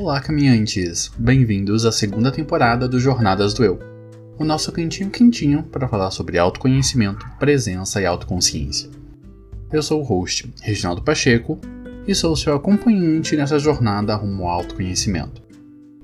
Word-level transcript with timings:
Olá, 0.00 0.20
caminhantes! 0.20 1.10
Bem-vindos 1.18 1.84
à 1.84 1.90
segunda 1.90 2.30
temporada 2.30 2.86
do 2.86 3.00
Jornadas 3.00 3.52
do 3.52 3.64
Eu, 3.64 3.80
o 4.38 4.44
nosso 4.44 4.70
cantinho 4.70 5.10
quentinho 5.10 5.64
para 5.64 5.88
falar 5.88 6.12
sobre 6.12 6.38
autoconhecimento, 6.38 7.26
presença 7.36 8.00
e 8.00 8.06
autoconsciência. 8.06 8.88
Eu 9.72 9.82
sou 9.82 10.00
o 10.00 10.04
host, 10.04 10.54
Reginaldo 10.62 11.02
Pacheco, 11.02 11.58
e 12.06 12.14
sou 12.14 12.36
seu 12.36 12.54
acompanhante 12.54 13.36
nessa 13.36 13.58
jornada 13.58 14.14
rumo 14.14 14.44
ao 14.44 14.60
autoconhecimento. 14.60 15.42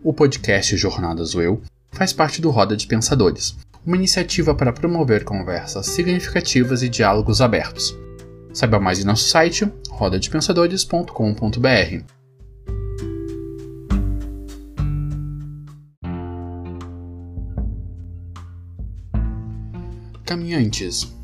O 0.03 0.13
podcast 0.13 0.77
Jornadas 0.77 1.31
do 1.31 1.41
Eu 1.41 1.63
faz 1.93 2.13
parte 2.13 2.43
do 2.43 2.51
Roda 2.51 2.77
de 2.77 2.89
Pensadores, 2.89 3.57
uma 3.87 3.95
iniciativa 3.95 4.57
para 4.57 4.73
promover 4.73 5.23
conversas 5.23 5.87
significativas 5.87 6.83
e 6.83 6.89
diálogos 6.89 7.41
abertos. 7.41 7.97
Saiba 8.53 8.81
mais 8.81 8.99
em 8.99 9.05
nosso 9.05 9.29
site 9.29 9.73
rodadepensadores.com.br. 9.89 12.24
Caminhantes, 20.35 21.15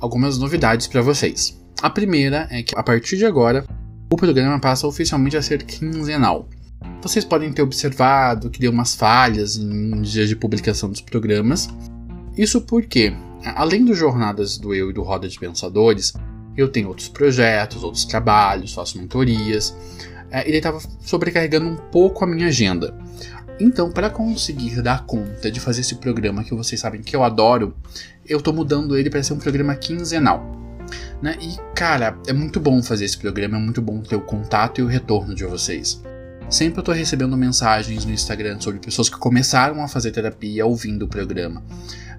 algumas 0.00 0.38
novidades 0.38 0.88
para 0.88 1.00
vocês. 1.00 1.56
A 1.80 1.88
primeira 1.88 2.48
é 2.50 2.64
que 2.64 2.76
a 2.76 2.82
partir 2.82 3.16
de 3.16 3.24
agora 3.24 3.64
o 4.10 4.16
programa 4.16 4.58
passa 4.58 4.88
oficialmente 4.88 5.36
a 5.36 5.42
ser 5.42 5.62
quinzenal. 5.62 6.48
Vocês 7.00 7.24
podem 7.24 7.52
ter 7.52 7.62
observado 7.62 8.50
que 8.50 8.58
deu 8.58 8.72
umas 8.72 8.96
falhas 8.96 9.56
em 9.56 10.02
dias 10.02 10.28
de 10.28 10.34
publicação 10.34 10.90
dos 10.90 11.00
programas. 11.00 11.68
Isso 12.36 12.60
porque, 12.60 13.14
além 13.54 13.84
dos 13.84 13.96
jornadas 13.96 14.58
do 14.58 14.74
Eu 14.74 14.90
e 14.90 14.92
do 14.92 15.04
Roda 15.04 15.28
de 15.28 15.38
Pensadores, 15.38 16.12
eu 16.56 16.68
tenho 16.68 16.88
outros 16.88 17.08
projetos, 17.08 17.84
outros 17.84 18.04
trabalhos, 18.04 18.74
faço 18.74 18.98
mentorias. 18.98 19.76
É, 20.28 20.44
ele 20.44 20.56
estava 20.56 20.80
sobrecarregando 21.02 21.68
um 21.68 21.76
pouco 21.76 22.24
a 22.24 22.26
minha 22.26 22.48
agenda. 22.48 22.98
Então, 23.58 23.90
para 23.90 24.10
conseguir 24.10 24.82
dar 24.82 25.06
conta 25.06 25.50
de 25.50 25.60
fazer 25.60 25.80
esse 25.80 25.94
programa 25.96 26.44
que 26.44 26.54
vocês 26.54 26.80
sabem 26.80 27.02
que 27.02 27.16
eu 27.16 27.24
adoro, 27.24 27.74
eu 28.26 28.40
tô 28.40 28.52
mudando 28.52 28.96
ele 28.96 29.08
para 29.08 29.22
ser 29.22 29.32
um 29.32 29.38
programa 29.38 29.74
quinzenal. 29.74 30.44
Né? 31.22 31.36
E, 31.40 31.56
cara, 31.74 32.18
é 32.26 32.32
muito 32.32 32.60
bom 32.60 32.82
fazer 32.82 33.06
esse 33.06 33.16
programa, 33.16 33.56
é 33.56 33.60
muito 33.60 33.80
bom 33.80 34.00
ter 34.02 34.16
o 34.16 34.20
contato 34.20 34.80
e 34.80 34.84
o 34.84 34.86
retorno 34.86 35.34
de 35.34 35.44
vocês. 35.44 36.02
Sempre 36.48 36.80
eu 36.80 36.84
tô 36.84 36.92
recebendo 36.92 37.36
mensagens 37.36 38.04
no 38.04 38.12
Instagram 38.12 38.60
sobre 38.60 38.78
pessoas 38.78 39.08
que 39.08 39.18
começaram 39.18 39.82
a 39.82 39.88
fazer 39.88 40.12
terapia 40.12 40.64
ouvindo 40.64 41.06
o 41.06 41.08
programa. 41.08 41.62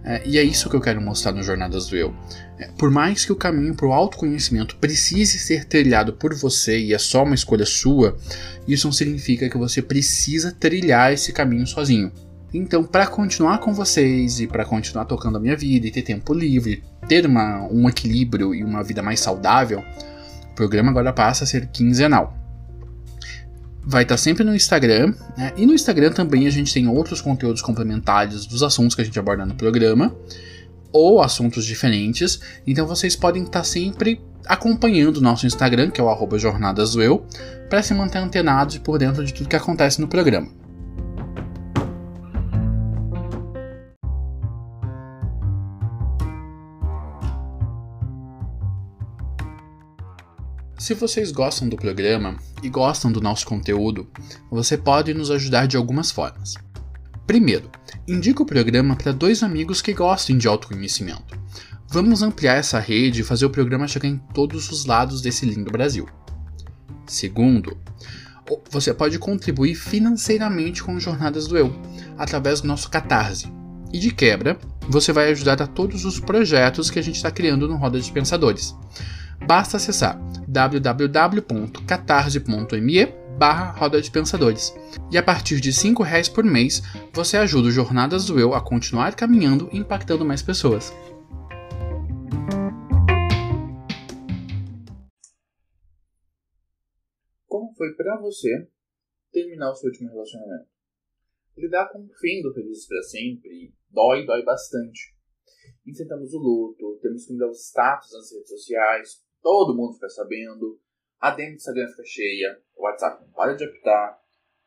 É, 0.09 0.22
e 0.25 0.38
é 0.38 0.44
isso 0.44 0.69
que 0.69 0.75
eu 0.77 0.80
quero 0.80 1.02
mostrar 1.02 1.33
no 1.33 1.44
Jornadas 1.44 1.88
do 1.88 1.97
Eu. 1.97 2.16
É, 2.58 2.69
por 2.77 2.89
mais 2.89 3.25
que 3.25 3.31
o 3.33 3.36
caminho 3.36 3.75
para 3.75 3.86
o 3.86 3.91
autoconhecimento 3.91 4.77
precise 4.77 5.38
ser 5.38 5.66
trilhado 5.66 6.13
por 6.13 6.33
você 6.33 6.80
e 6.80 6.94
é 6.94 6.97
só 6.97 7.25
uma 7.25 7.36
escolha 7.36 7.66
sua, 7.66 8.17
isso 8.66 8.88
não 8.88 8.94
significa 8.94 9.50
que 9.50 9.58
você 9.58 9.81
precisa 9.81 10.55
trilhar 10.58 11.11
esse 11.11 11.33
caminho 11.33 11.67
sozinho. 11.67 12.09
Então, 12.53 12.85
para 12.85 13.05
continuar 13.05 13.58
com 13.58 13.73
vocês 13.73 14.39
e 14.39 14.47
para 14.47 14.63
continuar 14.63 15.03
tocando 15.03 15.38
a 15.38 15.41
minha 15.41 15.58
vida 15.58 15.88
e 15.88 15.91
ter 15.91 16.03
tempo 16.03 16.33
livre, 16.33 16.81
ter 17.09 17.25
uma, 17.25 17.67
um 17.69 17.89
equilíbrio 17.89 18.55
e 18.55 18.63
uma 18.63 18.81
vida 18.81 19.03
mais 19.03 19.19
saudável, 19.19 19.83
o 20.50 20.55
programa 20.55 20.89
agora 20.89 21.11
passa 21.11 21.44
a 21.44 21.47
ser 21.47 21.67
quinzenal 21.67 22.36
vai 23.88 24.03
estar 24.03 24.17
sempre 24.17 24.43
no 24.43 24.53
Instagram, 24.53 25.13
né? 25.38 25.53
E 25.55 25.66
no 25.66 25.73
Instagram 25.73 26.11
também 26.11 26.45
a 26.45 26.49
gente 26.49 26.73
tem 26.73 26.89
outros 26.89 27.21
conteúdos 27.21 27.61
complementares 27.61 28.45
dos 28.45 28.61
assuntos 28.61 28.94
que 28.94 29.02
a 29.02 29.05
gente 29.05 29.17
aborda 29.17 29.45
no 29.45 29.55
programa, 29.55 30.13
ou 30.91 31.21
assuntos 31.21 31.66
diferentes. 31.66 32.41
Então 32.67 32.85
vocês 32.85 33.16
podem 33.16 33.44
estar 33.44 33.63
sempre 33.63 34.21
acompanhando 34.45 35.17
o 35.17 35.21
nosso 35.21 35.47
Instagram, 35.47 35.89
que 35.89 36.02
é 36.02 36.03
o 36.03 36.09
arroba 36.09 36.38
para 37.69 37.81
se 37.81 37.94
manter 37.94 38.17
antenados 38.17 38.75
e 38.75 38.79
por 38.79 38.99
dentro 38.99 39.23
de 39.23 39.33
tudo 39.33 39.47
que 39.47 39.55
acontece 39.55 40.01
no 40.01 40.07
programa. 40.07 40.66
Se 50.88 50.94
vocês 50.94 51.34
gostam 51.34 51.68
do 51.68 51.75
programa 51.75 52.38
e 52.64 52.70
gostam 52.70 53.12
do 53.12 53.20
nosso 53.20 53.46
conteúdo, 53.46 54.08
você 54.50 54.78
pode 54.78 55.14
nos 55.14 55.30
ajudar 55.30 55.68
de 55.68 55.75
algumas 55.75 56.12
formas. 56.12 56.53
Primeiro, 57.25 57.70
indique 58.08 58.42
o 58.42 58.46
programa 58.46 58.96
para 58.96 59.12
dois 59.12 59.44
amigos 59.44 59.81
que 59.81 59.94
gostem 59.94 60.38
de 60.38 60.48
autoconhecimento. 60.48 61.38
Vamos 61.90 62.22
ampliar 62.24 62.56
essa 62.56 62.80
rede 62.80 63.20
e 63.20 63.24
fazer 63.25 63.46
o 63.46 63.50
programa 63.50 63.86
chegar 63.86 64.08
em 64.08 64.18
todos 64.34 64.72
os 64.72 64.86
lados 64.86 65.20
desse 65.22 65.46
lindo 65.46 65.70
Brasil. 65.70 66.08
Segundo, 67.06 67.78
você 68.72 68.94
pode 68.94 69.19
contribuir 69.19 69.75
financeiramente 69.75 70.81
com 70.81 70.98
Jornadas 71.02 71.48
do 71.48 71.58
Eu, 71.58 71.75
através 72.18 72.62
do 72.62 72.68
nosso 72.69 72.90
Catarse. 72.90 73.52
E 73.92 74.00
de 74.00 74.12
quebra, 74.12 74.58
você 74.88 75.12
vai 75.12 75.31
ajudar 75.31 75.62
a 75.62 75.68
todos 75.68 76.06
os 76.06 76.18
projetos 76.18 76.90
que 76.90 76.98
a 76.98 77.04
gente 77.04 77.18
está 77.18 77.30
criando 77.30 77.68
no 77.68 77.75
Roda 77.75 78.00
de 78.00 78.09
Pensadores. 78.09 78.74
Basta 79.46 79.78
acessar 79.78 80.20
www.catarse.me 80.48 83.28
barra 83.38 83.72
Roda 83.72 84.02
de 84.02 84.09
Pensadores. 84.09 84.74
E 85.12 85.18
a 85.18 85.24
partir 85.24 85.62
de 85.62 85.70
R$ 85.70 86.03
reais 86.03 86.28
por 86.28 86.44
mês, 86.44 86.81
você 87.14 87.38
ajuda 87.38 87.68
o 87.68 87.72
Jornadas 87.72 88.25
do 88.25 88.40
Eu 88.40 88.53
a 88.53 88.62
continuar 88.62 89.16
caminhando 89.16 89.70
e 89.72 89.78
impactando 89.78 90.25
mais 90.25 90.42
pessoas. 90.42 90.92
Como 97.48 97.74
foi 97.75 97.94
para 97.96 98.19
você 98.19 98.68
terminar 99.31 99.72
o 99.72 99.75
seu 99.75 99.90
último 99.90 100.09
relacionamento? 100.09 100.68
Lidar 101.56 101.90
com 101.92 102.00
o 102.00 102.09
fim 102.19 102.42
do 102.42 102.54
Felizes 102.54 102.88
para 102.88 103.02
Sempre 103.04 103.74
dói, 103.90 104.25
dói 104.25 104.44
bastante. 104.44 105.16
Enfrentamos 105.86 106.34
o 106.34 106.40
luto, 106.40 107.00
temos 107.02 107.25
que 107.25 107.34
mudar 107.34 107.50
os 107.50 107.68
status 107.68 108.12
nas 108.14 108.31
redes 108.31 108.50
sociais, 108.50 109.26
todo 109.47 109.74
mundo 109.74 109.94
fica 109.94 110.09
sabendo, 110.09 110.78
a 111.22 111.31
DM 111.31 111.52
do 111.52 111.56
Instagram 111.56 111.88
fica 111.88 112.03
cheia, 112.03 112.62
o 112.75 112.84
WhatsApp 112.84 113.24
não 113.24 113.31
para 113.31 113.53
de 113.53 113.63
apitar, 113.63 114.19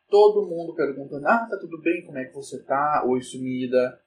todo 0.09 0.49
mundo 0.49 0.73
perguntando, 0.73 1.27
ah, 1.27 1.47
tá 1.47 1.55
tudo 1.59 1.79
bem, 1.79 2.03
como 2.03 2.17
é 2.17 2.25
que 2.25 2.33
você 2.33 2.63
tá? 2.63 3.03
Oi, 3.05 3.21
sumida. 3.21 4.01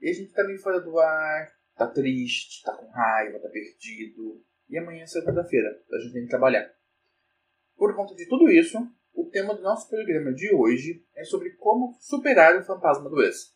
E 0.00 0.10
a 0.10 0.12
gente 0.12 0.32
tá 0.32 0.42
meio 0.42 0.58
fora 0.58 0.80
do 0.80 0.98
ar, 0.98 1.48
tá 1.76 1.86
triste, 1.86 2.64
tá 2.64 2.76
com 2.76 2.90
raiva, 2.90 3.38
tá 3.38 3.48
perdido. 3.48 4.42
E 4.68 4.76
amanhã 4.76 5.04
é 5.04 5.06
segunda-feira, 5.06 5.80
a 5.92 5.98
gente 6.00 6.12
tem 6.12 6.22
que 6.24 6.28
trabalhar. 6.28 6.68
Por 7.76 7.94
conta 7.94 8.16
de 8.16 8.26
tudo 8.28 8.50
isso, 8.50 8.76
o 9.14 9.26
tema 9.26 9.54
do 9.54 9.62
nosso 9.62 9.88
programa 9.88 10.32
de 10.32 10.52
hoje 10.52 11.06
é 11.14 11.22
sobre 11.22 11.50
como 11.50 11.96
superar 12.00 12.58
o 12.58 12.64
fantasma 12.64 13.08
do 13.08 13.22
ex. 13.22 13.53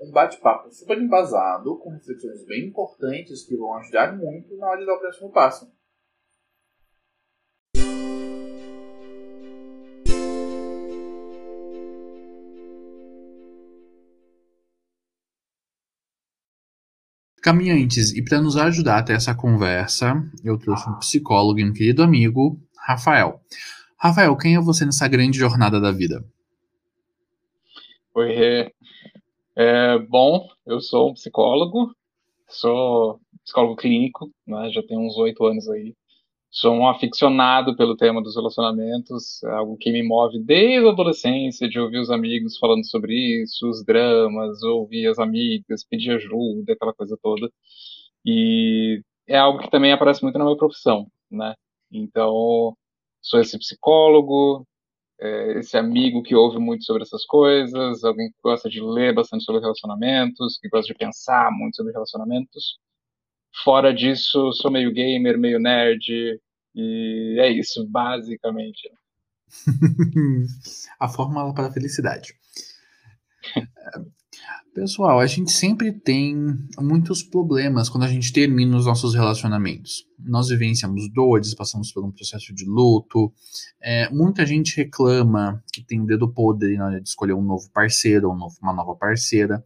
Um 0.00 0.12
bate-papo 0.12 0.70
super 0.70 0.96
embasado, 0.96 1.76
com 1.78 1.90
reflexões 1.90 2.46
bem 2.46 2.68
importantes 2.68 3.44
que 3.44 3.56
vão 3.56 3.74
ajudar 3.78 4.16
muito 4.16 4.56
na 4.56 4.68
hora 4.68 4.78
de 4.78 4.86
dar 4.86 4.94
o 4.94 5.00
próximo 5.00 5.32
passo. 5.32 5.68
Caminhantes, 17.42 18.12
e 18.12 18.22
para 18.22 18.40
nos 18.40 18.56
ajudar 18.56 18.98
a 18.98 19.02
ter 19.02 19.14
essa 19.14 19.34
conversa, 19.34 20.14
eu 20.44 20.58
trouxe 20.58 20.88
um 20.88 20.98
psicólogo 20.98 21.58
e 21.58 21.64
um 21.64 21.72
querido 21.72 22.04
amigo, 22.04 22.60
Rafael. 22.86 23.40
Rafael, 23.96 24.36
quem 24.36 24.54
é 24.54 24.60
você 24.60 24.84
nessa 24.84 25.08
grande 25.08 25.38
jornada 25.38 25.80
da 25.80 25.90
vida? 25.90 26.24
Oi, 28.14 28.72
é, 29.58 29.98
bom, 29.98 30.48
eu 30.64 30.80
sou 30.80 31.10
um 31.10 31.14
psicólogo, 31.14 31.92
sou 32.48 33.20
psicólogo 33.42 33.74
clínico, 33.74 34.30
né, 34.46 34.70
já 34.70 34.82
tenho 34.84 35.00
uns 35.00 35.16
oito 35.18 35.44
anos 35.44 35.68
aí. 35.68 35.96
Sou 36.50 36.74
um 36.74 36.88
aficionado 36.88 37.76
pelo 37.76 37.96
tema 37.96 38.22
dos 38.22 38.36
relacionamentos, 38.36 39.42
é 39.42 39.50
algo 39.50 39.76
que 39.76 39.90
me 39.92 40.02
move 40.02 40.38
desde 40.38 40.86
a 40.86 40.90
adolescência, 40.92 41.68
de 41.68 41.80
ouvir 41.80 41.98
os 41.98 42.10
amigos 42.10 42.56
falando 42.56 42.86
sobre 42.86 43.14
isso, 43.42 43.68
os 43.68 43.84
dramas, 43.84 44.62
ouvir 44.62 45.08
as 45.08 45.18
amigas, 45.18 45.84
pedir 45.84 46.12
ajuda, 46.12 46.72
aquela 46.74 46.94
coisa 46.94 47.18
toda. 47.20 47.50
E 48.24 49.02
é 49.26 49.36
algo 49.38 49.58
que 49.60 49.70
também 49.70 49.92
aparece 49.92 50.22
muito 50.22 50.38
na 50.38 50.44
minha 50.44 50.56
profissão, 50.56 51.10
né? 51.30 51.54
Então, 51.90 52.76
sou 53.20 53.40
esse 53.40 53.58
psicólogo, 53.58 54.66
é, 55.20 55.58
esse 55.58 55.76
amigo 55.76 56.22
que 56.22 56.34
ouve 56.34 56.58
muito 56.58 56.84
sobre 56.84 57.02
essas 57.02 57.24
coisas, 57.24 58.04
alguém 58.04 58.30
que 58.30 58.36
gosta 58.42 58.68
de 58.68 58.80
ler 58.80 59.14
bastante 59.14 59.44
sobre 59.44 59.60
relacionamentos, 59.60 60.58
que 60.58 60.68
gosta 60.68 60.92
de 60.92 60.98
pensar 60.98 61.50
muito 61.50 61.76
sobre 61.76 61.92
relacionamentos. 61.92 62.78
Fora 63.64 63.92
disso, 63.92 64.52
sou 64.52 64.70
meio 64.70 64.92
gamer, 64.92 65.38
meio 65.38 65.58
nerd, 65.58 66.40
e 66.74 67.36
é 67.40 67.50
isso, 67.50 67.86
basicamente. 67.88 68.90
a 71.00 71.08
fórmula 71.08 71.52
para 71.54 71.68
a 71.68 71.72
felicidade. 71.72 72.34
Pessoal, 74.80 75.18
a 75.18 75.26
gente 75.26 75.50
sempre 75.50 75.90
tem 75.90 76.56
muitos 76.78 77.20
problemas 77.20 77.88
quando 77.88 78.04
a 78.04 78.08
gente 78.08 78.32
termina 78.32 78.76
os 78.76 78.86
nossos 78.86 79.12
relacionamentos. 79.12 80.06
Nós 80.16 80.50
vivenciamos 80.50 81.12
dores, 81.12 81.52
passamos 81.52 81.90
por 81.90 82.04
um 82.04 82.12
processo 82.12 82.54
de 82.54 82.64
luto. 82.64 83.32
É, 83.82 84.08
muita 84.10 84.46
gente 84.46 84.76
reclama 84.76 85.60
que 85.72 85.82
tem 85.82 86.06
dedo 86.06 86.32
podre 86.32 86.76
na 86.76 86.86
hora 86.86 87.00
de 87.00 87.08
escolher 87.08 87.32
um 87.32 87.42
novo 87.42 87.68
parceiro 87.72 88.28
ou 88.28 88.36
uma 88.62 88.72
nova 88.72 88.94
parceira. 88.94 89.64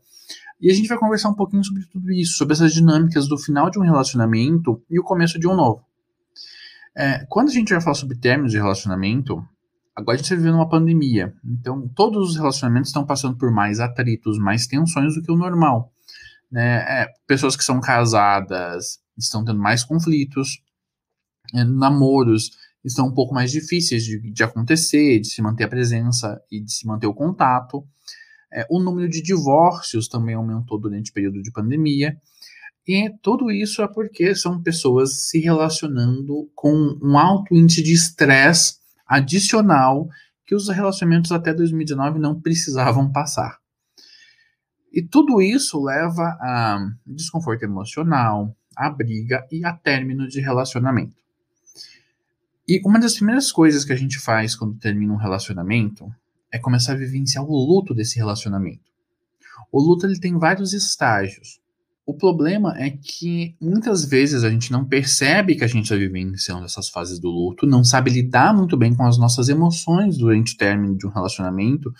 E 0.58 0.70
a 0.70 0.74
gente 0.74 0.88
vai 0.88 0.96
conversar 0.96 1.28
um 1.28 1.34
pouquinho 1.34 1.62
sobre 1.62 1.84
tudo 1.84 2.10
isso, 2.10 2.38
sobre 2.38 2.54
essas 2.54 2.72
dinâmicas 2.72 3.28
do 3.28 3.36
final 3.36 3.68
de 3.68 3.78
um 3.78 3.82
relacionamento 3.82 4.82
e 4.88 4.98
o 4.98 5.04
começo 5.04 5.38
de 5.38 5.46
um 5.46 5.54
novo. 5.54 5.84
É, 6.96 7.26
quando 7.28 7.50
a 7.50 7.52
gente 7.52 7.70
vai 7.70 7.82
falar 7.82 7.96
sobre 7.96 8.16
términos 8.16 8.50
de 8.50 8.56
relacionamento, 8.56 9.46
agora 9.94 10.14
a 10.14 10.16
gente 10.16 10.24
está 10.24 10.36
vivendo 10.36 10.54
uma 10.54 10.68
pandemia. 10.68 11.34
Então, 11.44 11.88
todos 11.88 12.30
os 12.30 12.36
relacionamentos 12.36 12.88
estão 12.88 13.04
passando 13.04 13.36
por 13.36 13.50
mais 13.50 13.80
atritos, 13.80 14.38
mais 14.38 14.66
tensões 14.66 15.14
do 15.14 15.22
que 15.22 15.30
o 15.30 15.36
normal. 15.36 15.92
Né? 16.50 17.02
É, 17.02 17.06
pessoas 17.26 17.56
que 17.56 17.64
são 17.64 17.80
casadas 17.80 19.00
estão 19.16 19.44
tendo 19.44 19.58
mais 19.58 19.84
conflitos. 19.84 20.62
É, 21.54 21.64
namoros 21.64 22.50
estão 22.84 23.06
um 23.06 23.14
pouco 23.14 23.34
mais 23.34 23.50
difíceis 23.50 24.04
de, 24.04 24.18
de, 24.32 24.42
acontecer, 24.42 25.20
de 25.20 25.28
se 25.28 25.40
manter 25.40 25.64
a 25.64 25.68
presença 25.68 26.40
e 26.50 26.60
de 26.60 26.72
se 26.72 26.86
manter 26.86 27.06
o 27.06 27.14
contato. 27.14 27.86
É, 28.52 28.66
o 28.70 28.80
número 28.80 29.08
de 29.08 29.22
divórcios 29.22 30.08
também 30.08 30.34
aumentou 30.34 30.78
durante 30.78 31.10
o 31.10 31.14
período 31.14 31.42
de 31.42 31.52
pandemia. 31.52 32.16
E 32.86 33.08
tudo 33.22 33.50
isso 33.50 33.80
é 33.80 33.88
porque 33.88 34.34
são 34.34 34.60
pessoas 34.60 35.28
se 35.28 35.38
relacionando 35.38 36.50
com 36.54 36.98
um 37.00 37.16
alto 37.16 37.54
índice 37.54 37.82
de 37.82 37.92
estresse 37.92 38.81
adicional 39.12 40.08
que 40.46 40.54
os 40.54 40.68
relacionamentos 40.68 41.30
até 41.32 41.52
2019 41.52 42.18
não 42.18 42.40
precisavam 42.40 43.12
passar. 43.12 43.58
E 44.90 45.02
tudo 45.02 45.40
isso 45.40 45.82
leva 45.82 46.36
a 46.40 46.78
desconforto 47.06 47.62
emocional, 47.62 48.54
a 48.76 48.90
briga 48.90 49.46
e 49.50 49.64
a 49.64 49.72
término 49.72 50.26
de 50.26 50.40
relacionamento. 50.40 51.16
E 52.66 52.80
uma 52.86 52.98
das 52.98 53.14
primeiras 53.14 53.52
coisas 53.52 53.84
que 53.84 53.92
a 53.92 53.96
gente 53.96 54.18
faz 54.18 54.54
quando 54.54 54.78
termina 54.78 55.12
um 55.12 55.16
relacionamento 55.16 56.10
é 56.50 56.58
começar 56.58 56.92
a 56.92 56.96
vivenciar 56.96 57.44
o 57.44 57.54
luto 57.54 57.94
desse 57.94 58.16
relacionamento. 58.16 58.90
O 59.70 59.80
luto 59.80 60.06
ele 60.06 60.20
tem 60.20 60.38
vários 60.38 60.72
estágios. 60.72 61.60
O 62.04 62.14
problema 62.14 62.75
é 62.76 62.90
que 62.90 63.54
muitas 63.60 64.04
vezes 64.04 64.43
a 64.43 64.50
gente 64.50 64.72
não 64.72 64.84
percebe 64.84 65.54
que 65.54 65.62
a 65.62 65.69
gente 65.69 65.84
está 65.84 65.94
vivenciando 65.94 66.64
essas 66.64 66.88
fases 66.88 67.20
do 67.20 67.31
luto, 67.31 67.64
não 67.64 67.84
sabe 67.84 68.10
lidar 68.10 68.52
muito 68.52 68.76
bem 68.76 68.94
com 68.94 69.06
as 69.06 69.16
nossas 69.16 69.49
emoções 69.49 70.19
durante 70.19 70.54
o 70.54 70.56
término 70.56 70.96
de 70.96 71.06
um 71.06 71.10
relacionamento, 71.10 71.93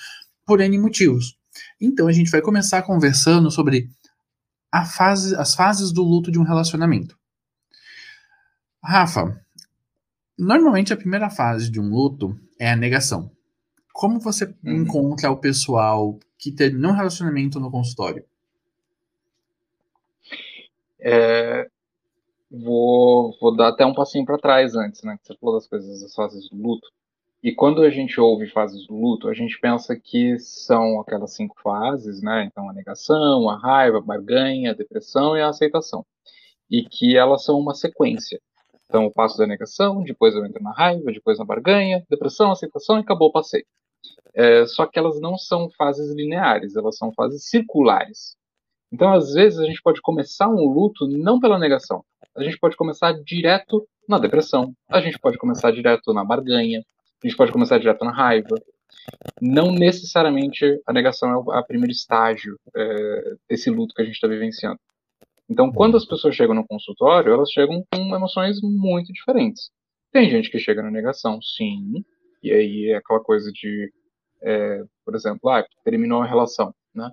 por 0.44 0.60
N 0.60 0.76
motivos. 0.78 1.38
Então 1.81 2.08
a 2.08 2.12
gente 2.12 2.31
vai 2.31 2.40
começar 2.40 2.82
conversando 2.82 3.49
sobre 3.50 3.88
fase, 4.96 5.37
as 5.37 5.54
fases 5.54 5.93
do 5.93 6.02
luto 6.02 6.32
de 6.32 6.38
um 6.38 6.43
relacionamento. 6.43 7.16
Rafa, 8.82 9.40
normalmente 10.37 10.93
a 10.93 10.96
primeira 10.96 11.31
fase 11.31 11.70
de 11.70 11.81
um 11.81 11.88
luto 11.88 12.37
é 12.58 12.72
a 12.72 12.76
negação. 12.76 13.31
Como 13.93 14.19
você 14.19 14.46
uhum. 14.64 14.82
encontra 14.82 15.31
o 15.31 15.37
pessoal 15.37 16.19
que 16.37 16.50
terminou 16.50 16.90
um 16.90 16.96
relacionamento 16.96 17.60
no 17.60 17.70
consultório? 17.70 18.25
É, 21.02 21.66
vou, 22.50 23.37
vou 23.40 23.56
dar 23.56 23.69
até 23.69 23.84
um 23.84 23.94
passinho 23.94 24.25
para 24.25 24.38
trás 24.38 24.75
antes, 24.76 25.02
né? 25.02 25.19
Você 25.22 25.34
falou 25.37 25.56
das 25.56 25.66
coisas, 25.66 26.02
das 26.02 26.14
fases 26.14 26.49
do 26.49 26.56
luto. 26.56 26.88
E 27.43 27.52
quando 27.52 27.82
a 27.82 27.90
gente 27.90 28.20
ouve 28.20 28.46
fases 28.46 28.87
do 28.87 28.94
luto, 28.94 29.28
a 29.28 29.34
gente 29.34 29.58
pensa 29.58 29.96
que 29.96 30.38
são 30.38 31.00
aquelas 31.00 31.34
cinco 31.34 31.56
fases, 31.60 32.22
né? 32.22 32.44
Então, 32.44 32.69
a 32.70 32.72
negação, 32.72 33.50
a 33.50 33.58
raiva, 33.58 33.99
a 33.99 34.00
barganha, 34.00 34.70
a 34.70 34.75
depressão 34.75 35.37
e 35.37 35.40
a 35.43 35.49
aceitação. 35.49 36.06
E 36.70 36.84
que 36.84 37.16
elas 37.16 37.44
são 37.44 37.58
uma 37.58 37.75
sequência. 37.75 38.40
Então, 38.87 39.05
eu 39.05 39.10
passo 39.10 39.38
da 39.38 39.46
negação, 39.46 40.05
depois 40.05 40.34
eu 40.34 40.44
entro 40.46 40.62
na 40.62 40.72
raiva, 40.72 41.10
depois 41.10 41.38
na 41.38 41.44
barganha, 41.44 42.05
depressão, 42.08 42.52
aceitação 42.52 42.98
e 42.98 43.00
acabou 43.00 43.28
o 43.28 43.32
passeio. 43.32 43.64
É, 44.34 44.64
só 44.66 44.87
que 44.87 44.98
elas 44.98 45.20
não 45.20 45.37
são 45.37 45.69
fases 45.70 46.14
lineares, 46.14 46.76
elas 46.76 46.96
são 46.96 47.12
fases 47.12 47.48
circulares. 47.48 48.37
Então, 48.92 49.12
às 49.12 49.32
vezes, 49.32 49.58
a 49.58 49.64
gente 49.64 49.80
pode 49.82 50.02
começar 50.02 50.48
um 50.48 50.68
luto 50.68 51.08
não 51.08 51.40
pela 51.40 51.58
negação. 51.58 52.04
A 52.36 52.42
gente 52.42 52.58
pode 52.58 52.76
começar 52.76 53.12
direto 53.24 53.86
na 54.08 54.18
depressão. 54.18 54.74
A 54.88 55.00
gente 55.00 55.18
pode 55.18 55.38
começar 55.38 55.70
direto 55.70 56.12
na 56.12 56.24
barganha. 56.24 56.84
A 57.22 57.26
gente 57.26 57.36
pode 57.36 57.52
começar 57.52 57.78
direto 57.78 58.04
na 58.04 58.12
raiva. 58.12 58.54
Não 59.40 59.72
necessariamente 59.72 60.80
a 60.86 60.92
negação 60.92 61.30
é 61.30 61.58
o 61.58 61.64
primeiro 61.64 61.92
estágio 61.92 62.58
é, 62.76 63.34
desse 63.48 63.70
luto 63.70 63.94
que 63.94 64.02
a 64.02 64.04
gente 64.04 64.14
está 64.14 64.28
vivenciando. 64.28 64.78
Então, 65.48 65.72
quando 65.72 65.96
as 65.96 66.04
pessoas 66.04 66.34
chegam 66.34 66.54
no 66.54 66.66
consultório, 66.66 67.32
elas 67.32 67.50
chegam 67.50 67.84
com 67.92 68.14
emoções 68.14 68.60
muito 68.62 69.12
diferentes. 69.12 69.70
Tem 70.12 70.30
gente 70.30 70.50
que 70.50 70.58
chega 70.58 70.82
na 70.82 70.90
negação, 70.90 71.40
sim, 71.40 72.04
e 72.42 72.52
aí 72.52 72.90
é 72.90 72.96
aquela 72.96 73.20
coisa 73.20 73.50
de, 73.52 73.92
é, 74.42 74.82
por 75.04 75.14
exemplo, 75.14 75.48
ah, 75.50 75.64
terminou 75.84 76.22
a 76.22 76.26
relação, 76.26 76.74
né? 76.94 77.10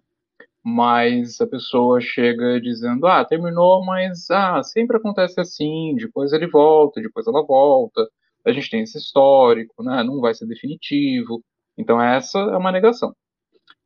Mas 0.63 1.39
a 1.41 1.47
pessoa 1.47 2.01
chega 2.01 2.59
dizendo, 2.61 3.07
ah, 3.07 3.23
terminou, 3.25 3.83
mas 3.85 4.29
ah, 4.29 4.61
sempre 4.63 4.97
acontece 4.97 5.39
assim, 5.39 5.95
depois 5.95 6.33
ele 6.33 6.47
volta, 6.47 7.01
depois 7.01 7.27
ela 7.27 7.45
volta, 7.45 8.07
a 8.45 8.51
gente 8.51 8.69
tem 8.69 8.81
esse 8.81 8.97
histórico, 8.97 9.83
né, 9.83 10.03
não 10.03 10.19
vai 10.19 10.33
ser 10.33 10.45
definitivo, 10.47 11.43
então 11.77 12.01
essa 12.01 12.39
é 12.39 12.57
uma 12.57 12.71
negação. 12.71 13.13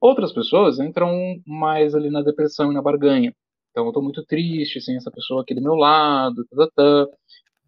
Outras 0.02 0.34
pessoas 0.34 0.80
entram 0.80 1.12
mais 1.46 1.96
ali 1.96 2.10
na 2.10 2.22
depressão 2.22 2.72
e 2.72 2.76
na 2.76 2.82
barganha, 2.82 3.34
então 3.72 3.86
eu 3.86 3.90
estou 3.90 4.04
muito 4.04 4.26
triste 4.26 4.82
sem 4.82 4.98
essa 4.98 5.12
pessoa 5.12 5.42
aqui 5.44 5.54
do 5.56 5.62
meu 5.62 5.76
lado, 5.76 6.46
tá, 6.50 6.58
tá, 6.58 6.72
tá, 6.76 7.08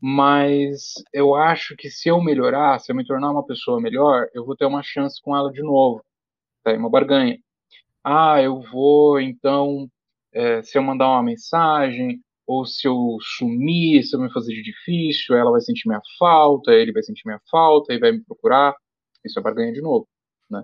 mas 0.01 0.93
eu 1.13 1.35
acho 1.35 1.75
que 1.77 1.89
se 1.89 2.09
eu 2.09 2.21
melhorar, 2.21 2.79
se 2.79 2.91
eu 2.91 2.95
me 2.95 3.05
tornar 3.05 3.31
uma 3.31 3.45
pessoa 3.45 3.81
melhor, 3.81 4.27
eu 4.33 4.45
vou 4.45 4.55
ter 4.55 4.65
uma 4.65 4.83
chance 4.83 5.21
com 5.21 5.35
ela 5.35 5.51
de 5.51 5.61
novo, 5.63 6.03
tá, 6.63 6.71
é 6.71 6.77
uma 6.77 6.89
barganha 6.89 7.39
ah, 8.05 8.41
eu 8.41 8.61
vou, 8.71 9.19
então, 9.19 9.89
é, 10.33 10.61
se 10.63 10.77
eu 10.77 10.83
mandar 10.83 11.07
uma 11.09 11.23
mensagem, 11.23 12.21
ou 12.47 12.65
se 12.65 12.87
eu 12.87 13.17
sumir, 13.37 14.03
se 14.03 14.15
eu 14.15 14.21
me 14.21 14.31
fazer 14.31 14.53
de 14.53 14.63
difícil, 14.63 15.35
ela 15.35 15.51
vai 15.51 15.61
sentir 15.61 15.87
minha 15.87 16.01
falta, 16.19 16.71
ele 16.73 16.91
vai 16.93 17.03
sentir 17.03 17.23
minha 17.25 17.41
falta 17.49 17.93
e 17.93 17.99
vai 17.99 18.11
me 18.11 18.23
procurar, 18.23 18.75
isso 19.25 19.39
é 19.39 19.41
barganha 19.41 19.73
de 19.73 19.81
novo, 19.81 20.07
né? 20.49 20.63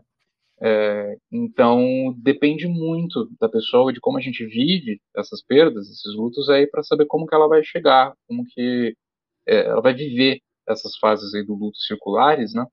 É, 0.62 1.18
então, 1.32 2.14
depende 2.20 2.68
muito 2.68 3.30
da 3.40 3.50
pessoa 3.50 3.92
e 3.92 3.96
de 3.96 4.00
como 4.02 4.18
a 4.18 4.22
gente 4.22 4.46
vive 4.46 5.02
essas 5.18 5.44
perdas, 5.44 5.90
esses 5.90 6.16
lutos 6.16 6.50
aí, 6.50 6.68
para 6.68 6.84
saber 6.84 7.08
como 7.08 7.28
que 7.28 7.36
ela 7.36 7.48
vai 7.48 7.64
chegar, 7.64 8.14
como 8.28 8.46
que 8.48 8.96
é, 9.48 9.66
ela 9.68 9.82
vai 9.82 9.94
viver 9.94 10.42
essas 10.68 10.98
fases 10.98 11.34
aí 11.36 11.46
do 11.46 11.56
luto 11.56 11.78
circulares, 11.80 12.54
né? 12.54 12.66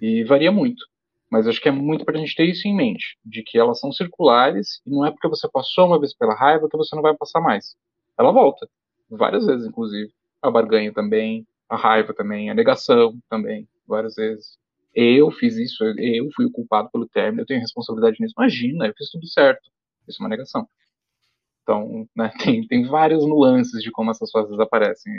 E 0.00 0.24
varia 0.24 0.52
muito. 0.52 0.84
Mas 1.30 1.46
acho 1.46 1.60
que 1.60 1.68
é 1.68 1.72
muito 1.72 2.04
para 2.04 2.16
a 2.16 2.20
gente 2.20 2.34
ter 2.34 2.44
isso 2.44 2.66
em 2.66 2.74
mente, 2.74 3.18
de 3.24 3.42
que 3.42 3.58
elas 3.58 3.78
são 3.78 3.92
circulares 3.92 4.80
e 4.86 4.90
não 4.90 5.04
é 5.04 5.10
porque 5.10 5.28
você 5.28 5.48
passou 5.48 5.86
uma 5.86 6.00
vez 6.00 6.14
pela 6.14 6.34
raiva 6.34 6.68
que 6.68 6.76
você 6.76 6.96
não 6.96 7.02
vai 7.02 7.14
passar 7.14 7.40
mais. 7.40 7.76
Ela 8.18 8.32
volta, 8.32 8.68
várias 9.10 9.46
vezes, 9.46 9.66
inclusive. 9.66 10.10
A 10.40 10.50
barganha 10.50 10.92
também, 10.92 11.46
a 11.68 11.76
raiva 11.76 12.14
também, 12.14 12.50
a 12.50 12.54
negação 12.54 13.18
também, 13.28 13.68
várias 13.86 14.14
vezes. 14.14 14.58
Eu 14.94 15.30
fiz 15.30 15.56
isso, 15.56 15.84
eu 15.84 16.28
fui 16.34 16.46
o 16.46 16.50
culpado 16.50 16.90
pelo 16.90 17.06
término, 17.06 17.42
eu 17.42 17.46
tenho 17.46 17.60
responsabilidade 17.60 18.16
nisso. 18.20 18.34
Imagina, 18.36 18.86
eu 18.86 18.94
fiz 18.96 19.10
tudo 19.10 19.26
certo. 19.26 19.70
Isso 20.08 20.22
é 20.22 20.24
uma 20.24 20.30
negação. 20.30 20.66
Então, 21.62 22.08
né, 22.16 22.32
tem, 22.42 22.66
tem 22.66 22.86
várias 22.86 23.22
nuances 23.24 23.82
de 23.82 23.90
como 23.90 24.10
essas 24.10 24.30
fases 24.30 24.58
aparecem. 24.58 25.12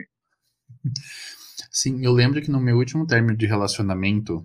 Sim, 1.72 2.04
eu 2.04 2.12
lembro 2.12 2.42
que 2.42 2.50
no 2.50 2.60
meu 2.60 2.78
último 2.78 3.06
término 3.06 3.38
de 3.38 3.46
relacionamento, 3.46 4.44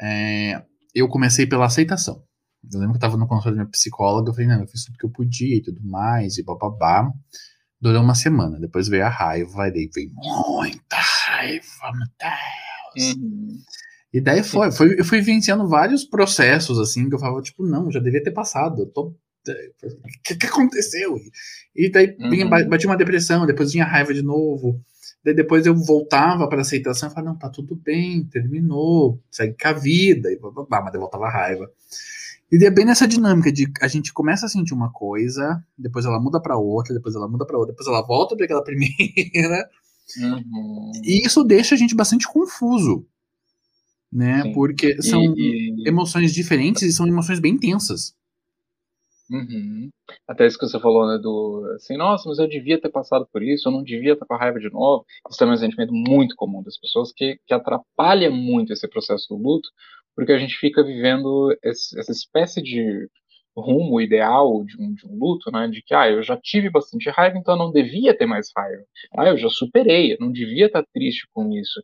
é, 0.00 0.62
eu 0.94 1.08
comecei 1.08 1.46
pela 1.46 1.66
aceitação. 1.66 2.22
Eu 2.72 2.78
lembro 2.78 2.92
que 2.92 2.96
eu 2.98 3.00
tava 3.00 3.16
no 3.16 3.26
consultório 3.26 3.56
da 3.56 3.62
minha 3.62 3.70
psicóloga, 3.70 4.30
eu 4.30 4.34
falei, 4.34 4.48
não, 4.48 4.60
eu 4.60 4.68
fiz 4.68 4.84
tudo 4.84 4.98
que 4.98 5.06
eu 5.06 5.10
podia 5.10 5.56
e 5.56 5.62
tudo 5.62 5.80
mais, 5.82 6.36
e 6.36 6.44
bababá. 6.44 7.10
Durou 7.80 8.02
uma 8.02 8.14
semana, 8.14 8.60
depois 8.60 8.88
veio 8.88 9.06
a 9.06 9.08
raiva, 9.08 9.68
e 9.68 9.72
daí 9.72 9.90
veio 9.94 10.10
muita 10.14 10.96
raiva, 10.96 11.92
meu 11.94 12.06
Deus. 12.18 13.16
Uhum. 13.16 13.58
E 14.12 14.20
daí 14.20 14.42
foi, 14.42 14.70
foi, 14.70 15.00
eu 15.00 15.04
fui 15.04 15.20
vivenciando 15.20 15.66
vários 15.66 16.04
processos, 16.04 16.78
assim, 16.78 17.08
que 17.08 17.14
eu 17.14 17.18
falava, 17.18 17.40
tipo, 17.40 17.66
não, 17.66 17.90
já 17.90 18.00
devia 18.00 18.22
ter 18.22 18.32
passado, 18.32 18.82
eu 18.82 18.86
tô... 18.86 19.06
O 19.06 20.22
que, 20.22 20.34
que 20.34 20.46
aconteceu? 20.46 21.16
E 21.74 21.90
daí 21.90 22.14
uhum. 22.20 22.28
vinha, 22.28 22.46
bati 22.46 22.84
uma 22.84 22.96
depressão, 22.96 23.46
depois 23.46 23.72
vinha 23.72 23.86
raiva 23.86 24.12
de 24.12 24.20
novo. 24.20 24.78
Daí 25.24 25.34
depois 25.34 25.66
eu 25.66 25.74
voltava 25.74 26.48
para 26.48 26.62
aceitação 26.62 27.08
e 27.08 27.12
falava, 27.12 27.32
não, 27.32 27.38
tá 27.38 27.50
tudo 27.50 27.74
bem, 27.76 28.24
terminou, 28.24 29.22
segue 29.30 29.54
com 29.60 29.68
a 29.68 29.72
vida, 29.72 30.32
e 30.32 30.38
blá, 30.38 30.50
blá, 30.50 30.64
blá, 30.64 30.82
mas 30.82 30.94
eu 30.94 31.00
voltava 31.00 31.26
a 31.26 31.30
raiva. 31.30 31.70
E 32.50 32.64
é 32.64 32.70
bem 32.70 32.84
nessa 32.84 33.06
dinâmica 33.06 33.52
de 33.52 33.70
a 33.80 33.86
gente 33.86 34.12
começa 34.12 34.46
a 34.46 34.48
sentir 34.48 34.74
uma 34.74 34.90
coisa, 34.90 35.62
depois 35.78 36.04
ela 36.04 36.18
muda 36.18 36.40
para 36.40 36.56
outra, 36.56 36.94
depois 36.94 37.14
ela 37.14 37.28
muda 37.28 37.46
para 37.46 37.56
outra, 37.56 37.72
depois 37.72 37.86
ela 37.86 38.04
volta 38.04 38.34
para 38.34 38.44
aquela 38.44 38.62
primeira. 38.64 39.68
Uhum. 40.18 40.90
E 41.04 41.24
isso 41.24 41.44
deixa 41.44 41.76
a 41.76 41.78
gente 41.78 41.94
bastante 41.94 42.26
confuso, 42.26 43.06
né? 44.12 44.42
Sim. 44.42 44.52
Porque 44.52 45.00
são 45.00 45.22
e, 45.36 45.84
e... 45.84 45.88
emoções 45.88 46.32
diferentes 46.32 46.82
e 46.82 46.92
são 46.92 47.06
emoções 47.06 47.38
bem 47.38 47.52
intensas. 47.54 48.16
Uhum. 49.30 49.90
Até 50.26 50.44
isso 50.46 50.58
que 50.58 50.66
você 50.66 50.80
falou, 50.80 51.06
né, 51.06 51.16
do 51.18 51.64
assim, 51.76 51.96
nossa, 51.96 52.28
mas 52.28 52.38
eu 52.40 52.48
devia 52.48 52.80
ter 52.80 52.90
passado 52.90 53.28
por 53.32 53.42
isso, 53.44 53.68
eu 53.68 53.72
não 53.72 53.82
devia 53.84 54.14
estar 54.14 54.26
com 54.26 54.34
a 54.34 54.38
raiva 54.38 54.58
de 54.58 54.68
novo. 54.70 55.04
Isso 55.28 55.38
também 55.38 55.52
é 55.54 55.56
um 55.56 55.60
sentimento 55.60 55.92
muito 55.92 56.34
comum 56.34 56.62
das 56.64 56.76
pessoas 56.76 57.12
que, 57.12 57.38
que 57.46 57.54
atrapalha 57.54 58.28
muito 58.30 58.72
esse 58.72 58.88
processo 58.88 59.28
do 59.28 59.36
luto, 59.40 59.68
porque 60.16 60.32
a 60.32 60.38
gente 60.38 60.56
fica 60.56 60.82
vivendo 60.82 61.56
esse, 61.62 61.96
essa 61.98 62.10
espécie 62.10 62.60
de 62.60 63.08
rumo 63.56 64.00
ideal 64.00 64.64
de 64.64 64.80
um, 64.80 64.94
de 64.94 65.06
um 65.06 65.16
luto, 65.16 65.50
né, 65.52 65.68
de 65.68 65.80
que, 65.82 65.94
ah, 65.94 66.10
eu 66.10 66.22
já 66.24 66.36
tive 66.36 66.68
bastante 66.68 67.08
raiva, 67.10 67.38
então 67.38 67.54
eu 67.54 67.58
não 67.58 67.70
devia 67.72 68.16
ter 68.16 68.26
mais 68.26 68.48
raiva. 68.56 68.82
Ah, 69.16 69.28
eu 69.28 69.36
já 69.38 69.48
superei, 69.48 70.12
eu 70.14 70.16
não 70.20 70.32
devia 70.32 70.66
estar 70.66 70.84
triste 70.92 71.28
com 71.32 71.52
isso. 71.52 71.80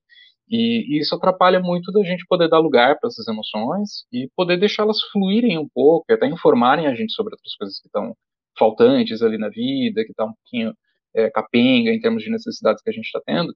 E, 0.48 0.96
e 0.96 1.00
isso 1.00 1.14
atrapalha 1.14 1.60
muito 1.60 1.90
da 1.92 2.02
gente 2.04 2.24
poder 2.28 2.48
dar 2.48 2.58
lugar 2.58 2.98
para 2.98 3.08
essas 3.08 3.26
emoções 3.26 4.06
e 4.12 4.28
poder 4.36 4.58
deixá-las 4.58 5.00
fluírem 5.12 5.58
um 5.58 5.68
pouco, 5.68 6.06
e 6.08 6.14
até 6.14 6.26
informarem 6.26 6.86
a 6.86 6.94
gente 6.94 7.12
sobre 7.12 7.34
outras 7.34 7.54
coisas 7.56 7.80
que 7.80 7.88
estão 7.88 8.14
faltantes 8.58 9.22
ali 9.22 9.38
na 9.38 9.48
vida, 9.48 10.04
que 10.04 10.10
está 10.10 10.24
um 10.24 10.32
pouquinho 10.32 10.74
é, 11.14 11.30
capenga 11.30 11.90
em 11.90 12.00
termos 12.00 12.22
de 12.22 12.30
necessidades 12.30 12.82
que 12.82 12.90
a 12.90 12.92
gente 12.92 13.06
está 13.06 13.20
tendo. 13.24 13.54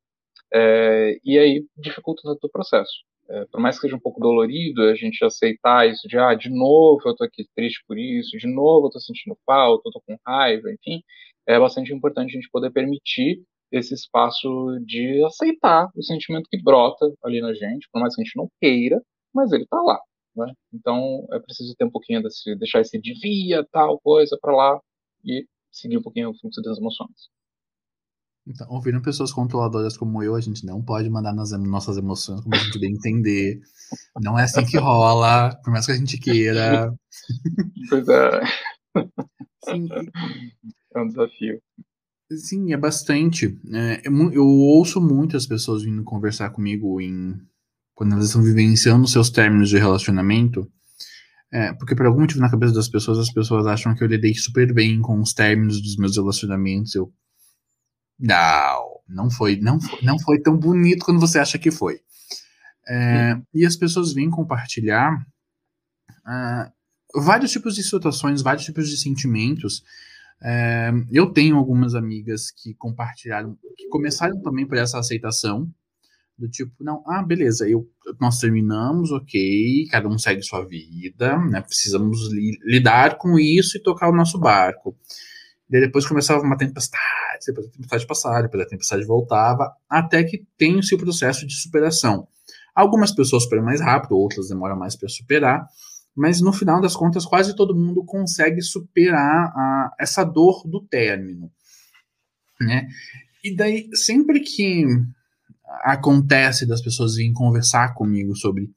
É, 0.52 1.18
e 1.24 1.38
aí 1.38 1.64
dificulta 1.76 2.22
todo 2.24 2.38
o 2.42 2.50
processo. 2.50 2.92
É, 3.28 3.44
por 3.46 3.60
mais 3.60 3.76
que 3.76 3.82
seja 3.82 3.96
um 3.96 4.00
pouco 4.00 4.20
dolorido 4.20 4.82
a 4.82 4.94
gente 4.94 5.24
aceitar 5.24 5.88
isso 5.88 6.08
de, 6.08 6.18
ah, 6.18 6.34
de 6.34 6.50
novo 6.50 7.00
eu 7.06 7.14
tô 7.14 7.22
aqui 7.22 7.46
triste 7.54 7.80
por 7.86 7.96
isso, 7.96 8.36
de 8.36 8.48
novo 8.48 8.88
eu 8.88 8.90
tô 8.90 8.98
sentindo 8.98 9.38
falta, 9.46 9.88
eu 9.88 9.92
tô 9.92 10.02
com 10.04 10.18
raiva, 10.26 10.68
enfim, 10.72 11.00
é 11.46 11.58
bastante 11.58 11.92
importante 11.94 12.30
a 12.30 12.40
gente 12.40 12.50
poder 12.50 12.72
permitir 12.72 13.40
esse 13.72 13.94
espaço 13.94 14.48
de 14.84 15.22
aceitar 15.24 15.88
o 15.94 16.02
sentimento 16.02 16.48
que 16.50 16.62
brota 16.62 17.06
ali 17.24 17.40
na 17.40 17.52
gente, 17.54 17.88
por 17.92 18.00
mais 18.00 18.14
que 18.14 18.22
a 18.22 18.24
gente 18.24 18.36
não 18.36 18.48
queira, 18.60 19.00
mas 19.34 19.52
ele 19.52 19.66
tá 19.66 19.80
lá, 19.80 19.98
né? 20.36 20.52
Então 20.72 21.26
é 21.32 21.38
preciso 21.38 21.74
ter 21.76 21.84
um 21.84 21.90
pouquinho 21.90 22.22
desse, 22.22 22.54
deixar 22.56 22.80
esse 22.80 23.00
devia 23.00 23.64
tal 23.70 24.00
coisa 24.00 24.36
para 24.40 24.54
lá 24.54 24.80
e 25.24 25.46
seguir 25.70 25.98
um 25.98 26.02
pouquinho 26.02 26.30
o 26.30 26.38
fluxo 26.38 26.60
das 26.62 26.78
emoções. 26.78 27.30
Então, 28.46 28.66
ouvindo 28.70 29.02
pessoas 29.02 29.32
controladoras 29.32 29.96
como 29.96 30.22
eu, 30.22 30.34
a 30.34 30.40
gente 30.40 30.64
não 30.64 30.82
pode 30.82 31.08
mandar 31.08 31.32
nas 31.32 31.52
nossas 31.52 31.96
emoções 31.96 32.40
como 32.40 32.54
a 32.54 32.58
gente 32.58 32.80
bem 32.80 32.92
entender. 32.92 33.60
Não 34.20 34.38
é 34.38 34.44
assim 34.44 34.64
que 34.64 34.78
rola, 34.78 35.54
por 35.62 35.70
mais 35.70 35.86
que 35.86 35.92
a 35.92 35.96
gente 35.96 36.18
queira. 36.18 36.92
Pois 37.88 38.08
é. 38.08 38.40
Sim. 39.64 39.88
É 40.94 41.00
um 41.00 41.06
desafio. 41.06 41.62
Sim, 42.36 42.72
é 42.72 42.76
bastante. 42.76 43.58
É, 43.72 44.02
eu 44.06 44.46
ouço 44.46 45.00
muitas 45.00 45.46
pessoas 45.46 45.82
vindo 45.82 46.04
conversar 46.04 46.50
comigo 46.50 47.00
em 47.00 47.40
quando 47.92 48.12
elas 48.12 48.26
estão 48.26 48.42
vivenciando 48.42 49.08
seus 49.08 49.30
términos 49.30 49.68
de 49.68 49.78
relacionamento. 49.78 50.70
É, 51.52 51.72
porque 51.72 51.96
por 51.96 52.06
algum 52.06 52.20
motivo 52.20 52.40
na 52.40 52.50
cabeça 52.50 52.72
das 52.72 52.88
pessoas, 52.88 53.18
as 53.18 53.32
pessoas 53.32 53.66
acham 53.66 53.94
que 53.96 54.04
eu 54.04 54.06
lidei 54.06 54.32
super 54.34 54.72
bem 54.72 55.00
com 55.00 55.20
os 55.20 55.32
términos 55.32 55.82
dos 55.82 55.96
meus 55.96 56.16
relacionamentos. 56.16 56.94
Eu. 56.94 57.12
Não, 58.18 59.00
não 59.08 59.30
foi, 59.30 59.56
não 59.56 59.80
foi, 59.80 59.98
não 60.02 60.18
foi 60.18 60.40
tão 60.40 60.56
bonito 60.56 61.04
quando 61.04 61.18
você 61.18 61.38
acha 61.38 61.58
que 61.58 61.70
foi. 61.70 62.00
É, 62.88 63.36
e 63.52 63.66
as 63.66 63.74
pessoas 63.74 64.12
vêm 64.12 64.30
compartilhar 64.30 65.26
uh, 66.26 67.20
vários 67.20 67.50
tipos 67.50 67.74
de 67.74 67.82
situações, 67.82 68.42
vários 68.42 68.64
tipos 68.64 68.88
de 68.88 68.96
sentimentos 68.96 69.82
é, 70.42 70.90
eu 71.10 71.32
tenho 71.32 71.56
algumas 71.56 71.94
amigas 71.94 72.50
que 72.50 72.74
compartilharam, 72.74 73.56
que 73.76 73.88
começaram 73.88 74.40
também 74.42 74.66
por 74.66 74.78
essa 74.78 74.98
aceitação, 74.98 75.70
do 76.40 76.48
tipo, 76.48 76.72
não, 76.82 77.02
ah, 77.06 77.22
beleza, 77.22 77.68
eu, 77.68 77.86
nós 78.18 78.38
terminamos, 78.38 79.12
ok, 79.12 79.86
cada 79.90 80.08
um 80.08 80.16
segue 80.18 80.42
sua 80.42 80.66
vida, 80.66 81.36
né, 81.36 81.60
precisamos 81.60 82.32
li, 82.32 82.58
lidar 82.64 83.18
com 83.18 83.38
isso 83.38 83.76
e 83.76 83.82
tocar 83.82 84.08
o 84.08 84.16
nosso 84.16 84.38
barco. 84.38 84.96
E 85.70 85.78
depois 85.78 86.06
começava 86.06 86.42
uma 86.42 86.56
tempestade, 86.56 87.44
depois 87.46 87.66
a 87.66 87.70
tempestade 87.70 88.06
passava, 88.06 88.42
depois 88.42 88.62
a 88.62 88.68
tempestade 88.68 89.04
voltava, 89.04 89.70
até 89.88 90.24
que 90.24 90.44
tem-se 90.56 90.94
o 90.94 90.98
processo 90.98 91.46
de 91.46 91.54
superação. 91.54 92.26
Algumas 92.74 93.12
pessoas 93.12 93.42
superam 93.42 93.64
mais 93.64 93.80
rápido, 93.80 94.16
outras 94.16 94.48
demoram 94.48 94.76
mais 94.76 94.96
para 94.96 95.08
superar, 95.08 95.66
mas 96.20 96.42
no 96.42 96.52
final 96.52 96.82
das 96.82 96.94
contas 96.94 97.24
quase 97.24 97.56
todo 97.56 97.74
mundo 97.74 98.04
consegue 98.04 98.60
superar 98.60 99.46
a, 99.56 99.94
essa 99.98 100.22
dor 100.22 100.62
do 100.66 100.86
término, 100.86 101.50
né? 102.60 102.86
E 103.42 103.56
daí 103.56 103.88
sempre 103.94 104.40
que 104.40 104.84
acontece 105.82 106.66
das 106.66 106.82
pessoas 106.82 107.14
virem 107.14 107.32
conversar 107.32 107.94
comigo 107.94 108.36
sobre 108.36 108.70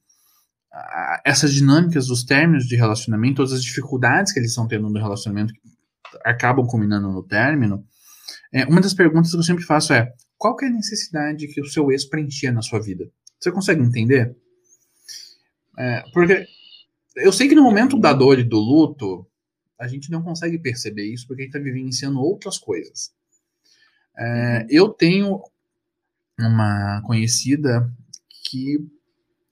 essas 1.22 1.52
dinâmicas 1.52 2.06
dos 2.06 2.24
términos 2.24 2.64
de 2.64 2.76
relacionamento, 2.76 3.36
todas 3.36 3.52
as 3.52 3.62
dificuldades 3.62 4.32
que 4.32 4.40
eles 4.40 4.50
estão 4.50 4.66
tendo 4.66 4.88
no 4.88 4.98
relacionamento 4.98 5.52
que 5.52 5.60
acabam 6.24 6.66
culminando 6.66 7.12
no 7.12 7.22
término, 7.22 7.84
é, 8.52 8.64
uma 8.64 8.80
das 8.80 8.94
perguntas 8.94 9.30
que 9.30 9.36
eu 9.36 9.42
sempre 9.42 9.64
faço 9.64 9.92
é: 9.92 10.10
qual 10.38 10.56
é 10.62 10.66
a 10.66 10.70
necessidade 10.70 11.46
que 11.48 11.60
o 11.60 11.66
seu 11.66 11.92
ex 11.92 12.06
preenchia 12.06 12.50
na 12.50 12.62
sua 12.62 12.80
vida? 12.80 13.04
Você 13.38 13.52
consegue 13.52 13.82
entender? 13.82 14.34
É, 15.78 16.02
porque 16.14 16.46
eu 17.16 17.32
sei 17.32 17.48
que 17.48 17.54
no 17.54 17.62
momento 17.62 17.98
da 17.98 18.12
dor 18.12 18.38
e 18.38 18.44
do 18.44 18.58
luto, 18.58 19.26
a 19.78 19.86
gente 19.86 20.10
não 20.10 20.22
consegue 20.22 20.58
perceber 20.58 21.04
isso 21.04 21.26
porque 21.26 21.42
a 21.42 21.44
gente 21.44 21.56
está 21.56 21.64
vivenciando 21.64 22.20
outras 22.20 22.58
coisas. 22.58 23.12
É, 24.16 24.60
uhum. 24.60 24.66
eu 24.70 24.88
tenho 24.88 25.42
uma 26.38 27.02
conhecida 27.02 27.90
que 28.44 28.78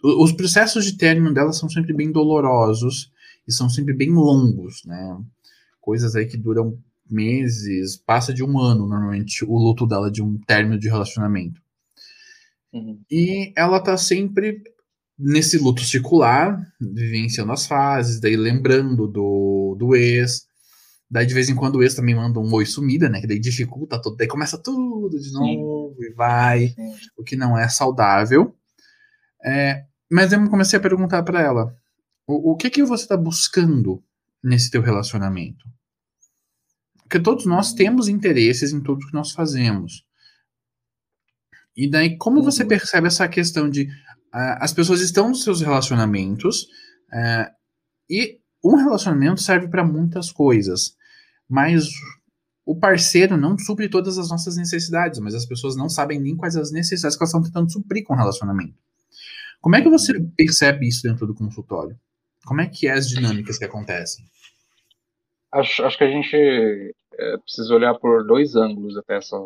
os 0.03 0.33
processos 0.33 0.85
de 0.85 0.97
término 0.97 1.33
dela 1.33 1.53
são 1.53 1.69
sempre 1.69 1.93
bem 1.93 2.11
dolorosos 2.11 3.13
e 3.47 3.53
são 3.53 3.69
sempre 3.69 3.95
bem 3.95 4.11
longos, 4.11 4.85
né? 4.85 5.21
Coisas 5.81 6.17
aí 6.17 6.27
que 6.27 6.37
duram 6.37 6.79
meses, 7.09 7.97
passa 7.97 8.33
de 8.33 8.43
um 8.43 8.59
ano 8.59 8.89
normalmente 8.89 9.45
o 9.45 9.57
luto 9.57 9.87
dela 9.87 10.11
de 10.11 10.23
um 10.23 10.39
término 10.39 10.79
de 10.79 10.89
relacionamento. 10.89 11.61
Uhum. 12.73 13.01
E 13.11 13.53
ela 13.57 13.79
tá 13.81 13.97
sempre 13.97 14.63
nesse 15.19 15.59
luto 15.59 15.83
circular, 15.83 16.59
vivenciando 16.81 17.53
as 17.53 17.67
fases, 17.67 18.21
daí 18.21 18.37
lembrando 18.37 19.07
do, 19.07 19.77
do 19.79 19.95
ex. 19.95 20.47
Daí 21.11 21.27
de 21.27 21.35
vez 21.35 21.51
em 21.51 21.55
quando 21.55 21.77
o 21.77 21.83
ex 21.83 21.95
também 21.95 22.15
manda 22.15 22.41
um 22.41 22.53
oi 22.53 22.65
sumida, 22.65 23.09
né? 23.09 23.21
Que 23.21 23.27
daí 23.27 23.39
dificulta 23.39 24.01
tudo, 24.01 24.17
daí 24.17 24.27
começa 24.27 24.57
tudo 24.57 25.19
de 25.19 25.33
novo 25.33 25.95
Sim. 25.99 26.07
e 26.07 26.15
vai, 26.15 26.69
Sim. 26.69 26.95
o 27.17 27.23
que 27.23 27.37
não 27.37 27.57
é 27.57 27.69
saudável. 27.69 28.57
É, 29.45 29.85
mas 30.11 30.33
eu 30.33 30.49
comecei 30.49 30.79
a 30.79 30.83
perguntar 30.83 31.23
para 31.23 31.41
ela: 31.41 31.77
o, 32.27 32.53
o 32.53 32.57
que 32.57 32.71
que 32.71 32.83
você 32.83 33.05
está 33.05 33.17
buscando 33.17 34.03
nesse 34.43 34.71
teu 34.71 34.81
relacionamento? 34.81 35.67
Porque 37.03 37.21
todos 37.21 37.45
nós 37.45 37.75
temos 37.75 38.09
interesses 38.09 38.73
em 38.73 38.81
tudo 38.81 39.07
que 39.07 39.13
nós 39.13 39.33
fazemos. 39.33 40.07
E 41.77 41.89
daí, 41.89 42.17
como 42.17 42.43
você 42.43 42.63
uhum. 42.63 42.69
percebe 42.69 43.07
essa 43.07 43.29
questão 43.29 43.69
de 43.69 43.89
as 44.33 44.73
pessoas 44.73 45.01
estão 45.01 45.29
nos 45.29 45.45
seus 45.45 45.61
relacionamentos 45.61 46.63
uh, 47.13 47.51
e 48.09 48.41
um 48.65 48.77
relacionamento 48.77 49.41
serve 49.41 49.69
para 49.69 49.85
muitas 49.85 50.33
coisas, 50.33 50.97
mas 51.49 51.89
o 52.65 52.79
parceiro 52.79 53.37
não 53.37 53.59
supre 53.59 53.89
todas 53.89 54.19
as 54.19 54.31
nossas 54.31 54.57
necessidades, 54.57 55.19
mas 55.19 55.35
as 55.35 55.45
pessoas 55.45 55.77
não 55.77 55.89
sabem 55.89 56.21
nem 56.21 56.37
quais 56.37 56.57
as 56.57 56.71
necessidades 56.71 57.17
que 57.17 57.23
elas 57.23 57.31
estão 57.31 57.43
tentando 57.43 57.71
suprir 57.71 58.05
com 58.05 58.15
o 58.15 58.17
relacionamento. 58.17 58.79
Como 59.61 59.77
é 59.77 59.83
que 59.83 59.91
você 59.91 60.13
percebe 60.37 60.89
isso 60.89 61.03
dentro 61.03 61.27
do 61.27 61.35
consultório? 61.35 61.99
Como 62.45 62.61
é 62.61 62.69
que 62.69 62.89
é 62.89 62.93
as 62.93 63.09
dinâmicas 63.09 63.59
que 63.59 63.65
acontecem? 63.65 64.25
Acho, 65.53 65.85
acho 65.85 65.99
que 65.99 66.05
a 66.05 66.11
gente 66.11 66.35
é, 66.35 67.39
precisa 67.39 67.75
olhar 67.75 67.95
por 67.95 68.27
dois 68.27 68.57
ângulos 68.57 68.97
até 68.97 69.19
essa 69.19 69.37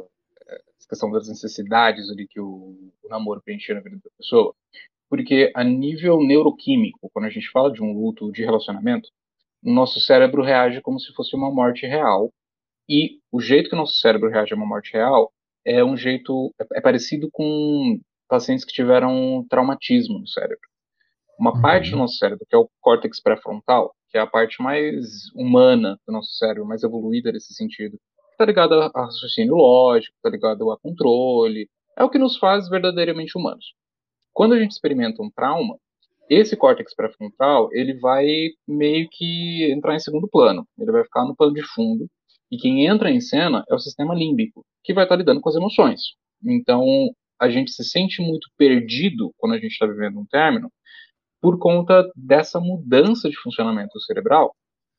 questão 0.88 1.11
das 1.11 1.28
necessidades 1.28 2.11
ali 2.11 2.26
que 2.26 2.40
o, 2.40 2.93
o 3.02 3.09
namoro 3.09 3.43
preenche 3.43 3.73
na 3.75 3.81
vida 3.81 3.97
da 3.97 4.11
pessoa. 4.16 4.55
Porque 5.09 5.52
a 5.55 5.62
nível 5.62 6.21
neuroquímico, 6.21 7.11
quando 7.12 7.26
a 7.26 7.31
gente 7.31 7.50
fala 7.50 7.73
de 7.73 7.83
um 7.83 7.93
luto 7.93 8.31
de 8.33 8.45
relacionamento, 8.45 9.09
o 9.62 9.73
nosso 9.73 10.00
cérebro 10.00 10.43
reage 10.43 10.81
como 10.81 10.99
se 10.99 11.12
fosse 11.12 11.35
uma 11.35 11.50
morte 11.50 11.87
real. 11.87 12.33
E 12.88 13.21
o 13.33 13.40
jeito 13.40 13.69
que 13.69 13.75
o 13.75 13.78
nosso 13.78 13.99
cérebro 13.99 14.31
reage 14.31 14.52
a 14.52 14.57
uma 14.57 14.66
morte 14.66 14.93
real 14.93 15.33
é 15.64 15.85
um 15.85 15.97
jeito 15.97 16.55
é, 16.61 16.78
é 16.78 16.81
parecido 16.81 17.28
com 17.33 17.99
pacientes 18.28 18.64
que 18.64 18.73
tiveram 18.73 19.45
traumatismo 19.49 20.19
no 20.19 20.26
cérebro. 20.28 20.69
Uma 21.38 21.55
uhum. 21.55 21.61
parte 21.61 21.90
do 21.90 21.97
nosso 21.97 22.16
cérebro, 22.16 22.47
que 22.49 22.55
é 22.55 22.59
o 22.59 22.69
córtex 22.81 23.21
pré-frontal, 23.21 23.95
que 24.09 24.16
é 24.16 24.21
a 24.21 24.26
parte 24.26 24.62
mais 24.62 25.31
humana 25.35 25.99
do 26.07 26.12
nosso 26.12 26.33
cérebro, 26.33 26.66
mais 26.66 26.83
evoluída 26.83 27.31
nesse 27.31 27.52
sentido, 27.55 27.99
está 28.37 28.45
ligado 28.45 28.75
a 28.75 28.90
raciocínio 28.95 29.55
lógico, 29.55 30.14
está 30.16 30.28
ligado 30.28 30.71
a 30.71 30.78
controle, 30.78 31.69
é 31.97 32.05
o 32.05 32.11
que 32.11 32.19
nos 32.19 32.37
faz 32.37 32.69
verdadeiramente 32.69 33.37
humanos. 33.37 33.75
Quando 34.33 34.52
a 34.52 34.59
gente 34.59 34.73
experimenta 34.73 35.23
um 35.23 35.31
trauma, 35.31 35.78
esse 36.28 36.57
córtex 36.57 36.95
pré-frontal, 36.95 37.71
ele 37.73 37.99
vai 37.99 38.26
meio 38.69 39.09
que 39.11 39.73
entrar 39.73 39.95
em 39.95 40.00
segundo 40.00 40.28
plano, 40.28 40.66
ele 40.78 40.93
vai 40.93 41.02
ficar 41.05 41.25
no 41.25 41.35
plano 41.35 41.55
de 41.55 41.62
fundo, 41.62 42.07
e 42.50 42.59
quem 42.59 42.87
entra 42.87 43.11
em 43.11 43.21
cena 43.21 43.64
é 43.69 43.75
o 43.75 43.78
sistema 43.78 44.14
límbico, 44.14 44.64
que 44.85 44.93
vai 44.93 45.05
estar 45.05 45.16
lidando 45.16 45.40
com 45.40 45.49
as 45.49 45.57
emoções. 45.57 46.00
Então, 46.45 46.85
a 47.40 47.49
gente 47.49 47.73
se 47.73 47.85
sente 47.85 48.21
muito 48.21 48.49
perdido 48.57 49.33
quando 49.38 49.55
a 49.55 49.59
gente 49.59 49.73
está 49.73 49.87
vivendo 49.87 50.19
um 50.19 50.26
término, 50.26 50.71
por 51.40 51.59
conta 51.59 52.05
dessa 52.14 52.61
mudança 52.61 53.31
de 53.31 53.37
funcionamento 53.37 53.99
cerebral 54.00 54.55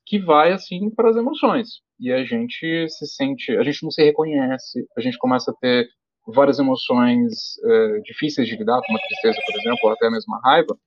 que 0.07 0.17
vai 0.17 0.53
assim 0.53 0.89
para 0.89 1.09
as 1.09 1.17
emoções. 1.17 1.81
E 1.99 2.11
a 2.11 2.23
gente 2.23 2.87
se 2.89 3.05
sente, 3.07 3.51
a 3.57 3.63
gente 3.63 3.83
não 3.83 3.91
se 3.91 4.03
reconhece, 4.03 4.87
a 4.97 5.01
gente 5.01 5.17
começa 5.17 5.51
a 5.51 5.53
ter 5.55 5.87
várias 6.25 6.59
emoções 6.59 7.57
uh, 7.63 8.01
difíceis 8.03 8.47
de 8.47 8.55
lidar, 8.55 8.81
como 8.85 8.97
a 8.97 9.01
tristeza, 9.01 9.39
por 9.45 9.59
exemplo, 9.59 9.79
ou 9.83 9.91
até 9.91 10.09
mesmo 10.09 10.33
a 10.35 10.41
raiva. 10.41 10.77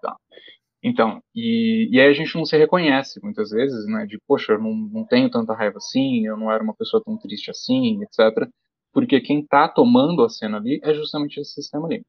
Tá. 0.00 0.16
Então, 0.82 1.20
e, 1.34 1.88
e 1.90 2.00
aí 2.00 2.08
a 2.08 2.12
gente 2.12 2.34
não 2.36 2.44
se 2.44 2.56
reconhece 2.56 3.20
muitas 3.22 3.50
vezes, 3.50 3.86
né? 3.86 4.06
De, 4.06 4.18
poxa, 4.26 4.52
eu 4.52 4.60
não, 4.60 4.72
não 4.72 5.04
tenho 5.04 5.30
tanta 5.30 5.54
raiva 5.54 5.78
assim, 5.78 6.26
eu 6.26 6.36
não 6.36 6.50
era 6.50 6.62
uma 6.62 6.74
pessoa 6.74 7.02
tão 7.04 7.18
triste 7.18 7.50
assim, 7.50 8.00
etc. 8.02 8.48
Porque 8.92 9.20
quem 9.20 9.40
está 9.40 9.68
tomando 9.68 10.24
a 10.24 10.28
cena 10.28 10.58
ali 10.58 10.80
é 10.82 10.94
justamente 10.94 11.40
esse 11.40 11.54
sistema 11.54 11.86
ali. 11.86 12.02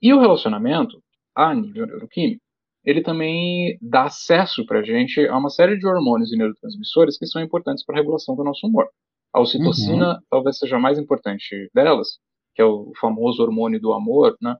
E 0.00 0.12
o 0.14 0.20
relacionamento, 0.20 1.02
a 1.34 1.54
nível 1.54 1.86
neuroquímico, 1.86 2.42
ele 2.88 3.02
também 3.02 3.78
dá 3.82 4.04
acesso 4.04 4.64
para 4.64 4.80
a 4.80 4.82
gente 4.82 5.20
a 5.28 5.36
uma 5.36 5.50
série 5.50 5.78
de 5.78 5.86
hormônios 5.86 6.32
e 6.32 6.38
neurotransmissores 6.38 7.18
que 7.18 7.26
são 7.26 7.42
importantes 7.42 7.84
para 7.84 7.96
a 7.96 7.98
regulação 7.98 8.34
do 8.34 8.42
nosso 8.42 8.66
humor. 8.66 8.88
A 9.30 9.40
ocitocina 9.42 10.14
uhum. 10.14 10.20
talvez 10.30 10.58
seja 10.58 10.76
a 10.76 10.80
mais 10.80 10.98
importante 10.98 11.70
delas, 11.74 12.18
que 12.54 12.62
é 12.62 12.64
o 12.64 12.90
famoso 12.98 13.42
hormônio 13.42 13.78
do 13.78 13.92
amor, 13.92 14.34
né? 14.40 14.56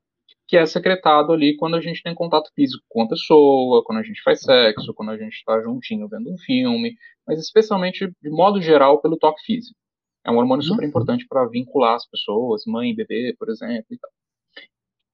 que 0.46 0.58
é 0.58 0.66
secretado 0.66 1.32
ali 1.32 1.56
quando 1.56 1.76
a 1.76 1.80
gente 1.80 2.02
tem 2.02 2.14
contato 2.14 2.50
físico 2.54 2.84
com 2.86 3.02
a 3.02 3.08
pessoa, 3.08 3.82
quando 3.82 4.00
a 4.00 4.02
gente 4.02 4.22
faz 4.22 4.42
sexo, 4.42 4.92
quando 4.92 5.10
a 5.10 5.16
gente 5.16 5.32
está 5.32 5.58
juntinho 5.62 6.06
vendo 6.06 6.30
um 6.30 6.36
filme, 6.36 6.96
mas 7.26 7.38
especialmente, 7.38 8.10
de 8.22 8.30
modo 8.30 8.60
geral, 8.60 9.00
pelo 9.00 9.16
toque 9.16 9.42
físico. 9.42 9.78
É 10.26 10.30
um 10.30 10.36
hormônio 10.36 10.62
super 10.62 10.82
uhum. 10.82 10.88
importante 10.88 11.26
para 11.26 11.48
vincular 11.48 11.94
as 11.94 12.06
pessoas, 12.06 12.64
mãe, 12.66 12.94
bebê, 12.94 13.34
por 13.38 13.48
exemplo, 13.48 13.86
e 13.90 13.98
tal. 13.98 14.10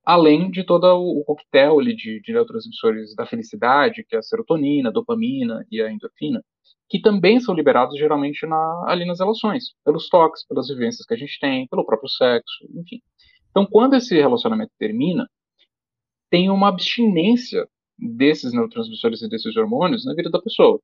Além 0.05 0.51
de 0.51 0.65
todo 0.65 0.85
o 0.85 1.25
coquetel 1.25 1.81
de, 1.81 2.21
de 2.21 2.33
neurotransmissores 2.33 3.15
da 3.15 3.25
felicidade, 3.27 4.05
que 4.05 4.15
é 4.15 4.19
a 4.19 4.23
serotonina, 4.23 4.91
a 4.91 4.93
dopamina 4.93 5.67
e 5.71 5.81
a 5.81 5.91
endorfina, 5.91 6.45
que 6.89 7.01
também 7.01 7.41
são 7.41 7.55
liberados 7.55 7.99
geralmente 7.99 8.47
na, 8.47 8.85
ali 8.87 9.07
nas 9.07 9.19
relações, 9.19 9.75
pelos 9.85 10.09
toques, 10.09 10.47
pelas 10.47 10.69
vivências 10.69 11.07
que 11.07 11.15
a 11.15 11.17
gente 11.17 11.39
tem, 11.41 11.67
pelo 11.69 11.87
próprio 11.87 12.09
sexo, 12.09 12.65
enfim. 12.75 13.01
Então, 13.51 13.67
quando 13.67 13.95
esse 13.95 14.15
relacionamento 14.15 14.73
termina, 14.79 15.27
tem 16.31 16.51
uma 16.51 16.69
abstinência 16.69 17.67
desses 17.99 18.53
neurotransmissores 18.53 19.23
e 19.23 19.29
desses 19.29 19.57
hormônios 19.57 20.05
na 20.05 20.15
vida 20.15 20.29
da 20.29 20.43
pessoa. 20.43 20.81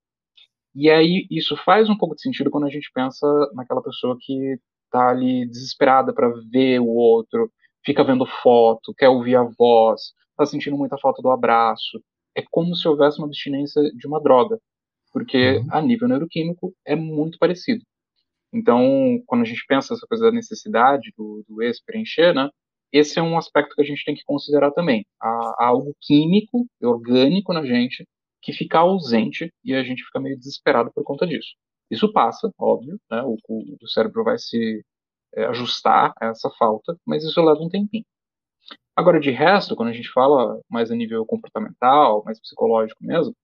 E 0.74 0.88
aí 0.88 1.26
isso 1.30 1.56
faz 1.56 1.90
um 1.90 1.96
pouco 1.96 2.14
de 2.14 2.22
sentido 2.22 2.50
quando 2.50 2.66
a 2.66 2.70
gente 2.70 2.90
pensa 2.94 3.26
naquela 3.54 3.82
pessoa 3.82 4.16
que 4.18 4.58
está 4.84 5.10
ali 5.10 5.46
desesperada 5.46 6.12
para 6.12 6.32
ver 6.50 6.80
o 6.80 6.88
outro, 6.88 7.50
fica 7.84 8.04
vendo 8.04 8.26
foto, 8.42 8.94
quer 8.96 9.08
ouvir 9.08 9.36
a 9.36 9.44
voz, 9.44 10.12
está 10.30 10.46
sentindo 10.46 10.76
muita 10.76 10.98
falta 10.98 11.22
do 11.22 11.30
abraço. 11.30 12.02
É 12.34 12.42
como 12.50 12.74
se 12.74 12.86
houvesse 12.86 13.18
uma 13.18 13.26
abstinência 13.26 13.82
de 13.94 14.06
uma 14.06 14.20
droga, 14.20 14.58
porque 15.12 15.58
uhum. 15.58 15.66
a 15.70 15.82
nível 15.82 16.08
neuroquímico 16.08 16.74
é 16.86 16.94
muito 16.94 17.38
parecido. 17.38 17.82
Então, 18.52 19.22
quando 19.26 19.42
a 19.42 19.44
gente 19.44 19.64
pensa 19.66 19.94
essa 19.94 20.06
coisa 20.06 20.26
da 20.26 20.32
necessidade 20.32 21.12
do, 21.16 21.44
do 21.48 21.62
ex 21.62 21.82
preencher, 21.84 22.34
né, 22.34 22.48
esse 22.92 23.18
é 23.18 23.22
um 23.22 23.38
aspecto 23.38 23.74
que 23.74 23.82
a 23.82 23.84
gente 23.84 24.04
tem 24.04 24.14
que 24.14 24.24
considerar 24.24 24.72
também. 24.72 25.04
Há, 25.20 25.28
há 25.58 25.66
algo 25.66 25.94
químico, 26.00 26.66
orgânico 26.82 27.52
na 27.52 27.64
gente, 27.64 28.04
que 28.42 28.52
fica 28.52 28.78
ausente 28.78 29.52
e 29.64 29.74
a 29.74 29.82
gente 29.82 30.04
fica 30.04 30.20
meio 30.20 30.36
desesperado 30.36 30.90
por 30.92 31.04
conta 31.04 31.26
disso. 31.26 31.50
Isso 31.90 32.12
passa, 32.12 32.50
óbvio, 32.58 32.98
né, 33.10 33.22
o, 33.22 33.36
o 33.48 33.88
cérebro 33.88 34.24
vai 34.24 34.38
se 34.38 34.82
ajustar 35.36 36.12
a 36.20 36.26
essa 36.26 36.50
falta, 36.58 36.96
mas 37.06 37.24
isso 37.24 37.40
leva 37.42 37.60
um 37.60 37.68
tempinho. 37.68 38.04
Agora, 38.96 39.20
de 39.20 39.30
resto, 39.30 39.76
quando 39.76 39.88
a 39.90 39.92
gente 39.92 40.10
fala 40.12 40.60
mais 40.68 40.90
a 40.90 40.94
nível 40.94 41.24
comportamental, 41.24 42.22
mais 42.24 42.40
psicológico 42.40 43.02
mesmo, 43.04 43.34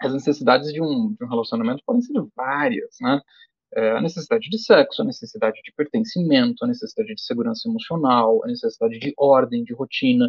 as 0.00 0.12
necessidades 0.12 0.72
de 0.72 0.80
um, 0.80 1.14
de 1.18 1.24
um 1.24 1.28
relacionamento 1.28 1.82
podem 1.84 2.02
ser 2.02 2.12
várias, 2.36 2.96
né? 3.00 3.20
É, 3.76 3.90
a 3.90 4.00
necessidade 4.00 4.48
de 4.48 4.58
sexo, 4.58 5.02
a 5.02 5.04
necessidade 5.04 5.60
de 5.64 5.72
pertencimento, 5.72 6.64
a 6.64 6.68
necessidade 6.68 7.12
de 7.12 7.20
segurança 7.20 7.68
emocional, 7.68 8.40
a 8.44 8.46
necessidade 8.46 9.00
de 9.00 9.12
ordem, 9.18 9.64
de 9.64 9.74
rotina. 9.74 10.28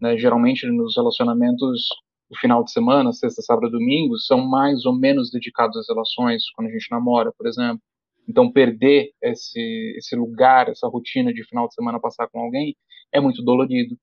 Né? 0.00 0.16
Geralmente, 0.16 0.66
nos 0.66 0.96
relacionamentos, 0.96 1.86
o 2.30 2.38
final 2.38 2.64
de 2.64 2.72
semana, 2.72 3.12
sexta, 3.12 3.42
sábado, 3.42 3.70
domingo, 3.70 4.16
são 4.18 4.38
mais 4.38 4.86
ou 4.86 4.94
menos 4.98 5.30
dedicados 5.30 5.76
às 5.76 5.86
relações, 5.86 6.44
quando 6.54 6.68
a 6.68 6.70
gente 6.70 6.90
namora, 6.90 7.30
por 7.36 7.46
exemplo. 7.46 7.82
Então, 8.28 8.52
perder 8.52 9.10
esse, 9.22 9.94
esse 9.96 10.14
lugar, 10.14 10.68
essa 10.68 10.86
rotina 10.86 11.32
de 11.32 11.44
final 11.44 11.66
de 11.66 11.74
semana 11.74 12.00
passar 12.00 12.28
com 12.28 12.40
alguém 12.40 12.76
é 13.12 13.20
muito 13.20 13.42
dolorido. 13.42 13.96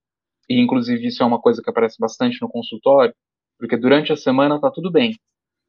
E, 0.50 0.60
inclusive, 0.60 1.08
isso 1.08 1.22
é 1.22 1.26
uma 1.26 1.40
coisa 1.40 1.62
que 1.62 1.70
aparece 1.70 1.98
bastante 2.00 2.42
no 2.42 2.50
consultório, 2.50 3.14
porque 3.60 3.78
durante 3.78 4.12
a 4.12 4.18
semana 4.18 4.60
tá 4.60 4.72
tudo 4.72 4.92
bem, 4.92 5.16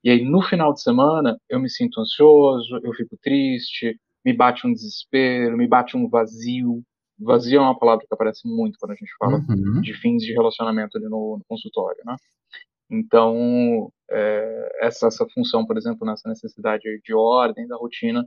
e 0.06 0.10
aí, 0.10 0.24
no 0.24 0.40
final 0.40 0.72
de 0.72 0.80
semana, 0.82 1.36
eu 1.48 1.58
me 1.58 1.68
sinto 1.68 2.00
ansioso, 2.00 2.78
eu 2.84 2.92
fico 2.92 3.18
triste, 3.20 3.98
me 4.24 4.32
bate 4.32 4.64
um 4.64 4.72
desespero, 4.72 5.56
me 5.56 5.66
bate 5.66 5.96
um 5.96 6.08
vazio. 6.08 6.80
Vazio 7.18 7.58
é 7.58 7.60
uma 7.60 7.76
palavra 7.76 8.06
que 8.06 8.14
aparece 8.14 8.46
muito 8.46 8.78
quando 8.78 8.92
a 8.92 8.94
gente 8.94 9.10
fala 9.18 9.38
uhum. 9.48 9.80
de 9.80 9.92
fins 9.94 10.22
de 10.22 10.32
relacionamento 10.32 10.96
ali 10.96 11.06
no, 11.06 11.38
no 11.38 11.44
consultório, 11.48 12.00
né? 12.04 12.14
Então, 12.88 13.90
é, 14.08 14.78
essa, 14.82 15.08
essa 15.08 15.26
função, 15.34 15.66
por 15.66 15.76
exemplo, 15.76 16.06
nessa 16.06 16.28
necessidade 16.28 16.84
de 17.02 17.12
ordem 17.12 17.66
da 17.66 17.76
rotina, 17.76 18.24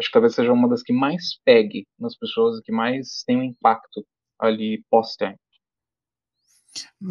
acho 0.00 0.08
que 0.08 0.12
talvez 0.12 0.34
seja 0.34 0.52
uma 0.52 0.68
das 0.68 0.82
que 0.82 0.92
mais 0.92 1.38
pegue 1.44 1.86
nas 1.98 2.16
pessoas 2.16 2.58
e 2.58 2.62
que 2.62 2.72
mais 2.72 3.22
tem 3.26 3.36
um 3.36 3.44
impacto 3.44 4.04
ali 4.38 4.82
pós-término. 4.90 5.38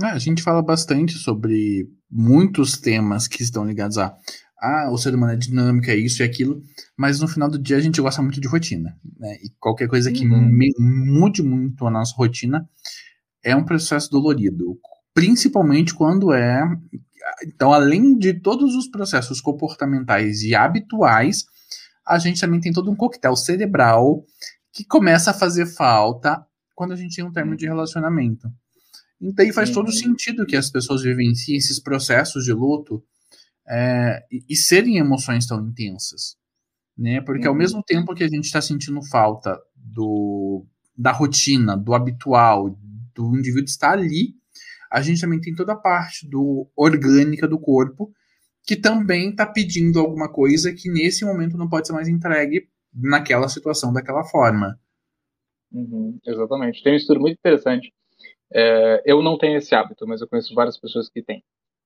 É, 0.03 0.07
a 0.07 0.17
gente 0.17 0.41
fala 0.41 0.61
bastante 0.61 1.13
sobre 1.13 1.87
muitos 2.09 2.77
temas 2.79 3.27
que 3.27 3.43
estão 3.43 3.65
ligados 3.65 3.97
a 3.97 4.17
ah, 4.61 4.89
o 4.91 4.97
ser 4.97 5.15
humano 5.15 5.31
é 5.31 5.37
dinâmico, 5.37 5.89
é 5.89 5.95
isso 5.95 6.21
e 6.21 6.25
aquilo, 6.25 6.61
mas 6.97 7.21
no 7.21 7.29
final 7.29 7.49
do 7.49 7.57
dia 7.57 7.77
a 7.77 7.79
gente 7.79 8.01
gosta 8.01 8.21
muito 8.21 8.41
de 8.41 8.47
rotina, 8.47 8.93
né? 9.17 9.37
E 9.41 9.49
qualquer 9.57 9.87
coisa 9.87 10.11
que 10.11 10.27
uhum. 10.27 10.51
mude 10.77 11.41
muito 11.41 11.87
a 11.87 11.91
nossa 11.91 12.13
rotina 12.17 12.67
é 13.41 13.55
um 13.55 13.63
processo 13.63 14.11
dolorido, 14.11 14.77
principalmente 15.13 15.93
quando 15.93 16.33
é. 16.33 16.61
Então, 17.45 17.71
além 17.71 18.17
de 18.17 18.33
todos 18.33 18.75
os 18.75 18.89
processos 18.89 19.39
comportamentais 19.39 20.41
e 20.41 20.53
habituais, 20.53 21.45
a 22.09 22.17
gente 22.17 22.41
também 22.41 22.59
tem 22.59 22.73
todo 22.73 22.89
um 22.89 22.95
coquetel 22.95 23.35
cerebral 23.35 24.25
que 24.73 24.83
começa 24.83 25.29
a 25.29 25.33
fazer 25.33 25.67
falta 25.67 26.43
quando 26.73 26.93
a 26.93 26.95
gente 26.95 27.15
tem 27.15 27.23
um 27.23 27.31
termo 27.31 27.55
de 27.55 27.67
relacionamento. 27.67 28.49
Então 29.21 29.45
aí 29.45 29.53
faz 29.53 29.69
todo 29.69 29.87
uhum. 29.87 29.93
sentido 29.93 30.45
que 30.45 30.55
as 30.55 30.71
pessoas 30.71 31.03
vivenciem 31.03 31.57
esses 31.57 31.79
processos 31.79 32.43
de 32.45 32.53
luto 32.53 33.03
é, 33.67 34.23
e, 34.31 34.43
e, 34.49 34.55
serem 34.55 34.97
emoções 34.97 35.45
tão 35.45 35.61
intensas. 35.67 36.35
Né? 36.97 37.21
Porque 37.21 37.45
ao 37.45 37.53
uhum. 37.53 37.59
mesmo 37.59 37.83
tempo 37.83 38.15
que 38.15 38.23
a 38.23 38.27
gente 38.27 38.45
está 38.45 38.61
sentindo 38.61 39.01
falta 39.03 39.59
do, 39.75 40.65
da 40.97 41.11
rotina, 41.11 41.77
do 41.77 41.93
habitual, 41.93 42.75
do 43.13 43.37
indivíduo 43.37 43.65
estar 43.65 43.91
ali, 43.91 44.33
a 44.91 45.01
gente 45.01 45.21
também 45.21 45.39
tem 45.39 45.53
toda 45.53 45.73
a 45.73 45.77
parte 45.77 46.27
do 46.27 46.67
orgânica 46.75 47.47
do 47.47 47.59
corpo 47.59 48.11
que 48.69 48.75
também 48.75 49.31
está 49.31 49.47
pedindo 49.47 49.99
alguma 49.99 50.31
coisa 50.31 50.71
que 50.71 50.91
nesse 50.91 51.25
momento 51.25 51.57
não 51.57 51.67
pode 51.67 51.87
ser 51.87 51.93
mais 51.93 52.07
entregue 52.07 52.69
naquela 52.93 53.49
situação 53.49 53.91
daquela 53.91 54.23
forma. 54.23 54.79
Uhum, 55.71 56.19
exatamente. 56.23 56.83
Tem 56.83 56.93
um 56.93 56.97
estudo 56.97 57.19
muito 57.19 57.37
interessante 57.39 57.91
é, 58.53 59.01
eu 59.05 59.21
não 59.21 59.37
tenho 59.37 59.57
esse 59.57 59.73
hábito, 59.75 60.07
mas 60.07 60.21
eu 60.21 60.27
conheço 60.27 60.53
várias 60.53 60.77
pessoas 60.79 61.09
que 61.09 61.21
têm. 61.21 61.43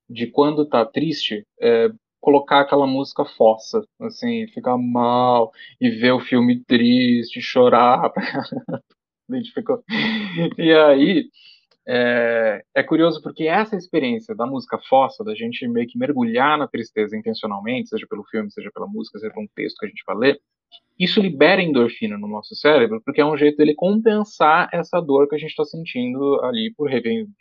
De 0.09 0.27
quando 0.27 0.67
tá 0.67 0.85
triste, 0.85 1.45
é, 1.61 1.89
colocar 2.19 2.61
aquela 2.61 2.87
música 2.87 3.25
fossa, 3.25 3.81
assim, 4.01 4.47
ficar 4.47 4.77
mal 4.77 5.51
e 5.79 5.89
ver 5.89 6.11
o 6.11 6.19
filme 6.19 6.63
triste, 6.65 7.41
chorar. 7.41 8.11
Identificou? 9.29 9.83
E 10.57 10.73
aí, 10.73 11.29
é, 11.85 12.63
é, 12.73 12.83
curioso 12.83 13.21
porque 13.21 13.43
essa 13.43 13.75
experiência 13.75 14.33
da 14.33 14.45
música 14.45 14.79
fossa, 14.87 15.23
da 15.23 15.35
gente 15.35 15.67
meio 15.67 15.87
que 15.87 15.97
mergulhar 15.97 16.57
na 16.57 16.67
tristeza 16.67 17.17
intencionalmente, 17.17 17.89
seja 17.89 18.07
pelo 18.09 18.23
filme, 18.25 18.51
seja 18.51 18.71
pela 18.73 18.87
música, 18.87 19.19
seja 19.19 19.33
por 19.33 19.43
um 19.43 19.47
texto 19.53 19.77
que 19.79 19.85
a 19.85 19.89
gente 19.89 20.03
vai 20.07 20.15
ler, 20.15 20.41
isso 20.97 21.21
libera 21.21 21.61
endorfina 21.61 22.17
no 22.17 22.27
nosso 22.27 22.55
cérebro, 22.55 23.01
porque 23.03 23.19
é 23.19 23.25
um 23.25 23.37
jeito 23.37 23.57
dele 23.57 23.75
compensar 23.75 24.69
essa 24.71 25.01
dor 25.01 25.27
que 25.27 25.35
a 25.35 25.37
gente 25.37 25.49
está 25.49 25.65
sentindo 25.65 26.39
ali 26.43 26.73
por 26.75 26.89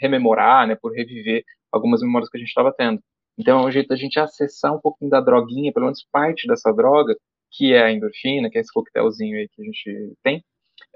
rememorar, 0.01 0.67
né, 0.67 0.75
por 0.75 0.93
reviver 0.93 1.45
algumas 1.71 2.03
memórias 2.03 2.29
que 2.29 2.37
a 2.37 2.41
gente 2.41 2.49
estava 2.49 2.73
tendo. 2.73 3.01
Então 3.39 3.61
é 3.61 3.67
um 3.67 3.71
jeito 3.71 3.89
da 3.89 3.97
gente 3.97 4.19
acessar 4.19 4.75
um 4.75 4.81
pouquinho 4.81 5.11
da 5.11 5.21
droguinha, 5.21 5.73
pelo 5.73 5.87
menos 5.87 6.05
parte 6.11 6.47
dessa 6.47 6.73
droga, 6.73 7.17
que 7.51 7.73
é 7.73 7.83
a 7.83 7.93
endorfina, 7.93 8.51
que 8.51 8.59
é 8.59 8.61
esse 8.61 8.73
coquetelzinho 8.73 9.39
aí 9.39 9.49
que 9.49 9.63
a 9.63 9.65
gente 9.65 10.17
tem, 10.23 10.45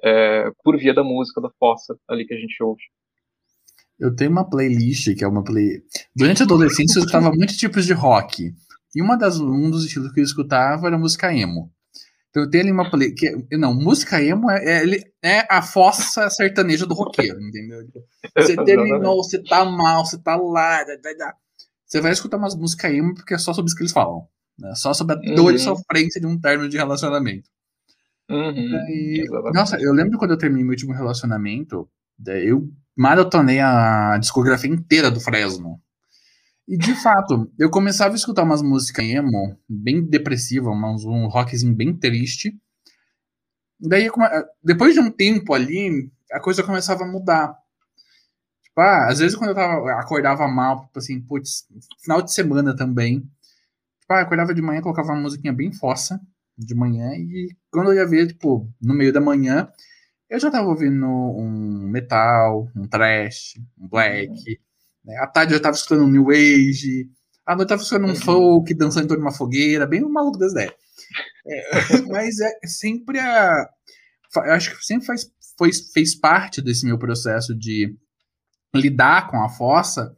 é, 0.02 0.50
por 0.64 0.76
via 0.76 0.94
da 0.94 1.04
música, 1.04 1.40
da 1.40 1.50
fossa 1.59 1.96
ali 2.09 2.26
que 2.26 2.35
a 2.35 2.38
gente 2.38 2.62
ouve. 2.62 2.82
Eu 3.98 4.14
tenho 4.14 4.30
uma 4.30 4.48
playlist 4.48 5.14
que 5.14 5.24
é 5.24 5.28
uma 5.28 5.42
play. 5.42 5.82
Durante 6.14 6.42
a 6.42 6.44
adolescência 6.44 6.98
eu 6.98 7.04
escutava 7.04 7.30
muitos 7.35 7.56
tipos 7.56 7.87
de 7.87 7.92
rock. 7.92 8.54
E 8.94 9.02
uma 9.02 9.16
das, 9.16 9.40
um 9.40 9.70
dos 9.70 9.85
estilos 9.85 10.12
que 10.12 10.20
eu 10.20 10.24
escutava 10.24 10.87
era 10.87 10.98
música 10.98 11.32
emo. 11.35 11.72
Então 12.30 12.42
eu 12.42 12.50
tenho 12.50 12.64
ali 12.64 12.72
uma 12.72 12.90
play. 12.90 13.12
Que, 13.12 13.35
não, 13.52 13.74
música 13.74 14.22
emo 14.22 14.50
é, 14.50 14.85
é, 14.85 15.02
é 15.22 15.46
a 15.50 15.62
fossa 15.62 16.28
sertaneja 16.28 16.87
do 16.87 16.94
roqueiro, 16.94 17.40
entendeu? 17.40 17.80
Você 18.37 18.56
terminou, 18.64 19.22
você 19.22 19.42
tá 19.42 19.64
mal, 19.64 20.04
você 20.04 20.18
tá 20.18 20.37
lá. 20.37 20.85
Você 21.87 22.00
vai 22.00 22.12
escutar 22.12 22.37
umas 22.37 22.54
músicas 22.54 22.92
emo 22.92 23.14
porque 23.14 23.35
é 23.35 23.38
só 23.38 23.54
sobre 23.54 23.68
isso 23.68 23.76
que 23.76 23.82
eles 23.82 23.92
falam. 23.92 24.28
Né? 24.59 24.74
Só 24.74 24.92
sobre 24.92 25.14
a 25.14 25.35
dor 25.35 25.52
e 25.52 25.56
uhum. 25.56 25.59
sofrência 25.59 26.20
de 26.20 26.26
um 26.26 26.38
término 26.38 26.68
de 26.68 26.76
relacionamento. 26.76 27.48
Uhum, 28.28 28.74
e, 28.88 29.24
nossa, 29.54 29.80
eu 29.80 29.92
lembro 29.92 30.18
quando 30.18 30.32
eu 30.32 30.38
terminei 30.38 30.64
meu 30.64 30.72
último 30.72 30.92
relacionamento, 30.92 31.88
eu 32.26 32.68
maratonei 32.96 33.61
a 33.61 34.16
discografia 34.18 34.70
inteira 34.70 35.11
do 35.11 35.20
Fresno. 35.20 35.80
E 36.66 36.76
de 36.76 36.94
fato, 37.00 37.50
eu 37.59 37.70
começava 37.70 38.14
a 38.14 38.16
escutar 38.16 38.42
umas 38.42 38.62
músicas 38.62 39.04
emo, 39.04 39.56
bem 39.68 40.02
depressivas, 40.02 40.74
um 41.04 41.28
rockzinho 41.28 41.74
bem 41.74 41.96
triste. 41.96 42.59
Daí, 43.78 44.11
depois 44.64 44.94
de 44.94 45.00
um 45.00 45.11
tempo 45.11 45.54
ali, 45.54 46.11
a 46.32 46.40
coisa 46.40 46.62
começava 46.64 47.04
a 47.04 47.06
mudar. 47.06 47.54
Tipo, 48.64 48.80
ah, 48.80 49.09
às 49.09 49.20
vezes 49.20 49.37
quando 49.37 49.50
eu 49.50 49.54
tava, 49.54 49.92
acordava 49.92 50.48
mal, 50.48 50.87
tipo 50.87 50.98
assim, 50.98 51.20
putz, 51.20 51.66
final 52.02 52.20
de 52.20 52.32
semana 52.32 52.74
também. 52.74 53.20
Tipo, 54.00 54.12
ah, 54.12 54.20
acordava 54.22 54.52
de 54.54 54.62
manhã, 54.62 54.80
colocava 54.80 55.12
uma 55.12 55.20
musiquinha 55.20 55.52
bem 55.52 55.72
fossa 55.72 56.20
de 56.59 56.74
manhã, 56.74 57.11
e 57.12 57.54
quando 57.70 57.92
eu 57.92 57.96
ia 57.96 58.06
ver, 58.06 58.28
tipo, 58.28 58.66
no 58.80 58.94
meio 58.94 59.12
da 59.12 59.20
manhã, 59.20 59.70
eu 60.28 60.40
já 60.40 60.50
tava 60.50 60.68
ouvindo 60.68 61.06
um 61.06 61.88
metal, 61.88 62.68
um 62.74 62.86
thrash, 62.86 63.54
um 63.78 63.88
black. 63.88 64.60
Né? 65.04 65.16
À 65.18 65.26
tarde 65.26 65.54
eu 65.54 65.62
tava 65.62 65.76
escutando 65.76 66.04
um 66.04 66.10
new 66.10 66.30
age. 66.30 67.08
À 67.46 67.54
noite 67.54 67.66
eu 67.66 67.68
tava 67.68 67.82
escutando 67.82 68.06
um 68.06 68.10
uhum. 68.10 68.16
folk, 68.16 68.74
dançando 68.74 69.04
em 69.04 69.08
torno 69.08 69.22
de 69.22 69.28
uma 69.28 69.36
fogueira, 69.36 69.86
bem 69.86 70.02
o 70.02 70.08
maluco 70.08 70.38
das 70.38 70.52
ideias. 70.52 70.74
É, 71.46 72.02
mas 72.10 72.40
é 72.40 72.50
sempre 72.66 73.20
a. 73.20 73.68
Eu 74.36 74.52
acho 74.52 74.76
que 74.76 74.84
sempre 74.84 75.06
faz, 75.06 75.30
foi, 75.56 75.70
fez 75.94 76.14
parte 76.18 76.60
desse 76.60 76.84
meu 76.84 76.98
processo 76.98 77.54
de 77.56 77.96
lidar 78.74 79.30
com 79.30 79.42
a 79.42 79.48
fossa, 79.48 80.14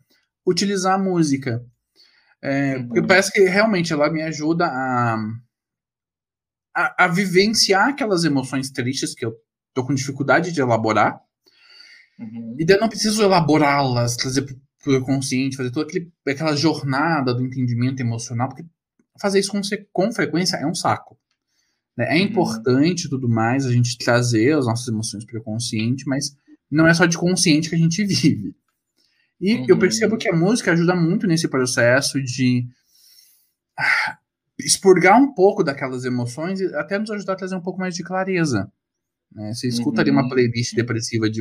utilizar 0.46 0.94
a 0.94 1.02
música. 1.02 1.62
É, 2.42 2.78
porque 2.78 3.00
uhum. 3.00 3.06
parece 3.06 3.32
que 3.32 3.40
realmente 3.40 3.92
ela 3.92 4.10
me 4.10 4.22
ajuda 4.22 4.66
a, 4.66 5.18
a, 6.74 7.04
a, 7.04 7.08
vivenciar 7.08 7.88
aquelas 7.88 8.24
emoções 8.24 8.70
tristes 8.70 9.14
que 9.14 9.26
eu 9.26 9.34
tô 9.78 9.86
com 9.86 9.94
dificuldade 9.94 10.52
de 10.52 10.60
elaborar. 10.60 11.20
Uhum. 12.18 12.56
E 12.58 12.64
daí 12.64 12.76
eu 12.76 12.80
não 12.80 12.88
preciso 12.88 13.22
elaborá-las, 13.22 14.16
trazer 14.16 14.42
para 14.82 14.92
o 14.92 15.04
consciente, 15.04 15.56
fazer 15.56 15.70
toda 15.70 15.86
aquele, 15.86 16.12
aquela 16.26 16.56
jornada 16.56 17.32
do 17.32 17.44
entendimento 17.44 18.00
emocional, 18.00 18.48
porque 18.48 18.64
fazer 19.20 19.38
isso 19.38 19.52
com, 19.52 19.60
com 19.92 20.12
frequência 20.12 20.56
é 20.56 20.66
um 20.66 20.74
saco. 20.74 21.16
Né? 21.96 22.06
É 22.08 22.20
uhum. 22.20 22.28
importante 22.28 23.08
tudo 23.08 23.28
mais 23.28 23.66
a 23.66 23.72
gente 23.72 23.96
trazer 23.98 24.56
as 24.56 24.66
nossas 24.66 24.88
emoções 24.88 25.24
para 25.24 25.38
o 25.38 25.42
consciente, 25.42 26.08
mas 26.08 26.36
não 26.70 26.86
é 26.86 26.94
só 26.94 27.06
de 27.06 27.16
consciente 27.16 27.68
que 27.68 27.76
a 27.76 27.78
gente 27.78 28.02
vive. 28.04 28.54
E 29.40 29.54
uhum. 29.54 29.66
eu 29.68 29.78
percebo 29.78 30.16
que 30.16 30.28
a 30.28 30.34
música 30.34 30.72
ajuda 30.72 30.96
muito 30.96 31.26
nesse 31.26 31.46
processo 31.46 32.20
de 32.20 32.66
ah, 33.78 34.18
expurgar 34.58 35.20
um 35.20 35.32
pouco 35.32 35.62
daquelas 35.62 36.04
emoções 36.04 36.60
e 36.60 36.74
até 36.74 36.98
nos 36.98 37.10
ajudar 37.10 37.34
a 37.34 37.36
trazer 37.36 37.54
um 37.54 37.60
pouco 37.60 37.78
mais 37.78 37.94
de 37.94 38.02
clareza. 38.02 38.72
Né? 39.38 39.54
Você 39.54 39.68
escuta 39.68 39.98
uhum. 39.98 40.00
ali 40.00 40.10
uma 40.10 40.22
uhum. 40.22 40.28
playlist 40.28 40.74
depressiva 40.74 41.30
de 41.30 41.40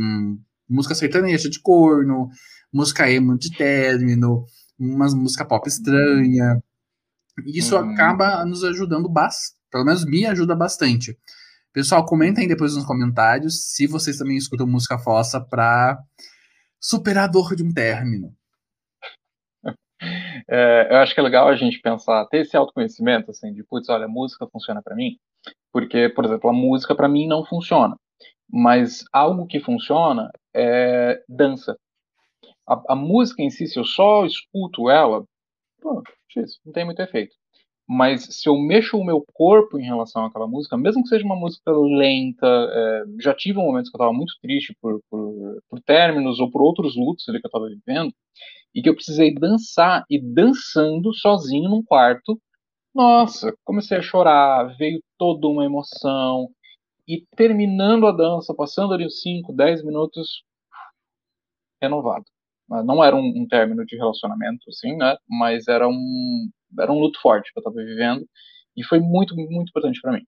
música 0.69 0.93
sertaneja 0.93 1.49
de 1.49 1.59
corno, 1.59 2.29
música 2.71 3.09
emo 3.09 3.35
de 3.35 3.51
término, 3.57 4.45
umas 4.79 5.15
música 5.15 5.43
pop 5.43 5.67
estranha. 5.67 6.61
Isso 7.47 7.75
uhum. 7.75 7.91
acaba 7.91 8.45
nos 8.45 8.63
ajudando 8.63 9.09
bastante, 9.09 9.57
pelo 9.71 9.85
menos 9.85 10.05
me 10.05 10.25
ajuda 10.25 10.55
bastante. 10.55 11.17
Pessoal, 11.73 12.05
comentem 12.05 12.47
depois 12.47 12.75
nos 12.75 12.85
comentários 12.85 13.73
se 13.73 13.87
vocês 13.87 14.17
também 14.17 14.37
escutam 14.37 14.67
música 14.67 14.97
fossa 14.99 15.41
para 15.41 15.97
superar 16.79 17.25
a 17.25 17.31
dor 17.31 17.55
de 17.55 17.63
um 17.63 17.73
término. 17.73 18.31
É, 20.49 20.93
eu 20.93 20.97
acho 20.97 21.13
que 21.15 21.19
é 21.19 21.23
legal 21.23 21.49
a 21.49 21.55
gente 21.55 21.81
pensar, 21.81 22.23
ter 22.27 22.41
esse 22.41 22.55
autoconhecimento, 22.55 23.31
assim, 23.31 23.51
de, 23.51 23.63
putz, 23.63 23.89
olha, 23.89 24.05
a 24.05 24.07
música 24.07 24.47
funciona 24.47 24.79
para 24.81 24.95
mim, 24.95 25.17
porque, 25.71 26.09
por 26.09 26.25
exemplo, 26.25 26.49
a 26.49 26.53
música 26.53 26.95
para 26.95 27.07
mim 27.07 27.27
não 27.27 27.45
funciona. 27.45 27.95
Mas 28.49 29.03
algo 29.11 29.45
que 29.45 29.59
funciona 29.59 30.31
é 30.55 31.21
dança. 31.27 31.77
A, 32.67 32.93
a, 32.93 32.95
música 32.95 33.41
em 33.41 33.49
si, 33.49 33.67
se 33.67 33.79
eu 33.79 33.85
só 33.85 34.25
escuto 34.25 34.89
ela, 34.89 35.23
pô, 35.81 36.01
não 36.65 36.73
tem 36.73 36.85
muito 36.85 37.01
efeito. 37.01 37.35
Mas 37.87 38.23
se 38.23 38.49
eu 38.49 38.57
mexo 38.57 38.97
o 38.97 39.05
meu 39.05 39.23
corpo 39.33 39.79
em 39.79 39.85
relação 39.85 40.25
àquela 40.25 40.47
música, 40.47 40.75
mesmo 40.75 41.03
que 41.03 41.09
seja 41.09 41.23
uma 41.23 41.37
música 41.37 41.71
lenta, 41.71 42.45
é, 42.45 43.03
já 43.21 43.33
tive 43.33 43.59
um 43.59 43.63
momento 43.63 43.89
que 43.89 43.95
eu 43.95 43.99
estava 43.99 44.11
muito 44.11 44.33
triste 44.41 44.75
por, 44.81 44.99
por, 45.09 45.61
por, 45.69 45.81
términos 45.81 46.39
ou 46.39 46.51
por 46.51 46.61
outros 46.61 46.97
lutos 46.97 47.23
que 47.23 47.31
eu 47.31 47.37
estava 47.37 47.69
vivendo, 47.69 48.13
e 48.75 48.81
que 48.81 48.89
eu 48.89 48.95
precisei 48.95 49.33
dançar, 49.33 50.03
e 50.09 50.19
dançando 50.21 51.13
sozinho 51.13 51.69
num 51.69 51.81
quarto, 51.81 52.37
nossa, 52.97 53.55
comecei 53.63 53.97
a 53.97 54.01
chorar, 54.01 54.75
veio 54.75 54.99
toda 55.19 55.47
uma 55.47 55.63
emoção. 55.63 56.49
E 57.07 57.23
terminando 57.37 58.07
a 58.07 58.11
dança, 58.11 58.55
passando 58.55 58.93
ali 58.93 59.05
uns 59.05 59.21
5, 59.21 59.53
10 59.53 59.85
minutos, 59.85 60.43
renovado. 61.81 62.25
Não 62.67 63.03
era 63.03 63.15
um, 63.15 63.33
um, 63.35 63.47
término 63.47 63.85
de 63.85 63.95
relacionamento, 63.95 64.67
assim, 64.69 64.97
né? 64.97 65.15
Mas 65.29 65.67
era 65.67 65.87
um, 65.87 66.49
era 66.79 66.91
um 66.91 66.99
luto 66.99 67.21
forte 67.21 67.53
que 67.53 67.59
eu 67.59 67.61
estava 67.61 67.75
vivendo. 67.77 68.27
E 68.75 68.83
foi 68.83 68.99
muito, 68.99 69.35
muito 69.35 69.69
importante 69.69 70.01
para 70.01 70.13
mim. 70.13 70.25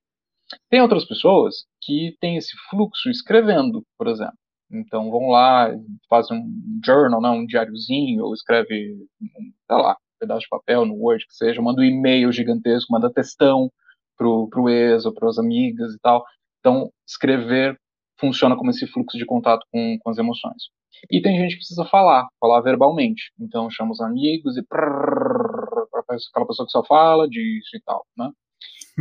Tem 0.70 0.82
outras 0.82 1.06
pessoas 1.06 1.66
que 1.82 2.16
têm 2.22 2.38
esse 2.38 2.56
fluxo 2.70 3.10
escrevendo, 3.10 3.84
por 3.98 4.08
exemplo. 4.08 4.38
Então 4.72 5.10
vão 5.10 5.30
lá, 5.30 5.70
fazem 6.10 6.38
um 6.38 6.80
journal, 6.86 7.20
né, 7.22 7.30
um 7.30 7.46
diáriozinho, 7.46 8.24
ou 8.26 8.34
escreve, 8.34 9.08
sei 9.20 9.78
lá, 9.78 9.98
pedaço 10.20 10.42
de 10.42 10.50
papel 10.50 10.86
no 10.86 10.96
Word, 10.96 11.26
que 11.26 11.34
seja, 11.34 11.62
manda 11.62 11.82
um 11.82 11.86
e-mail 11.86 12.32
gigantesco, 12.32 12.92
manda 12.92 13.12
textão 13.12 13.72
pro, 14.18 14.48
pro 14.50 14.70
ex 14.70 15.06
ou 15.06 15.14
pras 15.14 15.40
amigas 15.40 15.94
e 15.94 16.00
tal. 16.00 16.24
Então, 16.60 16.92
escrever 17.08 17.80
funciona 18.20 18.56
como 18.56 18.70
esse 18.70 18.86
fluxo 18.88 19.18
de 19.18 19.26
contato 19.26 19.66
com, 19.72 19.98
com 20.00 20.10
as 20.10 20.18
emoções. 20.18 20.64
E 21.10 21.22
tem 21.22 21.38
gente 21.38 21.52
que 21.52 21.58
precisa 21.58 21.86
falar, 21.86 22.28
falar 22.40 22.62
verbalmente. 22.62 23.32
Então, 23.40 23.70
chama 23.70 23.92
os 23.92 24.02
amigos 24.02 24.58
e 24.58 24.64
prrr, 24.64 25.88
aquela 26.30 26.48
pessoa 26.48 26.66
que 26.66 26.72
só 26.72 26.84
fala 26.84 27.28
disso 27.28 27.76
e 27.76 27.82
tal, 27.82 28.06
né? 28.18 28.30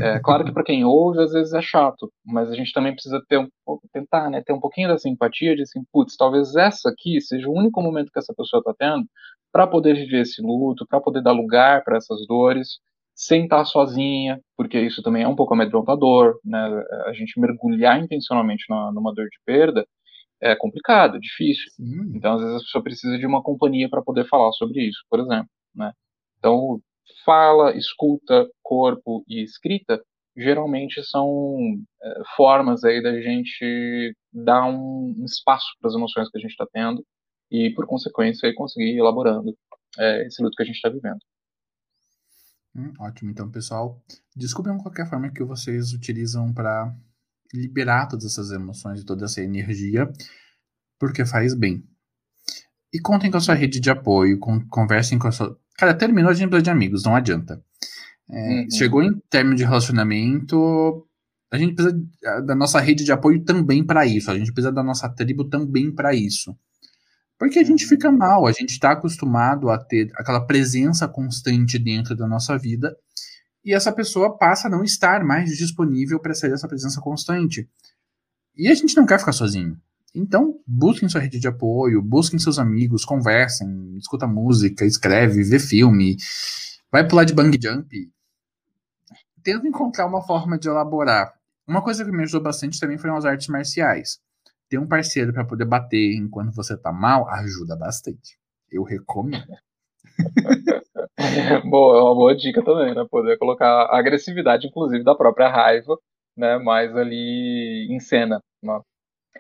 É, 0.03 0.21
claro 0.21 0.45
que 0.45 0.53
para 0.53 0.65
quem 0.65 0.85
ouve, 0.85 1.21
às 1.23 1.33
vezes 1.33 1.53
é 1.53 1.63
chato, 1.63 2.13
mas 2.25 2.51
a 2.51 2.55
gente 2.55 2.73
também 2.73 2.93
precisa 2.93 3.23
ter 3.29 3.39
um, 3.39 3.49
tentar, 3.93 4.31
né, 4.31 4.43
ter 4.45 4.53
um 4.53 4.61
pouquinho 4.61 4.89
dessa 4.89 5.09
empatia 5.09 5.55
de 5.57 5.63
assim, 5.63 5.83
putz, 5.93 6.17
talvez 6.17 6.55
essa 6.57 6.89
aqui 6.91 7.21
seja 7.21 7.49
o 7.49 7.53
único 7.55 7.83
momento 7.83 8.11
que 8.13 8.19
essa 8.19 8.35
pessoa 8.37 8.61
está 8.61 8.75
tendo 8.79 9.07
para 9.53 9.67
poder 9.67 9.95
viver 9.95 10.23
esse 10.23 10.43
luto, 10.43 10.87
para 10.87 11.01
poder 11.01 11.23
dar 11.23 11.33
lugar 11.33 11.83
para 11.85 11.97
essas 11.97 12.27
dores, 12.27 12.79
sem 13.15 13.45
estar 13.45 13.65
sozinha, 13.65 14.41
porque 14.57 14.81
isso 14.81 15.03
também 15.03 15.25
é 15.25 15.29
um 15.29 15.35
pouco 15.35 15.55
amedrontador, 15.55 16.39
né? 16.45 16.85
A 17.07 17.13
gente 17.13 17.41
mergulhar 17.41 18.01
intencionalmente 18.01 18.65
na, 18.71 18.93
numa 18.93 19.13
dor 19.13 19.25
de 19.25 19.39
perda 19.45 19.85
é 20.41 20.55
complicado, 20.55 21.17
é 21.17 21.21
difícil. 21.21 21.65
Sim. 21.73 22.13
Então, 22.15 22.35
às 22.35 22.41
vezes 22.43 22.57
a 22.57 22.61
pessoa 22.61 22.85
precisa 22.85 23.19
de 23.19 23.27
uma 23.27 23.43
companhia 23.43 23.89
para 23.89 24.03
poder 24.03 24.25
falar 24.29 24.53
sobre 24.53 24.83
isso, 24.89 25.01
por 25.11 25.19
exemplo, 25.21 25.49
né? 25.75 25.93
Então, 26.39 26.81
fala, 27.25 27.77
escuta, 27.77 28.49
corpo 28.63 29.25
e 29.29 29.43
escrita 29.43 30.01
geralmente 30.39 31.03
são 31.05 31.59
é, 32.01 32.23
formas 32.37 32.85
aí 32.85 33.03
da 33.03 33.21
gente 33.21 34.15
dar 34.33 34.65
um, 34.67 35.15
um 35.19 35.25
espaço 35.25 35.67
para 35.81 35.89
as 35.89 35.97
emoções 35.97 36.31
que 36.31 36.39
a 36.39 36.41
gente 36.41 36.53
está 36.53 36.67
tendo 36.73 37.05
e, 37.51 37.71
por 37.75 37.87
consequência, 37.87 38.53
conseguir 38.55 38.95
ir 38.95 38.99
elaborando 38.99 39.53
é, 39.99 40.27
esse 40.27 40.41
luto 40.43 40.55
que 40.57 40.63
a 40.63 40.67
gente 40.67 40.77
está 40.77 40.89
vivendo. 40.89 41.19
Hum, 42.77 42.93
ótimo, 43.01 43.31
então, 43.31 43.51
pessoal, 43.51 44.01
descubram 44.37 44.79
qualquer 44.79 45.09
forma 45.09 45.33
que 45.33 45.43
vocês 45.43 45.93
utilizam 45.93 46.53
para 46.55 46.95
liberar 47.53 48.07
todas 48.07 48.27
essas 48.27 48.53
emoções 48.53 49.01
e 49.01 49.07
toda 49.07 49.25
essa 49.25 49.43
energia, 49.43 50.09
porque 51.01 51.25
faz 51.25 51.55
bem. 51.55 51.83
E 52.93 53.01
contem 53.01 53.31
com 53.31 53.39
a 53.39 53.41
sua 53.41 53.55
rede 53.55 53.81
de 53.81 53.91
apoio, 53.91 54.39
conversem 54.71 55.19
com 55.19 55.27
a 55.27 55.33
sua. 55.33 55.59
Cara, 55.79 55.95
terminou 55.95 56.31
a 56.31 56.35
gente 56.35 56.49
precisa 56.49 56.65
de 56.65 56.71
amigos, 56.71 57.05
não 57.05 57.15
adianta. 57.15 57.63
É, 58.29 58.61
uhum. 58.61 58.71
Chegou 58.71 59.03
em 59.03 59.19
término 59.31 59.57
de 59.57 59.65
relacionamento, 59.65 61.07
a 61.51 61.57
gente 61.57 61.75
precisa 61.75 61.97
da 62.45 62.55
nossa 62.55 62.81
rede 62.81 63.05
de 63.05 63.13
apoio 63.13 63.43
também 63.45 63.85
para 63.85 64.05
isso. 64.05 64.31
A 64.31 64.37
gente 64.37 64.53
precisa 64.53 64.73
da 64.73 64.83
nossa 64.83 65.09
tribo 65.09 65.45
também 65.45 65.91
para 65.91 66.13
isso. 66.15 66.55
Porque 67.39 67.61
a 67.61 67.65
gente 67.65 67.85
uhum. 67.85 67.89
fica 67.89 68.11
mal, 68.11 68.47
a 68.47 68.53
gente 68.53 68.71
está 68.71 68.91
acostumado 68.91 69.71
a 69.71 69.79
ter 69.79 70.11
aquela 70.17 70.45
presença 70.45 71.07
constante 71.07 71.79
dentro 71.79 72.17
da 72.17 72.27
nossa 72.27 72.59
vida 72.59 72.95
e 73.65 73.75
essa 73.75 73.93
pessoa 73.93 74.37
passa 74.37 74.67
a 74.67 74.71
não 74.71 74.83
estar 74.83 75.23
mais 75.25 75.57
disponível 75.57 76.19
para 76.19 76.35
ser 76.35 76.53
essa 76.53 76.67
presença 76.67 77.01
constante. 77.01 77.69
E 78.57 78.67
a 78.67 78.75
gente 78.75 78.97
não 78.97 79.07
quer 79.07 79.19
ficar 79.19 79.33
sozinho. 79.33 79.79
Então, 80.15 80.59
busquem 80.67 81.09
sua 81.09 81.21
rede 81.21 81.39
de 81.39 81.49
apoio, 81.49 82.03
busquem 82.03 82.39
seus 82.39 82.59
amigos, 82.59 83.05
conversem, 83.05 83.97
escuta 83.97 84.27
música, 84.27 84.85
escreve, 84.85 85.43
vê 85.43 85.59
filme, 85.59 86.17
vai 86.91 87.07
pular 87.07 87.25
de 87.25 87.35
bang 87.35 87.57
jump. 87.61 88.11
Tenta 89.43 89.67
encontrar 89.67 90.07
uma 90.07 90.23
forma 90.23 90.59
de 90.59 90.69
elaborar. 90.69 91.33
Uma 91.67 91.83
coisa 91.83 92.05
que 92.05 92.11
me 92.11 92.23
ajudou 92.23 92.43
bastante 92.43 92.81
também 92.81 92.99
foram 92.99 93.17
as 93.17 93.25
artes 93.25 93.49
marciais. 93.49 94.19
Ter 94.69 94.79
um 94.79 94.87
parceiro 94.87 95.33
para 95.33 95.45
poder 95.45 95.67
bater 95.67 96.15
enquanto 96.17 96.55
você 96.55 96.77
tá 96.77 96.93
mal 96.93 97.29
ajuda 97.29 97.77
bastante. 97.77 98.39
Eu 98.71 98.83
recomendo. 98.83 99.47
boa, 101.71 101.99
é 101.99 102.03
uma 102.03 102.15
boa 102.15 102.37
dica 102.37 102.63
também, 102.65 102.95
né? 102.95 103.07
Poder 103.11 103.39
colocar 103.39 103.67
a 103.67 103.99
agressividade, 103.99 104.67
inclusive, 104.67 105.05
da 105.05 105.15
própria 105.15 105.49
raiva, 105.49 105.99
né? 106.37 106.59
Mais 106.59 106.95
ali 106.97 107.87
em 107.91 108.01
cena. 108.01 108.43
Né? 108.63 108.81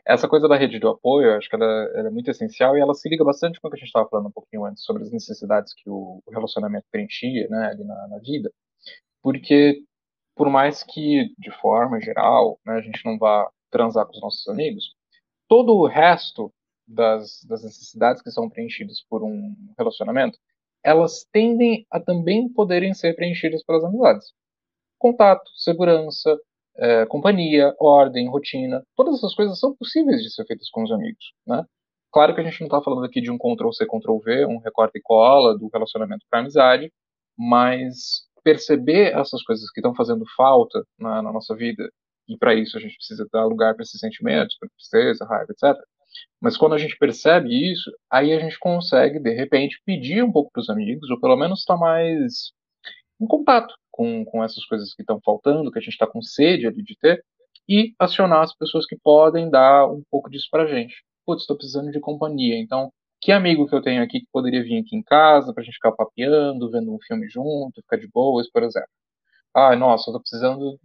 Essa 0.06 0.28
coisa 0.28 0.48
da 0.48 0.56
rede 0.56 0.78
de 0.78 0.86
apoio, 0.86 1.36
acho 1.36 1.48
que 1.48 1.56
ela, 1.56 1.64
ela, 1.94 2.08
é 2.08 2.10
muito 2.10 2.30
essencial 2.30 2.76
e 2.76 2.80
ela 2.80 2.94
se 2.94 3.08
liga 3.08 3.24
bastante 3.24 3.60
com 3.60 3.68
o 3.68 3.70
que 3.70 3.76
a 3.76 3.78
gente 3.78 3.88
estava 3.88 4.08
falando 4.08 4.28
um 4.28 4.32
pouquinho 4.32 4.64
antes 4.64 4.84
sobre 4.84 5.02
as 5.02 5.10
necessidades 5.10 5.74
que 5.74 5.88
o, 5.88 6.22
o 6.24 6.30
relacionamento 6.30 6.86
preenchia, 6.90 7.46
né? 7.48 7.68
Ali 7.68 7.84
na, 7.84 8.08
na 8.08 8.18
vida. 8.18 8.50
Porque, 9.22 9.82
por 10.34 10.48
mais 10.48 10.82
que, 10.82 11.34
de 11.38 11.50
forma 11.60 12.00
geral, 12.00 12.58
né, 12.64 12.74
a 12.74 12.80
gente 12.80 13.04
não 13.04 13.18
vá 13.18 13.50
transar 13.70 14.06
com 14.06 14.12
os 14.12 14.20
nossos 14.20 14.48
amigos, 14.48 14.94
todo 15.48 15.74
o 15.74 15.86
resto 15.86 16.52
das, 16.86 17.44
das 17.44 17.62
necessidades 17.62 18.22
que 18.22 18.30
são 18.30 18.48
preenchidas 18.48 19.02
por 19.08 19.22
um 19.22 19.54
relacionamento, 19.76 20.38
elas 20.82 21.26
tendem 21.32 21.86
a 21.90 22.00
também 22.00 22.48
poderem 22.48 22.94
ser 22.94 23.14
preenchidas 23.14 23.62
pelas 23.62 23.84
amizades. 23.84 24.32
Contato, 24.98 25.50
segurança, 25.56 26.38
é, 26.78 27.06
companhia, 27.06 27.74
ordem, 27.80 28.28
rotina, 28.28 28.82
todas 28.96 29.16
essas 29.16 29.34
coisas 29.34 29.58
são 29.58 29.74
possíveis 29.74 30.22
de 30.22 30.32
ser 30.32 30.44
feitas 30.46 30.70
com 30.70 30.82
os 30.82 30.92
amigos, 30.92 31.32
né? 31.46 31.64
Claro 32.12 32.34
que 32.34 32.40
a 32.40 32.44
gente 32.44 32.60
não 32.60 32.68
está 32.68 32.80
falando 32.80 33.04
aqui 33.04 33.20
de 33.20 33.30
um 33.30 33.36
Ctrl-C, 33.36 33.86
Ctrl-V, 33.86 34.46
um 34.46 34.58
recorte 34.58 34.98
e 34.98 35.02
cola 35.02 35.58
do 35.58 35.68
relacionamento 35.72 36.24
para 36.30 36.40
amizade, 36.40 36.90
mas 37.36 38.22
perceber 38.42 39.14
essas 39.14 39.42
coisas 39.42 39.70
que 39.70 39.80
estão 39.80 39.94
fazendo 39.94 40.24
falta 40.36 40.82
na, 40.98 41.20
na 41.20 41.32
nossa 41.32 41.54
vida, 41.54 41.86
e 42.28 42.36
para 42.36 42.54
isso 42.54 42.76
a 42.78 42.80
gente 42.80 42.96
precisa 42.96 43.26
dar 43.32 43.44
lugar 43.44 43.74
para 43.74 43.82
esses 43.82 44.00
sentimentos, 44.00 44.56
para 44.58 44.68
tristeza, 44.70 45.26
raiva, 45.26 45.52
etc. 45.52 45.76
Mas 46.40 46.56
quando 46.56 46.74
a 46.74 46.78
gente 46.78 46.96
percebe 46.96 47.50
isso, 47.50 47.90
aí 48.10 48.32
a 48.32 48.40
gente 48.40 48.58
consegue, 48.58 49.18
de 49.18 49.34
repente, 49.34 49.80
pedir 49.84 50.22
um 50.22 50.32
pouco 50.32 50.50
para 50.52 50.60
os 50.60 50.70
amigos, 50.70 51.10
ou 51.10 51.20
pelo 51.20 51.36
menos 51.36 51.60
estar 51.60 51.74
tá 51.74 51.80
mais 51.80 52.52
em 53.20 53.26
contato 53.26 53.74
com, 53.98 54.24
com 54.24 54.44
essas 54.44 54.64
coisas 54.64 54.94
que 54.94 55.02
estão 55.02 55.20
faltando, 55.20 55.72
que 55.72 55.78
a 55.78 55.82
gente 55.82 55.94
está 55.94 56.06
com 56.06 56.22
sede 56.22 56.68
ali 56.68 56.84
de 56.84 56.96
ter, 56.96 57.20
e 57.68 57.92
acionar 57.98 58.42
as 58.42 58.54
pessoas 58.54 58.86
que 58.86 58.96
podem 58.96 59.50
dar 59.50 59.90
um 59.90 60.02
pouco 60.08 60.30
disso 60.30 60.46
para 60.48 60.62
a 60.62 60.66
gente. 60.68 60.94
Putz, 61.26 61.42
estou 61.42 61.56
precisando 61.56 61.90
de 61.90 61.98
companhia, 61.98 62.56
então 62.56 62.92
que 63.20 63.32
amigo 63.32 63.66
que 63.66 63.74
eu 63.74 63.82
tenho 63.82 64.00
aqui 64.00 64.20
que 64.20 64.28
poderia 64.32 64.62
vir 64.62 64.78
aqui 64.78 64.94
em 64.94 65.02
casa 65.02 65.52
para 65.52 65.62
a 65.62 65.64
gente 65.64 65.74
ficar 65.74 65.90
papeando, 65.90 66.70
vendo 66.70 66.94
um 66.94 66.98
filme 67.04 67.28
junto, 67.28 67.82
ficar 67.82 67.96
de 67.96 68.06
boas, 68.08 68.48
por 68.48 68.62
exemplo. 68.62 68.88
Ah, 69.52 69.74
nossa, 69.74 70.12
eu 70.12 70.20
precisando 70.20 70.78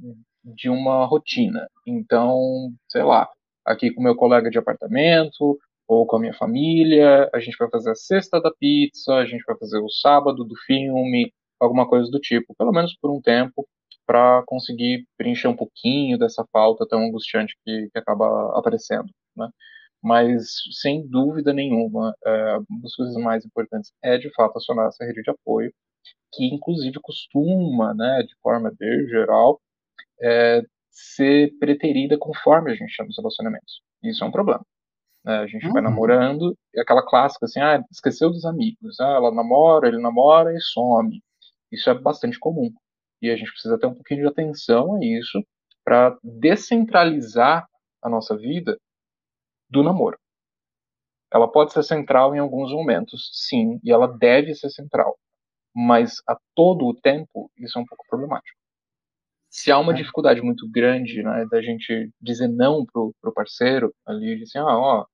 de 0.43 0.67
uma 0.67 1.05
rotina. 1.05 1.67
Então, 1.85 2.73
sei 2.89 3.03
lá, 3.03 3.29
aqui 3.63 3.91
com 3.93 4.01
meu 4.01 4.15
colega 4.15 4.49
de 4.49 4.57
apartamento 4.57 5.59
ou 5.87 6.07
com 6.07 6.15
a 6.15 6.19
minha 6.19 6.33
família, 6.33 7.29
a 7.31 7.39
gente 7.39 7.57
vai 7.59 7.69
fazer 7.69 7.91
a 7.91 7.95
sexta 7.95 8.41
da 8.41 8.51
pizza, 8.51 9.13
a 9.13 9.25
gente 9.25 9.43
vai 9.45 9.55
fazer 9.57 9.77
o 9.77 9.89
sábado 9.89 10.43
do 10.43 10.55
filme, 10.65 11.31
alguma 11.63 11.87
coisa 11.87 12.09
do 12.11 12.19
tipo, 12.19 12.53
pelo 12.55 12.71
menos 12.71 12.95
por 13.01 13.11
um 13.11 13.21
tempo, 13.21 13.67
para 14.05 14.43
conseguir 14.45 15.05
preencher 15.17 15.47
um 15.47 15.55
pouquinho 15.55 16.17
dessa 16.17 16.45
falta 16.51 16.85
tão 16.87 16.99
angustiante 16.99 17.55
que, 17.65 17.89
que 17.91 17.97
acaba 17.97 18.57
aparecendo, 18.57 19.09
né? 19.35 19.49
Mas, 20.01 20.55
sem 20.81 21.07
dúvida 21.07 21.53
nenhuma, 21.53 22.13
é, 22.25 22.57
uma 22.69 22.81
das 22.81 22.93
coisas 22.93 23.15
mais 23.15 23.45
importantes 23.45 23.93
é, 24.03 24.17
de 24.17 24.29
fato, 24.33 24.57
acionar 24.57 24.87
essa 24.87 25.05
rede 25.05 25.23
de 25.23 25.31
apoio, 25.31 25.73
que, 26.33 26.45
inclusive, 26.53 26.99
costuma, 27.01 27.93
né, 27.93 28.23
de 28.27 28.35
forma 28.41 28.69
bem 28.77 29.07
geral, 29.07 29.61
é, 30.21 30.61
ser 30.91 31.57
preterida 31.59 32.17
conforme 32.17 32.71
a 32.71 32.75
gente 32.75 32.91
chama 32.91 33.09
os 33.09 33.17
relacionamentos. 33.17 33.81
Isso 34.03 34.23
é 34.23 34.27
um 34.27 34.31
problema. 34.31 34.65
Né? 35.25 35.37
A 35.39 35.47
gente 35.47 35.65
uhum. 35.67 35.73
vai 35.73 35.81
namorando, 35.81 36.57
é 36.75 36.81
aquela 36.81 37.05
clássica 37.05 37.45
assim, 37.45 37.61
ah, 37.61 37.83
esqueceu 37.91 38.29
dos 38.29 38.45
amigos. 38.45 38.99
Ah, 38.99 39.13
ela 39.15 39.33
namora, 39.33 39.87
ele 39.87 40.01
namora 40.01 40.53
e 40.53 40.59
some. 40.59 41.21
Isso 41.73 41.89
é 41.89 41.93
bastante 41.93 42.37
comum. 42.39 42.71
E 43.19 43.31
a 43.31 43.35
gente 43.35 43.51
precisa 43.51 43.79
ter 43.79 43.87
um 43.87 43.95
pouquinho 43.95 44.21
de 44.21 44.27
atenção 44.27 44.95
a 44.95 44.99
isso 45.03 45.43
para 45.83 46.15
descentralizar 46.23 47.67
a 48.01 48.09
nossa 48.09 48.37
vida 48.37 48.77
do 49.69 49.81
namoro. 49.81 50.17
Ela 51.31 51.51
pode 51.51 51.73
ser 51.73 51.81
central 51.81 52.35
em 52.35 52.39
alguns 52.39 52.71
momentos, 52.71 53.31
sim, 53.33 53.79
e 53.83 53.91
ela 53.91 54.07
deve 54.07 54.53
ser 54.53 54.69
central. 54.69 55.17
Mas 55.75 56.21
a 56.27 56.37
todo 56.53 56.85
o 56.85 56.93
tempo, 56.93 57.49
isso 57.57 57.79
é 57.79 57.81
um 57.81 57.85
pouco 57.85 58.05
problemático. 58.07 58.55
Se 59.49 59.71
há 59.71 59.79
uma 59.79 59.93
é. 59.93 59.95
dificuldade 59.95 60.41
muito 60.41 60.69
grande, 60.69 61.23
né, 61.23 61.45
da 61.49 61.61
gente 61.61 62.11
dizer 62.21 62.47
não 62.47 62.85
pro, 62.85 63.15
pro 63.19 63.33
parceiro 63.33 63.93
ali, 64.05 64.43
assim, 64.43 64.59
ah, 64.59 64.77
ó, 64.77 65.05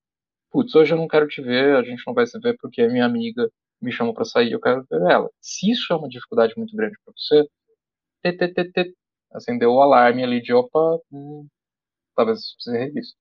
putz, 0.51 0.75
hoje 0.75 0.93
eu 0.93 0.97
não 0.97 1.07
quero 1.07 1.27
te 1.27 1.41
ver, 1.41 1.77
a 1.77 1.83
gente 1.83 2.03
não 2.05 2.13
vai 2.13 2.27
se 2.27 2.37
ver 2.39 2.57
porque 2.59 2.81
a 2.81 2.89
minha 2.89 3.05
amiga 3.05 3.49
me 3.81 3.91
chamou 3.91 4.13
para 4.13 4.25
sair, 4.25 4.51
eu 4.51 4.59
quero 4.59 4.85
ver 4.89 5.11
ela. 5.11 5.29
Se 5.41 5.71
isso 5.71 5.91
é 5.91 5.95
uma 5.95 6.09
dificuldade 6.09 6.53
muito 6.57 6.75
grande 6.75 6.95
para 7.03 7.13
você, 7.15 7.47
acendeu 9.31 9.71
o 9.71 9.81
alarme 9.81 10.23
ali 10.23 10.41
de 10.41 10.53
opa, 10.53 10.79
hum, 11.11 11.47
talvez 12.15 12.39
precise 12.55 12.77
ser 12.77 12.85
revisto. 12.85 13.17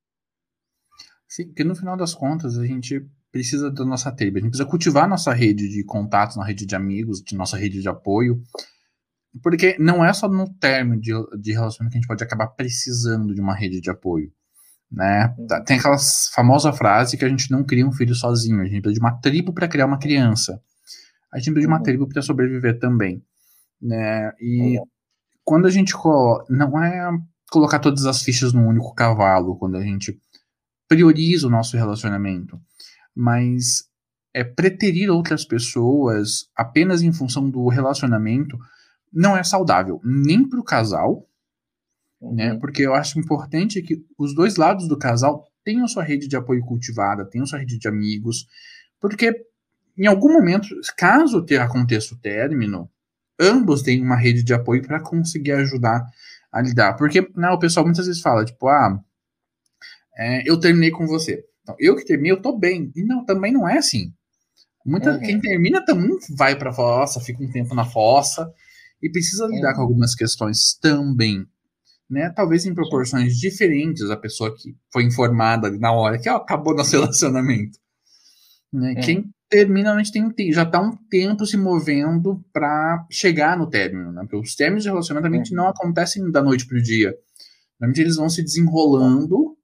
Sim, 1.28 1.46
porque 1.48 1.64
no 1.64 1.76
final 1.76 1.96
das 1.96 2.14
contas 2.14 2.58
a 2.58 2.66
gente 2.66 3.06
precisa 3.30 3.70
da 3.70 3.84
nossa 3.84 4.10
tribo, 4.10 4.38
a 4.38 4.40
gente 4.40 4.50
precisa 4.50 4.68
cultivar 4.68 5.08
nossa 5.08 5.32
rede 5.32 5.68
de 5.68 5.84
contatos, 5.84 6.36
nossa 6.36 6.48
rede 6.48 6.64
de 6.64 6.74
amigos, 6.74 7.22
de 7.22 7.36
nossa 7.36 7.56
rede 7.56 7.82
de 7.82 7.88
apoio, 7.88 8.42
porque 9.42 9.76
não 9.78 10.04
é 10.04 10.12
só 10.12 10.28
no 10.28 10.52
término 10.54 11.00
de, 11.00 11.12
de 11.38 11.52
relacionamento 11.52 11.92
que 11.92 11.98
a 11.98 12.00
gente 12.00 12.08
pode 12.08 12.24
acabar 12.24 12.48
precisando 12.48 13.34
de 13.34 13.40
uma 13.40 13.54
rede 13.54 13.80
de 13.80 13.90
apoio. 13.90 14.32
Né? 14.90 15.34
Tá, 15.48 15.60
tem 15.62 15.78
aquela 15.78 15.98
famosa 16.34 16.72
frase 16.72 17.16
que 17.16 17.24
a 17.24 17.28
gente 17.28 17.50
não 17.50 17.62
cria 17.62 17.86
um 17.86 17.92
filho 17.92 18.14
sozinho, 18.14 18.60
a 18.60 18.64
gente 18.64 18.80
precisa 18.80 18.94
de 18.94 19.00
uma 19.00 19.20
tribo 19.20 19.52
para 19.52 19.68
criar 19.68 19.86
uma 19.86 19.98
criança. 19.98 20.60
A 21.32 21.38
gente 21.38 21.52
precisa 21.52 21.60
de 21.60 21.66
uma 21.66 21.76
uhum. 21.76 21.82
tribo 21.82 22.08
para 22.08 22.22
sobreviver 22.22 22.78
também. 22.78 23.22
Né? 23.80 24.32
E 24.40 24.78
quando 25.44 25.66
a 25.66 25.70
gente 25.70 25.92
coloca, 25.94 26.44
não 26.48 26.82
é 26.82 27.10
colocar 27.50 27.78
todas 27.78 28.06
as 28.06 28.22
fichas 28.22 28.52
num 28.52 28.66
único 28.66 28.94
cavalo, 28.94 29.56
quando 29.56 29.76
a 29.76 29.82
gente 29.82 30.18
prioriza 30.88 31.46
o 31.46 31.50
nosso 31.50 31.76
relacionamento, 31.76 32.58
mas 33.14 33.84
é 34.34 34.42
preterir 34.42 35.10
outras 35.10 35.44
pessoas 35.44 36.48
apenas 36.56 37.02
em 37.02 37.12
função 37.12 37.50
do 37.50 37.68
relacionamento 37.68 38.58
não 39.12 39.36
é 39.36 39.42
saudável 39.42 40.00
nem 40.04 40.48
para 40.48 40.60
o 40.60 40.64
casal? 40.64 41.27
Uhum. 42.20 42.34
né? 42.34 42.58
Porque 42.58 42.82
eu 42.82 42.94
acho 42.94 43.18
importante 43.18 43.82
que 43.82 44.04
os 44.18 44.34
dois 44.34 44.56
lados 44.56 44.88
do 44.88 44.98
casal 44.98 45.46
tenham 45.64 45.86
sua 45.88 46.02
rede 46.02 46.28
de 46.28 46.36
apoio 46.36 46.62
cultivada, 46.62 47.24
tenham 47.24 47.46
sua 47.46 47.58
rede 47.58 47.78
de 47.78 47.88
amigos, 47.88 48.46
porque 49.00 49.34
em 49.98 50.06
algum 50.06 50.32
momento, 50.32 50.68
caso 50.96 51.44
aconteça 51.60 52.14
o 52.14 52.18
término, 52.18 52.88
ambos 53.38 53.82
têm 53.82 54.00
uma 54.00 54.16
rede 54.16 54.44
de 54.44 54.54
apoio 54.54 54.80
para 54.80 55.00
conseguir 55.00 55.52
ajudar 55.52 56.06
a 56.52 56.60
lidar. 56.60 56.94
Porque 56.94 57.28
né, 57.34 57.50
o 57.50 57.58
pessoal 57.58 57.84
muitas 57.84 58.06
vezes 58.06 58.22
fala, 58.22 58.44
tipo, 58.44 58.68
ah, 58.68 59.02
é, 60.16 60.48
eu 60.48 60.58
terminei 60.58 60.92
com 60.92 61.04
você. 61.04 61.44
Então, 61.62 61.74
eu 61.80 61.96
que 61.96 62.04
terminei, 62.04 62.30
eu 62.30 62.40
tô 62.40 62.56
bem. 62.56 62.92
E 62.94 63.04
não, 63.04 63.24
também 63.24 63.52
não 63.52 63.68
é 63.68 63.78
assim. 63.78 64.12
Muita, 64.86 65.12
uhum. 65.12 65.20
Quem 65.20 65.40
termina 65.40 65.84
também 65.84 66.16
vai 66.36 66.56
pra 66.56 66.72
fossa, 66.72 67.20
fica 67.20 67.42
um 67.42 67.50
tempo 67.50 67.74
na 67.74 67.84
fossa 67.84 68.50
e 69.02 69.10
precisa 69.10 69.46
lidar 69.46 69.70
uhum. 69.70 69.74
com 69.74 69.82
algumas 69.82 70.14
questões 70.14 70.78
também. 70.80 71.44
Né? 72.08 72.30
Talvez 72.30 72.64
em 72.64 72.74
proporções 72.74 73.38
diferentes 73.38 74.10
a 74.10 74.16
pessoa 74.16 74.54
que 74.56 74.74
foi 74.92 75.04
informada 75.04 75.70
na 75.70 75.92
hora 75.92 76.18
que 76.18 76.28
ó, 76.28 76.36
acabou 76.36 76.74
nosso 76.74 76.92
relacionamento. 76.98 77.78
Né? 78.72 78.94
Uhum. 78.94 79.00
Quem 79.00 79.30
termina, 79.48 79.92
a 79.92 80.02
gente 80.02 80.12
tem, 80.12 80.52
já 80.52 80.62
está 80.62 80.80
um 80.80 80.96
tempo 81.10 81.46
se 81.46 81.56
movendo 81.56 82.42
para 82.52 83.06
chegar 83.10 83.58
no 83.58 83.68
término. 83.68 84.12
Né? 84.12 84.22
Porque 84.22 84.36
os 84.36 84.54
términos 84.54 84.84
de 84.84 84.90
relacionamento 84.90 85.54
não 85.54 85.68
acontecem 85.68 86.30
da 86.30 86.42
noite 86.42 86.66
para 86.66 86.78
o 86.78 86.82
dia. 86.82 87.14
Normalmente 87.78 88.00
eles 88.00 88.16
vão 88.16 88.28
se 88.28 88.42
desenrolando 88.42 89.56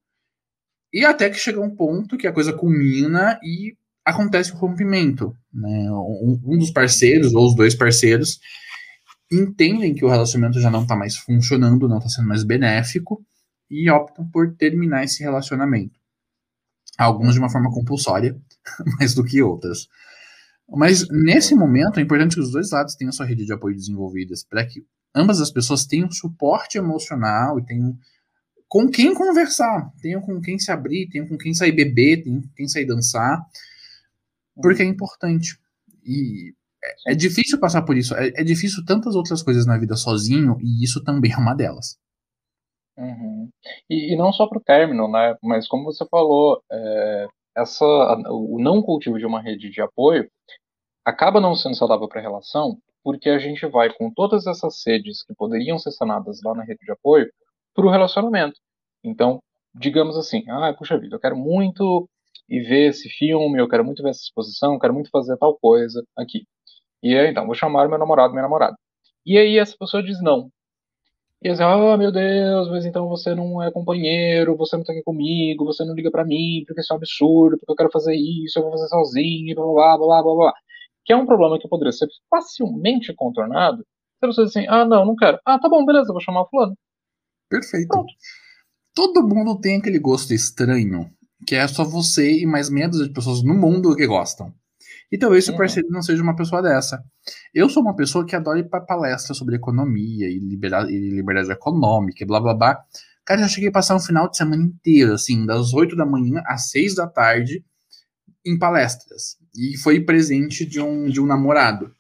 e 0.93 1.05
até 1.05 1.29
que 1.29 1.39
chega 1.39 1.61
um 1.61 1.75
ponto 1.75 2.17
que 2.17 2.27
a 2.27 2.33
coisa 2.33 2.53
culmina 2.53 3.39
e 3.43 3.77
acontece 4.05 4.53
o 4.53 4.57
rompimento. 4.57 5.35
Né? 5.53 5.91
Um, 5.91 6.41
um 6.45 6.59
dos 6.59 6.71
parceiros, 6.71 7.35
ou 7.35 7.47
os 7.47 7.57
dois 7.57 7.75
parceiros, 7.75 8.39
entendem 9.31 9.95
que 9.95 10.05
o 10.05 10.09
relacionamento 10.09 10.61
já 10.61 10.71
não 10.71 10.83
está 10.83 10.97
mais 10.97 11.17
funcionando, 11.17 11.89
não 11.89 11.99
está 11.99 12.09
sendo 12.09 12.29
mais 12.29 12.45
benéfico, 12.45 13.25
e 13.71 13.91
optam 13.91 14.29
por 14.29 14.55
terminar 14.55 15.05
esse 15.05 15.23
relacionamento. 15.23 15.99
Alguns 16.99 17.35
de 17.35 17.41
uma 17.41 17.51
forma 17.51 17.71
compulsória, 17.71 18.39
mais 18.99 19.15
do 19.15 19.25
que 19.25 19.43
outras. 19.43 19.89
Mas 20.69 21.09
nesse 21.09 21.55
momento 21.55 21.99
é 21.99 22.03
importante 22.03 22.37
que 22.37 22.41
os 22.41 22.53
dois 22.53 22.71
lados 22.71 22.95
tenham 22.95 23.13
sua 23.13 23.27
rede 23.27 23.45
de 23.45 23.53
apoio 23.53 23.75
desenvolvidas 23.75 24.45
para 24.45 24.65
que 24.65 24.87
ambas 25.15 25.41
as 25.41 25.51
pessoas 25.51 25.87
tenham 25.87 26.11
suporte 26.11 26.79
emocional 26.79 27.59
e 27.59 27.65
tenham 27.65 27.99
com 28.69 28.89
quem 28.89 29.15
conversar, 29.15 29.93
tenham 30.01 30.21
com 30.21 30.41
quem 30.41 30.59
se 30.59 30.73
abrir, 30.73 31.09
tenham 31.09 31.29
com 31.29 31.37
quem 31.37 31.55
sair 31.55 31.73
beber, 31.73 32.25
tenham 32.25 32.43
com 32.43 32.49
quem 32.57 32.67
sair 32.67 32.87
dançar, 32.87 33.41
porque 34.61 34.83
é 34.83 34.87
importante. 34.87 35.59
E 36.05 36.55
é, 36.85 37.13
é 37.13 37.15
difícil 37.15 37.59
passar 37.59 37.83
por 37.83 37.97
isso. 37.97 38.15
É, 38.15 38.29
é, 38.29 38.45
difícil 38.45 38.85
tantas 38.85 39.15
outras 39.15 39.43
coisas 39.43 39.67
na 39.67 39.79
vida 39.79 39.97
sozinho, 39.97 40.57
e 40.61 40.85
isso 40.85 41.03
também 41.03 41.33
é 41.33 41.37
uma 41.37 41.55
delas. 41.55 41.97
Uhum. 42.97 43.49
E, 43.91 44.15
e, 44.15 44.17
não 44.17 44.33
só 44.33 44.47
para 44.47 44.59
o 44.59 44.63
término, 44.63 45.11
né? 45.11 45.37
Mas 45.43 45.67
como 45.67 45.85
você 45.85 46.07
falou, 46.09 46.63
é, 46.71 47.27
essa, 47.57 47.85
o 48.31 48.59
não 48.61 48.83
cultivo 48.83 49.19
de 49.19 49.27
uma 49.27 49.43
rede 49.43 49.71
de 49.71 49.81
apoio 49.81 50.29
acaba 51.05 51.41
não 51.41 51.55
sendo 51.55 51.77
saudável 51.77 52.09
para 52.09 52.21
a 52.21 52.23
relação 52.23 52.79
porque 53.05 53.29
a 53.29 53.39
gente 53.39 53.67
vai 53.67 53.93
com 53.93 54.11
todas 54.11 54.47
essas 54.47 54.81
sedes 54.81 55.23
que 55.23 55.35
poderiam 55.35 55.79
ser 55.79 55.93
sanadas 55.93 56.41
lá 56.43 56.55
na 56.55 56.65
rede 56.65 56.81
de 56.83 56.91
apoio 56.91 57.31
para 57.75 57.87
o 57.87 57.91
relacionamento. 57.91 58.59
Então, 59.05 59.41
digamos 59.75 60.17
assim, 60.17 60.43
ah, 60.49 60.73
puxa 60.73 60.99
vida, 60.99 61.15
eu 61.17 61.21
quero 61.21 61.37
muito 61.37 62.09
ir 62.49 62.63
ver 62.63 62.89
esse 62.89 63.09
filme, 63.11 63.61
eu 63.61 63.69
quero 63.69 63.85
muito 63.85 64.03
ver 64.03 64.11
essa 64.11 64.23
exposição, 64.23 64.73
eu 64.73 64.81
quero 64.81 64.95
muito 64.95 65.11
fazer 65.11 65.37
tal 65.37 65.57
coisa 65.59 66.03
aqui. 66.17 66.47
E 67.05 67.17
aí, 67.17 67.31
então, 67.31 67.47
vou 67.47 67.55
chamar 67.55 67.89
meu 67.89 67.99
namorado, 67.99 68.33
minha 68.33 68.43
namorada. 68.43 68.77
E 69.25 69.39
aí 69.39 69.59
essa 69.59 69.77
pessoa 69.79 70.03
diz 70.03 70.21
não. 70.23 70.51
E 71.43 71.49
aí, 71.49 71.57
oh 71.61 71.97
meu 71.97 72.11
Deus, 72.11 72.71
mas 72.71 72.85
então 72.87 73.09
você 73.09 73.35
não 73.35 73.63
é 73.63 73.71
companheiro, 73.71 74.57
você 74.57 74.77
não 74.77 74.85
tá 74.85 74.93
aqui 74.93 75.03
comigo, 75.03 75.65
você 75.65 75.85
não 75.85 75.95
liga 75.95 76.11
para 76.11 76.25
mim, 76.25 76.65
porque 76.67 76.81
isso 76.81 76.93
é 76.93 76.97
um 76.97 76.99
absurdo, 76.99 77.59
porque 77.59 77.73
eu 77.73 77.77
quero 77.77 77.91
fazer 77.93 78.15
isso, 78.17 78.59
eu 78.59 78.63
vou 78.63 78.73
fazer 78.73 78.89
sozinho, 78.89 79.55
blá 79.55 79.65
blá 79.65 79.99
blá 79.99 79.99
blá 79.99 80.23
blá 80.23 80.35
blá 80.35 80.55
que 81.05 81.13
é 81.13 81.17
um 81.17 81.27
problema 81.27 81.59
que 81.59 81.69
poderia 81.69 81.93
ser 81.93 82.09
facilmente 82.31 83.13
contornado 83.15 83.85
se 84.25 84.27
você 84.27 84.45
diz 84.45 84.57
assim, 84.57 84.67
ah, 84.69 84.85
não, 84.85 85.05
não 85.05 85.17
quero. 85.17 85.39
Ah, 85.45 85.59
tá 85.59 85.69
bom, 85.69 85.85
beleza, 85.85 86.13
vou 86.13 86.21
chamar 86.21 86.43
o 86.43 86.49
fulano. 86.49 86.77
Perfeito. 87.49 87.89
Pronto. 87.89 88.13
Todo 88.95 89.27
mundo 89.27 89.61
tem 89.61 89.77
aquele 89.77 89.99
gosto 89.99 90.33
estranho, 90.33 91.11
que 91.47 91.55
é 91.55 91.67
só 91.67 91.85
você 91.85 92.41
e 92.41 92.47
mais 92.47 92.71
meia 92.71 92.89
dúzia 92.89 93.07
de 93.07 93.13
pessoas 93.13 93.43
no 93.43 93.55
mundo 93.55 93.95
que 93.95 94.07
gostam. 94.07 94.53
E 95.15 95.17
talvez 95.17 95.45
seu 95.45 95.57
parceiro 95.57 95.89
não 95.91 96.03
seja 96.03 96.21
uma 96.21 96.35
pessoa 96.35 96.61
dessa. 96.61 97.01
Eu 97.55 97.69
sou 97.69 97.81
uma 97.81 97.95
pessoa 97.95 98.27
que 98.27 98.35
adora 98.35 98.59
ir 98.59 98.69
para 98.69 98.81
palestras 98.81 99.39
sobre 99.39 99.55
economia 99.55 100.29
e 100.29 100.41
liberdade, 100.41 100.93
e 100.93 101.11
liberdade 101.11 101.53
econômica 101.53 102.25
e 102.25 102.27
blá 102.27 102.41
blá 102.41 102.53
blá. 102.53 102.85
Cara, 103.25 103.43
já 103.43 103.47
cheguei 103.47 103.69
a 103.69 103.73
passar 103.73 103.95
um 103.95 104.01
final 104.01 104.29
de 104.29 104.37
semana 104.37 104.65
inteiro, 104.65 105.13
assim, 105.13 105.47
das 105.47 105.73
8 105.73 105.95
da 105.95 106.05
manhã 106.05 106.43
às 106.45 106.69
6 106.71 106.97
da 106.97 107.07
tarde, 107.07 107.65
em 108.45 108.59
palestras. 108.59 109.39
E 109.55 109.79
foi 109.79 110.01
presente 110.01 110.67
de 110.67 110.81
um, 110.81 111.09
de 111.09 111.21
um 111.21 111.27
namorado. 111.27 111.95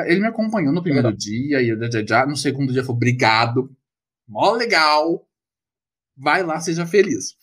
Ele 0.00 0.18
me 0.18 0.26
acompanhou 0.26 0.72
no 0.72 0.82
primeiro 0.82 1.16
dia, 1.16 1.62
e 1.62 1.68
já, 1.88 2.04
já, 2.04 2.26
no 2.26 2.36
segundo 2.36 2.72
dia 2.72 2.82
foi 2.82 2.96
obrigado. 2.96 3.70
Mó 4.26 4.50
legal. 4.54 5.24
Vai 6.16 6.42
lá, 6.42 6.58
seja 6.58 6.84
feliz. 6.84 7.36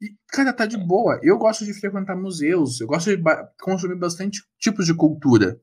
E, 0.00 0.14
cara, 0.28 0.52
tá 0.52 0.66
de 0.66 0.76
boa. 0.76 1.18
Eu 1.22 1.38
gosto 1.38 1.64
de 1.64 1.72
frequentar 1.72 2.16
museus, 2.16 2.80
eu 2.80 2.86
gosto 2.86 3.10
de 3.10 3.16
ba 3.16 3.50
consumir 3.60 3.96
bastante 3.96 4.42
tipos 4.58 4.86
de 4.86 4.94
cultura. 4.94 5.60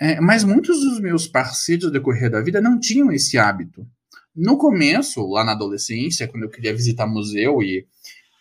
É, 0.00 0.20
mas 0.20 0.42
muitos 0.42 0.80
dos 0.80 1.00
meus 1.00 1.28
parceiros 1.28 1.86
no 1.86 1.92
decorrer 1.92 2.30
da 2.30 2.40
vida 2.40 2.60
não 2.60 2.80
tinham 2.80 3.12
esse 3.12 3.38
hábito. 3.38 3.86
No 4.34 4.58
começo, 4.58 5.24
lá 5.28 5.44
na 5.44 5.52
adolescência, 5.52 6.26
quando 6.26 6.42
eu 6.42 6.50
queria 6.50 6.74
visitar 6.74 7.06
museu 7.06 7.62
e 7.62 7.86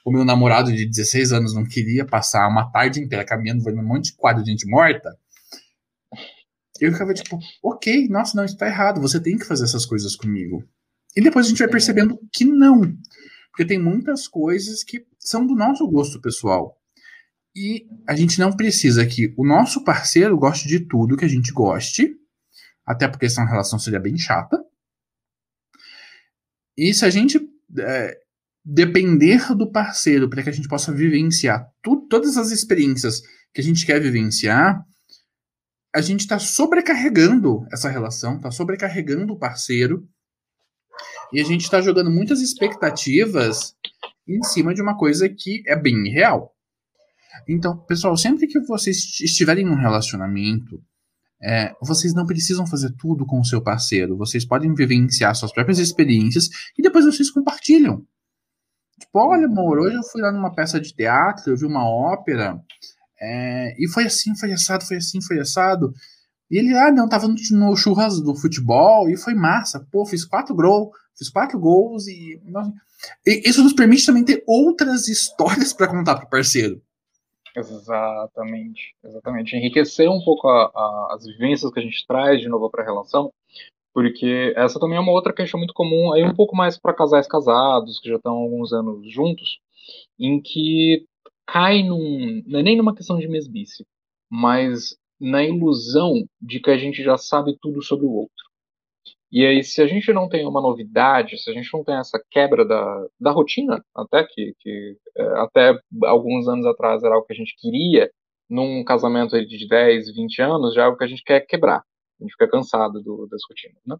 o 0.03 0.11
meu 0.11 0.25
namorado 0.25 0.71
de 0.71 0.85
16 0.85 1.31
anos 1.31 1.53
não 1.53 1.63
queria 1.63 2.05
passar 2.05 2.47
uma 2.47 2.71
tarde 2.71 2.99
inteira 2.99 3.23
caminhando, 3.23 3.63
vendo 3.63 3.79
um 3.79 3.85
monte 3.85 4.05
de 4.05 4.15
quadro 4.15 4.43
de 4.43 4.49
gente 4.49 4.67
morta, 4.67 5.15
eu 6.81 6.91
ficava 6.91 7.13
tipo, 7.13 7.39
ok, 7.61 8.07
nossa, 8.09 8.35
não, 8.35 8.43
isso 8.43 8.57
tá 8.57 8.67
errado, 8.67 8.99
você 8.99 9.19
tem 9.19 9.37
que 9.37 9.45
fazer 9.45 9.63
essas 9.63 9.85
coisas 9.85 10.15
comigo. 10.15 10.63
E 11.15 11.21
depois 11.21 11.45
a 11.45 11.49
gente 11.49 11.59
vai 11.59 11.67
percebendo 11.67 12.19
que 12.33 12.43
não. 12.43 12.81
Porque 13.53 13.65
tem 13.65 13.79
muitas 13.79 14.27
coisas 14.27 14.83
que 14.83 15.05
são 15.19 15.45
do 15.45 15.53
nosso 15.53 15.87
gosto 15.87 16.19
pessoal. 16.19 16.75
E 17.55 17.87
a 18.07 18.15
gente 18.15 18.39
não 18.39 18.51
precisa 18.51 19.05
que 19.05 19.31
o 19.37 19.45
nosso 19.45 19.83
parceiro 19.83 20.35
goste 20.35 20.67
de 20.67 20.79
tudo 20.79 21.15
que 21.15 21.23
a 21.23 21.29
gente 21.29 21.53
goste, 21.53 22.15
até 22.83 23.07
porque 23.07 23.27
essa 23.27 23.45
relação 23.45 23.77
seria 23.77 23.99
bem 23.99 24.17
chata. 24.17 24.57
E 26.75 26.91
se 26.95 27.05
a 27.05 27.11
gente 27.11 27.39
é, 27.77 28.17
depender 28.65 29.55
do 29.55 29.71
parceiro 29.71 30.27
para 30.27 30.41
que 30.41 30.49
a 30.49 30.53
gente 30.53 30.67
possa 30.67 30.91
vivenciar 30.91 31.71
tu, 31.83 32.07
todas 32.09 32.37
as 32.37 32.49
experiências 32.49 33.21
que 33.53 33.61
a 33.61 33.63
gente 33.63 33.85
quer 33.85 34.01
vivenciar, 34.01 34.83
a 35.93 36.01
gente 36.01 36.21
está 36.21 36.39
sobrecarregando 36.39 37.67
essa 37.71 37.87
relação, 37.87 38.37
está 38.37 38.49
sobrecarregando 38.49 39.33
o 39.33 39.37
parceiro 39.37 40.09
e 41.31 41.41
a 41.41 41.43
gente 41.43 41.61
está 41.61 41.81
jogando 41.81 42.11
muitas 42.11 42.41
expectativas 42.41 43.75
em 44.27 44.41
cima 44.43 44.73
de 44.73 44.81
uma 44.81 44.97
coisa 44.97 45.27
que 45.29 45.63
é 45.67 45.75
bem 45.75 46.09
real. 46.11 46.53
Então, 47.47 47.77
pessoal, 47.77 48.15
sempre 48.15 48.47
que 48.47 48.59
vocês 48.61 49.19
estiverem 49.19 49.65
num 49.65 49.75
relacionamento, 49.75 50.81
é, 51.41 51.75
vocês 51.81 52.13
não 52.13 52.25
precisam 52.25 52.65
fazer 52.65 52.93
tudo 52.97 53.25
com 53.25 53.39
o 53.39 53.45
seu 53.45 53.61
parceiro. 53.61 54.15
Vocês 54.15 54.45
podem 54.45 54.73
vivenciar 54.73 55.35
suas 55.35 55.51
próprias 55.51 55.79
experiências 55.79 56.47
e 56.77 56.81
depois 56.81 57.05
vocês 57.05 57.29
compartilham. 57.29 58.05
Tipo, 58.99 59.19
olha, 59.19 59.45
amor, 59.45 59.79
hoje 59.79 59.97
eu 59.97 60.03
fui 60.03 60.21
lá 60.21 60.31
numa 60.31 60.53
peça 60.53 60.79
de 60.79 60.93
teatro, 60.93 61.51
eu 61.51 61.57
vi 61.57 61.65
uma 61.65 61.85
ópera, 61.85 62.57
é, 63.19 63.75
e 63.77 63.89
foi 63.89 64.05
assim, 64.05 64.35
foi 64.37 64.51
assado, 64.53 64.85
foi 64.85 64.97
assim, 64.97 65.21
foi 65.21 65.39
assado. 65.39 65.93
E 66.53 66.59
ele, 66.59 66.77
ah, 66.77 66.91
não, 66.91 67.09
tava 67.09 67.27
no, 67.27 67.33
no 67.51 67.75
churras 67.75 68.21
do 68.21 68.35
futebol 68.35 69.09
e 69.09 69.17
foi 69.17 69.33
massa. 69.33 69.87
Pô, 69.91 70.05
fiz 70.05 70.23
quatro 70.23 70.53
gols, 70.53 70.95
fiz 71.17 71.27
quatro 71.27 71.59
gols 71.59 72.07
e, 72.07 72.39
e 73.25 73.49
isso 73.49 73.63
nos 73.63 73.73
permite 73.73 74.05
também 74.05 74.23
ter 74.23 74.43
outras 74.45 75.07
histórias 75.07 75.73
para 75.73 75.87
contar 75.87 76.15
pro 76.15 76.29
parceiro. 76.29 76.79
Exatamente, 77.55 78.95
exatamente. 79.03 79.55
Enriquecer 79.55 80.07
um 80.07 80.23
pouco 80.23 80.47
a, 80.47 80.65
a, 80.65 81.15
as 81.15 81.25
vivências 81.25 81.71
que 81.71 81.79
a 81.79 81.83
gente 81.83 82.05
traz 82.07 82.39
de 82.39 82.47
novo 82.47 82.69
para 82.69 82.83
a 82.83 82.85
relação 82.85 83.31
porque 83.93 84.53
essa 84.57 84.79
também 84.79 84.97
é 84.97 84.99
uma 84.99 85.11
outra 85.11 85.31
queixa 85.31 85.55
muito 85.55 85.73
comum, 85.73 86.11
aí 86.11 86.23
um 86.23 86.33
pouco 86.33 86.55
mais 86.55 86.79
para 86.79 86.95
casais 86.95 87.27
casados, 87.27 87.99
que 87.99 88.09
já 88.09 88.15
estão 88.15 88.33
alguns 88.33 88.73
anos 88.73 89.07
juntos, 89.11 89.59
em 90.19 90.41
que 90.41 91.05
cai 91.45 91.83
num. 91.83 92.41
Não 92.47 92.59
é 92.59 92.63
nem 92.63 92.75
numa 92.75 92.95
questão 92.95 93.19
de 93.19 93.27
mesbice, 93.27 93.85
mas 94.27 94.97
na 95.23 95.43
ilusão 95.43 96.25
de 96.41 96.59
que 96.59 96.69
a 96.69 96.77
gente 96.77 97.03
já 97.03 97.17
sabe 97.17 97.57
tudo 97.61 97.81
sobre 97.81 98.05
o 98.05 98.11
outro. 98.11 98.33
E 99.31 99.45
aí, 99.45 99.63
se 99.63 99.81
a 99.81 99.87
gente 99.87 100.13
não 100.13 100.29
tem 100.29 100.45
uma 100.45 100.61
novidade, 100.61 101.37
se 101.41 101.49
a 101.49 101.53
gente 101.53 101.69
não 101.73 101.83
tem 101.83 101.95
essa 101.95 102.23
quebra 102.29 102.65
da, 102.65 103.07
da 103.19 103.31
rotina, 103.31 103.83
até 103.95 104.23
que, 104.23 104.53
que 104.59 104.97
é, 105.17 105.23
até 105.39 105.79
alguns 106.03 106.47
anos 106.47 106.65
atrás 106.67 107.03
era 107.03 107.15
algo 107.15 107.25
que 107.25 107.33
a 107.33 107.35
gente 107.35 107.55
queria, 107.57 108.11
num 108.49 108.83
casamento 108.83 109.39
de 109.45 109.67
10, 109.67 110.13
20 110.13 110.41
anos, 110.41 110.75
já 110.75 110.83
é 110.83 110.85
algo 110.85 110.97
que 110.97 111.03
a 111.03 111.07
gente 111.07 111.23
quer 111.23 111.41
quebrar 111.41 111.83
a 112.19 112.23
gente 112.23 112.33
fica 112.33 112.47
cansado 112.49 113.01
do, 113.01 113.27
das 113.27 113.41
rotinas, 113.49 113.81
né? 113.85 113.95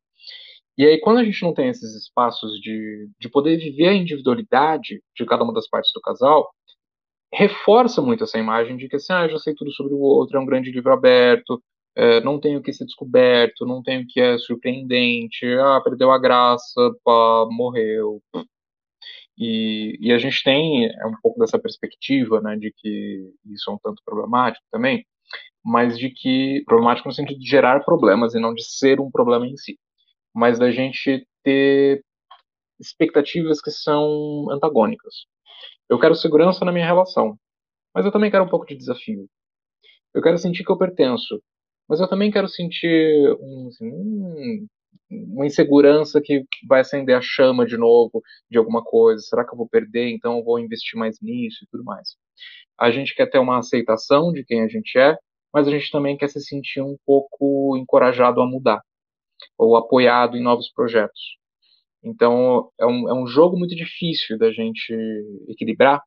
E 0.78 0.86
aí, 0.86 1.00
quando 1.00 1.20
a 1.20 1.24
gente 1.24 1.42
não 1.44 1.54
tem 1.54 1.70
esses 1.70 1.96
espaços 1.96 2.60
de, 2.60 3.08
de 3.20 3.30
poder 3.30 3.58
viver 3.58 3.90
a 3.90 3.94
individualidade 3.94 5.04
de 5.16 5.26
cada 5.26 5.44
uma 5.44 5.54
das 5.54 5.68
partes 5.68 5.92
do 5.94 6.02
casal, 6.02 6.50
reforça 7.34 8.02
muito 8.02 8.24
essa 8.24 8.38
imagem 8.38 8.78
de 8.78 8.88
que 8.88 8.96
assim, 8.96 9.14
ah, 9.14 9.28
já 9.28 9.38
sei 9.40 9.54
tudo 9.56 9.72
sobre 9.72 9.94
o 9.94 10.00
outro, 10.00 10.38
é 10.38 10.42
um 10.42 10.46
grande 10.46 10.72
livro 10.72 10.94
aberto, 10.94 11.62
é, 11.96 12.22
não 12.22 12.40
tem 12.40 12.58
o 12.58 12.62
que 12.62 12.74
ser 12.74 12.86
descoberto, 12.86 13.66
não 13.66 13.84
tem 13.84 14.02
o 14.04 14.08
que 14.08 14.20
é 14.22 14.38
surpreendente, 14.38 15.46
ah, 15.60 15.82
perdeu 15.84 16.12
a 16.12 16.20
graça, 16.20 16.92
pá, 17.04 17.48
morreu. 17.52 18.22
E, 19.38 19.98
e 20.00 20.14
a 20.14 20.18
gente 20.20 20.44
tem 20.44 20.86
é 20.86 21.08
um 21.08 21.16
pouco 21.22 21.40
dessa 21.40 21.60
perspectiva, 21.60 22.40
né, 22.42 22.56
de 22.56 22.72
que 22.76 23.32
isso 23.46 23.70
é 23.72 23.74
um 23.74 23.80
tanto 23.84 24.02
problemático 24.06 24.66
também, 24.72 25.06
mas 25.64 25.98
de 25.98 26.10
que 26.12 26.64
problemático 26.66 27.08
no 27.08 27.14
sentido 27.14 27.40
de 27.40 27.50
gerar 27.50 27.84
problemas 27.86 28.36
e 28.36 28.40
não 28.40 28.54
de 28.54 28.64
ser 28.64 29.00
um 29.00 29.12
problema 29.12 29.48
em 29.48 29.58
si, 29.58 29.80
mas 30.34 30.60
da 30.60 30.72
gente 30.72 31.28
ter 31.44 32.04
expectativas 32.80 33.62
que 33.62 33.72
são 33.72 34.48
antagônicas. 34.52 35.26
Eu 35.90 36.00
quero 36.00 36.16
segurança 36.16 36.66
na 36.66 36.72
minha 36.72 36.86
relação, 36.86 37.38
mas 37.94 38.06
eu 38.06 38.12
também 38.12 38.32
quero 38.32 38.44
um 38.44 38.50
pouco 38.50 38.66
de 38.66 38.76
desafio. 38.76 39.28
Eu 40.14 40.22
quero 40.22 40.38
sentir 40.38 40.64
que 40.64 40.72
eu 40.72 40.78
pertenço, 40.78 41.42
mas 41.88 42.00
eu 42.00 42.08
também 42.08 42.32
quero 42.32 42.48
sentir 42.48 43.36
um, 43.40 43.68
assim, 43.68 44.68
uma 45.10 45.46
insegurança 45.46 46.22
que 46.22 46.46
vai 46.68 46.82
acender 46.82 47.16
a 47.16 47.22
chama 47.22 47.66
de 47.66 47.78
novo 47.78 48.22
de 48.50 48.58
alguma 48.58 48.84
coisa. 48.84 49.22
Será 49.22 49.46
que 49.46 49.54
eu 49.54 49.58
vou 49.58 49.68
perder? 49.68 50.10
Então 50.10 50.38
eu 50.38 50.44
vou 50.44 50.60
investir 50.60 50.98
mais 51.00 51.20
nisso 51.22 51.64
e 51.64 51.68
tudo 51.72 51.84
mais. 51.84 52.16
A 52.80 52.92
gente 52.92 53.16
quer 53.16 53.28
ter 53.30 53.40
uma 53.40 53.60
aceitação 53.60 54.32
de 54.32 54.44
quem 54.44 54.62
a 54.62 54.68
gente 54.68 54.98
é, 54.98 55.18
mas 55.54 55.68
a 55.68 55.72
gente 55.72 55.92
também 55.92 56.18
quer 56.18 56.30
se 56.30 56.42
sentir 56.42 56.82
um 56.82 56.98
pouco 57.06 57.78
encorajado 57.78 58.42
a 58.42 58.48
mudar 58.48 58.82
ou 59.58 59.76
apoiado 59.76 60.38
em 60.38 60.42
novos 60.42 60.72
projetos. 60.72 61.38
Então, 62.04 62.70
é 62.80 62.86
um, 62.86 63.10
é 63.10 63.14
um 63.14 63.28
jogo 63.28 63.58
muito 63.58 63.76
difícil 63.76 64.38
da 64.38 64.52
gente 64.52 64.94
equilibrar, 65.48 66.02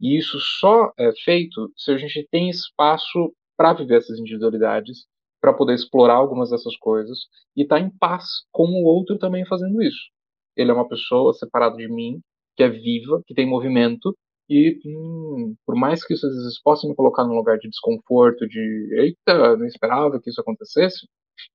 e 0.00 0.16
isso 0.16 0.38
só 0.60 0.92
é 0.98 1.12
feito 1.24 1.70
se 1.76 1.90
a 1.90 1.98
gente 1.98 2.26
tem 2.30 2.48
espaço 2.48 3.34
para 3.56 3.74
viver 3.74 3.98
essas 3.98 4.18
individualidades, 4.18 5.06
para 5.40 5.52
poder 5.52 5.74
explorar 5.74 6.14
algumas 6.14 6.50
dessas 6.50 6.76
coisas 6.76 7.18
e 7.56 7.62
estar 7.62 7.76
tá 7.78 7.82
em 7.82 7.90
paz 7.98 8.24
com 8.52 8.64
o 8.64 8.84
outro 8.84 9.18
também 9.18 9.44
fazendo 9.46 9.82
isso. 9.82 10.10
Ele 10.56 10.70
é 10.70 10.74
uma 10.74 10.88
pessoa 10.88 11.32
separada 11.34 11.76
de 11.76 11.88
mim, 11.88 12.20
que 12.56 12.62
é 12.62 12.68
viva, 12.68 13.22
que 13.26 13.34
tem 13.34 13.46
movimento 13.46 14.16
e 14.48 14.80
hum, 14.84 15.54
por 15.64 15.76
mais 15.76 16.04
que 16.04 16.14
isso 16.14 16.26
às 16.26 16.34
vezes 16.34 16.60
possa 16.62 16.86
me 16.88 16.94
colocar 16.94 17.24
num 17.24 17.36
lugar 17.36 17.58
de 17.58 17.68
desconforto, 17.68 18.48
de 18.48 18.88
eita, 18.98 19.56
não 19.56 19.66
esperava 19.66 20.20
que 20.20 20.28
isso 20.28 20.40
acontecesse, 20.40 21.06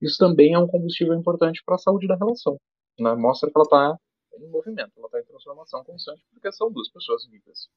isso 0.01 0.17
também 0.17 0.53
é 0.53 0.59
um 0.59 0.67
combustível 0.67 1.13
importante 1.13 1.61
para 1.65 1.75
a 1.75 1.77
saúde 1.77 2.07
da 2.07 2.15
relação. 2.15 2.57
Né? 2.99 3.15
Mostra 3.15 3.49
que 3.49 3.57
ela 3.57 3.63
está 3.63 3.99
em 4.39 4.49
movimento, 4.49 4.91
ela 4.97 5.07
está 5.07 5.19
em 5.19 5.25
transformação 5.25 5.83
constante, 5.83 6.23
porque 6.31 6.51
são 6.51 6.71
duas 6.71 6.89
pessoas 6.89 7.25
vivas. 7.27 7.69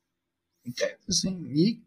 Sim, 1.08 1.44
e 1.46 1.82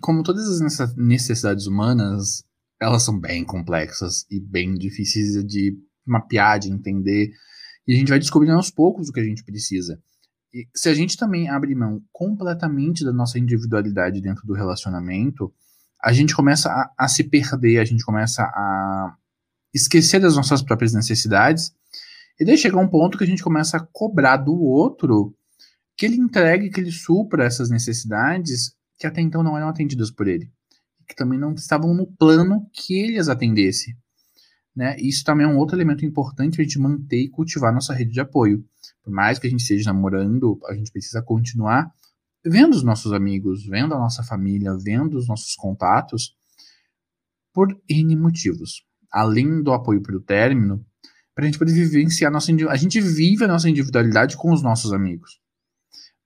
como 0.00 0.22
todas 0.22 0.48
as 0.48 0.96
necessidades 0.96 1.66
humanas, 1.66 2.44
elas 2.80 3.02
são 3.02 3.18
bem 3.18 3.44
complexas 3.44 4.26
e 4.30 4.40
bem 4.40 4.74
difíceis 4.74 5.44
de 5.44 5.76
mapear, 6.06 6.58
de 6.58 6.70
entender. 6.70 7.30
E 7.86 7.94
a 7.94 7.96
gente 7.96 8.08
vai 8.08 8.18
descobrindo 8.18 8.56
aos 8.56 8.70
poucos 8.70 9.08
o 9.08 9.12
que 9.12 9.20
a 9.20 9.24
gente 9.24 9.44
precisa. 9.44 10.00
E 10.52 10.66
se 10.74 10.88
a 10.88 10.94
gente 10.94 11.16
também 11.16 11.48
abre 11.48 11.74
mão 11.74 12.02
completamente 12.10 13.04
da 13.04 13.12
nossa 13.12 13.38
individualidade 13.38 14.20
dentro 14.20 14.46
do 14.46 14.54
relacionamento, 14.54 15.52
a 16.02 16.12
gente 16.12 16.34
começa 16.34 16.70
a, 16.70 17.04
a 17.04 17.08
se 17.08 17.24
perder, 17.24 17.78
a 17.78 17.84
gente 17.84 18.04
começa 18.04 18.42
a 18.42 19.16
esquecer 19.74 20.20
das 20.20 20.36
nossas 20.36 20.62
próprias 20.62 20.94
necessidades. 20.94 21.74
E 22.40 22.44
daí 22.44 22.56
chega 22.56 22.78
um 22.78 22.88
ponto 22.88 23.18
que 23.18 23.24
a 23.24 23.26
gente 23.26 23.42
começa 23.42 23.76
a 23.76 23.86
cobrar 23.92 24.36
do 24.36 24.54
outro 24.54 25.34
que 25.96 26.06
ele 26.06 26.16
entregue, 26.16 26.70
que 26.70 26.80
ele 26.80 26.92
supra 26.92 27.44
essas 27.44 27.70
necessidades 27.70 28.76
que 28.98 29.06
até 29.06 29.20
então 29.20 29.42
não 29.42 29.56
eram 29.56 29.68
atendidas 29.68 30.10
por 30.10 30.28
ele. 30.28 30.50
Que 31.08 31.14
também 31.14 31.38
não 31.38 31.54
estavam 31.54 31.94
no 31.94 32.06
plano 32.06 32.68
que 32.72 32.94
ele 32.94 33.18
as 33.18 33.28
atendesse. 33.28 33.96
Né? 34.74 34.96
Isso 35.00 35.24
também 35.24 35.44
é 35.44 35.48
um 35.48 35.56
outro 35.56 35.76
elemento 35.76 36.04
importante 36.04 36.54
para 36.54 36.62
a 36.62 36.64
gente 36.64 36.78
manter 36.78 37.22
e 37.22 37.28
cultivar 37.28 37.72
nossa 37.72 37.92
rede 37.92 38.12
de 38.12 38.20
apoio. 38.20 38.64
Por 39.02 39.12
mais 39.12 39.38
que 39.38 39.46
a 39.46 39.50
gente 39.50 39.60
esteja 39.60 39.92
namorando, 39.92 40.60
a 40.68 40.74
gente 40.74 40.92
precisa 40.92 41.20
continuar 41.22 41.92
vendo 42.44 42.74
os 42.74 42.82
nossos 42.82 43.12
amigos, 43.12 43.66
vendo 43.66 43.94
a 43.94 43.98
nossa 43.98 44.22
família, 44.22 44.76
vendo 44.76 45.16
os 45.16 45.26
nossos 45.26 45.54
contatos, 45.56 46.36
por 47.52 47.76
N 47.88 48.14
motivos. 48.16 48.84
Além 49.10 49.62
do 49.62 49.72
apoio 49.72 50.02
pelo 50.02 50.20
término, 50.20 50.84
para 51.38 51.44
a 51.44 51.46
gente 51.46 51.58
poder 51.60 51.72
vivenciar 51.72 52.30
a 52.30 52.32
nossa 52.32 52.50
a 52.68 52.76
gente 52.76 53.00
vive 53.00 53.44
a 53.44 53.46
nossa 53.46 53.70
individualidade 53.70 54.36
com 54.36 54.52
os 54.52 54.60
nossos 54.60 54.92
amigos. 54.92 55.38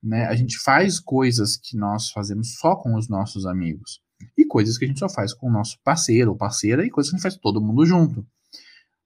Né? 0.01 0.25
A 0.25 0.33
gente 0.33 0.57
faz 0.57 0.99
coisas 0.99 1.55
que 1.55 1.77
nós 1.77 2.09
fazemos 2.09 2.55
só 2.55 2.75
com 2.75 2.95
os 2.95 3.07
nossos 3.07 3.45
amigos. 3.45 4.01
E 4.35 4.43
coisas 4.43 4.75
que 4.75 4.85
a 4.85 4.87
gente 4.87 4.97
só 4.97 5.07
faz 5.07 5.31
com 5.31 5.49
o 5.49 5.51
nosso 5.51 5.77
parceiro 5.83 6.31
ou 6.31 6.35
parceira, 6.35 6.83
e 6.83 6.89
coisas 6.89 7.11
que 7.11 7.15
a 7.15 7.19
gente 7.19 7.21
faz 7.21 7.37
todo 7.37 7.61
mundo 7.61 7.85
junto. 7.85 8.25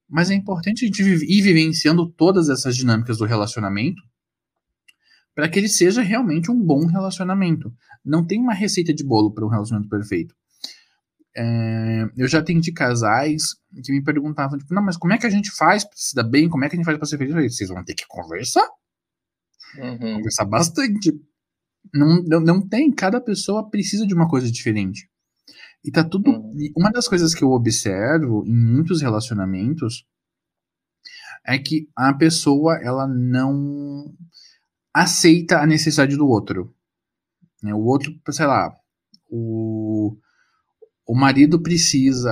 Mas 0.10 0.32
é 0.32 0.34
importante 0.34 0.86
a 0.86 0.88
gente 0.88 1.04
ir 1.04 1.42
vivenciando 1.42 2.10
todas 2.10 2.48
essas 2.48 2.78
dinâmicas 2.78 3.18
do 3.18 3.26
relacionamento 3.26 4.02
para 5.36 5.50
que 5.50 5.60
ele 5.60 5.68
seja 5.68 6.02
realmente 6.02 6.50
um 6.50 6.64
bom 6.64 6.86
relacionamento. 6.86 7.70
Não 8.06 8.26
tem 8.26 8.40
uma 8.40 8.54
receita 8.54 8.94
de 8.94 9.04
bolo 9.04 9.34
para 9.34 9.46
um 9.46 9.50
relacionamento 9.50 9.90
perfeito. 9.90 10.34
É, 11.40 12.10
eu 12.18 12.28
já 12.28 12.40
atendi 12.40 12.72
casais 12.72 13.44
que 13.84 13.92
me 13.92 14.04
perguntavam, 14.04 14.58
tipo, 14.58 14.74
não, 14.74 14.82
mas 14.82 14.98
como 14.98 15.14
é 15.14 15.20
que 15.20 15.28
a 15.28 15.30
gente 15.30 15.52
faz 15.52 15.84
para 15.84 15.96
se 15.96 16.16
dar 16.16 16.24
bem? 16.24 16.50
Como 16.50 16.66
é 16.66 16.70
que 16.70 16.76
a 16.76 16.78
gente 16.78 16.86
faz 16.86 16.98
para 16.98 17.06
ser 17.06 17.20
feliz? 17.20 17.56
Vocês 17.56 17.70
vão 17.70 17.84
ter 17.84 17.94
que 17.94 18.08
conversar. 18.08 18.68
Uhum. 19.78 20.16
Conversar 20.16 20.46
bastante. 20.46 21.14
Não, 21.94 22.24
não, 22.24 22.40
não 22.40 22.68
tem, 22.68 22.92
cada 22.92 23.22
pessoa 23.22 23.70
precisa 23.70 24.08
de 24.08 24.16
uma 24.16 24.28
coisa 24.28 24.52
diferente. 24.52 25.08
E 25.86 25.92
tá 25.92 26.04
tudo. 26.04 26.32
Uhum. 26.32 26.56
Uma 26.76 26.92
das 26.92 27.08
coisas 27.08 27.36
que 27.36 27.44
eu 27.44 27.52
observo 27.52 28.44
em 28.48 28.56
muitos 28.56 29.02
relacionamentos 29.04 30.06
é 31.46 31.60
que 31.60 31.88
a 31.96 32.12
pessoa 32.16 32.80
ela 32.82 33.08
não 33.08 34.12
aceita 34.92 35.60
a 35.60 35.68
necessidade 35.68 36.18
do 36.18 36.28
outro. 36.28 36.74
Né? 37.62 37.76
O 37.76 37.84
outro, 37.84 38.12
sei 38.32 38.48
lá, 38.48 38.76
o, 39.30 40.18
o 41.08 41.16
marido 41.16 41.62
precisa 41.62 42.32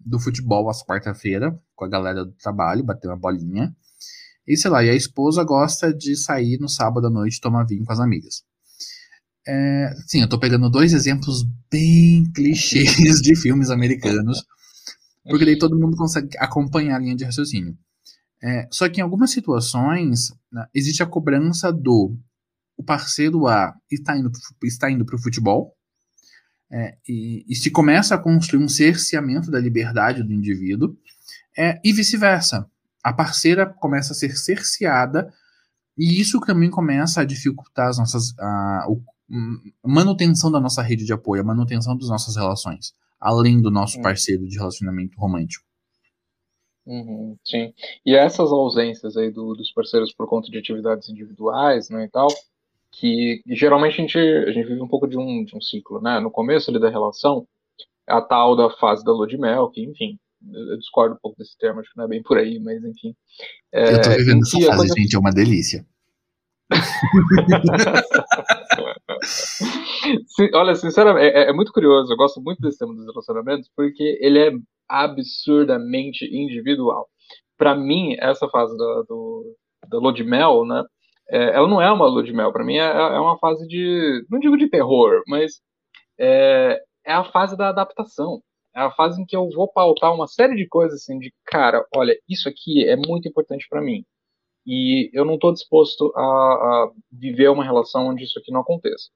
do 0.00 0.18
futebol 0.18 0.68
às 0.68 0.82
quarta-feira 0.82 1.56
com 1.76 1.84
a 1.84 1.88
galera 1.88 2.24
do 2.24 2.32
trabalho, 2.32 2.84
bater 2.84 3.08
uma 3.08 3.16
bolinha. 3.16 3.74
E 4.46 4.56
sei 4.56 4.70
lá, 4.70 4.82
e 4.82 4.90
a 4.90 4.94
esposa 4.94 5.44
gosta 5.44 5.92
de 5.92 6.16
sair 6.16 6.58
no 6.58 6.68
sábado 6.68 7.06
à 7.06 7.10
noite 7.10 7.40
tomar 7.40 7.64
vinho 7.64 7.84
com 7.84 7.92
as 7.92 8.00
amigas. 8.00 8.42
É, 9.46 9.92
sim, 10.06 10.20
eu 10.20 10.28
tô 10.28 10.38
pegando 10.38 10.70
dois 10.70 10.92
exemplos 10.92 11.44
bem 11.70 12.24
clichês 12.32 13.20
de 13.20 13.36
filmes 13.36 13.70
americanos, 13.70 14.44
porque 15.24 15.44
daí 15.44 15.58
todo 15.58 15.78
mundo 15.78 15.96
consegue 15.96 16.36
acompanhar 16.38 16.96
a 16.96 16.98
linha 16.98 17.16
de 17.16 17.24
raciocínio. 17.24 17.76
É, 18.42 18.66
só 18.72 18.88
que 18.88 19.00
em 19.00 19.02
algumas 19.04 19.30
situações 19.30 20.32
né, 20.50 20.66
existe 20.74 21.02
a 21.02 21.06
cobrança 21.06 21.72
do 21.72 22.16
o 22.76 22.82
parceiro 22.82 23.46
A 23.46 23.72
está 23.90 24.16
indo, 24.16 24.30
está 24.64 24.90
indo 24.90 25.04
para 25.04 25.14
o 25.14 25.22
futebol, 25.22 25.76
é, 26.72 26.96
e, 27.06 27.44
e, 27.46 27.54
se 27.54 27.70
começa 27.70 28.14
a 28.14 28.18
construir 28.18 28.64
um 28.64 28.68
cerceamento 28.68 29.50
da 29.50 29.60
liberdade 29.60 30.22
do 30.22 30.32
indivíduo, 30.32 30.96
é, 31.56 31.78
e 31.84 31.92
vice-versa. 31.92 32.66
A 33.04 33.12
parceira 33.12 33.66
começa 33.66 34.12
a 34.12 34.16
ser 34.16 34.36
cerceada, 34.36 35.30
e 35.98 36.18
isso 36.18 36.40
também 36.40 36.70
começa 36.70 37.20
a 37.20 37.24
dificultar 37.24 37.88
as 37.88 37.98
nossas, 37.98 38.38
a, 38.38 38.86
a 39.84 39.88
manutenção 39.88 40.50
da 40.50 40.58
nossa 40.58 40.80
rede 40.80 41.04
de 41.04 41.12
apoio, 41.12 41.42
a 41.42 41.44
manutenção 41.44 41.96
das 41.96 42.08
nossas 42.08 42.36
relações, 42.36 42.94
além 43.20 43.60
do 43.60 43.70
nosso 43.70 44.00
parceiro 44.00 44.48
de 44.48 44.56
relacionamento 44.56 45.18
romântico. 45.18 45.66
Uhum, 46.86 47.36
sim. 47.44 47.72
E 48.04 48.16
essas 48.16 48.50
ausências 48.50 49.16
aí 49.16 49.30
do, 49.30 49.54
dos 49.54 49.70
parceiros 49.72 50.12
por 50.12 50.26
conta 50.26 50.50
de 50.50 50.58
atividades 50.58 51.08
individuais, 51.08 51.90
né, 51.90 52.06
e 52.06 52.08
tal, 52.08 52.28
que 52.92 53.42
geralmente 53.46 53.94
a 53.94 53.96
gente, 53.96 54.18
a 54.18 54.52
gente 54.52 54.68
vive 54.68 54.82
um 54.82 54.88
pouco 54.88 55.08
de 55.08 55.18
um, 55.18 55.44
de 55.44 55.56
um 55.56 55.60
ciclo, 55.60 56.00
né? 56.00 56.20
No 56.20 56.30
começo 56.30 56.70
ali 56.70 56.78
da 56.78 56.90
relação, 56.90 57.46
a 58.06 58.20
tal 58.20 58.54
da 58.54 58.70
fase 58.70 59.04
da 59.04 59.12
lua 59.12 59.26
de 59.26 59.38
mel, 59.38 59.70
que, 59.70 59.82
enfim, 59.82 60.18
eu 60.52 60.78
discordo 60.78 61.14
um 61.14 61.18
pouco 61.20 61.38
desse 61.38 61.56
termo, 61.56 61.80
acho 61.80 61.90
que 61.90 61.96
não 61.96 62.04
é 62.04 62.08
bem 62.08 62.22
por 62.22 62.38
aí, 62.38 62.60
mas 62.60 62.84
enfim. 62.84 63.14
É, 63.72 63.94
eu 63.94 64.02
tô 64.02 64.10
vivendo 64.10 64.42
essa 64.42 64.58
fase, 64.58 64.76
coisa... 64.76 64.94
gente, 64.96 65.16
é 65.16 65.18
uma 65.18 65.32
delícia. 65.32 65.86
Olha, 70.54 70.74
sinceramente, 70.74 71.24
é, 71.24 71.48
é, 71.48 71.52
muito 71.52 71.72
curioso. 71.72 72.12
Eu 72.12 72.16
gosto 72.16 72.40
muito 72.40 72.60
desse 72.60 72.78
tema 72.78 72.94
dos 72.94 73.06
relacionamentos 73.06 73.70
porque 73.76 74.18
ele 74.20 74.38
é 74.38 74.52
absurdamente 74.88 76.24
individual. 76.24 77.08
Para 77.56 77.76
mim, 77.76 78.16
essa 78.18 78.48
fase 78.48 78.76
da, 78.76 79.02
do, 79.08 79.56
da 79.88 79.98
lua 79.98 80.12
de 80.12 80.24
mel, 80.24 80.64
né? 80.64 80.82
É, 81.30 81.56
ela 81.56 81.68
não 81.68 81.80
é 81.80 81.90
uma 81.90 82.06
lua 82.06 82.22
de 82.22 82.32
mel. 82.32 82.52
Para 82.52 82.64
mim, 82.64 82.76
é, 82.76 82.86
é, 82.86 83.20
uma 83.20 83.38
fase 83.38 83.66
de. 83.66 84.24
Não 84.30 84.38
digo 84.38 84.56
de 84.56 84.68
terror, 84.68 85.22
mas 85.26 85.60
é, 86.18 86.80
é 87.06 87.12
a 87.12 87.24
fase 87.24 87.56
da 87.56 87.68
adaptação. 87.68 88.42
É 88.74 88.80
a 88.80 88.90
fase 88.90 89.20
em 89.20 89.26
que 89.26 89.36
eu 89.36 89.48
vou 89.50 89.68
pautar 89.68 90.14
uma 90.14 90.26
série 90.26 90.56
de 90.56 90.66
coisas 90.66 91.02
assim, 91.02 91.18
de 91.18 91.32
cara, 91.44 91.84
olha, 91.94 92.18
isso 92.28 92.48
aqui 92.48 92.88
é 92.88 92.96
muito 92.96 93.28
importante 93.28 93.66
para 93.68 93.82
mim 93.82 94.04
e 94.66 95.10
eu 95.12 95.24
não 95.24 95.34
estou 95.34 95.52
disposto 95.52 96.12
a, 96.16 96.22
a, 96.22 96.92
viver 97.10 97.48
uma 97.50 97.64
relação 97.64 98.08
onde 98.08 98.24
isso 98.24 98.38
aqui 98.38 98.52
não 98.52 98.60
aconteça. 98.60 99.10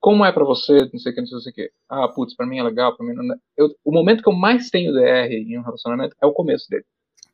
Como 0.00 0.24
é 0.24 0.32
para 0.32 0.44
você, 0.44 0.78
não 0.92 0.98
sei 0.98 1.12
o 1.12 1.14
que, 1.14 1.20
não 1.20 1.26
sei 1.26 1.52
o 1.52 1.54
que. 1.54 1.72
Ah, 1.88 2.08
putz, 2.08 2.34
para 2.34 2.46
mim 2.46 2.58
é 2.58 2.62
legal, 2.62 2.96
para 2.96 3.06
mim 3.06 3.14
não 3.14 3.34
é. 3.34 3.38
Eu, 3.56 3.68
o 3.84 3.92
momento 3.92 4.22
que 4.22 4.28
eu 4.28 4.32
mais 4.34 4.70
tenho 4.70 4.92
DR 4.92 5.30
em 5.32 5.58
um 5.58 5.62
relacionamento 5.62 6.16
é 6.22 6.26
o 6.26 6.32
começo 6.32 6.68
dele. 6.70 6.84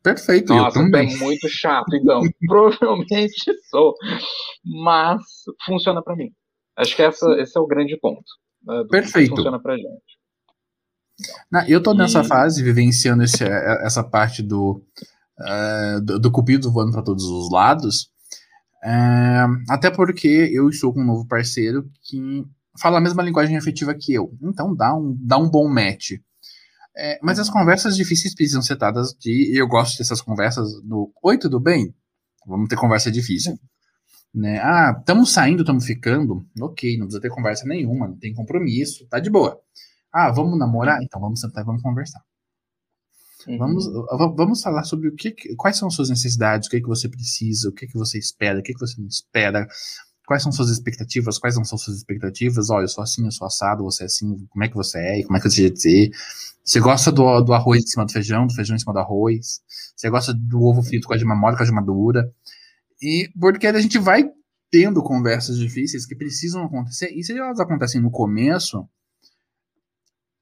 Perfeito, 0.06 0.54
Nossa, 0.54 0.78
eu 0.78 0.84
também. 0.84 1.12
É 1.12 1.16
muito 1.16 1.48
chato, 1.48 1.96
então. 1.96 2.20
provavelmente 2.46 3.52
sou. 3.68 3.92
Mas 4.64 5.20
funciona 5.64 6.00
para 6.00 6.14
mim. 6.14 6.30
Acho 6.76 6.94
que 6.94 7.02
essa, 7.02 7.28
esse 7.40 7.58
é 7.58 7.60
o 7.60 7.66
grande 7.66 7.98
ponto. 7.98 8.22
Né, 8.64 8.84
Perfeito. 8.88 9.34
funciona 9.34 9.60
pra 9.60 9.76
gente. 9.76 9.88
Não, 11.50 11.66
eu 11.66 11.82
tô 11.82 11.92
nessa 11.92 12.22
fase, 12.22 12.62
vivenciando 12.62 13.24
esse, 13.24 13.42
essa 13.42 14.04
parte 14.04 14.44
do 14.44 14.80
uh, 15.40 16.00
do, 16.00 16.20
do 16.20 16.30
Cupido 16.30 16.70
voando 16.70 16.92
para 16.92 17.02
todos 17.02 17.24
os 17.24 17.50
lados. 17.50 18.02
Uh, 18.84 19.58
até 19.68 19.90
porque 19.90 20.52
eu 20.52 20.68
estou 20.68 20.94
com 20.94 21.00
um 21.00 21.06
novo 21.06 21.26
parceiro 21.26 21.90
que 22.04 22.44
fala 22.78 22.98
a 22.98 23.00
mesma 23.00 23.24
linguagem 23.24 23.56
afetiva 23.56 23.92
que 23.92 24.14
eu. 24.14 24.32
Então 24.40 24.72
dá 24.72 24.94
um, 24.94 25.16
dá 25.18 25.36
um 25.36 25.50
bom 25.50 25.66
match. 25.66 26.12
É, 26.96 27.18
mas 27.22 27.38
as 27.38 27.50
conversas 27.50 27.94
difíceis 27.94 28.34
precisam 28.34 28.62
ser 28.62 28.76
dadas 28.76 29.14
de. 29.20 29.52
Eu 29.54 29.68
gosto 29.68 29.98
dessas 29.98 30.22
conversas 30.22 30.80
do 30.82 31.12
Oi, 31.22 31.38
tudo 31.38 31.60
bem? 31.60 31.94
Vamos 32.46 32.68
ter 32.68 32.76
conversa 32.76 33.10
difícil. 33.10 33.58
Né? 34.34 34.58
Ah, 34.62 34.96
estamos 34.98 35.32
saindo, 35.32 35.62
estamos 35.62 35.84
ficando. 35.84 36.46
Ok, 36.60 36.96
não 36.96 37.06
precisa 37.06 37.20
ter 37.20 37.30
conversa 37.30 37.66
nenhuma, 37.66 38.08
não 38.08 38.16
tem 38.16 38.32
compromisso, 38.32 39.06
tá 39.08 39.18
de 39.18 39.30
boa. 39.30 39.60
Ah, 40.12 40.30
vamos 40.30 40.58
namorar? 40.58 41.02
Então 41.02 41.20
vamos 41.20 41.40
sentar 41.40 41.62
e 41.62 41.66
vamos 41.66 41.82
conversar. 41.82 42.22
Uhum. 43.46 43.58
Vamos, 43.58 43.86
vamos 44.36 44.62
falar 44.62 44.82
sobre 44.82 45.08
o 45.08 45.14
que, 45.14 45.34
quais 45.56 45.76
são 45.76 45.90
suas 45.90 46.10
necessidades, 46.10 46.66
o 46.66 46.70
que, 46.70 46.80
que 46.80 46.86
você 46.86 47.08
precisa, 47.08 47.68
o 47.68 47.72
que, 47.72 47.86
que 47.86 47.96
você 47.96 48.18
espera, 48.18 48.58
o 48.58 48.62
que, 48.62 48.72
que 48.72 48.80
você 48.80 49.00
não 49.00 49.06
espera, 49.06 49.66
quais 50.26 50.42
são 50.42 50.50
suas 50.52 50.70
expectativas, 50.70 51.38
quais 51.38 51.56
não 51.56 51.64
são 51.64 51.78
suas 51.78 51.96
expectativas. 51.98 52.68
Olha, 52.68 52.84
eu 52.84 52.88
sou 52.88 53.02
assim, 53.02 53.24
eu 53.24 53.30
sou 53.30 53.46
assado, 53.46 53.84
você 53.84 54.02
é 54.02 54.06
assim, 54.06 54.46
como 54.50 54.64
é 54.64 54.68
que 54.68 54.74
você 54.74 54.98
é, 54.98 55.22
como 55.22 55.36
é 55.36 55.40
que 55.40 55.48
você 55.48 55.62
quer 55.62 55.70
dizer. 55.70 56.10
Você 56.64 56.80
gosta 56.80 57.12
do, 57.12 57.40
do 57.42 57.54
arroz 57.54 57.84
em 57.84 57.86
cima 57.86 58.04
do 58.04 58.12
feijão, 58.12 58.46
do 58.46 58.54
feijão 58.54 58.74
em 58.74 58.78
cima 58.78 58.92
do 58.92 58.98
arroz. 58.98 59.60
Você 59.96 60.10
gosta 60.10 60.34
do 60.34 60.60
ovo 60.62 60.82
frito 60.82 61.06
com 61.06 61.14
a 61.14 61.16
gema 61.16 61.36
mole, 61.36 61.56
com 61.56 61.62
a 61.62 61.66
gema 61.66 61.80
dura. 61.80 62.30
E 63.00 63.30
porque 63.38 63.68
a 63.68 63.80
gente 63.80 63.98
vai 63.98 64.28
tendo 64.70 65.00
conversas 65.02 65.56
difíceis 65.56 66.04
que 66.04 66.16
precisam 66.16 66.64
acontecer. 66.64 67.10
E 67.14 67.22
se 67.22 67.38
elas 67.38 67.60
acontecem 67.60 68.00
no 68.00 68.10
começo, 68.10 68.86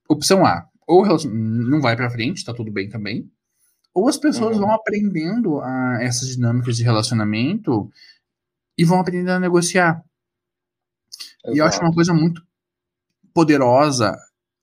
opção 0.08 0.46
A, 0.46 0.66
ou 0.88 1.04
não 1.28 1.80
vai 1.80 1.94
para 1.94 2.10
frente, 2.10 2.44
tá 2.44 2.54
tudo 2.54 2.72
bem 2.72 2.88
também, 2.88 3.30
ou 3.92 4.08
as 4.08 4.16
pessoas 4.16 4.56
uhum. 4.56 4.62
vão 4.62 4.72
aprendendo 4.72 5.60
a 5.60 5.98
essas 6.00 6.28
dinâmicas 6.28 6.76
de 6.76 6.82
relacionamento 6.82 7.90
e 8.76 8.84
vão 8.84 9.00
aprendendo 9.00 9.30
a 9.30 9.40
negociar. 9.40 10.02
Exato. 11.44 11.56
E 11.56 11.58
eu 11.58 11.64
acho 11.64 11.80
uma 11.80 11.94
coisa 11.94 12.12
muito 12.12 12.42
poderosa 13.32 14.16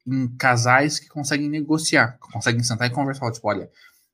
em 0.07 0.35
casais 0.37 0.99
que 0.99 1.07
conseguem 1.07 1.49
negociar, 1.49 2.17
conseguem 2.19 2.63
sentar 2.63 2.87
e 2.87 2.93
conversar, 2.93 3.31
tipo, 3.31 3.47
olha, 3.47 3.69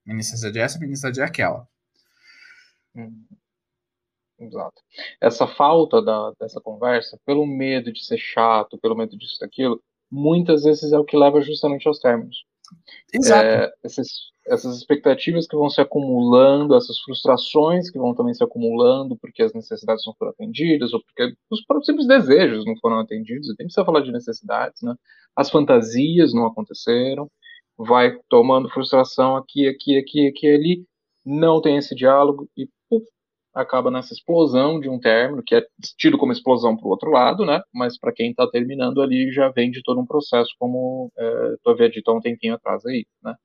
minha 0.06 0.18
necessidade 0.18 0.60
é 0.60 0.62
essa, 0.62 0.78
minha 0.78 0.90
necessidade 0.90 1.22
é 1.22 1.24
aquela. 1.24 1.68
Hum. 2.96 3.26
Exato. 4.40 4.82
Essa 5.20 5.48
falta 5.48 6.02
da, 6.02 6.32
dessa 6.40 6.62
conversa, 6.62 7.20
pelo 7.26 7.46
medo 7.46 7.92
de 7.92 8.06
ser 8.06 8.18
chato, 8.18 8.78
pelo 8.78 8.96
medo 8.96 9.18
disso, 9.18 9.40
daquilo, 9.40 9.82
muitas 10.12 10.64
vezes 10.64 10.92
é 10.92 11.00
o 11.00 11.06
que 11.06 11.18
leva 11.18 11.42
justamente 11.42 11.88
aos 11.88 12.00
términos. 12.00 12.46
Exato. 13.12 13.46
É, 13.46 13.74
esses, 13.84 14.32
essas 14.48 14.78
expectativas 14.78 15.48
que 15.48 15.56
vão 15.56 15.70
se 15.70 15.82
acumulando, 15.82 16.76
essas 16.76 17.00
frustrações 17.00 17.90
que 17.90 17.98
vão 18.00 18.16
também 18.16 18.34
se 18.34 18.44
acumulando 18.44 19.18
porque 19.18 19.44
as 19.44 19.54
necessidades 19.54 20.06
não 20.06 20.14
foram 20.16 20.32
atendidas, 20.32 20.94
ou 20.94 21.02
porque 21.04 21.36
os 21.52 21.64
próprios 21.66 21.86
simples 21.86 22.08
desejos 22.08 22.66
não 22.66 22.76
foram 22.78 23.00
atendidos, 23.00 23.48
nem 23.50 23.68
precisa 23.68 23.86
falar 23.86 24.02
de 24.02 24.12
necessidades, 24.12 24.82
né? 24.82 24.96
As 25.36 25.50
fantasias 25.50 26.34
não 26.34 26.46
aconteceram, 26.48 27.30
vai 27.78 28.18
tomando 28.30 28.70
frustração 28.70 29.36
aqui, 29.36 29.68
aqui, 29.68 29.98
aqui, 29.98 30.28
aqui, 30.28 30.48
ali, 30.48 30.86
não 31.26 31.62
tem 31.62 31.78
esse 31.78 31.94
diálogo 31.94 32.50
e 32.58 32.68
acaba 33.54 33.90
nessa 33.90 34.14
explosão 34.14 34.80
de 34.80 34.88
um 34.88 35.00
término, 35.00 35.44
que 35.46 35.56
é 35.56 35.66
tido 35.98 36.18
como 36.18 36.32
explosão 36.32 36.78
para 36.78 36.86
o 36.86 36.90
outro 36.90 37.10
lado, 37.10 37.46
né? 37.46 37.62
Mas 37.74 37.98
para 38.00 38.14
quem 38.14 38.30
está 38.32 38.48
terminando 38.48 39.02
ali 39.02 39.32
já 39.32 39.50
vem 39.50 39.72
de 39.72 39.82
todo 39.84 40.00
um 40.00 40.06
processo, 40.06 40.52
como 40.60 41.12
é, 41.18 41.56
tu 41.64 41.70
havia 41.72 41.90
dito 41.90 42.10
há 42.12 42.14
um 42.16 42.22
tempinho 42.22 42.54
atrás 42.54 42.86
aí, 42.86 43.06
né? 43.24 43.36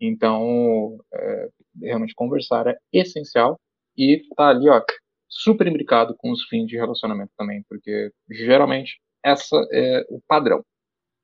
Então, 0.00 0.98
é, 1.12 1.48
realmente 1.82 2.14
conversar 2.14 2.66
é 2.66 2.76
essencial 2.92 3.60
e 3.96 4.22
tá 4.34 4.48
ali, 4.48 4.68
ó, 4.68 4.82
super 5.28 5.66
imbricado 5.66 6.14
com 6.16 6.30
os 6.30 6.44
fins 6.44 6.66
de 6.66 6.76
relacionamento 6.76 7.32
também, 7.36 7.62
porque 7.68 8.10
geralmente 8.30 8.98
essa 9.24 9.56
é 9.72 10.06
o 10.08 10.20
padrão. 10.26 10.64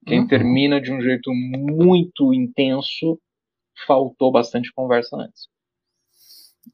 Quem 0.06 0.20
uhum. 0.20 0.28
termina 0.28 0.80
de 0.80 0.92
um 0.92 1.00
jeito 1.00 1.32
muito 1.32 2.32
intenso, 2.32 3.18
faltou 3.86 4.30
bastante 4.30 4.72
conversa 4.72 5.16
antes. 5.16 5.48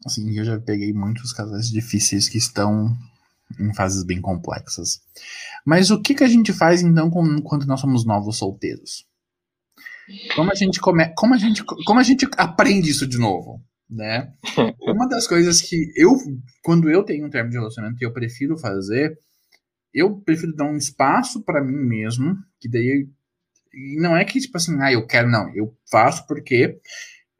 Assim, 0.04 0.36
eu 0.36 0.44
já 0.44 0.60
peguei 0.60 0.92
muitos 0.92 1.32
casais 1.32 1.70
difíceis 1.70 2.28
que 2.28 2.38
estão 2.38 2.88
em 3.58 3.74
fases 3.74 4.04
bem 4.04 4.20
complexas. 4.20 5.00
Mas 5.64 5.90
o 5.90 6.00
que, 6.00 6.14
que 6.14 6.24
a 6.24 6.28
gente 6.28 6.52
faz 6.52 6.82
então 6.82 7.10
quando 7.10 7.66
nós 7.66 7.80
somos 7.80 8.04
novos 8.04 8.38
solteiros? 8.38 9.06
Como 10.34 10.50
a 10.50 10.54
gente 10.54 10.80
come, 10.80 11.12
como 11.14 11.34
a 11.34 11.38
gente 11.38 11.64
como 11.64 12.00
a 12.00 12.02
gente 12.02 12.26
aprende 12.36 12.90
isso 12.90 13.06
de 13.06 13.18
novo, 13.18 13.62
né? 13.88 14.32
Uma 14.80 15.08
das 15.08 15.26
coisas 15.26 15.60
que 15.60 15.92
eu 15.96 16.16
quando 16.62 16.90
eu 16.90 17.02
tenho 17.02 17.26
um 17.26 17.30
termo 17.30 17.50
de 17.50 17.56
relacionamento 17.56 18.02
eu 18.02 18.12
prefiro 18.12 18.56
fazer, 18.56 19.18
eu 19.92 20.16
prefiro 20.20 20.54
dar 20.54 20.64
um 20.64 20.76
espaço 20.76 21.42
para 21.42 21.62
mim 21.62 21.76
mesmo, 21.76 22.36
que 22.60 22.68
daí 22.68 23.08
não 23.98 24.16
é 24.16 24.24
que 24.24 24.40
tipo 24.40 24.56
assim, 24.56 24.80
ah, 24.80 24.92
eu 24.92 25.06
quero 25.06 25.30
não, 25.30 25.54
eu 25.54 25.74
faço 25.90 26.26
porque 26.26 26.78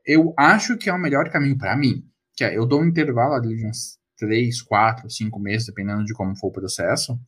eu 0.06 0.34
acho 0.38 0.76
que 0.76 0.88
é 0.88 0.92
o 0.92 0.98
melhor 0.98 1.30
caminho 1.30 1.58
para 1.58 1.76
mim 1.76 2.04
que 2.34 2.44
é, 2.44 2.56
eu 2.56 2.66
dou 2.66 2.80
um 2.80 2.86
intervalo 2.86 3.34
ali 3.34 3.56
de 3.56 3.66
uns 3.66 3.98
3, 4.18 4.62
4, 4.62 5.10
5 5.10 5.38
meses, 5.38 5.66
dependendo 5.66 6.04
de 6.04 6.14
como 6.14 6.36
for 6.36 6.48
o 6.48 6.52
processo, 6.52 7.18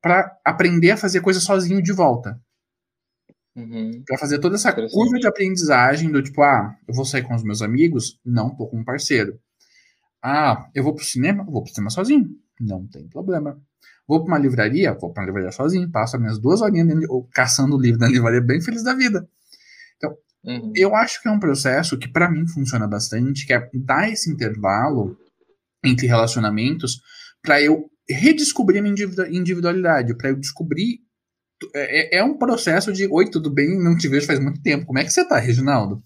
para 0.00 0.38
aprender 0.44 0.92
a 0.92 0.96
fazer 0.96 1.20
coisa 1.20 1.40
sozinho 1.40 1.82
de 1.82 1.92
volta. 1.92 2.40
Uhum. 3.56 4.02
Para 4.06 4.18
fazer 4.18 4.38
toda 4.38 4.54
essa 4.54 4.72
curva 4.72 5.18
de 5.18 5.26
aprendizagem 5.26 6.10
do 6.10 6.22
tipo, 6.22 6.42
ah, 6.42 6.74
eu 6.86 6.94
vou 6.94 7.04
sair 7.04 7.22
com 7.22 7.34
os 7.34 7.42
meus 7.42 7.62
amigos? 7.62 8.18
Não, 8.24 8.54
tô 8.54 8.66
com 8.66 8.78
um 8.78 8.84
parceiro. 8.84 9.38
Ah, 10.22 10.68
eu 10.74 10.84
vou 10.84 10.94
pro 10.94 11.04
cinema? 11.04 11.44
Vou 11.44 11.62
pro 11.62 11.72
cinema 11.72 11.90
sozinho. 11.90 12.28
Não 12.60 12.86
tem 12.86 13.08
problema. 13.08 13.60
Vou 14.06 14.20
para 14.24 14.34
uma 14.34 14.38
livraria? 14.38 14.92
Vou 14.94 15.12
para 15.12 15.22
uma 15.22 15.26
livraria 15.26 15.52
sozinho. 15.52 15.90
Passo 15.90 16.16
as 16.16 16.22
minhas 16.22 16.38
duas 16.38 16.60
horinhas 16.60 16.88
caçando 17.32 17.76
o 17.76 17.80
livro 17.80 18.00
na 18.00 18.08
livraria, 18.08 18.40
bem 18.40 18.60
feliz 18.60 18.82
da 18.82 18.94
vida. 18.94 19.28
Uhum. 20.44 20.72
Eu 20.74 20.94
acho 20.94 21.20
que 21.20 21.28
é 21.28 21.30
um 21.30 21.40
processo 21.40 21.98
que 21.98 22.08
para 22.08 22.30
mim 22.30 22.46
funciona 22.46 22.86
bastante, 22.86 23.46
que 23.46 23.52
é 23.52 23.68
dar 23.74 24.10
esse 24.10 24.30
intervalo 24.30 25.16
entre 25.84 26.06
relacionamentos 26.06 27.00
para 27.42 27.60
eu 27.60 27.90
redescobrir 28.08 28.78
a 28.78 28.82
minha 28.82 28.94
individualidade, 29.30 30.16
para 30.16 30.30
eu 30.30 30.36
descobrir. 30.36 31.00
É, 31.74 32.16
é, 32.16 32.18
é, 32.18 32.24
um 32.24 32.36
processo 32.36 32.92
de: 32.92 33.06
Oi, 33.06 33.30
tudo 33.30 33.50
bem? 33.50 33.78
Não 33.78 33.96
te 33.96 34.08
vejo 34.08 34.26
faz 34.26 34.38
muito 34.38 34.62
tempo. 34.62 34.86
Como 34.86 34.98
é 34.98 35.04
que 35.04 35.10
você 35.10 35.26
tá, 35.26 35.38
Reginaldo? 35.38 36.02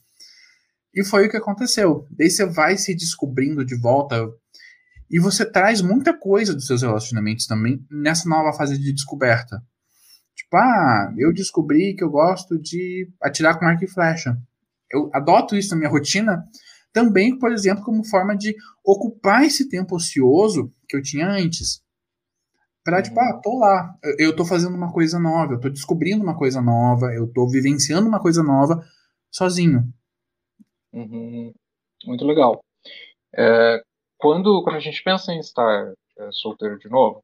E 0.95 1.05
foi 1.05 1.27
o 1.27 1.31
que 1.31 1.37
aconteceu. 1.37 2.07
Daí 2.11 2.31
você 2.31 2.47
vai 2.47 2.77
se 2.77 2.95
descobrindo 2.95 3.65
de 3.65 3.75
volta 3.75 4.29
e 5.11 5.19
você 5.19 5.45
traz 5.45 5.81
muita 5.81 6.17
coisa 6.17 6.55
dos 6.55 6.67
seus 6.67 6.83
relacionamentos 6.83 7.47
também 7.47 7.85
nessa 7.91 8.29
nova 8.29 8.57
fase 8.57 8.79
de 8.79 8.93
descoberta. 8.93 9.63
Tipo, 10.35 10.57
ah, 10.57 11.13
eu 11.17 11.33
descobri 11.33 11.95
que 11.95 12.03
eu 12.03 12.11
gosto 12.11 12.59
de 12.59 13.09
atirar 13.23 13.59
com 13.59 13.65
arco 13.65 13.85
e 13.85 13.89
flecha. 13.89 14.37
Eu 14.91 15.11
adoto 15.13 15.57
isso 15.57 15.71
na 15.71 15.77
minha 15.77 15.91
rotina 15.91 16.45
também, 16.93 17.37
por 17.37 17.53
exemplo, 17.53 17.85
como 17.85 18.07
forma 18.07 18.37
de 18.37 18.55
ocupar 18.85 19.45
esse 19.45 19.69
tempo 19.69 19.97
ocioso 19.97 20.73
que 20.89 20.97
eu 20.97 21.03
tinha 21.03 21.29
antes. 21.29 21.84
Pra, 22.85 23.03
tipo, 23.03 23.18
ah, 23.18 23.41
tô 23.43 23.59
lá, 23.59 23.97
eu 24.18 24.37
tô 24.37 24.45
fazendo 24.45 24.76
uma 24.76 24.93
coisa 24.93 25.18
nova, 25.18 25.55
eu 25.55 25.61
tô 25.61 25.70
descobrindo 25.70 26.22
uma 26.22 26.37
coisa 26.37 26.61
nova, 26.61 27.07
eu 27.14 27.32
tô 27.32 27.49
vivenciando 27.49 28.07
uma 28.07 28.20
coisa 28.20 28.43
nova 28.43 28.85
sozinho. 29.32 29.91
Uhum. 30.93 31.53
Muito 32.05 32.26
legal. 32.26 32.61
É, 33.35 33.82
quando, 34.18 34.62
quando 34.62 34.76
a 34.76 34.80
gente 34.80 35.03
pensa 35.03 35.32
em 35.32 35.39
estar 35.41 35.95
é, 36.18 36.28
solteiro 36.30 36.78
de 36.78 36.89
novo, 36.91 37.22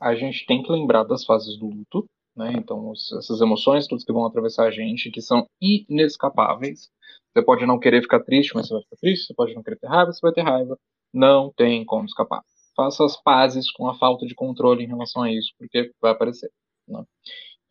a 0.00 0.14
gente 0.14 0.44
tem 0.46 0.62
que 0.62 0.72
lembrar 0.72 1.04
das 1.04 1.24
fases 1.24 1.56
do 1.56 1.66
luto, 1.66 2.06
né? 2.36 2.52
Então, 2.56 2.92
essas 2.92 3.40
emoções 3.40 3.86
todas 3.86 4.04
que 4.04 4.12
vão 4.12 4.26
atravessar 4.26 4.66
a 4.66 4.70
gente, 4.70 5.10
que 5.10 5.20
são 5.20 5.46
inescapáveis. 5.60 6.88
Você 7.32 7.44
pode 7.44 7.64
não 7.64 7.78
querer 7.78 8.02
ficar 8.02 8.20
triste, 8.20 8.54
mas 8.54 8.66
você 8.66 8.74
vai 8.74 8.82
ficar 8.82 8.96
triste. 8.96 9.26
Você 9.26 9.34
pode 9.34 9.54
não 9.54 9.62
querer 9.62 9.78
ter 9.78 9.86
raiva, 9.86 10.12
você 10.12 10.20
vai 10.20 10.32
ter 10.32 10.42
raiva. 10.42 10.76
Não 11.12 11.52
tem 11.56 11.84
como 11.84 12.06
escapar. 12.06 12.42
Faça 12.76 13.04
as 13.04 13.20
pazes 13.20 13.70
com 13.70 13.88
a 13.88 13.94
falta 13.94 14.26
de 14.26 14.34
controle 14.34 14.84
em 14.84 14.88
relação 14.88 15.22
a 15.22 15.32
isso, 15.32 15.52
porque 15.58 15.92
vai 16.00 16.12
aparecer. 16.12 16.50
Né? 16.88 17.04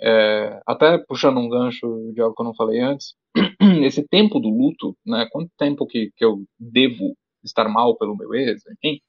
É, 0.01 0.61
até 0.65 0.97
puxando 0.97 1.39
um 1.39 1.49
gancho 1.49 2.11
de 2.13 2.21
algo 2.21 2.35
que 2.35 2.41
eu 2.41 2.45
não 2.45 2.55
falei 2.55 2.79
antes, 2.79 3.13
esse 3.83 4.07
tempo 4.07 4.39
do 4.39 4.49
luto, 4.49 4.95
né, 5.05 5.27
quanto 5.31 5.51
tempo 5.57 5.85
que, 5.85 6.11
que 6.15 6.23
eu 6.23 6.43
devo 6.57 7.15
estar 7.43 7.67
mal 7.67 7.97
pelo 7.97 8.15
meu 8.15 8.33
ex, 8.33 8.63
enfim, 8.67 9.01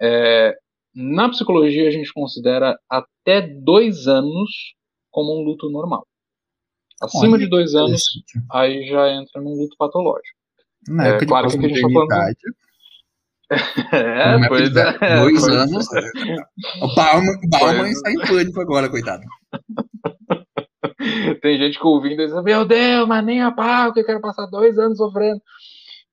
é, 0.00 0.56
na 0.94 1.28
psicologia 1.28 1.88
a 1.88 1.90
gente 1.90 2.12
considera 2.12 2.78
até 2.88 3.40
dois 3.40 4.06
anos 4.06 4.74
como 5.10 5.40
um 5.40 5.44
luto 5.44 5.68
normal. 5.70 6.06
Acima 7.00 7.34
Olha, 7.34 7.44
de 7.44 7.48
dois 7.48 7.74
anos, 7.74 8.02
aí 8.50 8.86
já 8.88 9.10
entra 9.12 9.40
num 9.40 9.54
luto 9.54 9.76
patológico. 9.76 10.36
Na 10.88 11.06
é, 11.06 11.10
época 11.10 11.26
claro 11.26 11.48
de 11.48 11.58
que 11.58 11.68
É, 13.50 14.48
pois 14.48 14.76
é. 14.76 15.20
Dois 15.20 15.40
pois 15.40 15.48
anos. 15.48 15.86
É. 15.94 16.00
O 16.84 16.94
Bauman, 16.94 17.40
Bauman 17.50 17.88
está 17.88 18.10
em 18.12 18.18
pânico 18.18 18.60
agora, 18.60 18.90
coitado. 18.90 19.22
Tem 21.40 21.58
gente 21.58 21.78
que 21.78 21.86
ouvindo 21.86 22.22
e 22.22 22.26
diz, 22.26 22.42
meu 22.42 22.64
Deus, 22.64 23.08
mas 23.08 23.24
nem 23.24 23.40
a 23.40 23.50
pau 23.50 23.92
que 23.92 24.00
eu 24.00 24.04
quero 24.04 24.20
passar 24.20 24.46
dois 24.46 24.78
anos 24.78 24.98
sofrendo. 24.98 25.40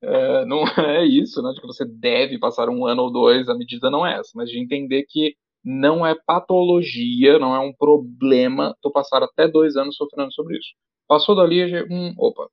É, 0.02 0.46
não 0.46 0.64
é 0.78 1.06
isso, 1.06 1.42
né? 1.42 1.52
De 1.54 1.62
que 1.62 1.68
você 1.68 1.86
deve 1.86 2.38
passar 2.40 2.70
um 2.70 2.86
ano 2.86 3.04
ou 3.04 3.12
dois, 3.12 3.50
a 3.50 3.56
medida 3.56 3.90
não 3.90 4.06
é 4.06 4.20
essa, 4.20 4.32
mas 4.36 4.50
de 4.50 4.60
entender 4.60 5.06
que 5.10 5.36
não 5.64 6.06
é 6.06 6.16
patologia, 6.28 7.40
não 7.40 7.56
é 7.56 7.60
um 7.60 7.74
problema 7.74 8.76
tu 8.82 8.92
passar 8.92 9.24
até 9.24 9.48
dois 9.48 9.76
anos 9.76 9.96
sofrendo 9.96 10.32
sobre 10.32 10.58
isso. 10.58 10.70
Passou 11.08 11.36
dali, 11.36 11.84
hum, 11.90 12.14
opa. 12.18 12.48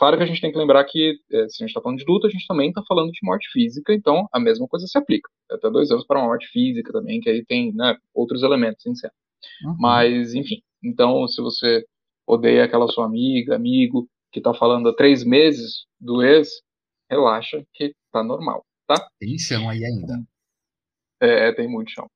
Claro 0.00 0.16
que 0.16 0.22
a 0.22 0.26
gente 0.26 0.40
tem 0.40 0.50
que 0.50 0.56
lembrar 0.56 0.82
que, 0.86 1.20
é, 1.30 1.46
se 1.50 1.62
a 1.62 1.66
gente 1.66 1.68
está 1.68 1.82
falando 1.82 1.98
de 1.98 2.06
luta, 2.08 2.26
a 2.26 2.30
gente 2.30 2.46
também 2.46 2.70
está 2.70 2.82
falando 2.88 3.12
de 3.12 3.18
morte 3.22 3.50
física, 3.52 3.92
então 3.92 4.26
a 4.32 4.40
mesma 4.40 4.66
coisa 4.66 4.86
se 4.86 4.96
aplica. 4.96 5.28
Até 5.50 5.68
dois 5.70 5.90
anos 5.90 6.06
para 6.06 6.18
uma 6.18 6.28
morte 6.28 6.48
física 6.48 6.90
também, 6.90 7.20
que 7.20 7.28
aí 7.28 7.44
tem 7.44 7.70
né, 7.74 7.94
outros 8.14 8.42
elementos 8.42 8.86
em 8.86 8.94
cena. 8.94 9.12
Uhum. 9.62 9.76
Mas, 9.78 10.32
enfim, 10.32 10.62
então 10.82 11.28
se 11.28 11.42
você 11.42 11.84
odeia 12.26 12.64
aquela 12.64 12.88
sua 12.88 13.04
amiga, 13.04 13.54
amigo, 13.54 14.08
que 14.32 14.38
está 14.40 14.54
falando 14.54 14.88
há 14.88 14.96
três 14.96 15.22
meses 15.22 15.84
do 16.00 16.22
ex, 16.22 16.48
relaxa 17.10 17.62
que 17.74 17.94
tá 18.10 18.24
normal, 18.24 18.64
tá? 18.86 19.06
Tem 19.18 19.36
chão 19.38 19.68
aí 19.68 19.84
ainda. 19.84 20.14
É, 21.20 21.52
tem 21.52 21.68
muito 21.68 21.90
chão. 21.90 22.08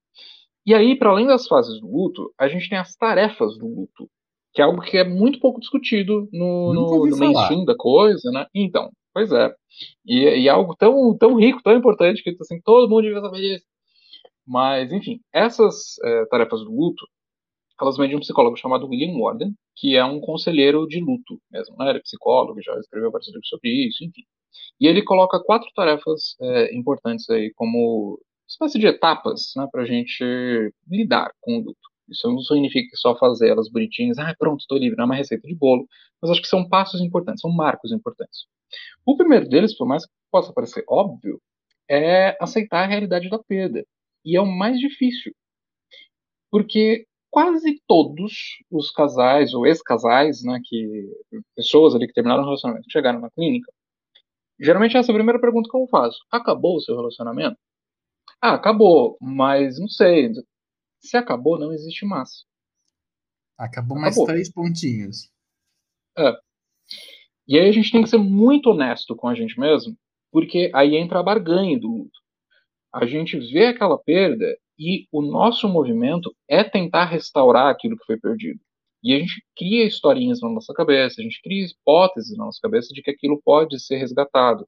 E 0.64 0.72
aí, 0.72 0.96
para 0.96 1.10
além 1.10 1.26
das 1.26 1.46
fases 1.46 1.78
do 1.82 1.86
luto, 1.86 2.32
a 2.38 2.48
gente 2.48 2.66
tem 2.66 2.78
as 2.78 2.96
tarefas 2.96 3.58
do 3.58 3.66
luto, 3.66 4.08
que 4.54 4.62
é 4.62 4.64
algo 4.64 4.80
que 4.80 4.96
é 4.96 5.04
muito 5.04 5.40
pouco 5.40 5.60
discutido 5.60 6.28
no, 6.32 6.72
no, 6.72 7.06
no 7.06 7.16
mainstream 7.18 7.64
da 7.64 7.76
coisa, 7.76 8.30
né? 8.30 8.46
Então, 8.54 8.90
pois 9.12 9.32
é. 9.32 9.52
E, 10.06 10.20
e 10.20 10.48
é 10.48 10.50
algo 10.50 10.76
tão, 10.76 11.16
tão 11.18 11.34
rico, 11.34 11.60
tão 11.62 11.76
importante, 11.76 12.22
que 12.22 12.36
assim, 12.40 12.60
todo 12.62 12.88
mundo 12.88 13.02
devia 13.02 13.20
saber 13.20 13.40
disso. 13.40 13.64
Mas, 14.46 14.92
enfim, 14.92 15.20
essas 15.32 15.98
é, 16.04 16.26
tarefas 16.26 16.60
do 16.60 16.70
luto, 16.70 17.04
elas 17.80 17.96
vêm 17.96 18.08
de 18.08 18.16
um 18.16 18.20
psicólogo 18.20 18.56
chamado 18.56 18.86
William 18.86 19.18
Warden, 19.18 19.52
que 19.74 19.96
é 19.96 20.04
um 20.04 20.20
conselheiro 20.20 20.86
de 20.86 21.00
luto 21.00 21.40
mesmo, 21.50 21.76
né? 21.76 21.90
Ele 21.90 21.98
é 21.98 22.02
psicólogo, 22.02 22.62
já 22.62 22.78
escreveu 22.78 23.10
vários 23.10 23.28
livros 23.28 23.48
sobre 23.48 23.70
isso, 23.88 24.04
enfim. 24.04 24.22
E 24.80 24.86
ele 24.86 25.02
coloca 25.02 25.42
quatro 25.42 25.68
tarefas 25.74 26.36
é, 26.40 26.76
importantes 26.76 27.28
aí 27.28 27.52
como 27.54 28.20
espécie 28.46 28.78
de 28.78 28.86
etapas 28.86 29.52
né, 29.56 29.66
para 29.72 29.82
a 29.82 29.86
gente 29.86 30.22
lidar 30.88 31.32
com 31.40 31.58
o 31.58 31.60
luto. 31.60 31.93
Isso 32.08 32.28
não 32.30 32.40
significa 32.40 32.90
só 32.96 33.16
fazer 33.16 33.48
elas 33.48 33.68
bonitinhas, 33.70 34.18
ah, 34.18 34.34
pronto, 34.38 34.60
estou 34.60 34.78
livre, 34.78 34.96
não 34.96 35.04
é 35.04 35.06
uma 35.06 35.14
receita 35.16 35.46
de 35.48 35.54
bolo, 35.54 35.86
mas 36.20 36.30
acho 36.30 36.42
que 36.42 36.48
são 36.48 36.68
passos 36.68 37.00
importantes, 37.00 37.40
são 37.40 37.50
marcos 37.50 37.92
importantes. 37.92 38.46
O 39.06 39.16
primeiro 39.16 39.48
deles, 39.48 39.76
por 39.76 39.86
mais 39.86 40.06
que 40.06 40.12
possa 40.30 40.52
parecer 40.52 40.84
óbvio, 40.88 41.40
é 41.88 42.36
aceitar 42.42 42.84
a 42.84 42.86
realidade 42.86 43.28
da 43.30 43.38
perda. 43.38 43.84
E 44.24 44.36
é 44.36 44.40
o 44.40 44.46
mais 44.46 44.78
difícil. 44.78 45.32
Porque 46.50 47.06
quase 47.30 47.82
todos 47.86 48.32
os 48.70 48.90
casais 48.90 49.52
ou 49.54 49.66
ex-casais, 49.66 50.42
né, 50.44 50.60
que 50.64 51.10
pessoas 51.56 51.94
ali 51.94 52.06
que 52.06 52.12
terminaram 52.14 52.42
o 52.42 52.46
relacionamento, 52.46 52.90
chegaram 52.90 53.20
na 53.20 53.30
clínica, 53.30 53.72
geralmente 54.60 54.96
essa 54.96 55.10
é 55.10 55.12
a 55.12 55.16
primeira 55.16 55.40
pergunta 55.40 55.68
que 55.70 55.76
eu 55.76 55.86
faço. 55.88 56.18
Acabou 56.30 56.76
o 56.76 56.80
seu 56.80 56.96
relacionamento? 56.96 57.56
Ah, 58.40 58.54
acabou, 58.54 59.16
mas 59.20 59.78
não 59.80 59.88
sei. 59.88 60.30
Se 61.04 61.18
acabou, 61.18 61.58
não 61.58 61.70
existe 61.70 62.06
mais. 62.06 62.46
Acabou 63.58 63.98
mais 63.98 64.14
acabou. 64.14 64.26
três 64.26 64.50
pontinhos. 64.50 65.30
É. 66.16 66.32
E 67.46 67.58
aí 67.58 67.68
a 67.68 67.72
gente 67.72 67.92
tem 67.92 68.02
que 68.02 68.08
ser 68.08 68.16
muito 68.16 68.70
honesto 68.70 69.14
com 69.14 69.28
a 69.28 69.34
gente 69.34 69.60
mesmo, 69.60 69.94
porque 70.32 70.70
aí 70.74 70.96
entra 70.96 71.20
a 71.20 71.22
barganha 71.22 71.78
do 71.78 71.88
luto. 71.88 72.18
A 72.90 73.04
gente 73.04 73.38
vê 73.52 73.66
aquela 73.66 73.98
perda 73.98 74.46
e 74.78 75.06
o 75.12 75.20
nosso 75.20 75.68
movimento 75.68 76.34
é 76.48 76.64
tentar 76.64 77.04
restaurar 77.04 77.68
aquilo 77.68 77.98
que 77.98 78.06
foi 78.06 78.18
perdido. 78.18 78.60
E 79.02 79.12
a 79.12 79.18
gente 79.18 79.44
cria 79.54 79.84
historinhas 79.84 80.40
na 80.40 80.48
nossa 80.48 80.72
cabeça, 80.72 81.20
a 81.20 81.22
gente 81.24 81.42
cria 81.42 81.66
hipóteses 81.66 82.34
na 82.36 82.46
nossa 82.46 82.58
cabeça 82.62 82.94
de 82.94 83.02
que 83.02 83.10
aquilo 83.10 83.40
pode 83.44 83.78
ser 83.78 83.98
resgatado. 83.98 84.66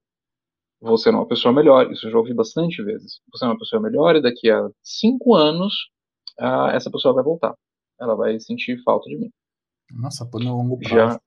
Você 0.82 1.08
é 1.08 1.12
uma 1.12 1.26
pessoa 1.26 1.54
melhor, 1.54 1.90
isso 1.90 2.06
eu 2.06 2.10
já 2.10 2.18
ouvi 2.18 2.34
bastante 2.34 2.82
vezes. 2.82 3.22
Você 3.32 3.46
é 3.46 3.48
uma 3.48 3.58
pessoa 3.58 3.80
melhor 3.80 4.16
e 4.16 4.20
daqui 4.20 4.50
a 4.50 4.68
cinco 4.82 5.34
anos 5.34 5.72
ah, 6.38 6.70
essa 6.72 6.90
pessoa 6.90 7.14
vai 7.14 7.24
voltar. 7.24 7.54
Ela 8.00 8.14
vai 8.14 8.38
sentir 8.40 8.82
falta 8.82 9.08
de 9.08 9.16
mim. 9.16 9.30
Nossa, 9.90 10.26
por 10.26 10.42
longo 10.42 10.78
prazo. 10.78 10.94
Já, 10.94 11.20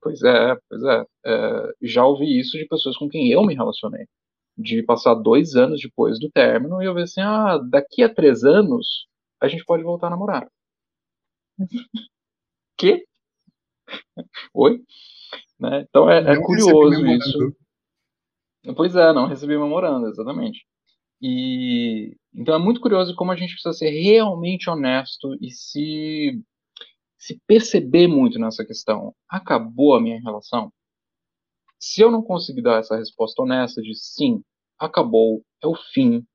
Pois 0.00 0.22
é, 0.22 0.56
pois 0.68 0.82
é. 0.82 1.04
é. 1.26 1.72
Já 1.82 2.04
ouvi 2.04 2.38
isso 2.38 2.56
de 2.58 2.66
pessoas 2.66 2.96
com 2.96 3.08
quem 3.08 3.30
eu 3.30 3.44
me 3.44 3.54
relacionei. 3.54 4.06
De 4.56 4.82
passar 4.82 5.14
dois 5.14 5.56
anos 5.56 5.80
depois 5.80 6.18
do 6.18 6.30
término 6.30 6.80
e 6.82 6.86
eu 6.86 6.94
ver 6.94 7.02
assim, 7.02 7.20
ah, 7.20 7.58
daqui 7.58 8.02
a 8.02 8.12
três 8.12 8.44
anos 8.44 9.06
a 9.40 9.48
gente 9.48 9.64
pode 9.64 9.82
voltar 9.82 10.08
a 10.08 10.10
namorar. 10.10 10.48
que? 12.78 13.04
Oi? 14.54 14.80
Né? 15.58 15.84
Então 15.88 16.08
é, 16.10 16.18
é 16.18 16.40
curioso 16.40 17.06
isso. 17.06 17.56
Pois 18.76 18.96
é, 18.96 19.12
não 19.12 19.26
recebi 19.26 19.58
memorando, 19.58 20.08
exatamente. 20.08 20.66
E 21.26 22.18
então 22.34 22.54
é 22.54 22.58
muito 22.58 22.82
curioso 22.82 23.16
como 23.16 23.32
a 23.32 23.36
gente 23.36 23.54
precisa 23.54 23.72
ser 23.72 23.88
realmente 23.88 24.68
honesto 24.68 25.34
e 25.40 25.50
se 25.50 26.38
se 27.16 27.40
perceber 27.46 28.06
muito 28.06 28.38
nessa 28.38 28.62
questão. 28.62 29.14
Acabou 29.26 29.94
a 29.94 30.00
minha 30.02 30.20
relação? 30.20 30.70
Se 31.78 32.02
eu 32.02 32.10
não 32.10 32.22
conseguir 32.22 32.60
dar 32.60 32.80
essa 32.80 32.96
resposta 32.98 33.42
honesta 33.42 33.80
de 33.80 33.94
sim, 33.94 34.42
acabou, 34.78 35.42
é 35.62 35.66
o 35.66 35.74
fim, 35.74 36.26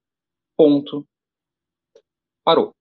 ponto, 0.58 1.06
parou. 2.44 2.74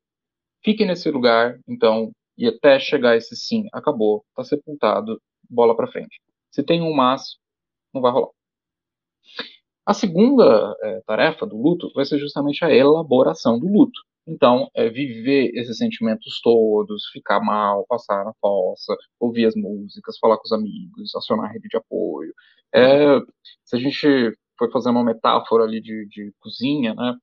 Fique 0.65 0.87
nesse 0.87 1.11
lugar, 1.11 1.61
então, 1.69 2.11
e 2.39 2.47
até 2.47 2.81
chegar 2.81 3.17
esse 3.17 3.37
sim, 3.37 3.67
acabou, 3.71 4.25
tá 4.35 4.43
sepultado, 4.45 5.21
bola 5.51 5.77
para 5.77 5.93
frente. 5.93 6.21
Se 6.51 6.63
tem 6.63 6.81
um 6.81 6.95
mas, 6.95 7.37
não 7.93 8.01
vai 8.01 8.13
rolar. 8.13 8.31
A 9.89 9.95
segunda 9.95 10.76
é, 10.82 11.01
tarefa 11.07 11.47
do 11.47 11.57
luto 11.57 11.91
vai 11.95 12.05
ser 12.05 12.18
justamente 12.18 12.62
a 12.62 12.70
elaboração 12.70 13.59
do 13.59 13.66
luto. 13.66 13.99
Então, 14.26 14.68
é 14.74 14.91
viver 14.91 15.51
esses 15.55 15.78
sentimentos 15.78 16.43
todos, 16.43 17.07
ficar 17.11 17.41
mal, 17.41 17.86
passar 17.89 18.22
na 18.22 18.34
fossa, 18.39 18.95
ouvir 19.18 19.47
as 19.47 19.55
músicas, 19.57 20.18
falar 20.18 20.36
com 20.36 20.43
os 20.45 20.53
amigos, 20.53 21.14
acionar 21.16 21.47
a 21.47 21.53
rede 21.55 21.68
de 21.70 21.78
apoio. 21.78 22.34
É, 22.70 23.18
se 23.64 23.76
a 23.76 23.78
gente 23.78 24.36
for 24.59 24.70
fazer 24.70 24.91
uma 24.91 25.03
metáfora 25.03 25.64
ali 25.64 25.80
de, 25.80 26.07
de 26.11 26.34
cozinha, 26.39 26.93
né? 26.93 27.14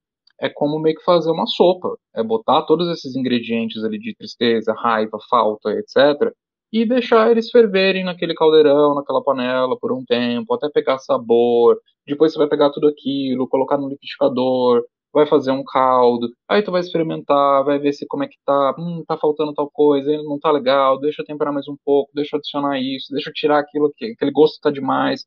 É 0.42 0.50
como 0.50 0.80
meio 0.80 0.96
que 0.96 1.04
fazer 1.04 1.30
uma 1.30 1.46
sopa. 1.46 1.96
É 2.16 2.24
botar 2.24 2.64
todos 2.64 2.90
esses 2.90 3.16
ingredientes 3.16 3.84
ali 3.84 4.00
de 4.00 4.16
tristeza, 4.16 4.74
raiva, 4.74 5.20
falta, 5.30 5.70
etc. 5.70 6.34
E 6.74 6.84
deixar 6.84 7.30
eles 7.30 7.52
ferverem 7.52 8.04
naquele 8.04 8.34
caldeirão, 8.34 8.96
naquela 8.96 9.24
panela 9.24 9.78
por 9.80 9.94
um 9.94 10.04
tempo, 10.04 10.52
até 10.56 10.68
pegar 10.68 10.98
sabor. 10.98 11.78
Depois 12.08 12.34
você 12.34 12.38
vai 12.40 12.48
pegar 12.48 12.70
tudo 12.72 12.88
aquilo, 12.88 13.48
colocar 13.48 13.78
no 13.78 13.90
liquidificador, 13.90 14.84
vai 15.14 15.26
fazer 15.26 15.52
um 15.52 15.64
caldo, 15.64 16.30
aí 16.48 16.62
tu 16.62 16.72
vai 16.72 16.82
experimentar, 16.82 17.64
vai 17.64 17.80
ver 17.80 17.94
se 17.94 18.06
como 18.06 18.24
é 18.24 18.28
que 18.28 18.38
tá, 18.46 18.76
hum, 18.78 19.04
tá 19.08 19.18
faltando 19.18 19.54
tal 19.54 19.70
coisa, 19.72 20.12
ele 20.12 20.24
não 20.24 20.38
tá 20.38 20.52
legal, 20.52 21.00
deixa 21.00 21.22
eu 21.22 21.26
temperar 21.26 21.54
mais 21.54 21.68
um 21.70 21.78
pouco, 21.86 22.12
deixa 22.14 22.36
eu 22.36 22.40
adicionar 22.40 22.80
isso, 22.82 23.14
deixa 23.14 23.30
eu 23.30 23.34
tirar 23.34 23.60
aquilo 23.60 23.94
que 23.96 24.08
aquele 24.08 24.32
gosto 24.32 24.60
tá 24.60 24.70
demais. 24.70 25.26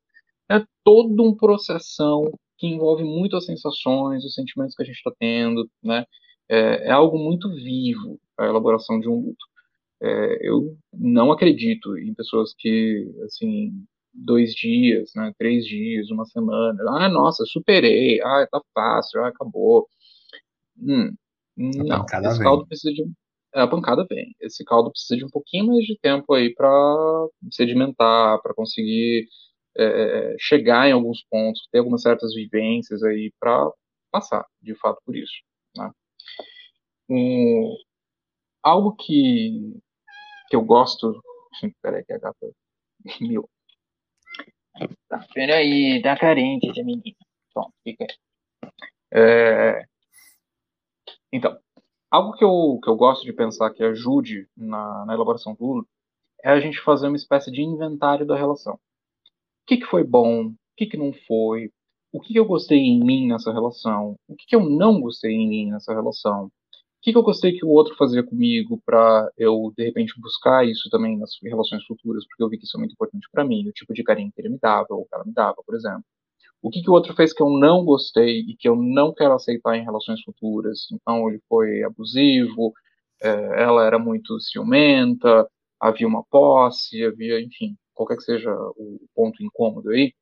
É 0.50 0.62
todo 0.84 1.22
um 1.24 1.34
processão 1.34 2.30
que 2.58 2.66
envolve 2.66 3.04
muito 3.04 3.36
as 3.36 3.46
sensações, 3.46 4.24
os 4.24 4.34
sentimentos 4.34 4.74
que 4.74 4.82
a 4.82 4.86
gente 4.86 4.96
está 4.96 5.12
tendo, 5.18 5.68
né? 5.82 6.04
É, 6.48 6.88
é, 6.88 6.90
algo 6.90 7.18
muito 7.18 7.48
vivo 7.50 8.18
a 8.38 8.46
elaboração 8.46 9.00
de 9.00 9.08
um 9.08 9.16
luto. 9.16 9.46
É, 10.02 10.48
eu 10.48 10.76
não 10.92 11.32
acredito 11.32 11.96
em 11.98 12.14
pessoas 12.14 12.54
que, 12.58 13.06
assim, 13.24 13.72
dois 14.24 14.52
dias, 14.54 15.10
né, 15.14 15.32
três 15.38 15.64
dias, 15.64 16.10
uma 16.10 16.24
semana. 16.26 16.78
Ah, 16.88 17.08
nossa, 17.08 17.44
superei. 17.46 18.20
Ah, 18.22 18.46
tá 18.50 18.60
fácil. 18.74 19.22
Ah, 19.24 19.28
acabou. 19.28 19.86
Hum, 20.80 21.14
não, 21.56 22.04
esse 22.04 22.38
caldo 22.40 22.62
vem. 22.62 22.68
precisa 22.68 22.92
de 22.94 23.04
é, 23.54 23.62
a 23.62 23.66
pancada 23.66 24.06
vem. 24.08 24.34
Esse 24.40 24.64
caldo 24.64 24.90
precisa 24.90 25.16
de 25.16 25.24
um 25.24 25.30
pouquinho 25.30 25.66
mais 25.68 25.84
de 25.84 25.98
tempo 25.98 26.34
aí 26.34 26.54
para 26.54 26.68
sedimentar, 27.50 28.40
para 28.42 28.54
conseguir 28.54 29.26
é, 29.76 29.84
é, 29.84 30.36
chegar 30.38 30.88
em 30.88 30.92
alguns 30.92 31.24
pontos, 31.30 31.66
ter 31.72 31.78
algumas 31.78 32.02
certas 32.02 32.34
vivências 32.34 33.02
aí 33.02 33.32
para 33.40 33.70
passar, 34.10 34.44
de 34.62 34.74
fato, 34.76 35.00
por 35.04 35.16
isso. 35.16 35.32
Né? 35.76 35.90
Um, 37.10 37.76
algo 38.62 38.94
que, 38.96 39.80
que 40.48 40.56
eu 40.56 40.62
gosto. 40.62 41.20
Peraí, 41.82 42.04
que 42.04 42.12
a 42.12 42.18
gata. 42.18 42.50
Meu. 43.20 43.48
Peraí, 45.34 46.00
tá 46.02 46.16
carente 46.16 46.68
esse 46.68 46.82
menino. 46.82 47.16
Bom, 47.54 47.70
fica 47.82 48.04
aí. 48.04 48.70
É... 49.12 49.84
Então, 51.32 51.58
algo 52.10 52.32
que 52.32 52.44
eu, 52.44 52.78
que 52.82 52.90
eu 52.90 52.96
gosto 52.96 53.24
de 53.24 53.32
pensar 53.32 53.70
que 53.72 53.82
ajude 53.82 54.48
na, 54.56 55.04
na 55.06 55.14
elaboração 55.14 55.54
do 55.54 55.64
luto 55.64 55.88
é 56.42 56.50
a 56.50 56.60
gente 56.60 56.80
fazer 56.80 57.08
uma 57.08 57.16
espécie 57.16 57.50
de 57.50 57.62
inventário 57.62 58.26
da 58.26 58.36
relação. 58.36 58.74
O 58.74 58.78
que, 59.66 59.78
que 59.78 59.86
foi 59.86 60.04
bom? 60.04 60.46
O 60.46 60.54
que, 60.76 60.86
que 60.86 60.96
não 60.96 61.12
foi? 61.26 61.70
O 62.12 62.20
que, 62.20 62.32
que 62.32 62.38
eu 62.38 62.46
gostei 62.46 62.78
em 62.78 63.04
mim 63.04 63.28
nessa 63.28 63.52
relação? 63.52 64.16
O 64.26 64.36
que, 64.36 64.46
que 64.46 64.56
eu 64.56 64.68
não 64.68 65.00
gostei 65.00 65.32
em 65.32 65.48
mim 65.48 65.70
nessa 65.70 65.92
relação? 65.92 66.50
Que, 67.08 67.12
que 67.12 67.18
eu 67.18 67.22
gostei 67.22 67.52
que 67.52 67.64
o 67.64 67.70
outro 67.70 67.96
fazia 67.96 68.22
comigo 68.22 68.82
para 68.84 69.30
eu, 69.38 69.72
de 69.74 69.82
repente, 69.82 70.12
buscar 70.20 70.66
isso 70.66 70.90
também 70.90 71.16
nas 71.16 71.30
relações 71.42 71.82
futuras, 71.86 72.26
porque 72.26 72.42
eu 72.42 72.50
vi 72.50 72.58
que 72.58 72.64
isso 72.64 72.76
é 72.76 72.80
muito 72.80 72.92
importante 72.92 73.26
para 73.32 73.46
mim, 73.46 73.66
o 73.66 73.72
tipo 73.72 73.94
de 73.94 74.04
carinho 74.04 74.30
que 74.30 74.38
ele 74.42 74.50
me 74.50 74.58
dava, 74.58 74.88
ou 74.90 75.06
que 75.06 75.14
ela 75.14 75.24
me 75.24 75.32
dava, 75.32 75.56
por 75.64 75.74
exemplo. 75.74 76.04
O 76.60 76.68
que, 76.68 76.82
que 76.82 76.90
o 76.90 76.92
outro 76.92 77.14
fez 77.14 77.32
que 77.32 77.42
eu 77.42 77.48
não 77.48 77.82
gostei 77.82 78.40
e 78.40 78.54
que 78.56 78.68
eu 78.68 78.76
não 78.76 79.14
quero 79.14 79.32
aceitar 79.32 79.74
em 79.76 79.84
relações 79.84 80.20
futuras? 80.22 80.86
Então, 80.92 81.30
ele 81.30 81.40
foi 81.48 81.82
abusivo, 81.82 82.74
é, 83.22 83.62
ela 83.62 83.86
era 83.86 83.98
muito 83.98 84.38
ciumenta, 84.40 85.48
havia 85.80 86.06
uma 86.06 86.24
posse, 86.24 87.02
havia, 87.02 87.40
enfim, 87.40 87.74
qualquer 87.94 88.16
que 88.16 88.24
seja 88.24 88.52
o 88.76 89.00
ponto 89.14 89.42
incômodo 89.42 89.88
aí. 89.90 90.12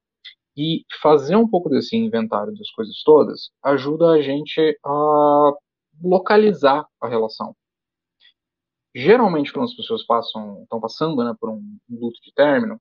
E 0.57 0.85
fazer 1.03 1.35
um 1.35 1.49
pouco 1.49 1.69
desse 1.69 1.97
inventário 1.97 2.55
das 2.55 2.71
coisas 2.71 3.03
todas 3.05 3.51
ajuda 3.63 4.11
a 4.11 4.23
gente 4.23 4.79
a 4.85 5.53
localizar 6.03 6.87
a 7.01 7.09
relação. 7.09 7.55
Geralmente, 8.95 9.53
quando 9.53 9.67
as 9.67 9.75
pessoas 9.75 10.05
passam, 10.05 10.63
estão 10.63 10.81
passando 10.81 11.23
né, 11.23 11.35
por 11.39 11.51
um 11.51 11.63
luto 11.91 12.19
de 12.23 12.33
término, 12.33 12.81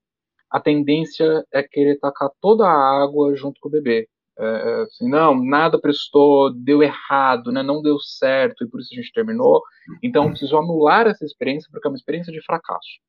a 0.49 0.59
tendência 0.59 1.45
é 1.51 1.61
querer 1.61 1.99
tacar 1.99 2.29
toda 2.39 2.65
a 2.65 3.03
água 3.03 3.35
junto 3.35 3.59
com 3.59 3.67
o 3.67 3.71
bebê. 3.71 4.07
É, 4.37 4.45
é, 4.45 4.81
assim, 4.83 5.09
não, 5.09 5.35
nada 5.35 5.79
prestou, 5.79 6.53
deu 6.53 6.83
errado, 6.83 7.51
né, 7.51 7.63
não 7.63 7.81
deu 7.81 7.97
certo 7.99 8.63
e 8.63 8.67
por 8.69 8.79
isso 8.79 8.93
a 8.93 8.95
gente 8.97 9.11
terminou. 9.11 9.61
Então, 10.01 10.29
preciso 10.29 10.57
anular 10.57 11.07
essa 11.07 11.25
experiência 11.25 11.69
porque 11.71 11.87
é 11.87 11.91
uma 11.91 11.97
experiência 11.97 12.31
de 12.31 12.41
fracasso. 12.43 12.99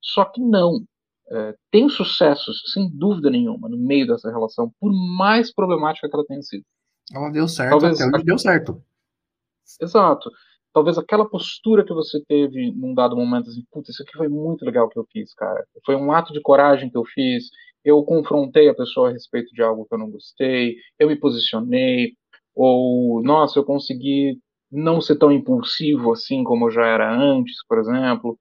Só 0.00 0.24
que 0.24 0.40
não. 0.40 0.84
É, 1.32 1.54
tem 1.70 1.88
sucessos, 1.88 2.60
sem 2.72 2.90
dúvida 2.90 3.30
nenhuma, 3.30 3.68
no 3.68 3.78
meio 3.78 4.06
dessa 4.06 4.30
relação, 4.30 4.72
por 4.80 4.92
mais 4.92 5.52
problemática 5.54 6.08
que 6.08 6.14
ela 6.14 6.26
tenha 6.26 6.42
sido. 6.42 6.64
Ela 7.14 7.30
deu 7.30 7.46
certo 7.46 7.70
Talvez, 7.70 8.00
até 8.00 8.16
onde 8.16 8.24
deu 8.24 8.38
certo. 8.38 8.82
Exato. 9.80 10.30
Talvez 10.72 10.96
aquela 10.98 11.28
postura 11.28 11.84
que 11.84 11.92
você 11.92 12.22
teve 12.26 12.72
num 12.72 12.94
dado 12.94 13.16
momento, 13.16 13.50
assim, 13.50 13.64
putz, 13.72 13.90
isso 13.90 14.02
aqui 14.02 14.16
foi 14.16 14.28
muito 14.28 14.64
legal 14.64 14.88
que 14.88 14.98
eu 14.98 15.06
fiz, 15.12 15.34
cara. 15.34 15.64
Foi 15.84 15.96
um 15.96 16.12
ato 16.12 16.32
de 16.32 16.40
coragem 16.40 16.90
que 16.90 16.96
eu 16.96 17.04
fiz. 17.04 17.44
Eu 17.84 18.02
confrontei 18.04 18.68
a 18.68 18.74
pessoa 18.74 19.08
a 19.08 19.12
respeito 19.12 19.52
de 19.54 19.62
algo 19.62 19.86
que 19.86 19.94
eu 19.94 19.98
não 19.98 20.10
gostei. 20.10 20.76
Eu 20.98 21.08
me 21.08 21.16
posicionei. 21.16 22.14
Ou, 22.54 23.22
nossa, 23.22 23.58
eu 23.58 23.64
consegui 23.64 24.38
não 24.70 25.00
ser 25.00 25.16
tão 25.16 25.32
impulsivo 25.32 26.12
assim 26.12 26.44
como 26.44 26.70
já 26.70 26.86
era 26.86 27.12
antes, 27.12 27.56
por 27.68 27.78
exemplo. 27.78 28.38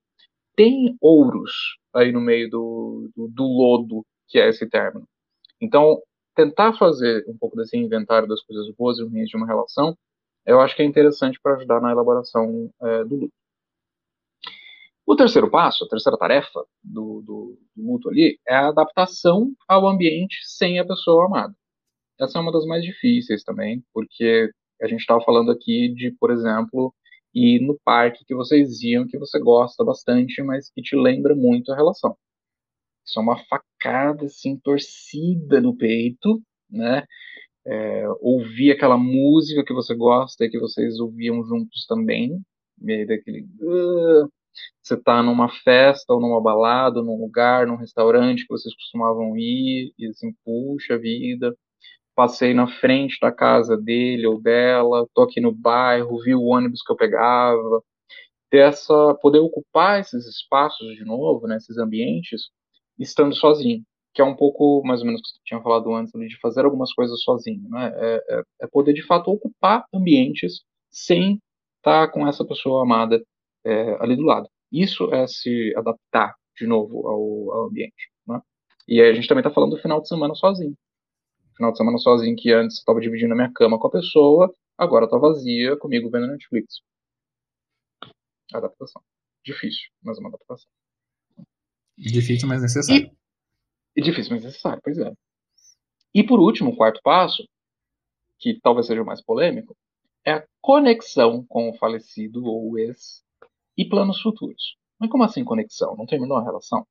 Tem 0.55 0.95
ouros 1.01 1.51
aí 1.93 2.11
no 2.11 2.21
meio 2.21 2.49
do, 2.49 3.09
do, 3.15 3.27
do 3.29 3.43
lodo, 3.43 4.05
que 4.27 4.39
é 4.39 4.49
esse 4.49 4.67
término. 4.69 5.07
Então, 5.61 6.01
tentar 6.35 6.73
fazer 6.77 7.23
um 7.27 7.37
pouco 7.37 7.55
desse 7.57 7.77
inventário 7.77 8.27
das 8.27 8.41
coisas 8.43 8.73
boas 8.77 8.99
e 8.99 9.03
ruins 9.03 9.29
de 9.29 9.37
uma 9.37 9.47
relação, 9.47 9.95
eu 10.45 10.59
acho 10.59 10.75
que 10.75 10.81
é 10.81 10.85
interessante 10.85 11.39
para 11.41 11.55
ajudar 11.55 11.81
na 11.81 11.91
elaboração 11.91 12.71
é, 12.81 13.03
do 13.03 13.15
luto. 13.15 13.33
O 15.05 15.15
terceiro 15.15 15.49
passo, 15.49 15.83
a 15.83 15.87
terceira 15.87 16.17
tarefa 16.17 16.63
do, 16.83 17.21
do, 17.25 17.59
do 17.75 17.91
luto 17.91 18.09
ali, 18.09 18.39
é 18.47 18.53
a 18.53 18.67
adaptação 18.67 19.51
ao 19.67 19.87
ambiente 19.87 20.37
sem 20.43 20.79
a 20.79 20.85
pessoa 20.85 21.25
amada. 21.25 21.55
Essa 22.19 22.37
é 22.37 22.41
uma 22.41 22.51
das 22.51 22.65
mais 22.65 22.83
difíceis 22.83 23.43
também, 23.43 23.83
porque 23.93 24.51
a 24.81 24.87
gente 24.87 24.99
estava 24.99 25.21
falando 25.21 25.51
aqui 25.51 25.89
de, 25.95 26.11
por 26.19 26.31
exemplo, 26.31 26.93
ir 27.33 27.59
no 27.65 27.79
parque 27.83 28.25
que 28.25 28.35
vocês 28.35 28.81
iam, 28.83 29.07
que 29.07 29.17
você 29.17 29.39
gosta 29.39 29.83
bastante, 29.83 30.41
mas 30.43 30.69
que 30.69 30.81
te 30.81 30.95
lembra 30.95 31.35
muito 31.35 31.71
a 31.71 31.75
relação. 31.75 32.15
Isso 33.05 33.19
é 33.19 33.23
uma 33.23 33.37
facada, 33.45 34.25
assim, 34.25 34.59
torcida 34.59 35.59
no 35.59 35.75
peito, 35.75 36.41
né? 36.69 37.03
É, 37.65 38.05
ouvir 38.21 38.71
aquela 38.71 38.97
música 38.97 39.63
que 39.63 39.73
você 39.73 39.93
gosta 39.95 40.45
e 40.45 40.49
que 40.49 40.59
vocês 40.59 40.99
ouviam 40.99 41.43
juntos 41.43 41.85
também, 41.87 42.41
meio 42.77 43.07
daquele... 43.07 43.43
Uh, 43.61 44.29
você 44.81 44.97
tá 44.97 45.21
numa 45.21 45.49
festa 45.49 46.13
ou 46.13 46.19
numa 46.19 46.41
balada, 46.41 47.01
num 47.01 47.19
lugar, 47.19 47.67
num 47.67 47.75
restaurante 47.75 48.43
que 48.45 48.53
vocês 48.53 48.73
costumavam 48.75 49.37
ir, 49.37 49.93
e 49.97 50.07
assim, 50.07 50.33
puxa 50.43 50.97
vida, 50.97 51.55
passei 52.15 52.53
na 52.53 52.67
frente 52.67 53.17
da 53.21 53.31
casa 53.31 53.77
dele 53.77 54.27
ou 54.27 54.41
dela, 54.41 55.07
tô 55.13 55.23
aqui 55.23 55.39
no 55.39 55.53
bairro, 55.53 56.21
vi 56.21 56.35
o 56.35 56.43
ônibus 56.43 56.81
que 56.83 56.91
eu 56.91 56.97
pegava, 56.97 57.81
ter 58.49 58.59
essa, 58.59 59.15
poder 59.21 59.39
ocupar 59.39 59.99
esses 60.01 60.25
espaços 60.27 60.95
de 60.95 61.05
novo, 61.05 61.47
né, 61.47 61.57
esses 61.57 61.77
ambientes, 61.77 62.49
estando 62.99 63.35
sozinho, 63.35 63.83
que 64.13 64.21
é 64.21 64.25
um 64.25 64.35
pouco 64.35 64.81
mais 64.85 65.01
ou 65.01 65.05
menos 65.05 65.21
o 65.21 65.23
que 65.23 65.29
você 65.29 65.39
tinha 65.45 65.61
falado 65.61 65.93
antes 65.93 66.11
de 66.11 66.39
fazer 66.39 66.65
algumas 66.65 66.93
coisas 66.93 67.21
sozinho, 67.21 67.67
né, 67.69 67.91
é, 67.95 68.15
é, 68.29 68.41
é 68.63 68.67
poder 68.67 68.93
de 68.93 69.05
fato 69.05 69.31
ocupar 69.31 69.85
ambientes 69.93 70.63
sem 70.91 71.39
estar 71.77 72.07
tá 72.07 72.11
com 72.11 72.27
essa 72.27 72.45
pessoa 72.45 72.83
amada 72.83 73.21
é, 73.65 73.97
ali 74.01 74.15
do 74.15 74.23
lado. 74.23 74.49
Isso 74.71 75.13
é 75.13 75.27
se 75.27 75.73
adaptar 75.75 76.35
de 76.57 76.67
novo 76.67 77.07
ao, 77.07 77.53
ao 77.53 77.67
ambiente, 77.67 78.11
né? 78.27 78.39
E 78.87 79.01
aí 79.01 79.09
a 79.09 79.13
gente 79.13 79.27
também 79.27 79.41
está 79.41 79.51
falando 79.51 79.75
do 79.75 79.81
final 79.81 80.01
de 80.01 80.07
semana 80.07 80.35
sozinho 80.35 80.75
final 81.59 81.73
de 81.73 81.77
semana 81.77 81.97
sozinho, 81.97 82.35
que 82.37 82.53
antes 82.53 82.77
estava 82.77 83.01
dividindo 83.01 83.33
a 83.33 83.35
minha 83.35 83.51
cama 83.53 83.77
com 83.77 83.87
a 83.87 83.91
pessoa, 83.91 84.53
agora 84.77 85.05
está 85.05 85.17
vazia 85.17 85.75
comigo 85.77 86.09
vendo 86.09 86.27
Netflix. 86.27 86.75
Adaptação. 88.53 89.01
Difícil, 89.43 89.89
mas 90.01 90.17
uma 90.17 90.29
adaptação. 90.29 90.71
Difícil, 91.97 92.47
mas 92.47 92.61
necessário. 92.61 93.07
E, 93.07 93.18
e 93.99 94.03
difícil, 94.03 94.33
mas 94.33 94.43
necessário, 94.43 94.81
pois 94.83 94.97
é. 94.97 95.11
E 96.13 96.23
por 96.23 96.39
último, 96.39 96.71
o 96.71 96.75
quarto 96.75 96.99
passo, 97.03 97.43
que 98.39 98.59
talvez 98.61 98.87
seja 98.87 99.01
o 99.01 99.05
mais 99.05 99.21
polêmico, 99.21 99.75
é 100.25 100.33
a 100.33 100.45
conexão 100.61 101.45
com 101.47 101.69
o 101.69 101.77
falecido 101.77 102.43
ou 102.45 102.71
o 102.71 102.77
ex 102.77 103.23
e 103.77 103.85
planos 103.85 104.21
futuros. 104.21 104.75
Mas 104.99 105.09
como 105.09 105.23
assim 105.23 105.43
conexão? 105.43 105.95
Não 105.95 106.05
terminou 106.05 106.37
a 106.37 106.43
relação? 106.43 106.85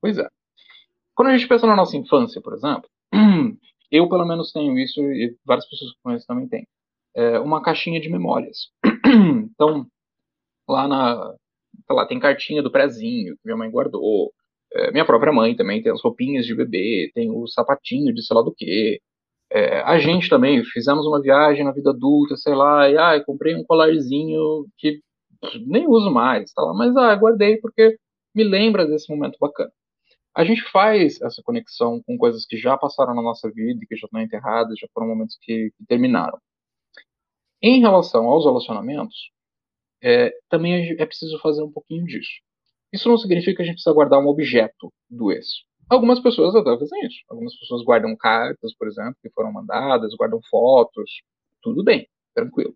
Pois 0.00 0.18
é. 0.18 0.28
Quando 1.14 1.28
a 1.28 1.36
gente 1.36 1.48
pensa 1.48 1.66
na 1.66 1.76
nossa 1.76 1.96
infância, 1.96 2.40
por 2.40 2.54
exemplo, 2.54 2.88
Eu, 3.90 4.08
pelo 4.08 4.26
menos, 4.26 4.52
tenho 4.52 4.78
isso 4.78 5.00
e 5.00 5.34
várias 5.44 5.68
pessoas 5.68 5.92
que 5.92 5.98
conheço 6.02 6.26
também 6.26 6.46
têm. 6.46 6.66
É 7.14 7.38
uma 7.40 7.62
caixinha 7.62 8.00
de 8.00 8.08
memórias. 8.10 8.70
então, 9.50 9.86
lá 10.68 10.86
na. 10.86 11.34
Lá, 11.90 12.06
tem 12.06 12.20
cartinha 12.20 12.62
do 12.62 12.70
prezinho 12.70 13.34
que 13.36 13.42
minha 13.44 13.56
mãe 13.56 13.70
guardou. 13.70 14.32
É, 14.72 14.90
minha 14.92 15.04
própria 15.04 15.32
mãe 15.32 15.56
também 15.56 15.82
tem 15.82 15.92
as 15.92 16.02
roupinhas 16.02 16.46
de 16.46 16.54
bebê, 16.54 17.10
tem 17.14 17.30
o 17.30 17.46
sapatinho 17.46 18.14
de 18.14 18.24
sei 18.24 18.36
lá 18.36 18.42
do 18.42 18.54
que. 18.54 19.00
É, 19.50 19.80
a 19.82 19.98
gente 19.98 20.28
também 20.28 20.62
fizemos 20.64 21.06
uma 21.06 21.22
viagem 21.22 21.64
na 21.64 21.72
vida 21.72 21.90
adulta, 21.90 22.36
sei 22.36 22.54
lá, 22.54 22.90
e 22.90 22.98
ah, 22.98 23.22
comprei 23.24 23.54
um 23.56 23.64
colarzinho 23.64 24.66
que 24.78 25.00
nem 25.66 25.86
uso 25.88 26.10
mais, 26.10 26.52
tá 26.52 26.62
lá, 26.62 26.74
mas 26.74 26.94
ah, 26.96 27.14
guardei 27.14 27.58
porque 27.58 27.96
me 28.34 28.44
lembra 28.44 28.86
desse 28.86 29.10
momento 29.10 29.38
bacana 29.40 29.70
a 30.38 30.44
gente 30.44 30.62
faz 30.70 31.20
essa 31.20 31.42
conexão 31.42 32.00
com 32.06 32.16
coisas 32.16 32.46
que 32.46 32.56
já 32.56 32.78
passaram 32.78 33.12
na 33.12 33.20
nossa 33.20 33.50
vida, 33.50 33.84
que 33.88 33.96
já 33.96 34.06
estão 34.06 34.20
enterradas, 34.20 34.78
já 34.78 34.86
foram 34.94 35.08
momentos 35.08 35.36
que, 35.42 35.72
que 35.76 35.84
terminaram. 35.84 36.38
Em 37.60 37.80
relação 37.80 38.24
aos 38.26 38.44
relacionamentos, 38.44 39.32
é, 40.00 40.32
também 40.48 40.92
é 40.96 41.04
preciso 41.04 41.40
fazer 41.40 41.64
um 41.64 41.72
pouquinho 41.72 42.04
disso. 42.04 42.40
Isso 42.92 43.08
não 43.08 43.18
significa 43.18 43.56
que 43.56 43.62
a 43.62 43.64
gente 43.64 43.74
precisa 43.74 43.94
guardar 43.94 44.20
um 44.20 44.28
objeto 44.28 44.92
do 45.10 45.30
ex. 45.30 45.46
Algumas 45.88 46.20
pessoas 46.20 46.54
até 46.54 46.70
fazem 46.78 47.06
isso. 47.06 47.18
Algumas 47.28 47.58
pessoas 47.58 47.82
guardam 47.82 48.14
cartas, 48.16 48.74
por 48.76 48.88
exemplo, 48.88 49.16
que 49.22 49.30
foram 49.30 49.52
mandadas, 49.52 50.14
guardam 50.14 50.40
fotos. 50.50 51.22
Tudo 51.62 51.82
bem, 51.82 52.06
tranquilo. 52.34 52.74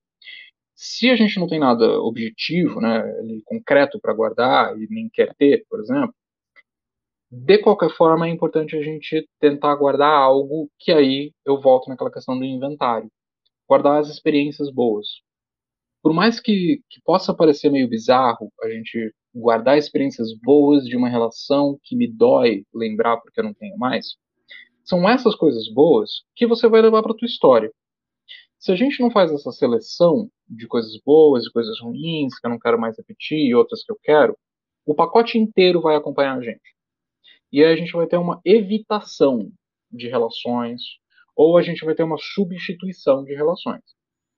Se 0.74 1.10
a 1.10 1.16
gente 1.16 1.38
não 1.38 1.46
tem 1.46 1.58
nada 1.58 2.00
objetivo, 2.00 2.80
né, 2.80 3.02
concreto 3.44 4.00
para 4.00 4.14
guardar 4.14 4.76
e 4.78 4.86
nem 4.90 5.08
quer 5.10 5.34
ter, 5.36 5.64
por 5.68 5.80
exemplo, 5.80 6.14
de 7.30 7.58
qualquer 7.58 7.90
forma, 7.90 8.26
é 8.26 8.30
importante 8.30 8.76
a 8.76 8.82
gente 8.82 9.26
tentar 9.40 9.74
guardar 9.76 10.12
algo 10.12 10.68
que 10.78 10.92
aí 10.92 11.32
eu 11.46 11.60
volto 11.60 11.88
naquela 11.88 12.10
questão 12.10 12.38
do 12.38 12.44
inventário. 12.44 13.10
Guardar 13.68 14.00
as 14.00 14.08
experiências 14.08 14.70
boas. 14.70 15.06
Por 16.02 16.12
mais 16.12 16.40
que, 16.40 16.82
que 16.90 17.00
possa 17.04 17.32
parecer 17.32 17.70
meio 17.70 17.88
bizarro 17.88 18.52
a 18.62 18.68
gente 18.68 19.14
guardar 19.34 19.78
experiências 19.78 20.28
boas 20.42 20.84
de 20.84 20.96
uma 20.96 21.08
relação 21.08 21.78
que 21.82 21.96
me 21.96 22.10
dói 22.10 22.64
lembrar 22.74 23.18
porque 23.18 23.40
eu 23.40 23.44
não 23.44 23.54
tenho 23.54 23.78
mais, 23.78 24.16
são 24.84 25.08
essas 25.08 25.34
coisas 25.34 25.72
boas 25.72 26.10
que 26.34 26.46
você 26.46 26.68
vai 26.68 26.82
levar 26.82 27.02
para 27.02 27.14
tua 27.14 27.26
história. 27.26 27.70
Se 28.58 28.70
a 28.70 28.76
gente 28.76 29.00
não 29.00 29.10
faz 29.10 29.32
essa 29.32 29.50
seleção 29.52 30.28
de 30.48 30.66
coisas 30.66 30.92
boas 31.04 31.46
e 31.46 31.52
coisas 31.52 31.80
ruins 31.80 32.38
que 32.38 32.46
eu 32.46 32.50
não 32.50 32.58
quero 32.58 32.78
mais 32.78 32.96
repetir 32.96 33.38
e 33.38 33.54
outras 33.54 33.84
que 33.84 33.90
eu 33.90 33.98
quero, 34.02 34.36
o 34.84 34.94
pacote 34.94 35.38
inteiro 35.38 35.80
vai 35.80 35.96
acompanhar 35.96 36.36
a 36.36 36.42
gente. 36.42 36.60
E 37.52 37.62
aí 37.62 37.72
a 37.72 37.76
gente 37.76 37.92
vai 37.92 38.06
ter 38.06 38.16
uma 38.16 38.40
evitação 38.44 39.50
de 39.90 40.08
relações, 40.08 40.80
ou 41.36 41.56
a 41.56 41.62
gente 41.62 41.84
vai 41.84 41.94
ter 41.94 42.02
uma 42.02 42.18
substituição 42.18 43.24
de 43.24 43.34
relações. 43.34 43.82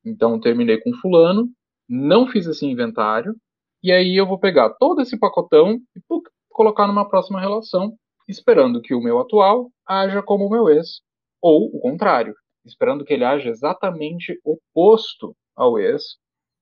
Então, 0.04 0.40
terminei 0.40 0.78
com 0.78 0.92
fulano, 0.94 1.48
não 1.88 2.26
fiz 2.26 2.46
esse 2.46 2.66
inventário, 2.66 3.34
e 3.82 3.92
aí 3.92 4.16
eu 4.16 4.26
vou 4.26 4.38
pegar 4.38 4.70
todo 4.70 5.00
esse 5.00 5.18
pacotão 5.18 5.78
e 5.96 6.00
colocar 6.48 6.86
numa 6.86 7.08
próxima 7.08 7.40
relação, 7.40 7.94
esperando 8.28 8.80
que 8.80 8.94
o 8.94 9.00
meu 9.00 9.20
atual 9.20 9.70
haja 9.86 10.22
como 10.22 10.46
o 10.46 10.50
meu 10.50 10.68
ex, 10.68 11.00
ou 11.40 11.66
o 11.66 11.80
contrário, 11.80 12.34
esperando 12.64 13.04
que 13.04 13.12
ele 13.12 13.24
haja 13.24 13.50
exatamente 13.50 14.40
oposto 14.44 15.36
ao 15.54 15.78
ex, 15.78 16.16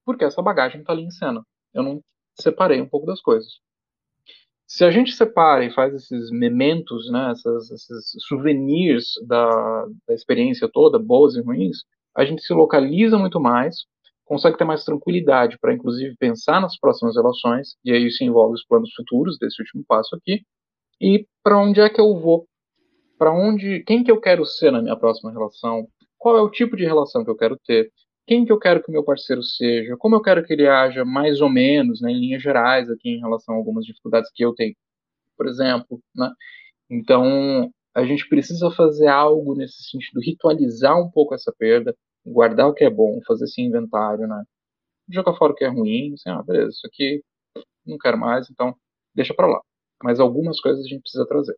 porque 0.04 0.24
essa 0.24 0.42
bagagem 0.42 0.80
está 0.80 0.92
ali 0.92 1.02
em 1.02 1.10
cena. 1.10 1.44
Eu 1.72 1.82
não 1.82 2.00
separei 2.40 2.80
um 2.80 2.88
pouco 2.88 3.06
das 3.06 3.20
coisas. 3.20 3.60
Se 4.66 4.84
a 4.84 4.90
gente 4.90 5.12
separa 5.12 5.64
e 5.64 5.72
faz 5.72 5.94
esses 5.94 6.30
mementos, 6.30 7.10
né, 7.10 7.32
esses 7.32 8.12
souvenirs 8.26 9.12
da, 9.26 9.86
da 10.08 10.14
experiência 10.14 10.68
toda, 10.68 10.98
boas 10.98 11.36
e 11.36 11.42
ruins, 11.42 11.84
a 12.16 12.24
gente 12.24 12.42
se 12.42 12.52
localiza 12.52 13.18
muito 13.18 13.40
mais, 13.40 13.84
consegue 14.24 14.56
ter 14.56 14.64
mais 14.64 14.84
tranquilidade 14.84 15.58
para, 15.60 15.74
inclusive, 15.74 16.16
pensar 16.18 16.60
nas 16.60 16.78
próximas 16.78 17.16
relações, 17.16 17.76
e 17.84 17.92
aí 17.92 18.06
isso 18.06 18.24
envolve 18.24 18.54
os 18.54 18.64
planos 18.66 18.90
futuros 18.94 19.38
desse 19.38 19.60
último 19.62 19.84
passo 19.86 20.14
aqui, 20.16 20.42
e 21.00 21.26
para 21.42 21.58
onde 21.58 21.80
é 21.80 21.88
que 21.88 22.00
eu 22.00 22.18
vou, 22.18 22.46
para 23.18 23.32
onde, 23.32 23.80
quem 23.84 24.02
que 24.04 24.10
eu 24.10 24.20
quero 24.20 24.44
ser 24.44 24.70
na 24.70 24.82
minha 24.82 24.96
próxima 24.96 25.32
relação, 25.32 25.86
qual 26.18 26.36
é 26.38 26.40
o 26.40 26.50
tipo 26.50 26.76
de 26.76 26.84
relação 26.84 27.24
que 27.24 27.30
eu 27.30 27.36
quero 27.36 27.58
ter, 27.66 27.90
quem 28.26 28.44
que 28.44 28.52
eu 28.52 28.58
quero 28.58 28.82
que 28.82 28.88
o 28.88 28.92
meu 28.92 29.04
parceiro 29.04 29.42
seja, 29.42 29.96
como 29.98 30.14
eu 30.14 30.22
quero 30.22 30.44
que 30.44 30.52
ele 30.52 30.66
haja 30.68 31.04
mais 31.04 31.40
ou 31.40 31.50
menos, 31.50 32.00
né, 32.00 32.12
em 32.12 32.20
linhas 32.20 32.42
gerais 32.42 32.88
aqui 32.88 33.10
em 33.10 33.20
relação 33.20 33.54
a 33.54 33.58
algumas 33.58 33.84
dificuldades 33.84 34.30
que 34.32 34.44
eu 34.44 34.54
tenho, 34.54 34.74
por 35.36 35.48
exemplo, 35.48 36.00
né? 36.16 36.30
Então, 36.90 37.70
a 37.94 38.04
gente 38.04 38.28
precisa 38.28 38.70
fazer 38.70 39.08
algo 39.08 39.54
nesse 39.54 39.82
sentido, 39.90 40.20
ritualizar 40.20 40.98
um 40.98 41.10
pouco 41.10 41.34
essa 41.34 41.52
perda, 41.58 41.94
guardar 42.24 42.68
o 42.68 42.74
que 42.74 42.84
é 42.84 42.90
bom, 42.90 43.20
fazer 43.26 43.44
esse 43.44 43.60
inventário, 43.60 44.26
né? 44.26 44.42
Jogar 45.10 45.34
fora 45.34 45.52
o 45.52 45.56
que 45.56 45.64
é 45.64 45.68
ruim, 45.68 46.14
assim, 46.14 46.30
ah, 46.30 46.42
beleza, 46.42 46.70
isso 46.70 46.86
aqui 46.86 47.22
não 47.86 47.98
quero 47.98 48.18
mais, 48.18 48.48
então 48.50 48.74
deixa 49.14 49.34
para 49.34 49.46
lá. 49.46 49.60
Mas 50.02 50.20
algumas 50.20 50.60
coisas 50.60 50.84
a 50.84 50.88
gente 50.88 51.02
precisa 51.02 51.26
trazer. 51.26 51.56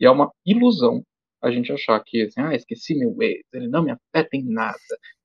E 0.00 0.06
é 0.06 0.10
uma 0.10 0.30
ilusão 0.44 1.02
a 1.42 1.50
gente 1.50 1.72
achar 1.72 2.02
que, 2.04 2.22
assim, 2.22 2.40
ah, 2.40 2.54
esqueci 2.54 2.94
meu 2.96 3.14
ex, 3.22 3.42
ele 3.52 3.68
não 3.68 3.84
me 3.84 3.92
afeta 3.92 4.36
em 4.36 4.44
nada. 4.44 4.76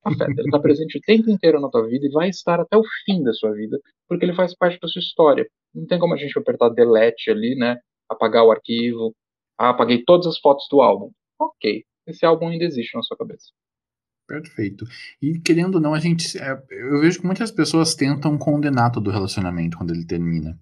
Afeta, 0.03 0.31
ele 0.31 0.41
está 0.41 0.59
presente 0.59 0.97
o 0.97 1.01
tempo 1.01 1.29
inteiro 1.29 1.59
na 1.59 1.69
tua 1.69 1.87
vida 1.87 2.05
e 2.05 2.11
vai 2.11 2.29
estar 2.29 2.59
até 2.59 2.77
o 2.77 2.83
fim 3.05 3.23
da 3.23 3.33
sua 3.33 3.51
vida, 3.53 3.79
porque 4.07 4.25
ele 4.25 4.35
faz 4.35 4.55
parte 4.55 4.79
da 4.79 4.87
sua 4.87 4.99
história. 4.99 5.47
Não 5.73 5.87
tem 5.87 5.97
como 5.99 6.13
a 6.13 6.17
gente 6.17 6.37
apertar 6.37 6.69
delete 6.69 7.31
ali, 7.31 7.55
né, 7.55 7.77
apagar 8.09 8.45
o 8.45 8.51
arquivo, 8.51 9.15
ah, 9.61 9.69
apaguei 9.69 10.03
todas 10.03 10.25
as 10.25 10.39
fotos 10.39 10.67
do 10.71 10.81
álbum. 10.81 11.11
Ok, 11.39 11.83
esse 12.07 12.25
álbum 12.25 12.47
ainda 12.47 12.65
existe 12.65 12.95
na 12.95 13.03
sua 13.03 13.15
cabeça. 13.15 13.51
Perfeito. 14.27 14.85
E 15.21 15.39
querendo 15.39 15.75
ou 15.75 15.81
não, 15.81 15.93
a 15.93 15.99
gente. 15.99 16.37
É, 16.39 16.51
eu 16.71 17.01
vejo 17.01 17.19
que 17.19 17.25
muitas 17.25 17.51
pessoas 17.51 17.93
tentam 17.93 18.37
condenar 18.37 18.91
todo 18.91 19.07
o 19.07 19.11
relacionamento 19.11 19.77
quando 19.77 19.93
ele 19.93 20.05
termina. 20.05 20.57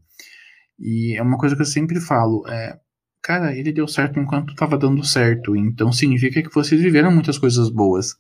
E 0.78 1.16
é 1.18 1.22
uma 1.22 1.38
coisa 1.38 1.56
que 1.56 1.62
eu 1.62 1.66
sempre 1.66 2.02
falo: 2.02 2.46
é, 2.48 2.80
cara, 3.22 3.56
ele 3.56 3.72
deu 3.72 3.88
certo 3.88 4.20
enquanto 4.20 4.52
estava 4.52 4.78
dando 4.78 5.06
certo. 5.06 5.56
Então 5.56 5.94
significa 5.94 6.42
que 6.42 6.54
vocês 6.54 6.82
viveram 6.82 7.12
muitas 7.12 7.38
coisas 7.38 7.70
boas. 7.70 8.16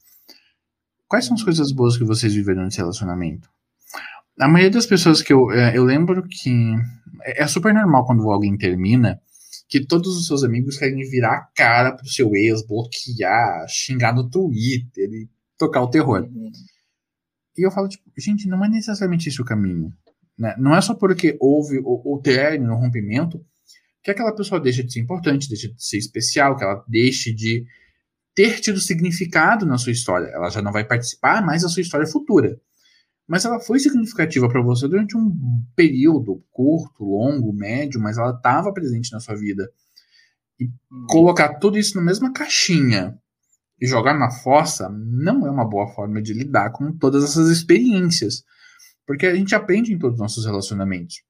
Quais 1.08 1.26
são 1.26 1.36
as 1.36 1.44
coisas 1.44 1.72
boas 1.74 1.98
que 1.98 2.04
vocês 2.06 2.34
viveram 2.34 2.64
nesse 2.64 2.78
relacionamento? 2.78 3.50
A 4.40 4.48
maioria 4.48 4.72
das 4.72 4.86
pessoas 4.86 5.22
que 5.22 5.34
eu. 5.34 5.52
É, 5.52 5.76
eu 5.76 5.84
lembro 5.84 6.24
que. 6.28 6.74
É, 7.24 7.44
é 7.44 7.48
super 7.48 7.74
normal 7.74 8.06
quando 8.06 8.30
alguém 8.30 8.56
termina 8.58 9.20
que 9.70 9.86
todos 9.86 10.18
os 10.18 10.26
seus 10.26 10.44
amigos 10.44 10.78
querem 10.78 11.08
virar 11.08 11.36
a 11.36 11.46
cara 11.56 11.92
pro 11.96 12.10
seu 12.10 12.36
ex, 12.36 12.66
bloquear, 12.66 13.68
xingar 13.70 14.16
no 14.16 14.28
Twitter 14.28 15.08
e 15.10 15.30
tocar 15.58 15.84
o 15.84 15.90
terror. 15.90 16.24
Uhum. 16.24 16.52
E 17.56 17.66
eu 17.66 17.70
falo, 17.70 17.88
tipo, 17.88 18.04
gente, 18.18 18.48
não 18.48 18.66
é 18.66 18.70
necessariamente 18.70 19.30
esse 19.30 19.40
o 19.40 19.46
caminho. 19.46 19.94
Né? 20.36 20.56
Não 20.58 20.76
é 20.76 20.82
só 20.82 20.96
porque 20.96 21.38
houve 21.40 21.78
o, 21.84 22.16
o 22.16 22.20
término, 22.20 22.74
o 22.74 22.78
rompimento, 22.78 23.46
que 24.04 24.10
aquela 24.10 24.34
pessoa 24.34 24.60
deixa 24.60 24.84
de 24.84 24.92
ser 24.92 25.02
importante, 25.02 25.48
deixa 25.48 25.68
de 25.68 25.84
ser 25.84 25.98
especial, 25.98 26.58
que 26.58 26.64
ela 26.64 26.84
deixe 26.88 27.32
de 27.32 27.64
ter 28.34 28.60
tido 28.62 28.80
significado 28.80 29.68
na 29.68 29.78
sua 29.78 29.92
história. 29.92 30.28
Ela 30.28 30.50
já 30.50 30.64
não 30.64 30.72
vai 30.72 30.84
participar 30.84 31.46
mais 31.46 31.62
da 31.62 31.70
sua 31.70 31.82
história 31.82 32.08
futura. 32.08 32.60
Mas 33.30 33.46
ela 33.46 33.60
foi 33.60 33.80
significativa 33.80 34.50
para 34.50 34.60
você 34.64 34.88
durante 34.88 35.16
um 35.16 35.32
período 35.76 36.44
curto, 36.50 37.04
longo, 37.04 37.54
médio, 37.54 38.02
mas 38.02 38.18
ela 38.18 38.32
estava 38.32 38.74
presente 38.74 39.12
na 39.12 39.20
sua 39.20 39.36
vida. 39.36 39.72
E 40.60 40.66
uhum. 40.66 41.06
colocar 41.08 41.60
tudo 41.60 41.78
isso 41.78 41.96
na 41.96 42.04
mesma 42.04 42.34
caixinha 42.34 43.16
e 43.80 43.86
jogar 43.86 44.18
na 44.18 44.32
fossa 44.32 44.90
não 44.90 45.46
é 45.46 45.52
uma 45.52 45.64
boa 45.64 45.88
forma 45.94 46.20
de 46.24 46.34
lidar 46.34 46.72
com 46.72 46.92
todas 46.92 47.24
essas 47.24 47.50
experiências. 47.52 48.44
Porque 49.06 49.28
a 49.28 49.36
gente 49.36 49.54
aprende 49.54 49.94
em 49.94 50.00
todos 50.00 50.16
os 50.16 50.22
nossos 50.22 50.44
relacionamentos. 50.44 51.22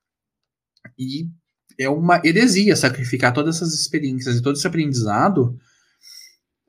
E 0.97 1.30
é 1.78 1.89
uma 1.89 2.22
heresia 2.24 2.78
sacrificar 2.78 3.34
todas 3.34 3.58
essas 3.58 3.74
experiências 3.74 4.38
e 4.38 4.41
todo 4.41 4.56
esse 4.56 4.66
aprendizado 4.66 5.60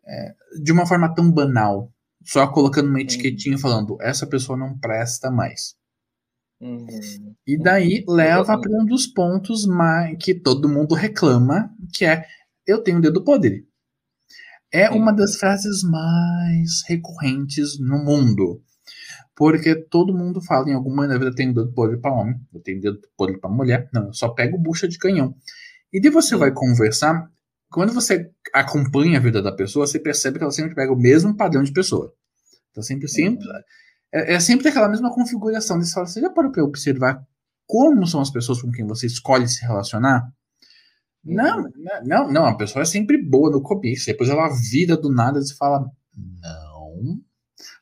é, 0.04 0.34
de 0.60 0.72
uma 0.72 0.86
forma 0.86 1.14
tão 1.14 1.30
banal 1.30 1.92
só 2.24 2.46
colocando 2.46 2.88
uma 2.88 3.00
etiquetinha 3.00 3.58
falando 3.58 3.96
essa 4.00 4.26
pessoa 4.26 4.58
não 4.58 4.78
presta 4.78 5.30
mais. 5.30 5.74
Uhum. 6.60 7.34
E 7.46 7.58
daí 7.58 8.04
leva 8.06 8.60
para 8.60 8.82
um 8.82 8.84
dos 8.84 9.06
pontos 9.06 9.66
mais, 9.66 10.16
que 10.22 10.34
todo 10.34 10.68
mundo 10.68 10.94
reclama, 10.94 11.70
que 11.94 12.04
é 12.04 12.26
eu 12.66 12.82
tenho 12.82 13.00
dedo 13.00 13.24
podre. 13.24 13.66
É 14.72 14.88
uma 14.90 15.12
das 15.12 15.36
frases 15.36 15.82
mais 15.82 16.82
recorrentes 16.86 17.78
no 17.80 18.04
mundo. 18.04 18.62
Porque 19.34 19.74
todo 19.74 20.16
mundo 20.16 20.40
fala 20.42 20.68
em 20.68 20.74
alguma 20.74 20.96
maneira, 20.96 21.24
eu 21.24 21.34
tenho 21.34 21.54
dedo 21.54 21.72
podre 21.72 21.98
para 21.98 22.12
homem, 22.12 22.38
eu 22.52 22.60
tenho 22.60 22.80
dedo 22.80 23.00
podre 23.16 23.38
para 23.38 23.50
mulher. 23.50 23.88
Não, 23.92 24.08
eu 24.08 24.14
só 24.14 24.28
pego 24.28 24.58
bucha 24.58 24.86
de 24.86 24.98
canhão. 24.98 25.34
E 25.92 26.00
daí 26.00 26.10
você 26.10 26.36
vai 26.36 26.52
conversar, 26.52 27.28
quando 27.70 27.92
você 27.92 28.30
acompanha 28.52 29.18
a 29.18 29.22
vida 29.22 29.40
da 29.40 29.52
pessoa, 29.52 29.86
você 29.86 29.98
percebe 29.98 30.38
que 30.38 30.44
ela 30.44 30.52
sempre 30.52 30.74
pega 30.74 30.92
o 30.92 30.98
mesmo 30.98 31.36
padrão 31.36 31.62
de 31.62 31.72
pessoa. 31.72 32.12
Então, 32.70 32.82
sempre, 32.82 33.08
sempre 33.08 33.46
uhum. 33.46 33.54
é, 34.12 34.34
é, 34.34 34.40
sempre 34.40 34.68
aquela 34.68 34.88
mesma 34.88 35.12
configuração. 35.14 35.78
De 35.78 35.90
fala, 35.90 36.06
você 36.06 36.20
já 36.20 36.30
parou 36.30 36.50
para 36.50 36.64
observar 36.64 37.24
como 37.66 38.06
são 38.06 38.20
as 38.20 38.30
pessoas 38.30 38.60
com 38.60 38.70
quem 38.70 38.86
você 38.86 39.06
escolhe 39.06 39.48
se 39.48 39.62
relacionar? 39.62 40.28
Uhum. 41.24 41.34
Não, 41.34 41.70
não, 42.04 42.32
não. 42.32 42.46
A 42.46 42.56
pessoa 42.56 42.82
é 42.82 42.86
sempre 42.86 43.22
boa 43.22 43.50
no 43.50 43.62
começo. 43.62 44.06
Depois 44.06 44.28
ela 44.28 44.48
vira 44.48 44.96
do 44.96 45.12
nada 45.12 45.38
e 45.38 45.56
fala: 45.56 45.86
Não, 46.14 47.20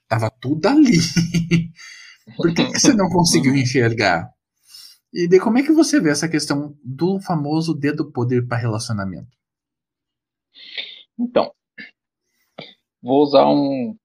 tava 0.06 0.30
tudo 0.30 0.66
ali. 0.66 0.98
Por 2.36 2.52
que, 2.52 2.66
que 2.66 2.78
você 2.78 2.92
não 2.92 3.08
conseguiu 3.08 3.56
enxergar? 3.56 4.28
E 5.12 5.26
como 5.38 5.56
é 5.58 5.62
que 5.62 5.72
você 5.72 5.98
vê 5.98 6.10
essa 6.10 6.28
questão 6.28 6.76
do 6.84 7.18
famoso 7.20 7.72
dedo 7.72 8.12
poder 8.12 8.46
para 8.46 8.58
relacionamento? 8.58 9.38
Então, 11.18 11.52
vou 13.02 13.22
usar 13.22 13.46
um 13.48 13.96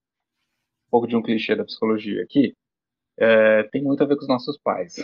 pouco 0.90 1.06
de 1.06 1.16
um 1.16 1.22
clichê 1.22 1.54
da 1.54 1.64
psicologia 1.64 2.22
aqui. 2.22 2.54
É, 3.18 3.62
tem 3.64 3.82
muito 3.82 4.02
a 4.02 4.06
ver 4.06 4.16
com 4.16 4.22
os 4.22 4.28
nossos 4.28 4.58
pais. 4.58 4.96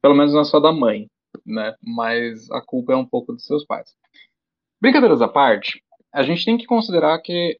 Pelo 0.00 0.14
menos 0.14 0.32
não 0.32 0.40
é 0.40 0.44
só 0.44 0.60
da 0.60 0.72
mãe, 0.72 1.08
né? 1.44 1.74
Mas 1.82 2.50
a 2.50 2.60
culpa 2.60 2.92
é 2.92 2.96
um 2.96 3.06
pouco 3.06 3.32
dos 3.32 3.44
seus 3.44 3.64
pais. 3.64 3.94
Brincadeiras 4.80 5.22
à 5.22 5.28
parte, 5.28 5.82
a 6.12 6.22
gente 6.22 6.44
tem 6.44 6.56
que 6.56 6.66
considerar 6.66 7.18
que 7.20 7.58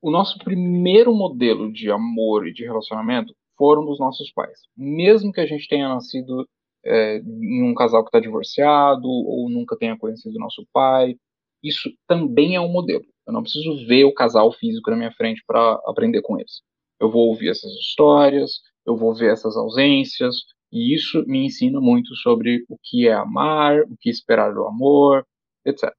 o 0.00 0.10
nosso 0.10 0.38
primeiro 0.38 1.14
modelo 1.14 1.72
de 1.72 1.90
amor 1.90 2.46
e 2.46 2.52
de 2.52 2.64
relacionamento 2.64 3.34
foram 3.56 3.84
dos 3.84 3.98
nossos 4.00 4.32
pais. 4.32 4.58
Mesmo 4.76 5.32
que 5.32 5.40
a 5.40 5.46
gente 5.46 5.68
tenha 5.68 5.88
nascido 5.88 6.48
é, 6.84 7.18
em 7.18 7.62
um 7.62 7.74
casal 7.74 8.02
que 8.02 8.08
está 8.08 8.18
divorciado 8.18 9.06
ou 9.06 9.48
nunca 9.48 9.76
tenha 9.76 9.96
conhecido 9.96 10.38
nosso 10.38 10.66
pai, 10.72 11.16
isso 11.62 11.90
também 12.06 12.56
é 12.56 12.60
um 12.60 12.70
modelo. 12.70 13.04
Eu 13.26 13.32
não 13.32 13.42
preciso 13.42 13.86
ver 13.86 14.04
o 14.04 14.14
casal 14.14 14.52
físico 14.52 14.90
na 14.90 14.96
minha 14.96 15.12
frente 15.12 15.42
para 15.46 15.80
aprender 15.86 16.22
com 16.22 16.38
eles. 16.38 16.62
Eu 17.00 17.10
vou 17.10 17.28
ouvir 17.28 17.50
essas 17.50 17.70
histórias, 17.72 18.60
eu 18.86 18.96
vou 18.96 19.14
ver 19.14 19.32
essas 19.32 19.56
ausências, 19.56 20.36
e 20.72 20.94
isso 20.94 21.24
me 21.26 21.44
ensina 21.44 21.80
muito 21.80 22.14
sobre 22.16 22.64
o 22.68 22.76
que 22.82 23.06
é 23.06 23.12
amar, 23.12 23.80
o 23.82 23.96
que 24.00 24.10
esperar 24.10 24.52
do 24.52 24.64
amor, 24.66 25.26
etc. 25.64 25.92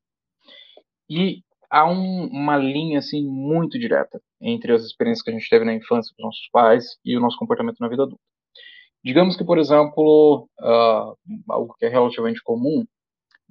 E 1.09 1.41
há 1.69 1.89
um, 1.89 2.25
uma 2.25 2.57
linha 2.57 2.99
assim 2.99 3.23
muito 3.25 3.77
direta 3.79 4.21
entre 4.41 4.73
as 4.73 4.83
experiências 4.83 5.23
que 5.23 5.29
a 5.29 5.33
gente 5.33 5.49
teve 5.49 5.63
na 5.63 5.73
infância 5.73 6.13
com 6.15 6.23
os 6.23 6.27
nossos 6.27 6.49
pais 6.51 6.97
e 7.05 7.15
o 7.15 7.19
nosso 7.19 7.37
comportamento 7.37 7.79
na 7.79 7.87
vida 7.87 8.03
adulta. 8.03 8.21
Digamos 9.03 9.35
que, 9.35 9.43
por 9.43 9.57
exemplo, 9.57 10.47
uh, 10.59 11.15
algo 11.49 11.75
que 11.77 11.85
é 11.85 11.89
relativamente 11.89 12.41
comum 12.41 12.85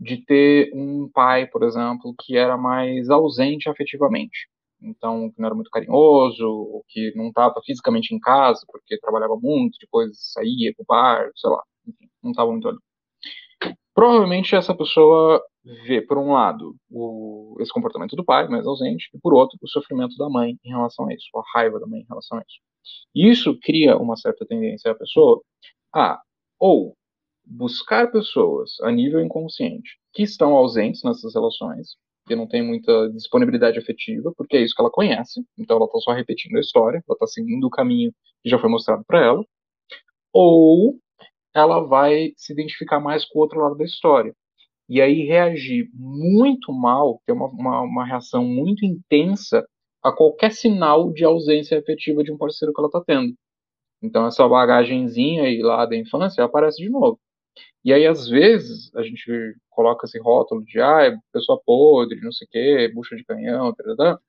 de 0.02 0.24
ter 0.24 0.70
um 0.74 1.08
pai, 1.12 1.46
por 1.46 1.62
exemplo, 1.62 2.14
que 2.20 2.36
era 2.36 2.56
mais 2.58 3.08
ausente 3.08 3.68
afetivamente. 3.68 4.48
Então, 4.82 5.30
que 5.30 5.40
não 5.40 5.46
era 5.46 5.54
muito 5.54 5.70
carinhoso, 5.70 6.44
ou 6.44 6.84
que 6.88 7.12
não 7.14 7.28
estava 7.28 7.60
fisicamente 7.64 8.12
em 8.12 8.18
casa, 8.18 8.60
porque 8.66 8.98
trabalhava 8.98 9.36
muito, 9.40 9.78
depois 9.80 10.10
saía 10.32 10.72
para 10.74 10.82
o 10.82 10.86
bar, 10.86 11.30
sei 11.36 11.50
lá, 11.50 11.62
enfim, 11.86 12.08
não 12.22 12.32
estava 12.32 12.50
muito 12.50 12.68
ali. 12.68 12.78
Provavelmente 13.94 14.56
essa 14.56 14.74
pessoa 14.74 15.40
vê, 15.86 16.02
por 16.02 16.18
um 16.18 16.32
lado, 16.32 16.74
o, 16.90 17.56
esse 17.60 17.72
comportamento 17.72 18.16
do 18.16 18.24
pai, 18.24 18.48
mais 18.48 18.66
ausente, 18.66 19.08
e 19.14 19.18
por 19.20 19.32
outro, 19.34 19.56
o 19.62 19.68
sofrimento 19.68 20.16
da 20.16 20.28
mãe 20.28 20.56
em 20.64 20.70
relação 20.70 21.08
a 21.08 21.14
isso, 21.14 21.28
a 21.36 21.42
raiva 21.54 21.78
da 21.78 21.86
mãe 21.86 22.00
em 22.00 22.06
relação 22.08 22.38
a 22.38 22.40
isso. 22.40 22.58
E 23.14 23.30
isso 23.30 23.56
cria 23.62 23.96
uma 23.96 24.16
certa 24.16 24.44
tendência 24.44 24.90
à 24.90 24.94
pessoa 24.96 25.40
a 25.94 26.20
ou 26.58 26.96
buscar 27.44 28.10
pessoas 28.10 28.72
a 28.82 28.90
nível 28.90 29.20
inconsciente 29.20 29.98
que 30.12 30.22
estão 30.22 30.54
ausentes 30.54 31.02
nessas 31.02 31.34
relações, 31.34 31.96
que 32.26 32.36
não 32.36 32.46
tem 32.46 32.62
muita 32.62 33.10
disponibilidade 33.10 33.78
afetiva, 33.78 34.32
porque 34.36 34.56
é 34.56 34.62
isso 34.62 34.74
que 34.74 34.80
ela 34.80 34.90
conhece, 34.90 35.44
então 35.58 35.76
ela 35.76 35.86
está 35.86 35.98
só 35.98 36.12
repetindo 36.12 36.56
a 36.56 36.60
história, 36.60 37.02
ela 37.06 37.16
está 37.16 37.26
seguindo 37.26 37.64
o 37.64 37.70
caminho 37.70 38.12
que 38.42 38.50
já 38.50 38.58
foi 38.58 38.70
mostrado 38.70 39.04
para 39.06 39.24
ela, 39.24 39.44
ou 40.32 40.98
ela 41.54 41.80
vai 41.80 42.32
se 42.36 42.52
identificar 42.52 43.00
mais 43.00 43.24
com 43.24 43.38
o 43.38 43.42
outro 43.42 43.60
lado 43.60 43.76
da 43.76 43.84
história. 43.84 44.34
E 44.88 45.00
aí 45.00 45.24
reagir 45.24 45.88
muito 45.94 46.72
mal, 46.72 47.20
ter 47.26 47.32
uma, 47.32 47.46
uma, 47.48 47.80
uma 47.82 48.06
reação 48.06 48.44
muito 48.44 48.84
intensa 48.84 49.64
a 50.02 50.12
qualquer 50.12 50.52
sinal 50.52 51.12
de 51.12 51.24
ausência 51.24 51.78
afetiva 51.78 52.24
de 52.24 52.32
um 52.32 52.36
parceiro 52.36 52.74
que 52.74 52.80
ela 52.80 52.88
está 52.88 53.00
tendo. 53.00 53.34
Então 54.02 54.26
essa 54.26 54.46
bagagenzinha 54.48 55.44
aí 55.44 55.62
lá 55.62 55.86
da 55.86 55.96
infância 55.96 56.44
aparece 56.44 56.82
de 56.82 56.90
novo. 56.90 57.18
E 57.84 57.92
aí, 57.92 58.06
às 58.06 58.28
vezes, 58.28 58.94
a 58.94 59.02
gente 59.02 59.56
coloca 59.70 60.06
esse 60.06 60.18
rótulo 60.20 60.64
de, 60.64 60.80
ah, 60.80 61.02
é 61.02 61.16
pessoa 61.32 61.60
podre, 61.64 62.20
não 62.20 62.32
sei 62.32 62.46
o 62.46 62.50
quê, 62.50 62.92
bucha 62.94 63.16
de 63.16 63.24
canhão, 63.24 63.74
tal, 63.96 64.20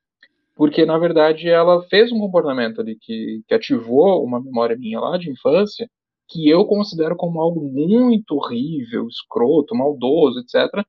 porque, 0.56 0.86
na 0.86 0.98
verdade, 0.98 1.50
ela 1.50 1.84
fez 1.84 2.12
um 2.12 2.20
comportamento 2.20 2.82
ali 2.82 2.96
que, 3.00 3.44
que 3.48 3.54
ativou 3.56 4.24
uma 4.24 4.42
memória 4.42 4.78
minha 4.78 5.00
lá 5.00 5.18
de 5.18 5.32
infância, 5.32 5.90
que 6.30 6.50
eu 6.50 6.66
considero 6.66 7.16
como 7.16 7.42
algo 7.42 7.62
muito 7.62 8.36
horrível, 8.36 9.08
escroto, 9.08 9.76
maldoso, 9.76 10.40
etc., 10.40 10.86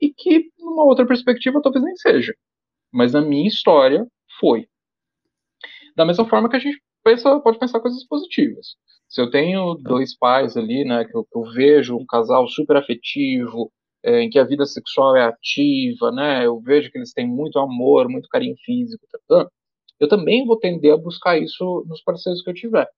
e 0.00 0.12
que, 0.12 0.50
numa 0.58 0.84
outra 0.84 1.06
perspectiva, 1.06 1.62
talvez 1.62 1.84
nem 1.84 1.96
seja. 1.96 2.34
Mas 2.92 3.12
na 3.12 3.22
minha 3.22 3.48
história, 3.48 4.06
foi. 4.40 4.66
Da 5.96 6.04
mesma 6.04 6.28
forma 6.28 6.48
que 6.48 6.56
a 6.56 6.58
gente 6.58 6.82
pensa, 7.04 7.40
pode 7.40 7.58
pensar 7.58 7.80
coisas 7.80 8.04
positivas. 8.06 8.76
Se 9.12 9.20
eu 9.20 9.30
tenho 9.30 9.74
dois 9.74 10.16
pais 10.16 10.56
ali, 10.56 10.84
né, 10.86 11.04
que 11.04 11.14
eu, 11.14 11.22
que 11.22 11.36
eu 11.38 11.42
vejo 11.52 11.96
um 11.98 12.06
casal 12.06 12.48
super 12.48 12.78
afetivo, 12.78 13.70
é, 14.02 14.22
em 14.22 14.30
que 14.30 14.38
a 14.38 14.44
vida 14.44 14.64
sexual 14.64 15.14
é 15.14 15.24
ativa, 15.24 16.10
né, 16.10 16.46
eu 16.46 16.58
vejo 16.60 16.90
que 16.90 16.96
eles 16.96 17.12
têm 17.12 17.28
muito 17.28 17.58
amor, 17.58 18.08
muito 18.08 18.26
carinho 18.30 18.56
físico, 18.64 19.06
tá, 19.12 19.18
tá, 19.28 19.50
eu 20.00 20.08
também 20.08 20.46
vou 20.46 20.58
tender 20.58 20.94
a 20.94 20.96
buscar 20.96 21.38
isso 21.38 21.84
nos 21.86 22.02
parceiros 22.02 22.42
que 22.42 22.48
eu 22.50 22.54
tiver. 22.54 22.88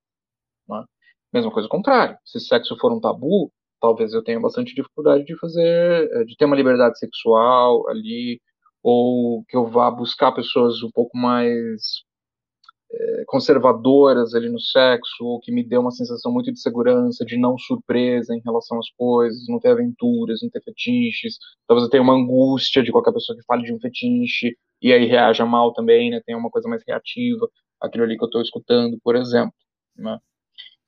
Né? 0.68 0.84
Mesma 1.32 1.50
coisa 1.52 1.68
contrário. 1.68 2.16
Se 2.24 2.38
sexo 2.40 2.76
for 2.78 2.92
um 2.92 3.00
tabu, 3.00 3.50
talvez 3.80 4.12
eu 4.14 4.22
tenha 4.22 4.40
bastante 4.40 4.74
dificuldade 4.74 5.24
de 5.24 5.36
fazer, 5.38 6.08
é, 6.12 6.24
de 6.24 6.36
ter 6.36 6.44
uma 6.44 6.56
liberdade 6.56 6.96
sexual 6.98 7.88
ali, 7.88 8.40
ou 8.82 9.44
que 9.48 9.56
eu 9.56 9.66
vá 9.66 9.90
buscar 9.90 10.32
pessoas 10.32 10.82
um 10.82 10.90
pouco 10.92 11.18
mais 11.18 12.04
conservadoras 13.26 14.34
ali 14.34 14.48
no 14.48 14.60
sexo, 14.60 15.24
ou 15.24 15.40
que 15.40 15.52
me 15.52 15.62
dê 15.66 15.76
uma 15.76 15.90
sensação 15.90 16.32
muito 16.32 16.52
de 16.52 16.60
segurança, 16.60 17.24
de 17.24 17.36
não 17.36 17.58
surpresa 17.58 18.34
em 18.34 18.40
relação 18.44 18.78
às 18.78 18.90
coisas, 18.90 19.46
não 19.48 19.58
ter 19.58 19.70
aventuras, 19.70 20.40
não 20.42 20.50
ter 20.50 20.62
fetiches. 20.62 21.38
Talvez 21.66 21.84
eu 21.84 21.90
tenha 21.90 22.02
uma 22.02 22.14
angústia 22.14 22.82
de 22.82 22.92
qualquer 22.92 23.12
pessoa 23.12 23.36
que 23.36 23.44
fale 23.44 23.64
de 23.64 23.72
um 23.72 23.80
fetiche 23.80 24.56
e 24.82 24.92
aí 24.92 25.06
reaja 25.06 25.46
mal 25.46 25.72
também, 25.72 26.10
né? 26.10 26.20
Tem 26.24 26.36
uma 26.36 26.50
coisa 26.50 26.68
mais 26.68 26.82
reativa, 26.86 27.48
aquilo 27.80 28.04
ali 28.04 28.16
que 28.16 28.24
eu 28.24 28.26
estou 28.26 28.42
escutando, 28.42 28.98
por 29.02 29.16
exemplo. 29.16 29.54
Né? 29.96 30.18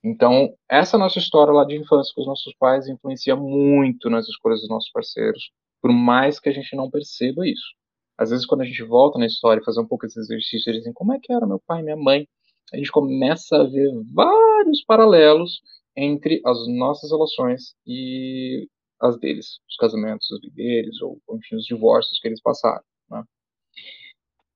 Então, 0.04 0.54
essa 0.68 0.98
nossa 0.98 1.18
história 1.18 1.52
lá 1.52 1.64
de 1.64 1.76
infância 1.76 2.12
com 2.14 2.20
os 2.20 2.26
nossos 2.26 2.54
pais 2.58 2.88
influencia 2.88 3.34
muito 3.36 4.08
nas 4.10 4.28
escolhas 4.28 4.60
dos 4.60 4.68
nossos 4.68 4.90
parceiros, 4.90 5.50
por 5.82 5.92
mais 5.92 6.38
que 6.38 6.48
a 6.48 6.52
gente 6.52 6.76
não 6.76 6.90
perceba 6.90 7.46
isso. 7.46 7.74
Às 8.18 8.30
vezes, 8.30 8.46
quando 8.46 8.62
a 8.62 8.64
gente 8.64 8.82
volta 8.82 9.18
na 9.18 9.26
história 9.26 9.60
e 9.60 9.64
fazer 9.64 9.80
um 9.80 9.86
pouco 9.86 10.06
esse 10.06 10.18
exercício, 10.18 10.70
eles 10.70 10.80
dizem 10.80 10.92
como 10.92 11.12
é 11.12 11.18
que 11.20 11.32
era 11.32 11.46
meu 11.46 11.60
pai 11.66 11.80
e 11.80 11.84
minha 11.84 11.96
mãe, 11.96 12.26
a 12.72 12.76
gente 12.76 12.90
começa 12.90 13.56
a 13.56 13.64
ver 13.64 13.90
vários 14.12 14.82
paralelos 14.84 15.60
entre 15.96 16.40
as 16.44 16.66
nossas 16.68 17.10
relações 17.10 17.74
e 17.86 18.68
as 19.00 19.18
deles, 19.18 19.60
os 19.68 19.76
casamentos 19.76 20.26
deles, 20.54 21.00
ou 21.00 21.20
enfim, 21.32 21.56
os 21.56 21.64
divórcios 21.64 22.18
que 22.18 22.28
eles 22.28 22.40
passaram. 22.40 22.82
Né? 23.10 23.22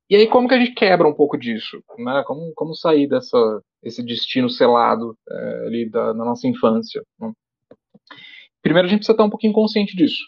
E 0.09 0.17
aí, 0.17 0.27
como 0.27 0.49
que 0.49 0.55
a 0.55 0.59
gente 0.59 0.75
quebra 0.75 1.07
um 1.07 1.15
pouco 1.15 1.39
disso? 1.39 1.83
Né? 1.99 2.23
Como, 2.27 2.53
como 2.55 2.75
sair 2.75 3.07
dessa 3.07 3.63
esse 3.83 4.03
destino 4.03 4.51
selado 4.51 5.17
é, 5.31 5.67
ali 5.67 5.89
da, 5.89 6.13
nossa 6.13 6.47
infância? 6.47 7.03
Né? 7.19 7.33
Primeiro, 8.63 8.87
a 8.87 8.91
gente 8.91 8.99
precisa 8.99 9.13
estar 9.13 9.25
um 9.25 9.31
pouquinho 9.31 9.53
consciente 9.53 9.97
disso, 9.97 10.23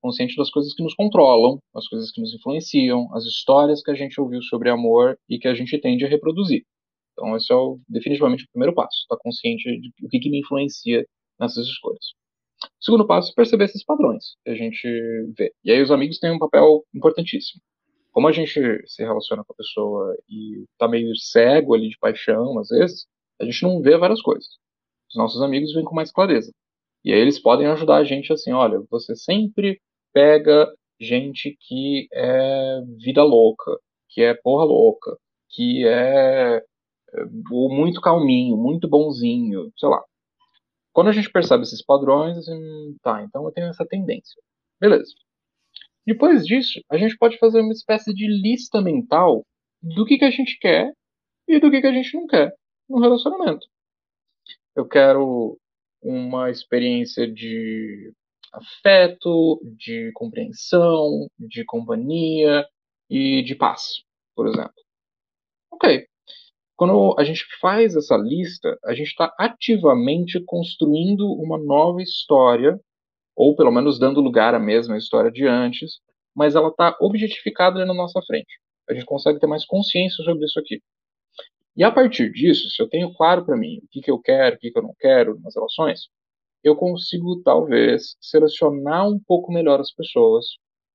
consciente 0.00 0.36
das 0.36 0.50
coisas 0.50 0.74
que 0.74 0.82
nos 0.82 0.94
controlam, 0.94 1.58
as 1.74 1.88
coisas 1.88 2.10
que 2.10 2.20
nos 2.20 2.34
influenciam, 2.34 3.08
as 3.14 3.24
histórias 3.24 3.82
que 3.82 3.90
a 3.90 3.94
gente 3.94 4.20
ouviu 4.20 4.42
sobre 4.42 4.70
amor 4.70 5.18
e 5.28 5.38
que 5.38 5.48
a 5.48 5.54
gente 5.54 5.78
tende 5.78 6.04
a 6.04 6.08
reproduzir. 6.08 6.64
Então, 7.12 7.36
esse 7.36 7.52
é 7.52 7.56
o, 7.56 7.78
definitivamente 7.88 8.44
o 8.44 8.50
primeiro 8.50 8.74
passo, 8.74 9.02
estar 9.02 9.16
consciente 9.18 9.64
de 9.80 9.92
o 10.02 10.08
que, 10.08 10.18
que 10.18 10.30
me 10.30 10.40
influencia 10.40 11.06
nessas 11.38 11.66
escolhas. 11.66 12.04
O 12.80 12.84
segundo 12.84 13.06
passo 13.06 13.30
é 13.30 13.34
perceber 13.34 13.64
esses 13.64 13.84
padrões 13.84 14.36
que 14.44 14.50
a 14.50 14.54
gente 14.54 14.88
vê. 15.38 15.52
E 15.64 15.70
aí 15.70 15.80
os 15.80 15.90
amigos 15.90 16.18
têm 16.18 16.32
um 16.32 16.38
papel 16.38 16.84
importantíssimo 16.94 17.60
como 18.14 18.28
a 18.28 18.32
gente 18.32 18.60
se 18.86 19.02
relaciona 19.02 19.44
com 19.44 19.52
a 19.52 19.56
pessoa 19.56 20.16
e 20.28 20.64
tá 20.78 20.86
meio 20.86 21.14
cego 21.16 21.74
ali 21.74 21.88
de 21.88 21.98
paixão, 21.98 22.56
às 22.60 22.68
vezes, 22.68 23.06
a 23.40 23.44
gente 23.44 23.64
não 23.64 23.82
vê 23.82 23.98
várias 23.98 24.22
coisas. 24.22 24.46
Os 25.10 25.16
nossos 25.16 25.42
amigos 25.42 25.74
vêm 25.74 25.84
com 25.84 25.96
mais 25.96 26.12
clareza. 26.12 26.52
E 27.04 27.12
aí 27.12 27.20
eles 27.20 27.38
podem 27.38 27.66
ajudar 27.66 27.96
a 27.96 28.04
gente 28.04 28.32
assim, 28.32 28.52
olha, 28.52 28.80
você 28.90 29.14
sempre 29.14 29.80
pega 30.12 30.72
gente 30.98 31.56
que 31.60 32.08
é 32.12 32.80
vida 32.98 33.22
louca, 33.22 33.78
que 34.08 34.22
é 34.22 34.34
porra 34.34 34.64
louca, 34.64 35.16
que 35.50 35.86
é, 35.86 36.56
é 36.56 37.24
muito 37.30 38.00
calminho, 38.00 38.56
muito 38.56 38.88
bonzinho, 38.88 39.70
sei 39.76 39.88
lá. 39.88 40.02
Quando 40.92 41.08
a 41.08 41.12
gente 41.12 41.30
percebe 41.30 41.64
esses 41.64 41.84
padrões, 41.84 42.38
assim, 42.38 42.96
tá, 43.02 43.22
então 43.22 43.44
eu 43.44 43.52
tenho 43.52 43.66
essa 43.68 43.84
tendência. 43.84 44.40
Beleza. 44.80 45.12
Depois 46.06 46.46
disso, 46.46 46.80
a 46.90 46.96
gente 46.96 47.16
pode 47.18 47.38
fazer 47.38 47.60
uma 47.60 47.72
espécie 47.72 48.14
de 48.14 48.26
lista 48.26 48.80
mental 48.80 49.44
do 49.82 50.04
que, 50.04 50.18
que 50.18 50.24
a 50.24 50.30
gente 50.30 50.58
quer 50.58 50.92
e 51.48 51.58
do 51.58 51.70
que, 51.70 51.80
que 51.80 51.86
a 51.86 51.92
gente 51.92 52.14
não 52.16 52.26
quer 52.26 52.54
no 52.88 53.00
relacionamento. 53.00 53.66
Eu 54.76 54.86
quero 54.86 55.58
uma 56.04 56.50
experiência 56.50 57.26
de 57.26 58.12
afeto, 58.52 59.60
de 59.76 60.12
compreensão, 60.14 61.26
de 61.38 61.64
companhia 61.64 62.64
e 63.10 63.42
de 63.42 63.54
paz, 63.54 64.02
por 64.36 64.46
exemplo. 64.46 64.74
Ok. 65.72 66.06
Quando 66.76 67.14
a 67.18 67.24
gente 67.24 67.44
faz 67.60 67.96
essa 67.96 68.16
lista, 68.16 68.78
a 68.84 68.94
gente 68.94 69.08
está 69.08 69.32
ativamente 69.38 70.40
construindo 70.44 71.26
uma 71.32 71.58
nova 71.58 72.02
história 72.02 72.78
ou 73.36 73.56
pelo 73.56 73.72
menos 73.72 73.98
dando 73.98 74.20
lugar 74.20 74.54
à 74.54 74.60
mesma 74.60 74.96
história 74.96 75.30
de 75.30 75.46
antes, 75.46 75.98
mas 76.34 76.54
ela 76.54 76.68
está 76.68 76.96
objetificada 77.00 77.84
na 77.84 77.94
nossa 77.94 78.20
frente. 78.22 78.60
A 78.88 78.94
gente 78.94 79.06
consegue 79.06 79.40
ter 79.40 79.46
mais 79.46 79.64
consciência 79.64 80.22
sobre 80.24 80.44
isso 80.44 80.58
aqui. 80.58 80.80
E 81.76 81.82
a 81.82 81.90
partir 81.90 82.30
disso, 82.32 82.68
se 82.70 82.80
eu 82.80 82.88
tenho 82.88 83.12
claro 83.14 83.44
para 83.44 83.56
mim 83.56 83.78
o 83.78 83.88
que, 83.90 84.00
que 84.00 84.10
eu 84.10 84.18
quero, 84.20 84.56
o 84.56 84.58
que, 84.58 84.70
que 84.70 84.78
eu 84.78 84.82
não 84.82 84.94
quero 84.98 85.38
nas 85.40 85.54
relações, 85.54 86.08
eu 86.62 86.76
consigo 86.76 87.42
talvez 87.42 88.16
selecionar 88.20 89.08
um 89.08 89.18
pouco 89.18 89.52
melhor 89.52 89.80
as 89.80 89.92
pessoas, 89.92 90.46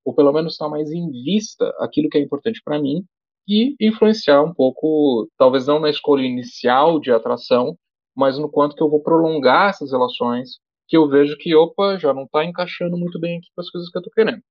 ou 0.06 0.16
pelo 0.16 0.32
menos 0.32 0.54
estar 0.54 0.70
mais 0.70 0.90
em 0.92 1.10
vista 1.12 1.70
aquilo 1.80 2.10
que 2.10 2.18
é 2.18 2.22
importante 2.22 2.62
para 2.64 2.82
mim 2.82 3.04
e 3.48 3.76
influenciar 3.80 4.42
um 4.44 4.54
pouco, 4.54 5.28
talvez 5.38 5.68
não 5.68 5.80
na 5.80 5.90
escolha 5.90 6.24
inicial 6.26 7.00
de 7.00 7.12
atração, 7.12 7.78
mas 8.16 8.38
no 8.38 8.50
quanto 8.50 8.76
que 8.76 8.84
eu 8.84 8.90
vou 8.90 9.02
prolongar 9.02 9.70
essas 9.70 9.92
relações 9.92 10.60
que 10.88 10.98
eu 10.98 11.08
vejo 11.08 11.38
que, 11.38 11.56
opa, 11.56 11.98
já 12.00 12.14
não 12.14 12.24
está 12.24 12.44
encaixando 12.44 12.98
muito 12.98 13.20
bem 13.20 13.38
aqui 13.38 13.48
com 13.56 13.62
as 13.62 13.70
coisas 13.70 13.90
que 13.90 13.98
eu 13.98 14.02
estou 14.02 14.14
querendo. 14.14 14.42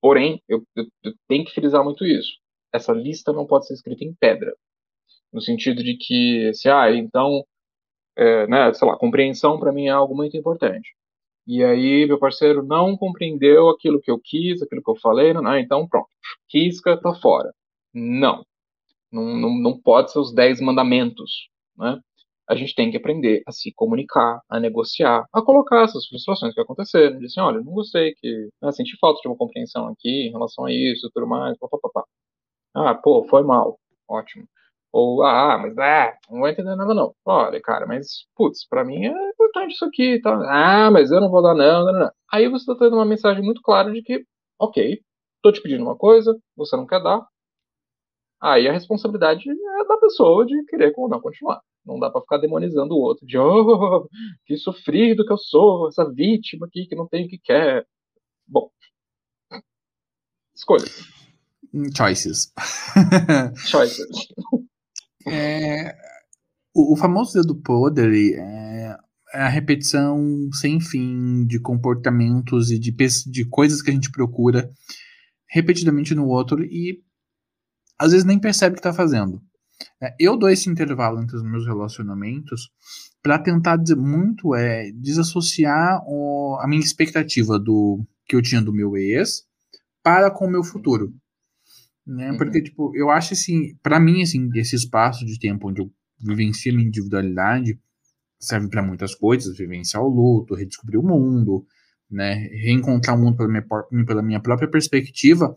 Porém, 0.00 0.42
eu, 0.48 0.62
eu, 0.76 0.86
eu, 1.02 1.12
tenho 1.28 1.44
que 1.44 1.52
frisar 1.52 1.84
muito 1.84 2.06
isso. 2.06 2.32
Essa 2.72 2.92
lista 2.92 3.32
não 3.32 3.46
pode 3.46 3.66
ser 3.66 3.74
escrita 3.74 4.04
em 4.04 4.14
pedra. 4.14 4.54
No 5.32 5.40
sentido 5.40 5.82
de 5.82 5.96
que, 5.96 6.52
se, 6.54 6.68
ah, 6.70 6.92
então, 6.94 7.44
é, 8.16 8.46
né, 8.48 8.72
sei 8.74 8.88
lá, 8.88 8.96
compreensão 8.98 9.58
para 9.60 9.72
mim 9.72 9.86
é 9.86 9.90
algo 9.90 10.14
muito 10.16 10.36
importante. 10.36 10.90
E 11.46 11.64
aí, 11.64 12.06
meu 12.06 12.18
parceiro 12.18 12.62
não 12.64 12.96
compreendeu 12.96 13.70
aquilo 13.70 14.00
que 14.00 14.10
eu 14.10 14.20
quis, 14.22 14.62
aquilo 14.62 14.82
que 14.82 14.90
eu 14.90 14.96
falei, 14.96 15.32
não, 15.34 15.58
então 15.58 15.88
pronto, 15.88 16.08
risca, 16.52 17.00
tá 17.00 17.14
fora. 17.14 17.52
Não. 17.94 18.44
Não, 19.12 19.24
não, 19.36 19.50
não 19.60 19.80
pode 19.80 20.12
ser 20.12 20.20
os 20.20 20.34
dez 20.34 20.60
mandamentos, 20.60 21.48
né? 21.78 22.00
a 22.48 22.54
gente 22.56 22.74
tem 22.74 22.90
que 22.90 22.96
aprender 22.96 23.42
a 23.46 23.52
se 23.52 23.72
comunicar, 23.74 24.40
a 24.48 24.58
negociar, 24.58 25.24
a 25.32 25.40
colocar 25.40 25.84
essas 25.84 26.06
frustrações 26.06 26.52
que 26.52 26.60
aconteceram. 26.60 27.14
Dizer 27.14 27.26
assim, 27.26 27.40
olha, 27.40 27.60
não 27.62 27.72
gostei 27.72 28.12
que. 28.16 28.48
Né, 28.60 28.72
senti 28.72 28.96
falta 29.00 29.20
de 29.22 29.28
uma 29.28 29.36
compreensão 29.36 29.86
aqui 29.86 30.26
em 30.28 30.32
relação 30.32 30.64
a 30.66 30.72
isso 30.72 31.06
e 31.06 31.10
tudo 31.12 31.28
mais. 31.28 31.56
Pá, 31.58 31.68
pá, 31.68 31.78
pá, 31.94 32.04
Ah, 32.74 32.94
pô, 32.94 33.24
foi 33.28 33.42
mal. 33.44 33.78
Ótimo. 34.08 34.46
Ou, 34.92 35.22
ah, 35.22 35.56
mas 35.58 35.76
é, 35.78 36.16
não 36.28 36.40
vou 36.40 36.48
entender 36.48 36.74
nada 36.74 36.92
não. 36.94 37.14
Olha, 37.24 37.60
cara, 37.62 37.86
mas, 37.86 38.26
putz, 38.36 38.66
pra 38.68 38.84
mim 38.84 39.06
é 39.06 39.30
importante 39.30 39.74
isso 39.74 39.84
aqui, 39.84 40.20
tá? 40.20 40.32
Ah, 40.48 40.90
mas 40.90 41.10
eu 41.12 41.20
não 41.20 41.30
vou 41.30 41.42
dar 41.42 41.54
não, 41.54 41.84
não, 41.84 41.92
não. 41.92 42.10
Aí 42.32 42.48
você 42.48 42.66
tá 42.66 42.76
tendo 42.78 42.96
uma 42.96 43.04
mensagem 43.04 43.42
muito 43.42 43.62
clara 43.62 43.92
de 43.92 44.02
que, 44.02 44.24
ok, 44.58 45.00
tô 45.42 45.52
te 45.52 45.62
pedindo 45.62 45.84
uma 45.84 45.96
coisa, 45.96 46.36
você 46.56 46.76
não 46.76 46.86
quer 46.86 47.02
dar. 47.02 47.24
Aí 48.40 48.66
a 48.68 48.72
responsabilidade 48.72 49.48
é 49.48 49.84
da 49.86 49.96
pessoa 49.98 50.44
de 50.46 50.64
querer 50.64 50.92
ou 50.96 51.08
não 51.08 51.20
continuar. 51.20 51.60
Não 51.84 51.98
dá 51.98 52.10
para 52.10 52.20
ficar 52.22 52.38
demonizando 52.38 52.94
o 52.94 52.98
outro, 53.00 53.26
de 53.26 53.38
oh, 53.38 54.08
que 54.46 54.56
sofrido 54.56 55.24
que 55.24 55.32
eu 55.32 55.38
sou, 55.38 55.88
essa 55.88 56.04
vítima 56.10 56.66
aqui 56.66 56.86
que 56.86 56.96
não 56.96 57.06
tem 57.06 57.26
o 57.26 57.28
que 57.28 57.38
quer. 57.38 57.86
Bom, 58.46 58.70
escolhas. 60.54 61.08
Choices. 61.94 62.52
Choices. 63.66 64.06
É, 65.26 65.94
o, 66.74 66.94
o, 66.94 66.96
famoso 66.96 67.34
dedo 67.34 67.54
podre 67.54 68.34
é, 68.34 68.96
é, 69.34 69.42
a 69.42 69.48
repetição 69.48 70.48
sem 70.52 70.80
fim 70.80 71.46
de 71.46 71.60
comportamentos 71.60 72.70
e 72.70 72.78
de, 72.78 72.94
de 73.26 73.44
coisas 73.44 73.82
que 73.82 73.90
a 73.90 73.94
gente 73.94 74.10
procura 74.10 74.70
repetidamente 75.48 76.14
no 76.14 76.26
outro 76.26 76.64
e 76.64 77.02
às 77.98 78.12
vezes 78.12 78.24
nem 78.24 78.38
percebe 78.38 78.74
que 78.74 78.80
está 78.80 78.92
fazendo. 78.92 79.42
É, 80.02 80.14
eu 80.18 80.36
dou 80.36 80.48
esse 80.48 80.70
intervalo 80.70 81.20
entre 81.20 81.36
os 81.36 81.42
meus 81.42 81.66
relacionamentos 81.66 82.70
para 83.22 83.38
tentar 83.38 83.78
muito 83.96 84.54
é 84.54 84.90
desassociar 84.92 86.02
o, 86.06 86.58
a 86.60 86.66
minha 86.66 86.80
expectativa 86.80 87.58
do 87.58 88.04
que 88.26 88.34
eu 88.34 88.42
tinha 88.42 88.62
do 88.62 88.72
meu 88.72 88.96
ex 88.96 89.44
para 90.02 90.30
com 90.30 90.46
o 90.46 90.50
meu 90.50 90.64
futuro. 90.64 91.12
Né? 92.10 92.32
Uhum. 92.32 92.36
Porque, 92.36 92.60
tipo, 92.60 92.92
eu 92.96 93.08
acho 93.08 93.34
assim, 93.34 93.76
para 93.82 94.00
mim, 94.00 94.20
assim, 94.20 94.50
esse 94.56 94.74
espaço 94.74 95.24
de 95.24 95.38
tempo 95.38 95.68
onde 95.68 95.80
eu 95.80 95.90
vivencio 96.18 96.72
a 96.72 96.74
minha 96.74 96.88
individualidade 96.88 97.78
serve 98.38 98.68
para 98.68 98.82
muitas 98.82 99.14
coisas, 99.14 99.56
vivenciar 99.56 100.02
o 100.02 100.08
luto, 100.08 100.54
redescobrir 100.54 100.98
o 100.98 101.06
mundo, 101.06 101.64
né? 102.10 102.34
Reencontrar 102.48 103.16
o 103.16 103.22
mundo 103.22 103.36
pela 103.36 103.48
minha, 103.48 103.64
pela 104.04 104.22
minha 104.22 104.40
própria 104.40 104.68
perspectiva, 104.68 105.56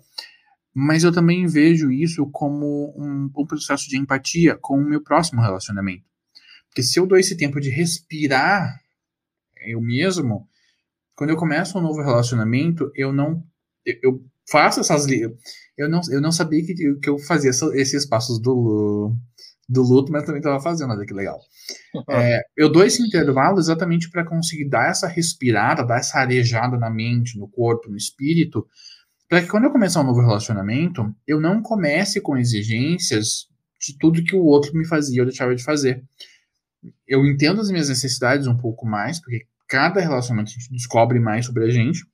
mas 0.76 1.04
eu 1.04 1.12
também 1.12 1.48
vejo 1.48 1.92
isso 1.92 2.30
como 2.32 2.94
um, 2.96 3.32
um, 3.36 3.46
processo 3.48 3.90
de 3.90 3.98
empatia 3.98 4.56
com 4.56 4.78
o 4.78 4.86
meu 4.86 5.02
próximo 5.02 5.42
relacionamento. 5.42 6.04
Porque 6.68 6.84
se 6.84 7.00
eu 7.00 7.08
dou 7.08 7.18
esse 7.18 7.36
tempo 7.36 7.60
de 7.60 7.70
respirar 7.70 8.80
eu 9.66 9.82
mesmo, 9.82 10.48
quando 11.16 11.32
eu 11.32 11.38
começo 11.38 11.80
um 11.80 11.82
novo 11.82 12.02
relacionamento, 12.02 12.92
eu 12.96 13.12
não. 13.12 13.44
Eu 13.86 14.24
faço 14.50 14.80
essas. 14.80 15.06
Eu 15.78 15.90
não, 15.90 16.02
eu 16.12 16.22
não 16.22 16.32
sabia 16.32 16.64
que, 16.66 16.74
que 16.74 17.10
eu 17.10 17.18
fazia 17.20 17.50
esses 17.50 18.06
passos 18.06 18.40
do, 18.40 19.16
do 19.68 19.82
luto, 19.82 20.12
mas 20.12 20.24
também 20.24 20.40
estava 20.40 20.62
fazendo, 20.62 20.92
olha 20.92 21.06
que 21.06 21.14
legal. 21.14 21.40
É, 22.10 22.42
eu 22.58 22.72
dou 22.72 22.84
esse 22.84 23.02
intervalo 23.02 23.60
exatamente 23.60 24.10
para 24.10 24.26
conseguir 24.26 24.68
dar 24.68 24.90
essa 24.90 25.08
respirada, 25.08 25.86
dar 25.86 26.00
essa 26.00 26.18
arejada 26.18 26.76
na 26.76 26.90
mente, 26.90 27.38
no 27.38 27.48
corpo, 27.48 27.90
no 27.90 27.96
espírito, 27.96 28.66
para 29.30 29.42
que 29.42 29.48
quando 29.48 29.66
eu 29.66 29.72
começar 29.72 30.02
um 30.02 30.06
novo 30.06 30.20
relacionamento, 30.20 31.04
eu 31.28 31.40
não 31.40 31.62
comece 31.62 32.20
com 32.20 32.36
exigências 32.36 33.48
de 33.80 33.98
tudo 33.98 34.24
que 34.24 34.36
o 34.36 34.44
outro 34.44 34.76
me 34.76 34.88
fazia 34.88 35.22
ou 35.22 35.28
deixava 35.28 35.56
de 35.56 35.64
fazer. 35.64 36.04
Eu 37.08 37.26
entendo 37.26 37.62
as 37.62 37.70
minhas 37.70 37.90
necessidades 37.90 38.48
um 38.48 38.58
pouco 38.58 38.86
mais, 38.86 39.20
porque 39.20 39.46
cada 39.68 40.02
relacionamento 40.02 40.50
a 40.50 40.54
gente 40.54 40.72
descobre 40.72 41.20
mais 41.20 41.46
sobre 41.46 41.66
a 41.66 41.70
gente, 41.70 42.06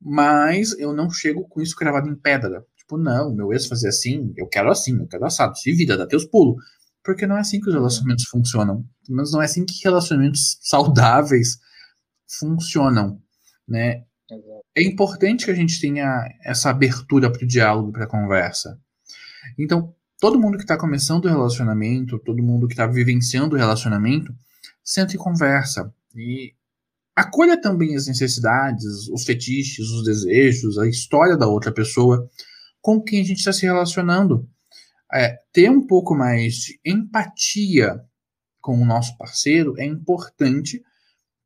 mas 0.00 0.78
eu 0.78 0.92
não 0.92 1.10
chego 1.10 1.46
com 1.48 1.60
isso 1.60 1.76
cravado 1.76 2.08
em 2.08 2.14
pedra. 2.14 2.64
Tipo, 2.76 2.96
não, 2.96 3.34
meu 3.34 3.52
ex 3.52 3.66
fazia 3.66 3.90
assim, 3.90 4.32
eu 4.36 4.48
quero 4.48 4.70
assim, 4.70 4.98
eu 4.98 5.06
quero 5.06 5.24
assado, 5.24 5.56
se 5.56 5.72
vida, 5.72 5.96
dá 5.96 6.06
teus 6.06 6.24
pulos. 6.24 6.56
Porque 7.04 7.26
não 7.26 7.36
é 7.36 7.40
assim 7.40 7.60
que 7.60 7.68
os 7.68 7.74
relacionamentos 7.74 8.24
funcionam. 8.24 8.84
Mas 9.08 9.32
não 9.32 9.40
é 9.40 9.44
assim 9.44 9.64
que 9.64 9.82
relacionamentos 9.82 10.58
saudáveis 10.62 11.58
funcionam, 12.38 13.20
né? 13.66 14.04
É 14.76 14.82
importante 14.82 15.44
que 15.44 15.50
a 15.50 15.54
gente 15.54 15.80
tenha 15.80 16.24
essa 16.44 16.70
abertura 16.70 17.30
para 17.30 17.44
o 17.44 17.46
diálogo, 17.46 17.92
para 17.92 18.04
a 18.04 18.08
conversa. 18.08 18.78
Então, 19.58 19.94
todo 20.20 20.38
mundo 20.38 20.56
que 20.56 20.62
está 20.62 20.78
começando 20.78 21.24
o 21.24 21.28
relacionamento, 21.28 22.18
todo 22.20 22.42
mundo 22.42 22.68
que 22.68 22.74
está 22.74 22.86
vivenciando 22.86 23.56
o 23.56 23.58
relacionamento, 23.58 24.32
senta 24.84 25.14
e 25.14 25.18
conversa. 25.18 25.92
E 26.14 26.54
acolha 27.14 27.60
também 27.60 27.96
as 27.96 28.06
necessidades, 28.06 29.08
os 29.08 29.24
fetiches, 29.24 29.88
os 29.90 30.04
desejos, 30.04 30.78
a 30.78 30.88
história 30.88 31.36
da 31.36 31.46
outra 31.46 31.72
pessoa 31.72 32.28
com 32.80 33.00
quem 33.02 33.20
a 33.20 33.24
gente 33.24 33.38
está 33.38 33.52
se 33.52 33.62
relacionando. 33.62 34.48
É, 35.12 35.38
ter 35.52 35.68
um 35.70 35.86
pouco 35.86 36.14
mais 36.14 36.54
de 36.54 36.80
empatia 36.84 38.00
com 38.60 38.80
o 38.80 38.84
nosso 38.84 39.16
parceiro 39.18 39.74
é 39.78 39.84
importante 39.84 40.82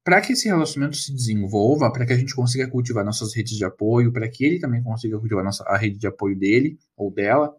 para 0.05 0.21
que 0.21 0.35
esse 0.35 0.47
relacionamento 0.47 0.99
se 0.99 1.12
desenvolva, 1.12 1.91
para 1.91 2.05
que 2.05 2.12
a 2.12 2.19
gente 2.19 2.35
consiga 2.35 2.69
cultivar 2.69 3.05
nossas 3.05 3.35
redes 3.35 3.57
de 3.57 3.65
apoio, 3.65 4.12
para 4.12 4.29
que 4.29 4.45
ele 4.45 4.61
também 4.61 4.83
consiga 4.83 5.19
cultivar 5.19 5.43
nossa, 5.43 5.65
a 5.65 5.79
rede 5.79 5.97
de 5.97 6.07
apoio 6.07 6.39
dele 6.39 6.79
ou 6.95 7.11
dela, 7.11 7.57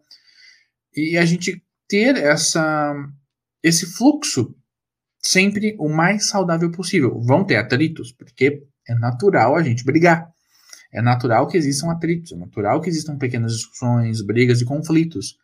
e 0.94 1.18
a 1.18 1.24
gente 1.24 1.60
ter 1.88 2.16
essa, 2.16 2.94
esse 3.62 3.86
fluxo 3.86 4.54
sempre 5.26 5.76
o 5.78 5.88
mais 5.88 6.28
saudável 6.28 6.70
possível. 6.70 7.20
Vão 7.20 7.44
ter 7.44 7.56
atritos, 7.56 8.12
porque 8.12 8.62
é 8.88 8.94
natural 8.94 9.56
a 9.56 9.62
gente 9.62 9.84
brigar. 9.84 10.30
É 10.92 11.02
natural 11.02 11.46
que 11.46 11.56
existam 11.56 11.90
atritos, 11.90 12.32
é 12.32 12.36
natural 12.36 12.80
que 12.80 12.88
existam 12.88 13.18
pequenas 13.18 13.52
discussões, 13.52 14.22
brigas 14.22 14.60
e 14.60 14.64
conflitos. 14.64 15.36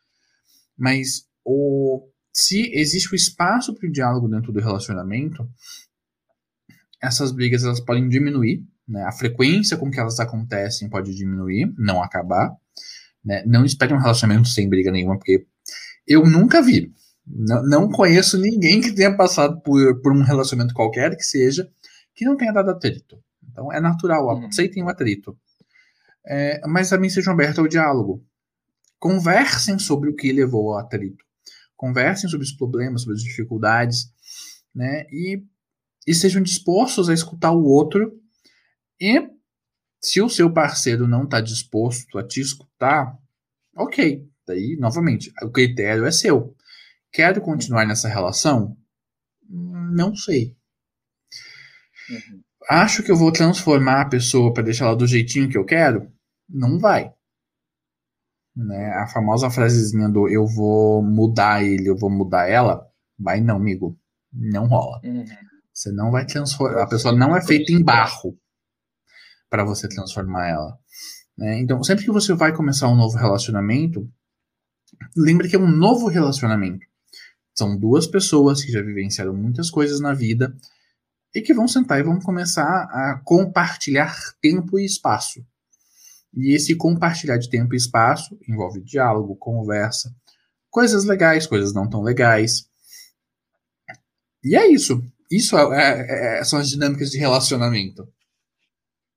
Mas 0.77 1.27
o, 1.45 2.09
se 2.33 2.71
existe 2.73 3.13
o 3.13 3.17
espaço 3.17 3.75
para 3.75 3.89
o 3.89 3.93
diálogo 3.93 4.29
dentro 4.29 4.53
do 4.53 4.61
relacionamento, 4.61 5.49
essas 7.03 7.33
brigas 7.33 7.65
elas 7.65 7.81
podem 7.81 8.09
diminuir, 8.09 8.65
né? 8.89 9.03
a 9.05 9.13
frequência 9.13 9.77
com 9.77 9.91
que 9.91 9.99
elas 9.99 10.21
acontecem 10.21 10.89
pode 10.89 11.15
diminuir, 11.15 11.73
não 11.77 12.03
acabar. 12.03 12.57
Né? 13.25 13.45
Não 13.47 13.65
espere 13.65 13.93
um 13.93 13.99
relacionamento 13.99 14.49
sem 14.49 14.69
briga 14.69 14.91
nenhuma, 14.91 15.19
porque 15.19 15.45
eu 16.07 16.25
nunca 16.25 16.63
vi. 16.63 16.93
Não, 17.27 17.63
não 17.63 17.91
conheço 17.91 18.39
ninguém 18.39 18.81
que 18.81 18.93
tenha 18.93 19.17
passado 19.17 19.61
por, 19.61 20.01
por 20.01 20.13
um 20.13 20.23
relacionamento 20.23 20.75
qualquer 20.75 21.17
que 21.17 21.23
seja 21.23 21.71
que 22.15 22.25
não 22.25 22.37
tenha 22.37 22.53
dado 22.53 22.71
atrito. 22.71 23.23
Então 23.51 23.73
é 23.73 23.81
natural, 23.81 24.27
uhum. 24.27 24.47
aceitem 24.47 24.83
o 24.83 24.89
atrito. 24.89 25.39
É, 26.27 26.61
mas 26.67 26.91
também 26.91 27.11
sejam 27.11 27.33
abertos 27.33 27.59
ao 27.59 27.69
diálogo. 27.69 28.25
Conversem 28.99 29.79
sobre 29.79 30.11
o 30.11 30.15
que 30.15 30.33
levou 30.33 30.73
ao 30.73 30.79
atrito. 30.79 31.25
Conversem 31.77 32.31
sobre 32.31 32.47
os 32.47 32.53
problemas, 32.53 33.03
sobre 33.03 33.17
as 33.17 33.23
dificuldades, 33.23 34.13
né? 34.75 35.05
E, 35.11 35.43
e 36.07 36.15
sejam 36.15 36.41
dispostos 36.41 37.09
a 37.09 37.15
escutar 37.15 37.51
o 37.51 37.65
outro. 37.65 38.13
E 39.01 39.29
se 40.01 40.21
o 40.21 40.29
seu 40.29 40.53
parceiro 40.53 41.09
não 41.09 41.25
está 41.25 41.41
disposto 41.41 42.19
a 42.19 42.27
te 42.27 42.41
escutar, 42.41 43.19
ok. 43.77 44.29
Daí, 44.47 44.77
novamente, 44.79 45.33
o 45.43 45.51
critério 45.51 46.05
é 46.05 46.11
seu. 46.11 46.55
Quero 47.13 47.43
continuar 47.43 47.87
nessa 47.87 48.09
relação? 48.09 48.77
Não 49.49 50.17
sei. 50.17 50.57
Uhum. 52.09 52.43
Acho 52.71 53.03
que 53.03 53.11
eu 53.11 53.17
vou 53.17 53.31
transformar 53.31 54.01
a 54.01 54.09
pessoa 54.09 54.53
para 54.53 54.63
deixar 54.63 54.87
ela 54.87 54.97
do 54.97 55.07
jeitinho 55.07 55.49
que 55.49 55.59
eu 55.59 55.65
quero? 55.65 56.11
Não 56.49 56.79
vai. 56.79 57.13
Né? 58.57 58.93
A 58.95 59.07
famosa 59.09 59.51
frasezinha 59.51 60.09
do 60.09 60.29
eu 60.29 60.47
vou 60.47 61.03
mudar 61.03 61.63
ele, 61.63 61.89
eu 61.89 61.97
vou 61.97 62.11
mudar 62.11 62.49
ela, 62.49 62.87
vai 63.19 63.41
não, 63.41 63.57
amigo. 63.57 63.99
Não 64.33 64.67
rola. 64.67 65.01
Uhum. 65.05 65.25
Você 65.73 65.93
não 65.93 66.11
vai 66.11 66.25
transformar. 66.25 66.83
A 66.83 66.89
pessoa 66.89 67.15
não 67.15 67.37
é 67.37 67.43
feita 67.43 67.73
em 67.73 67.83
barro 67.83 68.39
para 69.51 69.65
você 69.65 69.87
transformar 69.89 70.49
ela. 70.49 70.79
Né? 71.37 71.61
Então, 71.61 71.83
sempre 71.83 72.05
que 72.05 72.11
você 72.11 72.35
vai 72.35 72.55
começar 72.55 72.89
um 72.89 72.97
novo 72.97 73.17
relacionamento, 73.17 74.09
lembre 75.17 75.49
que 75.49 75.57
é 75.57 75.59
um 75.59 75.71
novo 75.71 76.09
relacionamento. 76.09 76.87
São 77.57 77.77
duas 77.79 78.07
pessoas 78.07 78.65
que 78.65 78.73
já 78.73 78.81
vivenciaram 78.81 79.35
muitas 79.35 79.71
coisas 79.71 80.01
na 80.01 80.15
vida 80.15 80.55
e 81.35 81.41
que 81.41 81.55
vão 81.55 81.69
sentar 81.69 81.99
e 81.99 82.03
vão 82.03 82.21
começar 82.21 82.85
a 82.85 83.21
compartilhar 83.25 84.15
tempo 84.41 84.79
e 84.79 84.85
espaço. 84.85 85.45
E 86.35 86.55
esse 86.55 86.75
compartilhar 86.75 87.37
de 87.37 87.49
tempo 87.49 87.75
e 87.75 87.77
espaço 87.77 88.39
envolve 88.49 88.81
diálogo, 88.81 89.37
conversa, 89.37 90.15
coisas 90.71 91.05
legais, 91.05 91.47
coisas 91.47 91.75
não 91.75 91.89
tão 91.89 92.03
legais. 92.03 92.67
E 94.43 94.57
é 94.57 94.67
isso. 94.67 95.03
Isso 95.31 95.57
é, 95.57 95.63
é, 95.73 96.41
é, 96.41 96.45
são 96.45 96.59
as 96.59 96.69
dinâmicas 96.69 97.11
de 97.11 97.19
relacionamento. 97.19 98.07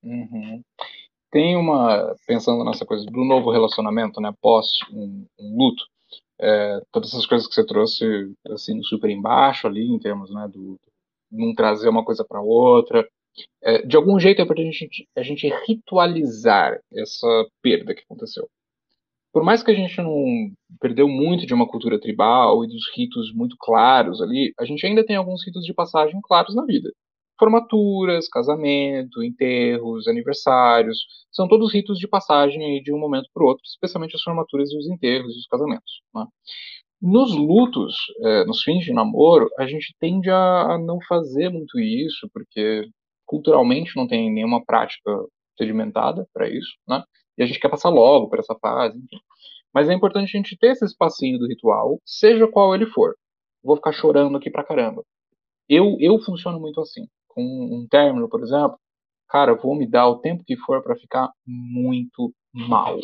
Uhum. 0.03 0.61
Tem 1.31 1.57
uma, 1.57 2.15
pensando 2.27 2.63
nessa 2.63 2.85
coisa 2.85 3.05
do 3.05 3.25
novo 3.25 3.51
relacionamento, 3.51 4.21
né, 4.21 4.31
pós 4.41 4.67
um, 4.91 5.25
um 5.39 5.57
luto, 5.57 5.83
é, 6.39 6.81
todas 6.91 7.09
essas 7.09 7.25
coisas 7.25 7.47
que 7.47 7.53
você 7.53 7.65
trouxe, 7.65 8.05
assim, 8.47 8.81
super 8.83 9.09
embaixo 9.09 9.67
ali, 9.67 9.85
em 9.85 9.99
termos, 9.99 10.33
né, 10.33 10.47
do, 10.47 10.79
não 11.31 11.53
trazer 11.53 11.89
uma 11.89 12.03
coisa 12.03 12.25
para 12.27 12.41
outra. 12.41 13.07
É, 13.63 13.81
de 13.81 13.97
algum 13.97 14.19
jeito 14.19 14.41
é 14.41 14.45
para 14.45 14.61
a 14.61 14.63
gente, 14.63 15.07
a 15.15 15.23
gente 15.23 15.51
ritualizar 15.67 16.79
essa 16.93 17.27
perda 17.61 17.93
que 17.93 18.01
aconteceu. 18.01 18.47
Por 19.33 19.43
mais 19.43 19.61
que 19.61 19.71
a 19.71 19.73
gente 19.75 19.97
não 20.01 20.53
perdeu 20.79 21.09
muito 21.09 21.45
de 21.45 21.53
uma 21.53 21.67
cultura 21.67 21.99
tribal 21.99 22.63
e 22.63 22.67
dos 22.67 22.89
ritos 22.95 23.33
muito 23.33 23.57
claros 23.59 24.21
ali, 24.21 24.53
a 24.57 24.63
gente 24.63 24.85
ainda 24.85 25.05
tem 25.05 25.17
alguns 25.17 25.45
ritos 25.45 25.65
de 25.65 25.73
passagem 25.73 26.19
claros 26.23 26.55
na 26.55 26.65
vida. 26.65 26.89
Formaturas, 27.37 28.27
casamento, 28.29 29.23
enterros, 29.23 30.07
aniversários, 30.07 30.97
são 31.31 31.47
todos 31.47 31.73
ritos 31.73 31.97
de 31.99 32.07
passagem 32.07 32.81
de 32.81 32.93
um 32.93 32.99
momento 32.99 33.29
para 33.33 33.43
o 33.43 33.47
outro, 33.47 33.63
especialmente 33.65 34.15
as 34.15 34.21
formaturas 34.21 34.71
e 34.71 34.77
os 34.77 34.87
enterros 34.87 35.35
e 35.35 35.39
os 35.39 35.47
casamentos. 35.47 36.01
Né? 36.13 36.25
Nos 37.01 37.35
lutos, 37.35 37.95
é, 38.23 38.45
nos 38.45 38.63
fins 38.63 38.85
de 38.85 38.93
namoro, 38.93 39.49
a 39.59 39.67
gente 39.67 39.93
tende 39.99 40.29
a, 40.29 40.73
a, 40.73 40.77
não 40.79 40.97
fazer 41.07 41.49
muito 41.49 41.79
isso, 41.79 42.29
porque 42.33 42.87
culturalmente 43.25 43.95
não 43.95 44.07
tem 44.07 44.31
nenhuma 44.31 44.63
prática 44.63 45.11
sedimentada 45.57 46.25
para 46.33 46.49
isso, 46.49 46.71
né? 46.87 47.03
E 47.37 47.43
a 47.43 47.45
gente 47.45 47.59
quer 47.59 47.69
passar 47.69 47.89
logo 47.89 48.29
por 48.29 48.39
essa 48.39 48.55
fase, 48.55 48.97
enfim. 48.97 49.19
Mas 49.73 49.89
é 49.89 49.93
importante 49.93 50.35
a 50.35 50.39
gente 50.41 50.57
ter 50.57 50.71
esse 50.71 50.85
espacinho 50.85 51.37
do 51.37 51.47
ritual, 51.47 51.99
seja 52.05 52.47
qual 52.47 52.73
ele 52.73 52.85
for. 52.87 53.15
Vou 53.63 53.75
ficar 53.75 53.91
chorando 53.91 54.37
aqui 54.37 54.49
pra 54.49 54.63
caramba. 54.63 55.03
Eu, 55.69 55.97
eu 55.99 56.19
funciono 56.19 56.59
muito 56.59 56.79
assim. 56.81 57.07
Com 57.27 57.43
um 57.43 57.87
término, 57.89 58.29
por 58.29 58.41
exemplo, 58.41 58.77
cara, 59.29 59.55
vou 59.55 59.75
me 59.75 59.87
dar 59.87 60.07
o 60.07 60.19
tempo 60.19 60.43
que 60.45 60.57
for 60.57 60.81
para 60.83 60.95
ficar 60.95 61.31
muito 61.45 62.33
mal 62.53 62.97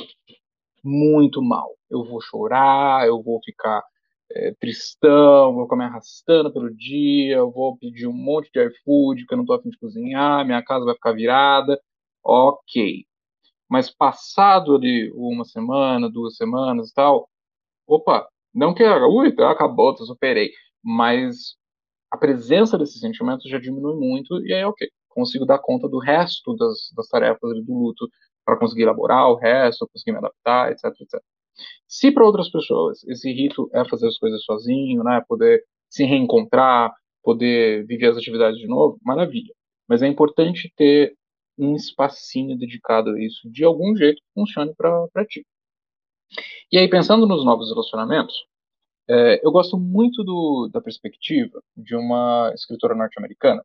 muito 0.84 1.42
mal. 1.42 1.76
Eu 1.90 2.04
vou 2.06 2.22
chorar, 2.22 3.08
eu 3.08 3.22
vou 3.22 3.40
ficar 3.44 3.84
é, 4.32 4.54
tristão, 4.60 5.54
vou 5.54 5.64
ficar 5.64 5.76
me 5.76 5.86
arrastando 5.86 6.52
pelo 6.52 6.74
dia, 6.76 7.38
eu 7.38 7.52
vou 7.52 7.78
pedir 7.78 8.08
um 8.08 8.14
monte 8.14 8.52
de 8.52 8.66
iFood 8.68 9.26
que 9.26 9.34
eu 9.34 9.38
não 9.38 9.46
tô 9.46 9.54
afim 9.54 9.70
de 9.70 9.78
cozinhar, 9.78 10.46
minha 10.46 10.64
casa 10.64 10.86
vai 10.86 10.96
ficar 10.96 11.14
virada. 11.14 11.80
Ok. 12.24 13.06
Mas 13.70 13.90
passado 13.90 14.76
ali 14.76 15.12
uma 15.16 15.46
semana, 15.46 16.10
duas 16.10 16.36
semanas 16.36 16.90
e 16.92 16.94
tal, 16.94 17.30
opa, 17.88 18.28
não 18.54 18.74
que, 18.74 18.84
ui, 18.84 19.34
acabou, 19.40 19.96
eu 20.00 20.06
superei. 20.06 20.52
Mas 20.84 21.56
a 22.12 22.18
presença 22.18 22.78
desses 22.78 23.00
sentimentos 23.00 23.50
já 23.50 23.58
diminui 23.58 23.96
muito 23.96 24.46
e 24.46 24.54
aí, 24.54 24.64
ok, 24.66 24.88
consigo 25.10 25.46
dar 25.46 25.60
conta 25.60 25.88
do 25.88 26.00
resto 26.00 26.56
das, 26.56 26.92
das 26.96 27.08
tarefas 27.08 27.64
do 27.66 27.74
luto 27.74 28.10
para 28.46 28.58
conseguir 28.58 28.84
elaborar 28.84 29.30
o 29.30 29.36
resto, 29.36 29.88
conseguir 29.92 30.12
me 30.12 30.18
adaptar, 30.18 30.72
etc, 30.72 30.86
etc. 31.00 31.22
Se 31.88 32.12
para 32.12 32.26
outras 32.26 32.50
pessoas 32.50 33.04
esse 33.06 33.32
rito 33.32 33.70
é 33.74 33.88
fazer 33.88 34.08
as 34.08 34.18
coisas 34.18 34.44
sozinho, 34.44 35.04
né, 35.04 35.24
poder 35.28 35.64
se 35.90 36.04
reencontrar, 36.04 36.94
poder 37.24 37.86
viver 37.86 38.08
as 38.08 38.18
atividades 38.18 38.60
de 38.60 38.68
novo, 38.68 39.00
maravilha. 39.04 39.54
Mas 39.88 40.02
é 40.02 40.08
importante 40.08 40.72
ter 40.76 41.16
um 41.58 41.76
espacinho 41.76 42.58
dedicado 42.58 43.12
a 43.12 43.22
isso, 43.22 43.50
de 43.52 43.64
algum 43.64 43.96
jeito 43.96 44.22
que 44.22 44.34
funcione 44.34 44.74
para 44.76 45.26
ti. 45.28 45.46
E 46.72 46.78
aí, 46.78 46.90
pensando 46.90 47.28
nos 47.28 47.46
novos 47.46 47.70
relacionamentos, 47.70 48.34
é, 49.12 49.46
eu 49.46 49.52
gosto 49.52 49.78
muito 49.78 50.24
do, 50.24 50.70
da 50.72 50.80
perspectiva 50.82 51.62
de 51.76 51.96
uma 51.96 52.52
escritora 52.56 52.96
norte-americana 52.96 53.64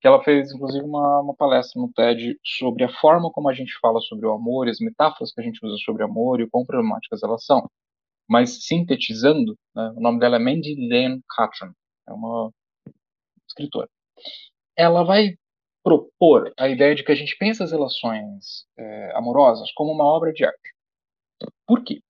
que 0.00 0.06
ela 0.06 0.22
fez, 0.24 0.50
inclusive, 0.52 0.84
uma, 0.84 1.20
uma, 1.20 1.34
palestra 1.34 1.80
no 1.80 1.92
TED 1.92 2.38
sobre 2.42 2.84
a 2.84 2.88
forma 2.88 3.30
como 3.30 3.50
a 3.50 3.54
gente 3.54 3.72
fala 3.80 4.00
sobre 4.00 4.26
o 4.26 4.32
amor, 4.32 4.68
as 4.68 4.80
metáforas 4.80 5.32
que 5.32 5.40
a 5.40 5.44
gente 5.44 5.64
usa 5.64 5.76
sobre 5.84 6.02
amor 6.02 6.40
e 6.40 6.44
o 6.44 6.50
quão 6.50 6.64
problemáticas 6.64 7.22
elas 7.22 7.44
são. 7.44 7.70
Mas 8.28 8.64
sintetizando, 8.66 9.58
né, 9.74 9.92
o 9.96 10.00
nome 10.00 10.18
dela 10.18 10.36
é 10.36 10.38
Mandy 10.38 10.74
Lane 10.88 11.20
Catron, 11.36 11.72
é 12.08 12.12
uma 12.12 12.50
escritora. 13.46 13.88
Ela 14.76 15.04
vai 15.04 15.34
propor 15.84 16.52
a 16.58 16.68
ideia 16.68 16.94
de 16.94 17.04
que 17.04 17.12
a 17.12 17.14
gente 17.14 17.36
pensa 17.36 17.64
as 17.64 17.72
relações 17.72 18.66
é, 18.78 19.12
amorosas 19.16 19.70
como 19.72 19.92
uma 19.92 20.04
obra 20.04 20.32
de 20.32 20.44
arte. 20.44 20.74
Por 21.66 21.84
quê? 21.84 22.00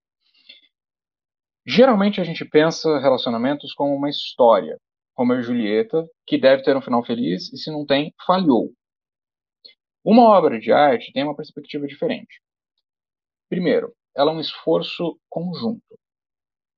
Geralmente 1.73 2.21
a 2.21 2.25
gente 2.25 2.45
pensa 2.45 2.99
relacionamentos 2.99 3.73
como 3.73 3.95
uma 3.95 4.11
história, 4.11 4.77
como 5.15 5.33
e 5.35 5.41
Julieta, 5.41 6.05
que 6.27 6.37
deve 6.37 6.65
ter 6.65 6.77
um 6.77 6.83
final 6.83 7.05
feliz 7.05 7.53
e 7.53 7.57
se 7.57 7.71
não 7.71 7.87
tem, 7.87 8.13
falhou. 8.27 8.73
Uma 10.05 10.25
obra 10.25 10.59
de 10.59 10.73
arte 10.73 11.13
tem 11.13 11.23
uma 11.23 11.37
perspectiva 11.37 11.87
diferente. 11.87 12.41
Primeiro, 13.49 13.95
ela 14.17 14.33
é 14.33 14.35
um 14.35 14.41
esforço 14.41 15.17
conjunto. 15.29 15.81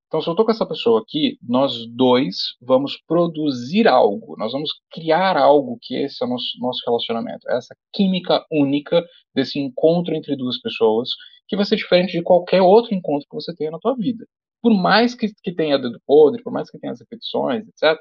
Então, 0.08 0.20
se 0.20 0.28
eu 0.28 0.32
estou 0.32 0.44
com 0.44 0.52
essa 0.52 0.68
pessoa 0.68 1.00
aqui, 1.00 1.38
nós 1.40 1.86
dois 1.86 2.54
vamos 2.60 2.98
produzir 3.06 3.88
algo, 3.88 4.36
nós 4.36 4.52
vamos 4.52 4.72
criar 4.90 5.38
algo 5.38 5.78
que 5.80 5.96
esse 6.04 6.22
é 6.22 6.26
o 6.26 6.28
nosso, 6.28 6.58
nosso 6.60 6.82
relacionamento. 6.84 7.50
Essa 7.50 7.74
química 7.94 8.44
única 8.52 9.02
desse 9.34 9.58
encontro 9.58 10.14
entre 10.14 10.36
duas 10.36 10.60
pessoas, 10.60 11.08
que 11.48 11.56
vai 11.56 11.64
ser 11.64 11.76
diferente 11.76 12.12
de 12.12 12.22
qualquer 12.22 12.60
outro 12.60 12.94
encontro 12.94 13.26
que 13.26 13.34
você 13.34 13.54
tenha 13.54 13.70
na 13.70 13.78
tua 13.78 13.96
vida. 13.96 14.26
Por 14.62 14.72
mais 14.72 15.14
que, 15.14 15.28
que 15.42 15.52
tenha 15.52 15.78
dedo 15.78 16.00
podre, 16.06 16.42
por 16.42 16.52
mais 16.52 16.70
que 16.70 16.78
tenha 16.78 16.92
as 16.92 17.00
repetições, 17.00 17.66
etc., 17.66 18.00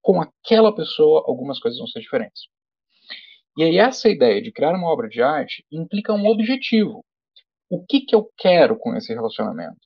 com 0.00 0.20
aquela 0.20 0.74
pessoa 0.74 1.24
algumas 1.26 1.58
coisas 1.58 1.78
vão 1.78 1.86
ser 1.86 2.00
diferentes. 2.00 2.48
E 3.56 3.62
aí 3.62 3.78
essa 3.78 4.08
ideia 4.08 4.40
de 4.40 4.52
criar 4.52 4.74
uma 4.74 4.88
obra 4.88 5.08
de 5.08 5.20
arte 5.20 5.64
implica 5.70 6.12
um 6.12 6.26
objetivo. 6.26 7.04
O 7.68 7.84
que, 7.84 8.00
que 8.00 8.14
eu 8.14 8.30
quero 8.36 8.76
com 8.76 8.94
esse 8.96 9.12
relacionamento? 9.12 9.80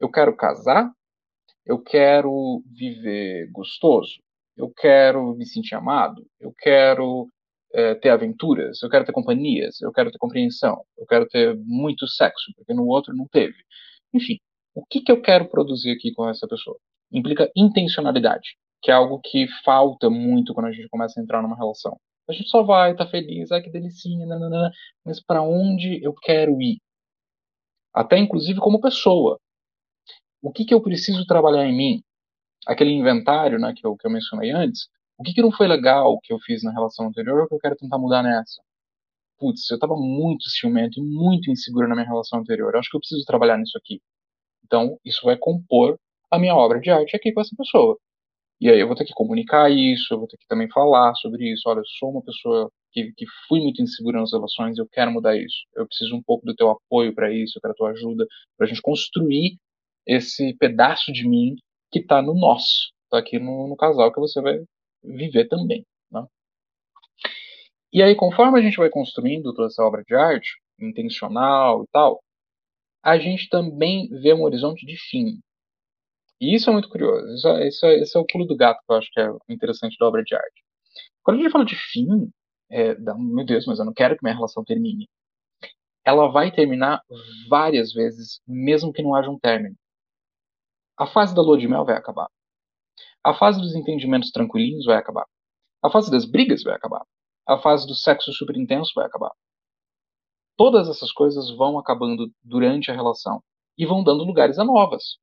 Eu 0.00 0.10
quero 0.10 0.36
casar? 0.36 0.90
Eu 1.64 1.78
quero 1.80 2.62
viver 2.66 3.50
gostoso? 3.50 4.20
Eu 4.56 4.70
quero 4.70 5.34
me 5.34 5.46
sentir 5.46 5.74
amado? 5.74 6.26
Eu 6.40 6.52
quero 6.52 7.28
é, 7.72 7.94
ter 7.94 8.10
aventuras? 8.10 8.82
Eu 8.82 8.90
quero 8.90 9.04
ter 9.04 9.12
companhias? 9.12 9.80
Eu 9.80 9.92
quero 9.92 10.10
ter 10.10 10.18
compreensão? 10.18 10.84
Eu 10.98 11.06
quero 11.06 11.26
ter 11.26 11.56
muito 11.58 12.06
sexo, 12.06 12.52
porque 12.56 12.74
no 12.74 12.86
outro 12.86 13.14
não 13.14 13.26
teve. 13.28 13.56
Enfim, 14.12 14.38
o 14.74 14.84
que, 14.84 15.00
que 15.00 15.12
eu 15.12 15.20
quero 15.20 15.48
produzir 15.48 15.90
aqui 15.90 16.12
com 16.12 16.28
essa 16.28 16.46
pessoa? 16.48 16.78
Implica 17.12 17.50
intencionalidade, 17.56 18.56
que 18.82 18.90
é 18.90 18.94
algo 18.94 19.20
que 19.20 19.46
falta 19.64 20.08
muito 20.08 20.54
quando 20.54 20.66
a 20.66 20.72
gente 20.72 20.88
começa 20.88 21.20
a 21.20 21.22
entrar 21.22 21.42
numa 21.42 21.56
relação. 21.56 21.96
A 22.28 22.32
gente 22.32 22.48
só 22.48 22.62
vai, 22.62 22.94
tá 22.94 23.06
feliz, 23.06 23.50
ai 23.52 23.62
que 23.62 23.70
delicinha, 23.70 24.26
nanana, 24.26 24.70
mas 25.04 25.22
para 25.22 25.42
onde 25.42 26.02
eu 26.02 26.14
quero 26.14 26.60
ir? 26.62 26.78
Até 27.94 28.18
inclusive 28.18 28.58
como 28.60 28.80
pessoa 28.80 29.38
o 30.42 30.52
que, 30.52 30.64
que 30.64 30.74
eu 30.74 30.82
preciso 30.82 31.24
trabalhar 31.24 31.64
em 31.64 31.76
mim? 31.76 32.02
Aquele 32.66 32.90
inventário 32.90 33.58
né, 33.58 33.72
que, 33.76 33.86
eu, 33.86 33.96
que 33.96 34.06
eu 34.06 34.10
mencionei 34.10 34.50
antes, 34.50 34.88
o 35.16 35.22
que, 35.22 35.32
que 35.32 35.42
não 35.42 35.52
foi 35.52 35.68
legal 35.68 36.18
que 36.20 36.32
eu 36.32 36.38
fiz 36.40 36.62
na 36.64 36.72
relação 36.72 37.06
anterior 37.06 37.46
que 37.48 37.54
eu 37.54 37.58
quero 37.60 37.76
tentar 37.76 37.98
mudar 37.98 38.22
nessa? 38.22 38.60
Putz, 39.38 39.70
eu 39.70 39.76
estava 39.76 39.94
muito 39.96 40.48
ciumento 40.50 41.00
e 41.00 41.02
muito 41.02 41.50
inseguro 41.50 41.88
na 41.88 41.94
minha 41.94 42.06
relação 42.06 42.40
anterior. 42.40 42.72
Eu 42.74 42.80
acho 42.80 42.90
que 42.90 42.96
eu 42.96 43.00
preciso 43.00 43.24
trabalhar 43.24 43.56
nisso 43.56 43.76
aqui. 43.78 44.00
Então, 44.64 44.98
isso 45.04 45.24
vai 45.24 45.36
compor 45.36 45.98
a 46.30 46.38
minha 46.38 46.54
obra 46.54 46.80
de 46.80 46.90
arte 46.90 47.16
aqui 47.16 47.32
com 47.32 47.40
essa 47.40 47.54
pessoa. 47.56 47.98
E 48.60 48.70
aí 48.70 48.78
eu 48.78 48.86
vou 48.86 48.94
ter 48.96 49.04
que 49.04 49.12
comunicar 49.12 49.70
isso, 49.70 50.14
eu 50.14 50.18
vou 50.18 50.28
ter 50.28 50.36
que 50.36 50.46
também 50.46 50.68
falar 50.70 51.14
sobre 51.16 51.52
isso. 51.52 51.68
Olha, 51.68 51.80
eu 51.80 51.86
sou 51.98 52.10
uma 52.10 52.22
pessoa 52.22 52.70
que, 52.92 53.12
que 53.16 53.26
fui 53.48 53.60
muito 53.60 53.82
insegura 53.82 54.20
nas 54.20 54.32
relações, 54.32 54.78
eu 54.78 54.86
quero 54.88 55.10
mudar 55.10 55.36
isso. 55.36 55.56
Eu 55.74 55.86
preciso 55.86 56.14
um 56.14 56.22
pouco 56.22 56.46
do 56.46 56.54
teu 56.54 56.70
apoio 56.70 57.12
para 57.14 57.32
isso, 57.32 57.58
eu 57.58 57.60
quero 57.60 57.72
a 57.72 57.76
tua 57.76 57.90
ajuda, 57.90 58.24
para 58.56 58.66
a 58.66 58.68
gente 58.68 58.80
construir 58.80 59.56
esse 60.06 60.54
pedaço 60.58 61.12
de 61.12 61.28
mim 61.28 61.56
que 61.90 61.98
está 61.98 62.22
no 62.22 62.34
nosso, 62.34 62.92
está 63.04 63.18
aqui 63.18 63.38
no, 63.38 63.68
no, 63.68 63.76
casal 63.76 64.12
que 64.12 64.20
você 64.20 64.40
vai 64.40 64.60
viver 65.02 65.48
também. 65.48 65.84
Né? 66.10 66.24
E 67.92 68.02
aí, 68.02 68.14
conforme 68.14 68.58
a 68.58 68.62
gente 68.62 68.76
vai 68.76 68.88
construindo 68.88 69.52
toda 69.54 69.66
essa 69.66 69.82
obra 69.82 70.02
de 70.06 70.14
arte, 70.14 70.52
intencional 70.80 71.84
e 71.84 71.86
tal, 71.92 72.20
a 73.02 73.18
gente 73.18 73.48
também 73.48 74.08
vê 74.08 74.32
um 74.32 74.42
horizonte 74.42 74.86
de 74.86 74.96
fim. 74.96 75.40
E 76.40 76.54
isso 76.54 76.70
é 76.70 76.72
muito 76.72 76.88
curioso. 76.88 77.26
Isso, 77.34 77.48
é, 77.48 77.68
isso, 77.68 77.86
é, 77.86 77.94
esse 78.00 78.16
é 78.16 78.20
o 78.20 78.26
pulo 78.26 78.46
do 78.46 78.56
gato 78.56 78.80
que 78.86 78.92
eu 78.92 78.96
acho 78.96 79.10
que 79.12 79.20
é 79.20 79.28
interessante 79.48 79.96
da 79.98 80.06
obra 80.06 80.22
de 80.22 80.34
arte. 80.34 80.62
Quando 81.22 81.38
a 81.38 81.42
gente 81.42 81.52
fala 81.52 81.64
de 81.64 81.76
fim, 81.76 82.30
é, 82.70 82.94
meu 82.96 83.44
Deus, 83.44 83.66
mas 83.66 83.78
eu 83.78 83.84
não 83.84 83.92
quero 83.92 84.16
que 84.16 84.24
minha 84.24 84.34
relação 84.34 84.64
termine. 84.64 85.08
Ela 86.04 86.28
vai 86.30 86.50
terminar 86.50 87.00
várias 87.48 87.92
vezes, 87.92 88.40
mesmo 88.46 88.92
que 88.92 89.02
não 89.02 89.14
haja 89.14 89.30
um 89.30 89.38
término. 89.38 89.76
A 90.98 91.06
fase 91.06 91.34
da 91.34 91.42
lua 91.42 91.58
de 91.58 91.68
mel 91.68 91.84
vai 91.84 91.96
acabar. 91.96 92.28
A 93.24 93.34
fase 93.34 93.60
dos 93.60 93.74
entendimentos 93.74 94.30
tranquilinhos 94.30 94.84
vai 94.84 94.96
acabar. 94.96 95.26
A 95.82 95.90
fase 95.90 96.10
das 96.10 96.24
brigas 96.24 96.62
vai 96.62 96.74
acabar. 96.74 97.04
A 97.46 97.58
fase 97.58 97.86
do 97.86 97.94
sexo 97.94 98.32
super 98.32 98.56
intenso 98.56 98.92
vai 98.94 99.06
acabar. 99.06 99.30
Todas 100.56 100.88
essas 100.88 101.12
coisas 101.12 101.50
vão 101.56 101.78
acabando 101.78 102.30
durante 102.42 102.90
a 102.90 102.94
relação 102.94 103.42
e 103.76 103.86
vão 103.86 104.04
dando 104.04 104.24
lugares 104.24 104.58
a 104.58 104.64
novas. 104.64 105.16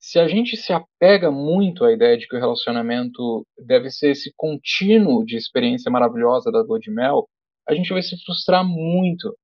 Se 0.00 0.18
a 0.18 0.28
gente 0.28 0.56
se 0.56 0.72
apega 0.72 1.30
muito 1.30 1.84
à 1.84 1.92
ideia 1.92 2.16
de 2.16 2.28
que 2.28 2.36
o 2.36 2.38
relacionamento 2.38 3.44
deve 3.58 3.90
ser 3.90 4.10
esse 4.10 4.32
contínuo 4.36 5.24
de 5.24 5.36
experiência 5.36 5.90
maravilhosa 5.90 6.52
da 6.52 6.62
lua 6.62 6.78
de 6.78 6.90
mel, 6.90 7.28
a 7.68 7.74
gente 7.74 7.92
vai 7.92 8.02
se 8.02 8.16
frustrar 8.24 8.64
muito, 8.64 9.36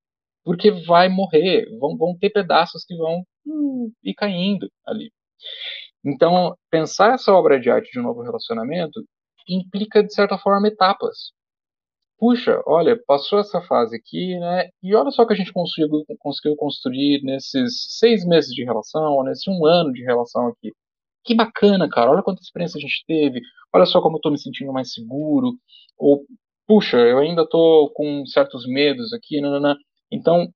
porque 0.44 0.70
vai 0.70 1.08
morrer, 1.08 1.66
vão, 1.78 1.96
vão 1.96 2.16
ter 2.16 2.30
pedaços 2.30 2.84
que 2.84 2.96
vão 2.96 3.24
hum, 3.46 3.92
ir 4.02 4.14
caindo 4.14 4.70
ali. 4.86 5.10
Então, 6.04 6.56
pensar 6.70 7.14
essa 7.14 7.32
obra 7.32 7.58
de 7.58 7.70
arte 7.70 7.90
de 7.90 7.98
um 7.98 8.02
novo 8.02 8.22
relacionamento 8.22 9.02
implica, 9.48 10.02
de 10.02 10.12
certa 10.12 10.38
forma, 10.38 10.68
etapas. 10.68 11.32
Puxa, 12.24 12.62
olha, 12.66 12.98
passou 13.06 13.38
essa 13.38 13.60
fase 13.60 13.94
aqui, 13.96 14.38
né? 14.38 14.70
E 14.82 14.94
olha 14.94 15.10
só 15.10 15.26
que 15.26 15.34
a 15.34 15.36
gente 15.36 15.52
conseguiu, 15.52 16.06
conseguiu 16.18 16.56
construir 16.56 17.22
nesses 17.22 17.98
seis 17.98 18.24
meses 18.26 18.50
de 18.54 18.64
relação, 18.64 19.22
nesse 19.24 19.50
um 19.50 19.66
ano 19.66 19.92
de 19.92 20.02
relação 20.02 20.46
aqui. 20.48 20.72
Que 21.22 21.34
bacana, 21.34 21.86
cara. 21.86 22.10
Olha 22.10 22.22
quanta 22.22 22.40
experiência 22.40 22.78
a 22.78 22.80
gente 22.80 23.04
teve. 23.06 23.42
Olha 23.74 23.84
só 23.84 24.00
como 24.00 24.16
eu 24.16 24.20
tô 24.22 24.30
me 24.30 24.38
sentindo 24.38 24.72
mais 24.72 24.94
seguro. 24.94 25.52
Ou, 25.98 26.24
puxa, 26.66 26.96
eu 26.96 27.18
ainda 27.18 27.46
tô 27.46 27.92
com 27.94 28.24
certos 28.24 28.66
medos 28.66 29.12
aqui, 29.12 29.38
nanana. 29.42 29.76
Então, 30.10 30.48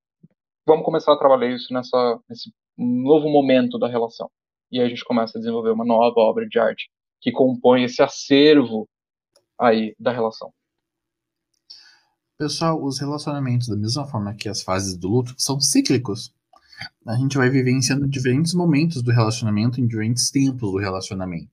vamos 0.66 0.86
começar 0.86 1.12
a 1.12 1.19
trabalhar 1.19 1.51
isso 1.55 1.74
nessa, 1.74 2.19
nesse 2.31 2.51
novo 2.78 3.28
momento 3.28 3.78
da 3.78 3.89
relação. 3.89 4.31
E 4.73 4.81
aí 4.81 4.86
a 4.86 4.89
gente 4.89 5.05
começa 5.05 5.36
a 5.36 5.40
desenvolver 5.40 5.73
uma 5.73 5.85
nova 5.85 6.19
obra 6.20 6.49
de 6.49 6.59
arte 6.59 6.89
que 7.20 7.31
compõe 7.31 7.85
esse 7.85 8.03
acervo 8.03 8.89
aí 9.61 9.95
da 9.99 10.12
relação. 10.12 10.51
Pessoal, 12.39 12.81
os 12.85 13.01
relacionamentos, 13.01 13.66
da 13.66 13.74
mesma 13.74 14.06
forma 14.06 14.32
que 14.32 14.48
as 14.48 14.62
fases 14.62 14.97
do 14.97 15.09
luto, 15.09 15.35
são 15.36 15.60
cíclicos. 15.60 16.32
A 17.05 17.16
gente 17.16 17.36
vai 17.36 17.51
vivenciando 17.51 18.06
diferentes 18.06 18.55
momentos 18.55 19.02
do 19.02 19.10
relacionamento 19.10 19.81
em 19.81 19.89
diferentes 19.89 20.31
tempos 20.31 20.70
do 20.70 20.78
relacionamento. 20.78 21.51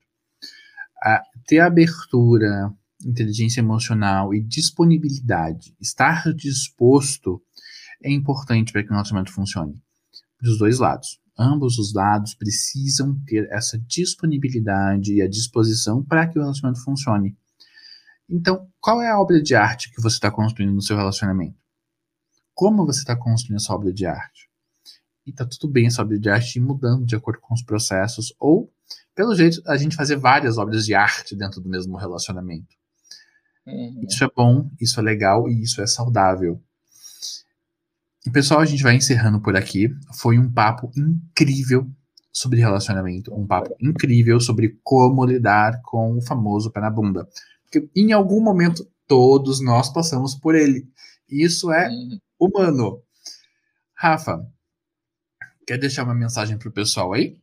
A, 1.02 1.24
ter 1.48 1.60
abertura, 1.60 2.72
inteligência 3.04 3.62
emocional 3.62 4.32
e 4.32 4.40
disponibilidade, 4.40 5.76
estar 5.82 6.32
disposto 6.36 7.42
é 8.04 8.12
importante 8.12 8.72
para 8.72 8.84
que 8.84 8.90
o 8.90 8.92
relacionamento 8.92 9.34
funcione. 9.34 9.82
Dos 10.40 10.60
dois 10.60 10.78
lados. 10.78 11.20
Ambos 11.36 11.80
os 11.80 11.96
lados 11.96 12.36
precisam 12.36 13.20
ter 13.26 13.48
essa 13.52 13.80
disponibilidade 13.80 15.16
e 15.16 15.22
a 15.24 15.28
disposição 15.28 16.04
para 16.04 16.28
que 16.28 16.38
o 16.38 16.44
relacionamento 16.44 16.84
funcione. 16.84 17.36
Então, 18.30 18.68
qual 18.80 19.02
é 19.02 19.10
a 19.10 19.20
obra 19.20 19.42
de 19.42 19.56
arte 19.56 19.92
que 19.92 20.02
você 20.02 20.16
está 20.16 20.32
construindo 20.32 20.74
no 20.74 20.82
seu 20.82 20.98
relacionamento? 20.98 21.58
Como 22.54 22.86
você 22.86 23.00
está 23.00 23.16
construindo 23.16 23.58
essa 23.58 23.74
obra 23.74 23.94
de 23.94 24.06
arte? 24.06 24.50
E 25.26 25.34
tá 25.34 25.46
tudo 25.46 25.72
bem 25.72 25.88
essa 25.88 26.02
obra 26.02 26.20
de 26.20 26.30
arte 26.30 26.58
ir 26.58 26.62
mudando 26.62 27.06
de 27.06 27.16
acordo 27.16 27.40
com 27.40 27.54
os 27.54 27.64
processos, 27.64 28.34
ou, 28.40 28.72
pelo 29.14 29.36
jeito, 29.36 29.62
a 29.68 29.78
gente 29.78 29.96
fazer 29.96 30.16
várias 30.16 30.58
obras 30.58 30.86
de 30.86 30.94
arte 30.94 31.36
dentro 31.36 31.62
do 31.62 31.70
mesmo 31.70 31.98
relacionamento. 31.98 32.76
Uhum. 33.66 34.02
Isso 34.08 34.24
é 34.24 34.30
bom, 34.36 34.70
isso 34.80 35.00
é 35.00 35.04
legal 35.04 35.50
e 35.50 35.62
isso 35.62 35.82
é 35.82 35.88
saudável. 35.88 36.62
E 38.26 38.32
pessoal, 38.32 38.60
a 38.60 38.66
gente 38.66 38.84
vai 38.84 38.96
encerrando 38.96 39.40
por 39.40 39.56
aqui. 39.56 39.90
Foi 40.14 40.38
um 40.40 40.52
papo 40.52 40.92
incrível 40.98 41.88
sobre 42.32 42.60
relacionamento, 42.60 43.34
um 43.34 43.46
papo 43.46 43.76
incrível 43.80 44.40
sobre 44.40 44.80
como 44.84 45.24
lidar 45.26 45.82
com 45.84 46.18
o 46.18 46.22
famoso 46.22 46.72
pé 46.72 46.82
na 46.82 46.90
bunda. 46.90 47.28
Porque 47.66 47.90
em 47.96 48.14
algum 48.14 48.42
momento 48.42 48.86
todos 49.08 49.64
nós 49.64 49.92
passamos 49.92 50.36
por 50.36 50.56
ele. 50.56 50.88
Isso 51.30 51.72
é 51.72 51.90
uhum. 51.90 52.20
humano. 52.40 53.02
Rafa, 53.96 54.46
quer 55.68 55.78
deixar 55.78 56.04
uma 56.04 56.16
mensagem 56.16 56.58
pro 56.58 56.72
pessoal 56.72 57.14
aí? 57.14 57.38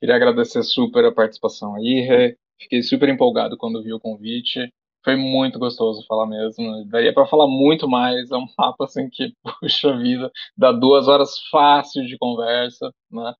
Queria 0.00 0.16
agradecer 0.16 0.62
super 0.62 1.04
a 1.04 1.12
participação 1.12 1.74
aí, 1.74 2.36
Fiquei 2.60 2.82
super 2.82 3.08
empolgado 3.08 3.56
quando 3.56 3.82
vi 3.82 3.92
o 3.92 4.00
convite. 4.00 4.72
foi 5.02 5.16
muito 5.16 5.58
gostoso 5.58 6.04
falar 6.06 6.26
mesmo. 6.26 6.84
Daria 6.86 7.12
para 7.12 7.26
falar 7.26 7.46
muito 7.46 7.88
mais. 7.88 8.30
É 8.30 8.36
um 8.36 8.46
papo 8.54 8.84
assim 8.84 9.08
que, 9.10 9.32
puxa 9.60 9.96
vida, 9.96 10.30
dá 10.56 10.70
duas 10.70 11.08
horas 11.08 11.38
fácil 11.50 12.04
de 12.06 12.18
conversa, 12.18 12.92
né? 13.10 13.34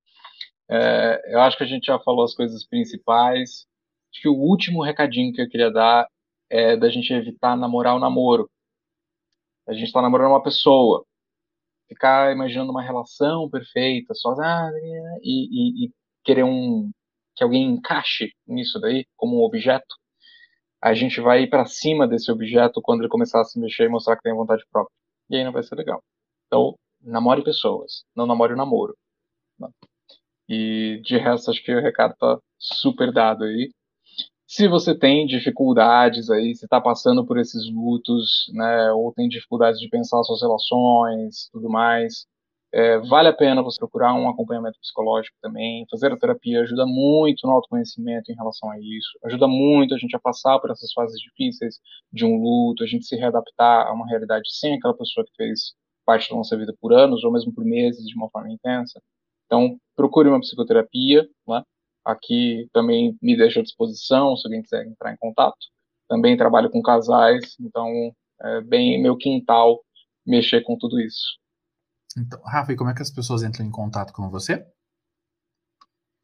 É, 0.71 1.35
eu 1.35 1.41
acho 1.41 1.59
que 1.59 1.65
a 1.65 1.67
gente 1.67 1.87
já 1.87 1.99
falou 1.99 2.25
as 2.25 2.35
coisas 2.35 2.67
principais. 2.67 3.67
Acho 4.12 4.23
que 4.23 4.28
o 4.28 4.35
último 4.35 4.82
recadinho 4.82 5.32
que 5.32 5.43
eu 5.43 5.49
queria 5.49 5.70
dar 5.70 6.07
é 6.49 6.77
da 6.77 6.89
gente 6.91 7.12
evitar 7.12 7.57
namorar 7.57 7.97
o 7.97 8.01
namoro. 8.01 8.51
A 9.66 9.73
gente 9.73 9.85
está 9.87 10.03
namorando 10.03 10.31
uma 10.31 10.43
pessoa, 10.43 11.05
ficar 11.89 12.32
imaginando 12.32 12.70
uma 12.73 12.82
relação 12.82 13.49
perfeita, 13.51 14.15
só 14.15 14.31
ah, 14.41 14.70
e, 15.23 15.85
e, 15.85 15.87
e 15.87 15.93
querer 16.24 16.45
um 16.45 16.91
que 17.37 17.45
alguém 17.45 17.65
encaixe 17.70 18.32
nisso 18.47 18.81
daí 18.81 19.07
como 19.16 19.39
um 19.41 19.45
objeto 19.45 20.01
a 20.81 20.95
gente 20.95 21.20
vai 21.20 21.43
ir 21.43 21.51
para 21.51 21.66
cima 21.66 22.09
desse 22.09 22.32
objeto 22.32 22.81
quando 22.82 23.01
ele 23.01 23.09
começar 23.09 23.41
a 23.41 23.45
se 23.45 23.59
mexer 23.61 23.85
e 23.85 23.89
mostrar 23.89 24.16
que 24.16 24.23
tem 24.23 24.35
vontade 24.35 24.65
própria. 24.73 24.95
E 25.28 25.37
aí 25.37 25.45
não 25.45 25.53
vai 25.53 25.62
ser 25.62 25.74
legal. 25.74 26.03
Então, 26.47 26.74
namore 27.03 27.45
pessoas, 27.45 28.05
não 28.16 28.27
namore 28.27 28.55
o 28.55 28.57
namoro. 28.57 28.97
E 30.49 31.01
de 31.05 31.19
resto, 31.19 31.51
acho 31.51 31.62
que 31.62 31.73
o 31.73 31.82
recado 31.82 32.15
tá 32.19 32.39
super 32.59 33.12
dado 33.12 33.45
aí. 33.45 33.70
Se 34.53 34.67
você 34.67 34.99
tem 34.99 35.29
dificuldades 35.29 36.29
aí, 36.29 36.57
se 36.57 36.65
está 36.65 36.81
passando 36.81 37.25
por 37.25 37.39
esses 37.39 37.71
lutos, 37.73 38.51
né, 38.53 38.91
ou 38.91 39.13
tem 39.13 39.29
dificuldades 39.29 39.79
de 39.79 39.89
pensar 39.89 40.21
suas 40.25 40.43
relações, 40.43 41.49
tudo 41.53 41.69
mais, 41.71 42.27
é, 42.73 42.99
vale 42.99 43.29
a 43.29 43.33
pena 43.33 43.63
você 43.63 43.79
procurar 43.79 44.13
um 44.13 44.29
acompanhamento 44.29 44.77
psicológico 44.81 45.37
também. 45.41 45.87
Fazer 45.89 46.13
a 46.13 46.17
terapia 46.19 46.63
ajuda 46.63 46.85
muito 46.85 47.47
no 47.47 47.53
autoconhecimento 47.53 48.33
em 48.33 48.35
relação 48.35 48.69
a 48.73 48.79
isso. 48.81 49.17
Ajuda 49.25 49.47
muito 49.47 49.95
a 49.95 49.99
gente 49.99 50.17
a 50.17 50.19
passar 50.19 50.59
por 50.59 50.73
essas 50.73 50.93
fases 50.93 51.21
difíceis 51.21 51.77
de 52.13 52.25
um 52.25 52.35
luto, 52.37 52.83
a 52.83 52.89
gente 52.89 53.07
se 53.07 53.15
readaptar 53.15 53.87
a 53.87 53.93
uma 53.93 54.09
realidade 54.09 54.51
sem 54.53 54.75
aquela 54.75 54.97
pessoa 54.97 55.25
que 55.25 55.33
fez 55.37 55.75
parte 56.05 56.29
da 56.29 56.35
nossa 56.35 56.57
vida 56.59 56.75
por 56.81 56.93
anos 56.93 57.23
ou 57.23 57.31
mesmo 57.31 57.55
por 57.55 57.65
meses 57.65 58.05
de 58.05 58.17
uma 58.17 58.29
forma 58.29 58.51
intensa. 58.53 59.01
Então, 59.47 59.79
procure 59.95 60.29
uma 60.29 60.41
psicoterapia. 60.41 61.29
Né? 61.47 61.63
Aqui 62.05 62.69
também 62.73 63.17
me 63.21 63.37
deixo 63.37 63.61
à 63.61 63.63
disposição 63.63 64.37
se 64.37 64.47
alguém 64.47 64.63
quiser 64.63 64.87
entrar 64.87 65.13
em 65.13 65.17
contato. 65.17 65.59
Também 66.09 66.37
trabalho 66.37 66.71
com 66.71 66.83
casais, 66.83 67.57
então 67.61 68.13
é 68.43 68.61
bem 68.63 69.01
meu 69.01 69.17
quintal 69.17 69.81
mexer 70.27 70.63
com 70.63 70.77
tudo 70.77 71.01
isso. 71.01 71.39
Então, 72.17 72.41
Rafa, 72.43 72.73
e 72.73 72.77
como 72.77 72.91
é 72.91 72.95
que 72.95 73.03
as 73.03 73.11
pessoas 73.11 73.43
entram 73.43 73.65
em 73.65 73.71
contato 73.71 74.13
com 74.13 74.29
você? 74.29 74.67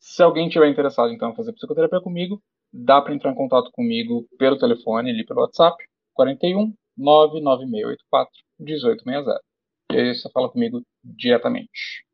Se 0.00 0.22
alguém 0.22 0.48
tiver 0.48 0.68
interessado 0.68 1.12
então 1.12 1.30
em 1.30 1.36
fazer 1.36 1.52
psicoterapia 1.52 2.00
comigo, 2.00 2.42
dá 2.72 3.00
para 3.00 3.14
entrar 3.14 3.32
em 3.32 3.36
contato 3.36 3.70
comigo 3.72 4.26
pelo 4.38 4.58
telefone, 4.58 5.10
ali 5.10 5.24
pelo 5.24 5.40
WhatsApp, 5.40 5.76
41 6.14 6.74
99684 6.96 8.32
1860. 8.60 9.40
E 9.92 9.96
aí 9.96 10.14
você 10.14 10.30
fala 10.30 10.50
comigo 10.50 10.82
diretamente. 11.04 12.05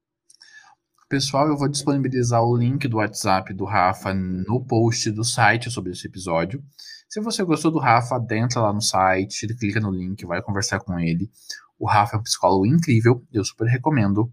Pessoal, 1.12 1.46
eu 1.46 1.58
vou 1.58 1.68
disponibilizar 1.68 2.42
o 2.42 2.56
link 2.56 2.88
do 2.88 2.96
WhatsApp 2.96 3.52
do 3.52 3.66
Rafa 3.66 4.14
no 4.14 4.64
post 4.64 5.10
do 5.10 5.22
site 5.22 5.70
sobre 5.70 5.92
esse 5.92 6.06
episódio. 6.06 6.64
Se 7.06 7.20
você 7.20 7.44
gostou 7.44 7.70
do 7.70 7.78
Rafa, 7.78 8.16
entra 8.30 8.62
lá 8.62 8.72
no 8.72 8.80
site, 8.80 9.46
clica 9.56 9.78
no 9.78 9.90
link, 9.90 10.24
vai 10.24 10.40
conversar 10.40 10.80
com 10.80 10.98
ele. 10.98 11.30
O 11.78 11.86
Rafa 11.86 12.16
é 12.16 12.18
um 12.18 12.22
psicólogo 12.22 12.64
incrível, 12.64 13.22
eu 13.30 13.44
super 13.44 13.66
recomendo. 13.66 14.32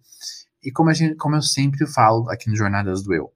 E 0.64 0.72
como, 0.72 0.94
gente, 0.94 1.16
como 1.16 1.36
eu 1.36 1.42
sempre 1.42 1.86
falo 1.86 2.30
aqui 2.30 2.50
no 2.50 2.56
Jornadas 2.56 3.04
do 3.04 3.14
Eu, 3.14 3.30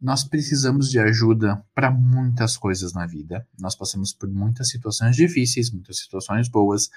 nós 0.00 0.22
precisamos 0.22 0.88
de 0.88 1.00
ajuda 1.00 1.60
para 1.74 1.90
muitas 1.90 2.56
coisas 2.56 2.92
na 2.92 3.04
vida. 3.04 3.44
Nós 3.58 3.74
passamos 3.74 4.12
por 4.12 4.28
muitas 4.28 4.68
situações 4.68 5.16
difíceis, 5.16 5.72
muitas 5.72 5.98
situações 5.98 6.48
boas. 6.48 6.88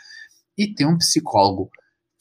E 0.56 0.72
ter 0.72 0.86
um 0.86 1.00
psicólogo 1.00 1.72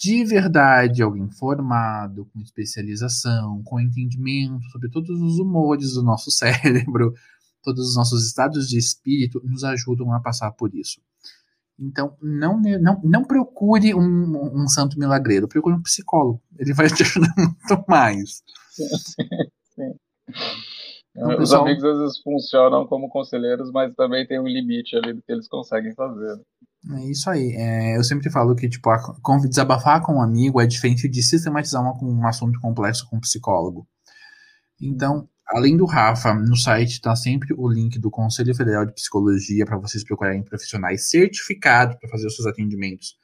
de 0.03 0.24
verdade, 0.24 1.01
alguém 1.01 1.31
formado, 1.31 2.27
com 2.33 2.41
especialização, 2.41 3.62
com 3.62 3.79
entendimento 3.79 4.65
sobre 4.73 4.91
todos 4.91 5.23
os 5.23 5.39
humores 5.39 5.93
do 5.95 6.03
nosso 6.03 6.29
cérebro, 6.33 7.15
todos 7.62 7.91
os 7.91 7.97
nossos 7.97 8.27
estados 8.27 8.69
de 8.69 8.77
espírito, 8.77 9.41
nos 9.45 9.62
ajudam 9.62 10.12
a 10.12 10.20
passar 10.20 10.51
por 10.51 10.74
isso. 10.74 11.01
Então, 11.79 12.16
não, 12.20 12.61
não, 12.61 13.01
não 13.05 13.24
procure 13.24 13.95
um, 13.95 14.62
um 14.62 14.66
santo 14.66 14.99
milagreiro, 14.99 15.47
procure 15.47 15.77
um 15.77 15.83
psicólogo. 15.83 16.43
Ele 16.59 16.74
vai 16.74 16.89
te 16.89 17.05
ajudar 17.05 17.33
muito 17.39 17.85
mais. 17.87 18.43
Sim, 18.70 18.89
sim. 19.77 19.95
Então, 21.15 21.31
Os 21.31 21.37
pessoal... 21.37 21.62
amigos 21.62 21.85
às 21.85 21.99
vezes 21.99 22.23
funcionam 22.23 22.87
como 22.89 23.09
conselheiros, 23.09 23.70
mas 23.70 23.95
também 23.95 24.27
tem 24.27 24.41
um 24.41 24.49
limite 24.49 24.97
ali 24.97 25.12
do 25.12 25.23
que 25.23 25.31
eles 25.31 25.47
conseguem 25.47 25.95
fazer. 25.95 26.41
É 26.90 27.10
isso 27.10 27.30
aí. 27.30 27.54
É, 27.56 27.96
eu 27.96 28.02
sempre 28.02 28.30
falo 28.30 28.54
que, 28.56 28.68
tipo, 28.68 28.90
a, 28.90 28.98
desabafar 29.48 30.02
com 30.02 30.16
um 30.16 30.22
amigo 30.22 30.60
é 30.60 30.66
diferente 30.66 31.09
de 31.09 31.22
sistematizar 31.22 31.80
uma, 31.80 31.94
um 32.02 32.26
assunto 32.26 32.59
complexo 32.60 33.09
com 33.09 33.16
um 33.16 33.20
psicólogo. 33.20 33.86
Então, 34.80 35.28
Além 35.52 35.76
do 35.76 35.84
Rafa, 35.84 36.32
no 36.32 36.56
site 36.56 36.92
está 36.92 37.14
sempre 37.14 37.54
o 37.59 37.68
link 37.68 37.98
do 37.98 38.10
Conselho 38.10 38.54
Federal 38.54 38.86
de 38.86 38.94
Psicologia 38.94 39.66
para 39.66 39.76
vocês 39.76 40.02
procurarem 40.02 40.42
profissionais 40.42 41.10
certificados 41.10 41.96
para 41.96 42.09
fazer 42.09 42.26
os 42.26 42.36
seus 42.36 42.46
atendimentos 42.48 43.16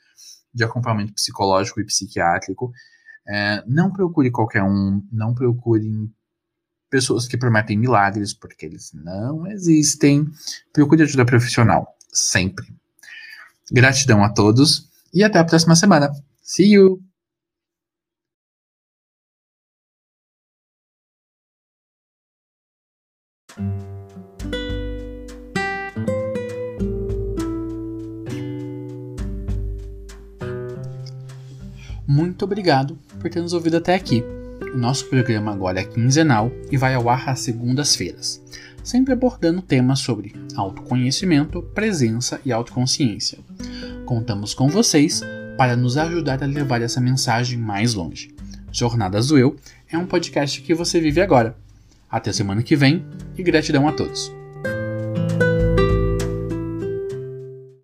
de 0.52 0.62
acompanhamento 0.62 1.14
psicológico 1.14 1.80
e 1.80 1.86
psiquiátrico. 1.86 2.70
É, 3.26 3.64
não 3.66 3.90
procure 3.90 4.30
qualquer 4.30 4.62
um, 4.62 5.02
não 5.10 5.34
procure 5.34 6.10
pessoas 6.90 7.26
que 7.26 7.38
prometem 7.38 7.78
milagres, 7.78 8.34
porque 8.34 8.66
eles 8.66 8.90
não 8.92 9.46
existem. 9.46 10.26
Procure 10.70 11.04
ajuda 11.04 11.24
profissional, 11.24 11.96
sempre. 12.12 12.66
Gratidão 13.70 14.24
a 14.24 14.30
todos 14.30 14.88
e 15.12 15.22
até 15.22 15.38
a 15.38 15.44
próxima 15.44 15.76
semana. 15.76 16.10
See 16.42 16.72
you! 16.72 17.02
Muito 32.06 32.44
obrigado 32.44 32.98
por 33.20 33.28
ter 33.28 33.42
nos 33.42 33.52
ouvido 33.52 33.76
até 33.76 33.94
aqui. 33.94 34.24
O 34.72 34.78
nosso 34.78 35.06
programa 35.08 35.52
agora 35.52 35.80
é 35.80 35.84
quinzenal 35.84 36.50
e 36.70 36.76
vai 36.76 36.94
ao 36.94 37.08
ar 37.08 37.28
às 37.28 37.40
segundas-feiras, 37.40 38.42
sempre 38.82 39.12
abordando 39.12 39.62
temas 39.62 40.00
sobre 40.00 40.34
autoconhecimento, 40.54 41.62
presença 41.62 42.40
e 42.44 42.52
autoconsciência. 42.52 43.38
Contamos 44.04 44.54
com 44.54 44.68
vocês 44.68 45.22
para 45.56 45.76
nos 45.76 45.96
ajudar 45.96 46.42
a 46.42 46.46
levar 46.46 46.80
essa 46.82 47.00
mensagem 47.00 47.58
mais 47.58 47.94
longe. 47.94 48.34
Jornadas 48.72 49.28
do 49.28 49.38
Eu 49.38 49.56
é 49.90 49.98
um 49.98 50.06
podcast 50.06 50.60
que 50.62 50.74
você 50.74 51.00
vive 51.00 51.20
agora. 51.20 51.56
Até 52.10 52.32
semana 52.32 52.62
que 52.62 52.76
vem 52.76 53.04
e 53.36 53.42
gratidão 53.42 53.86
a 53.88 53.92
todos. 53.92 54.37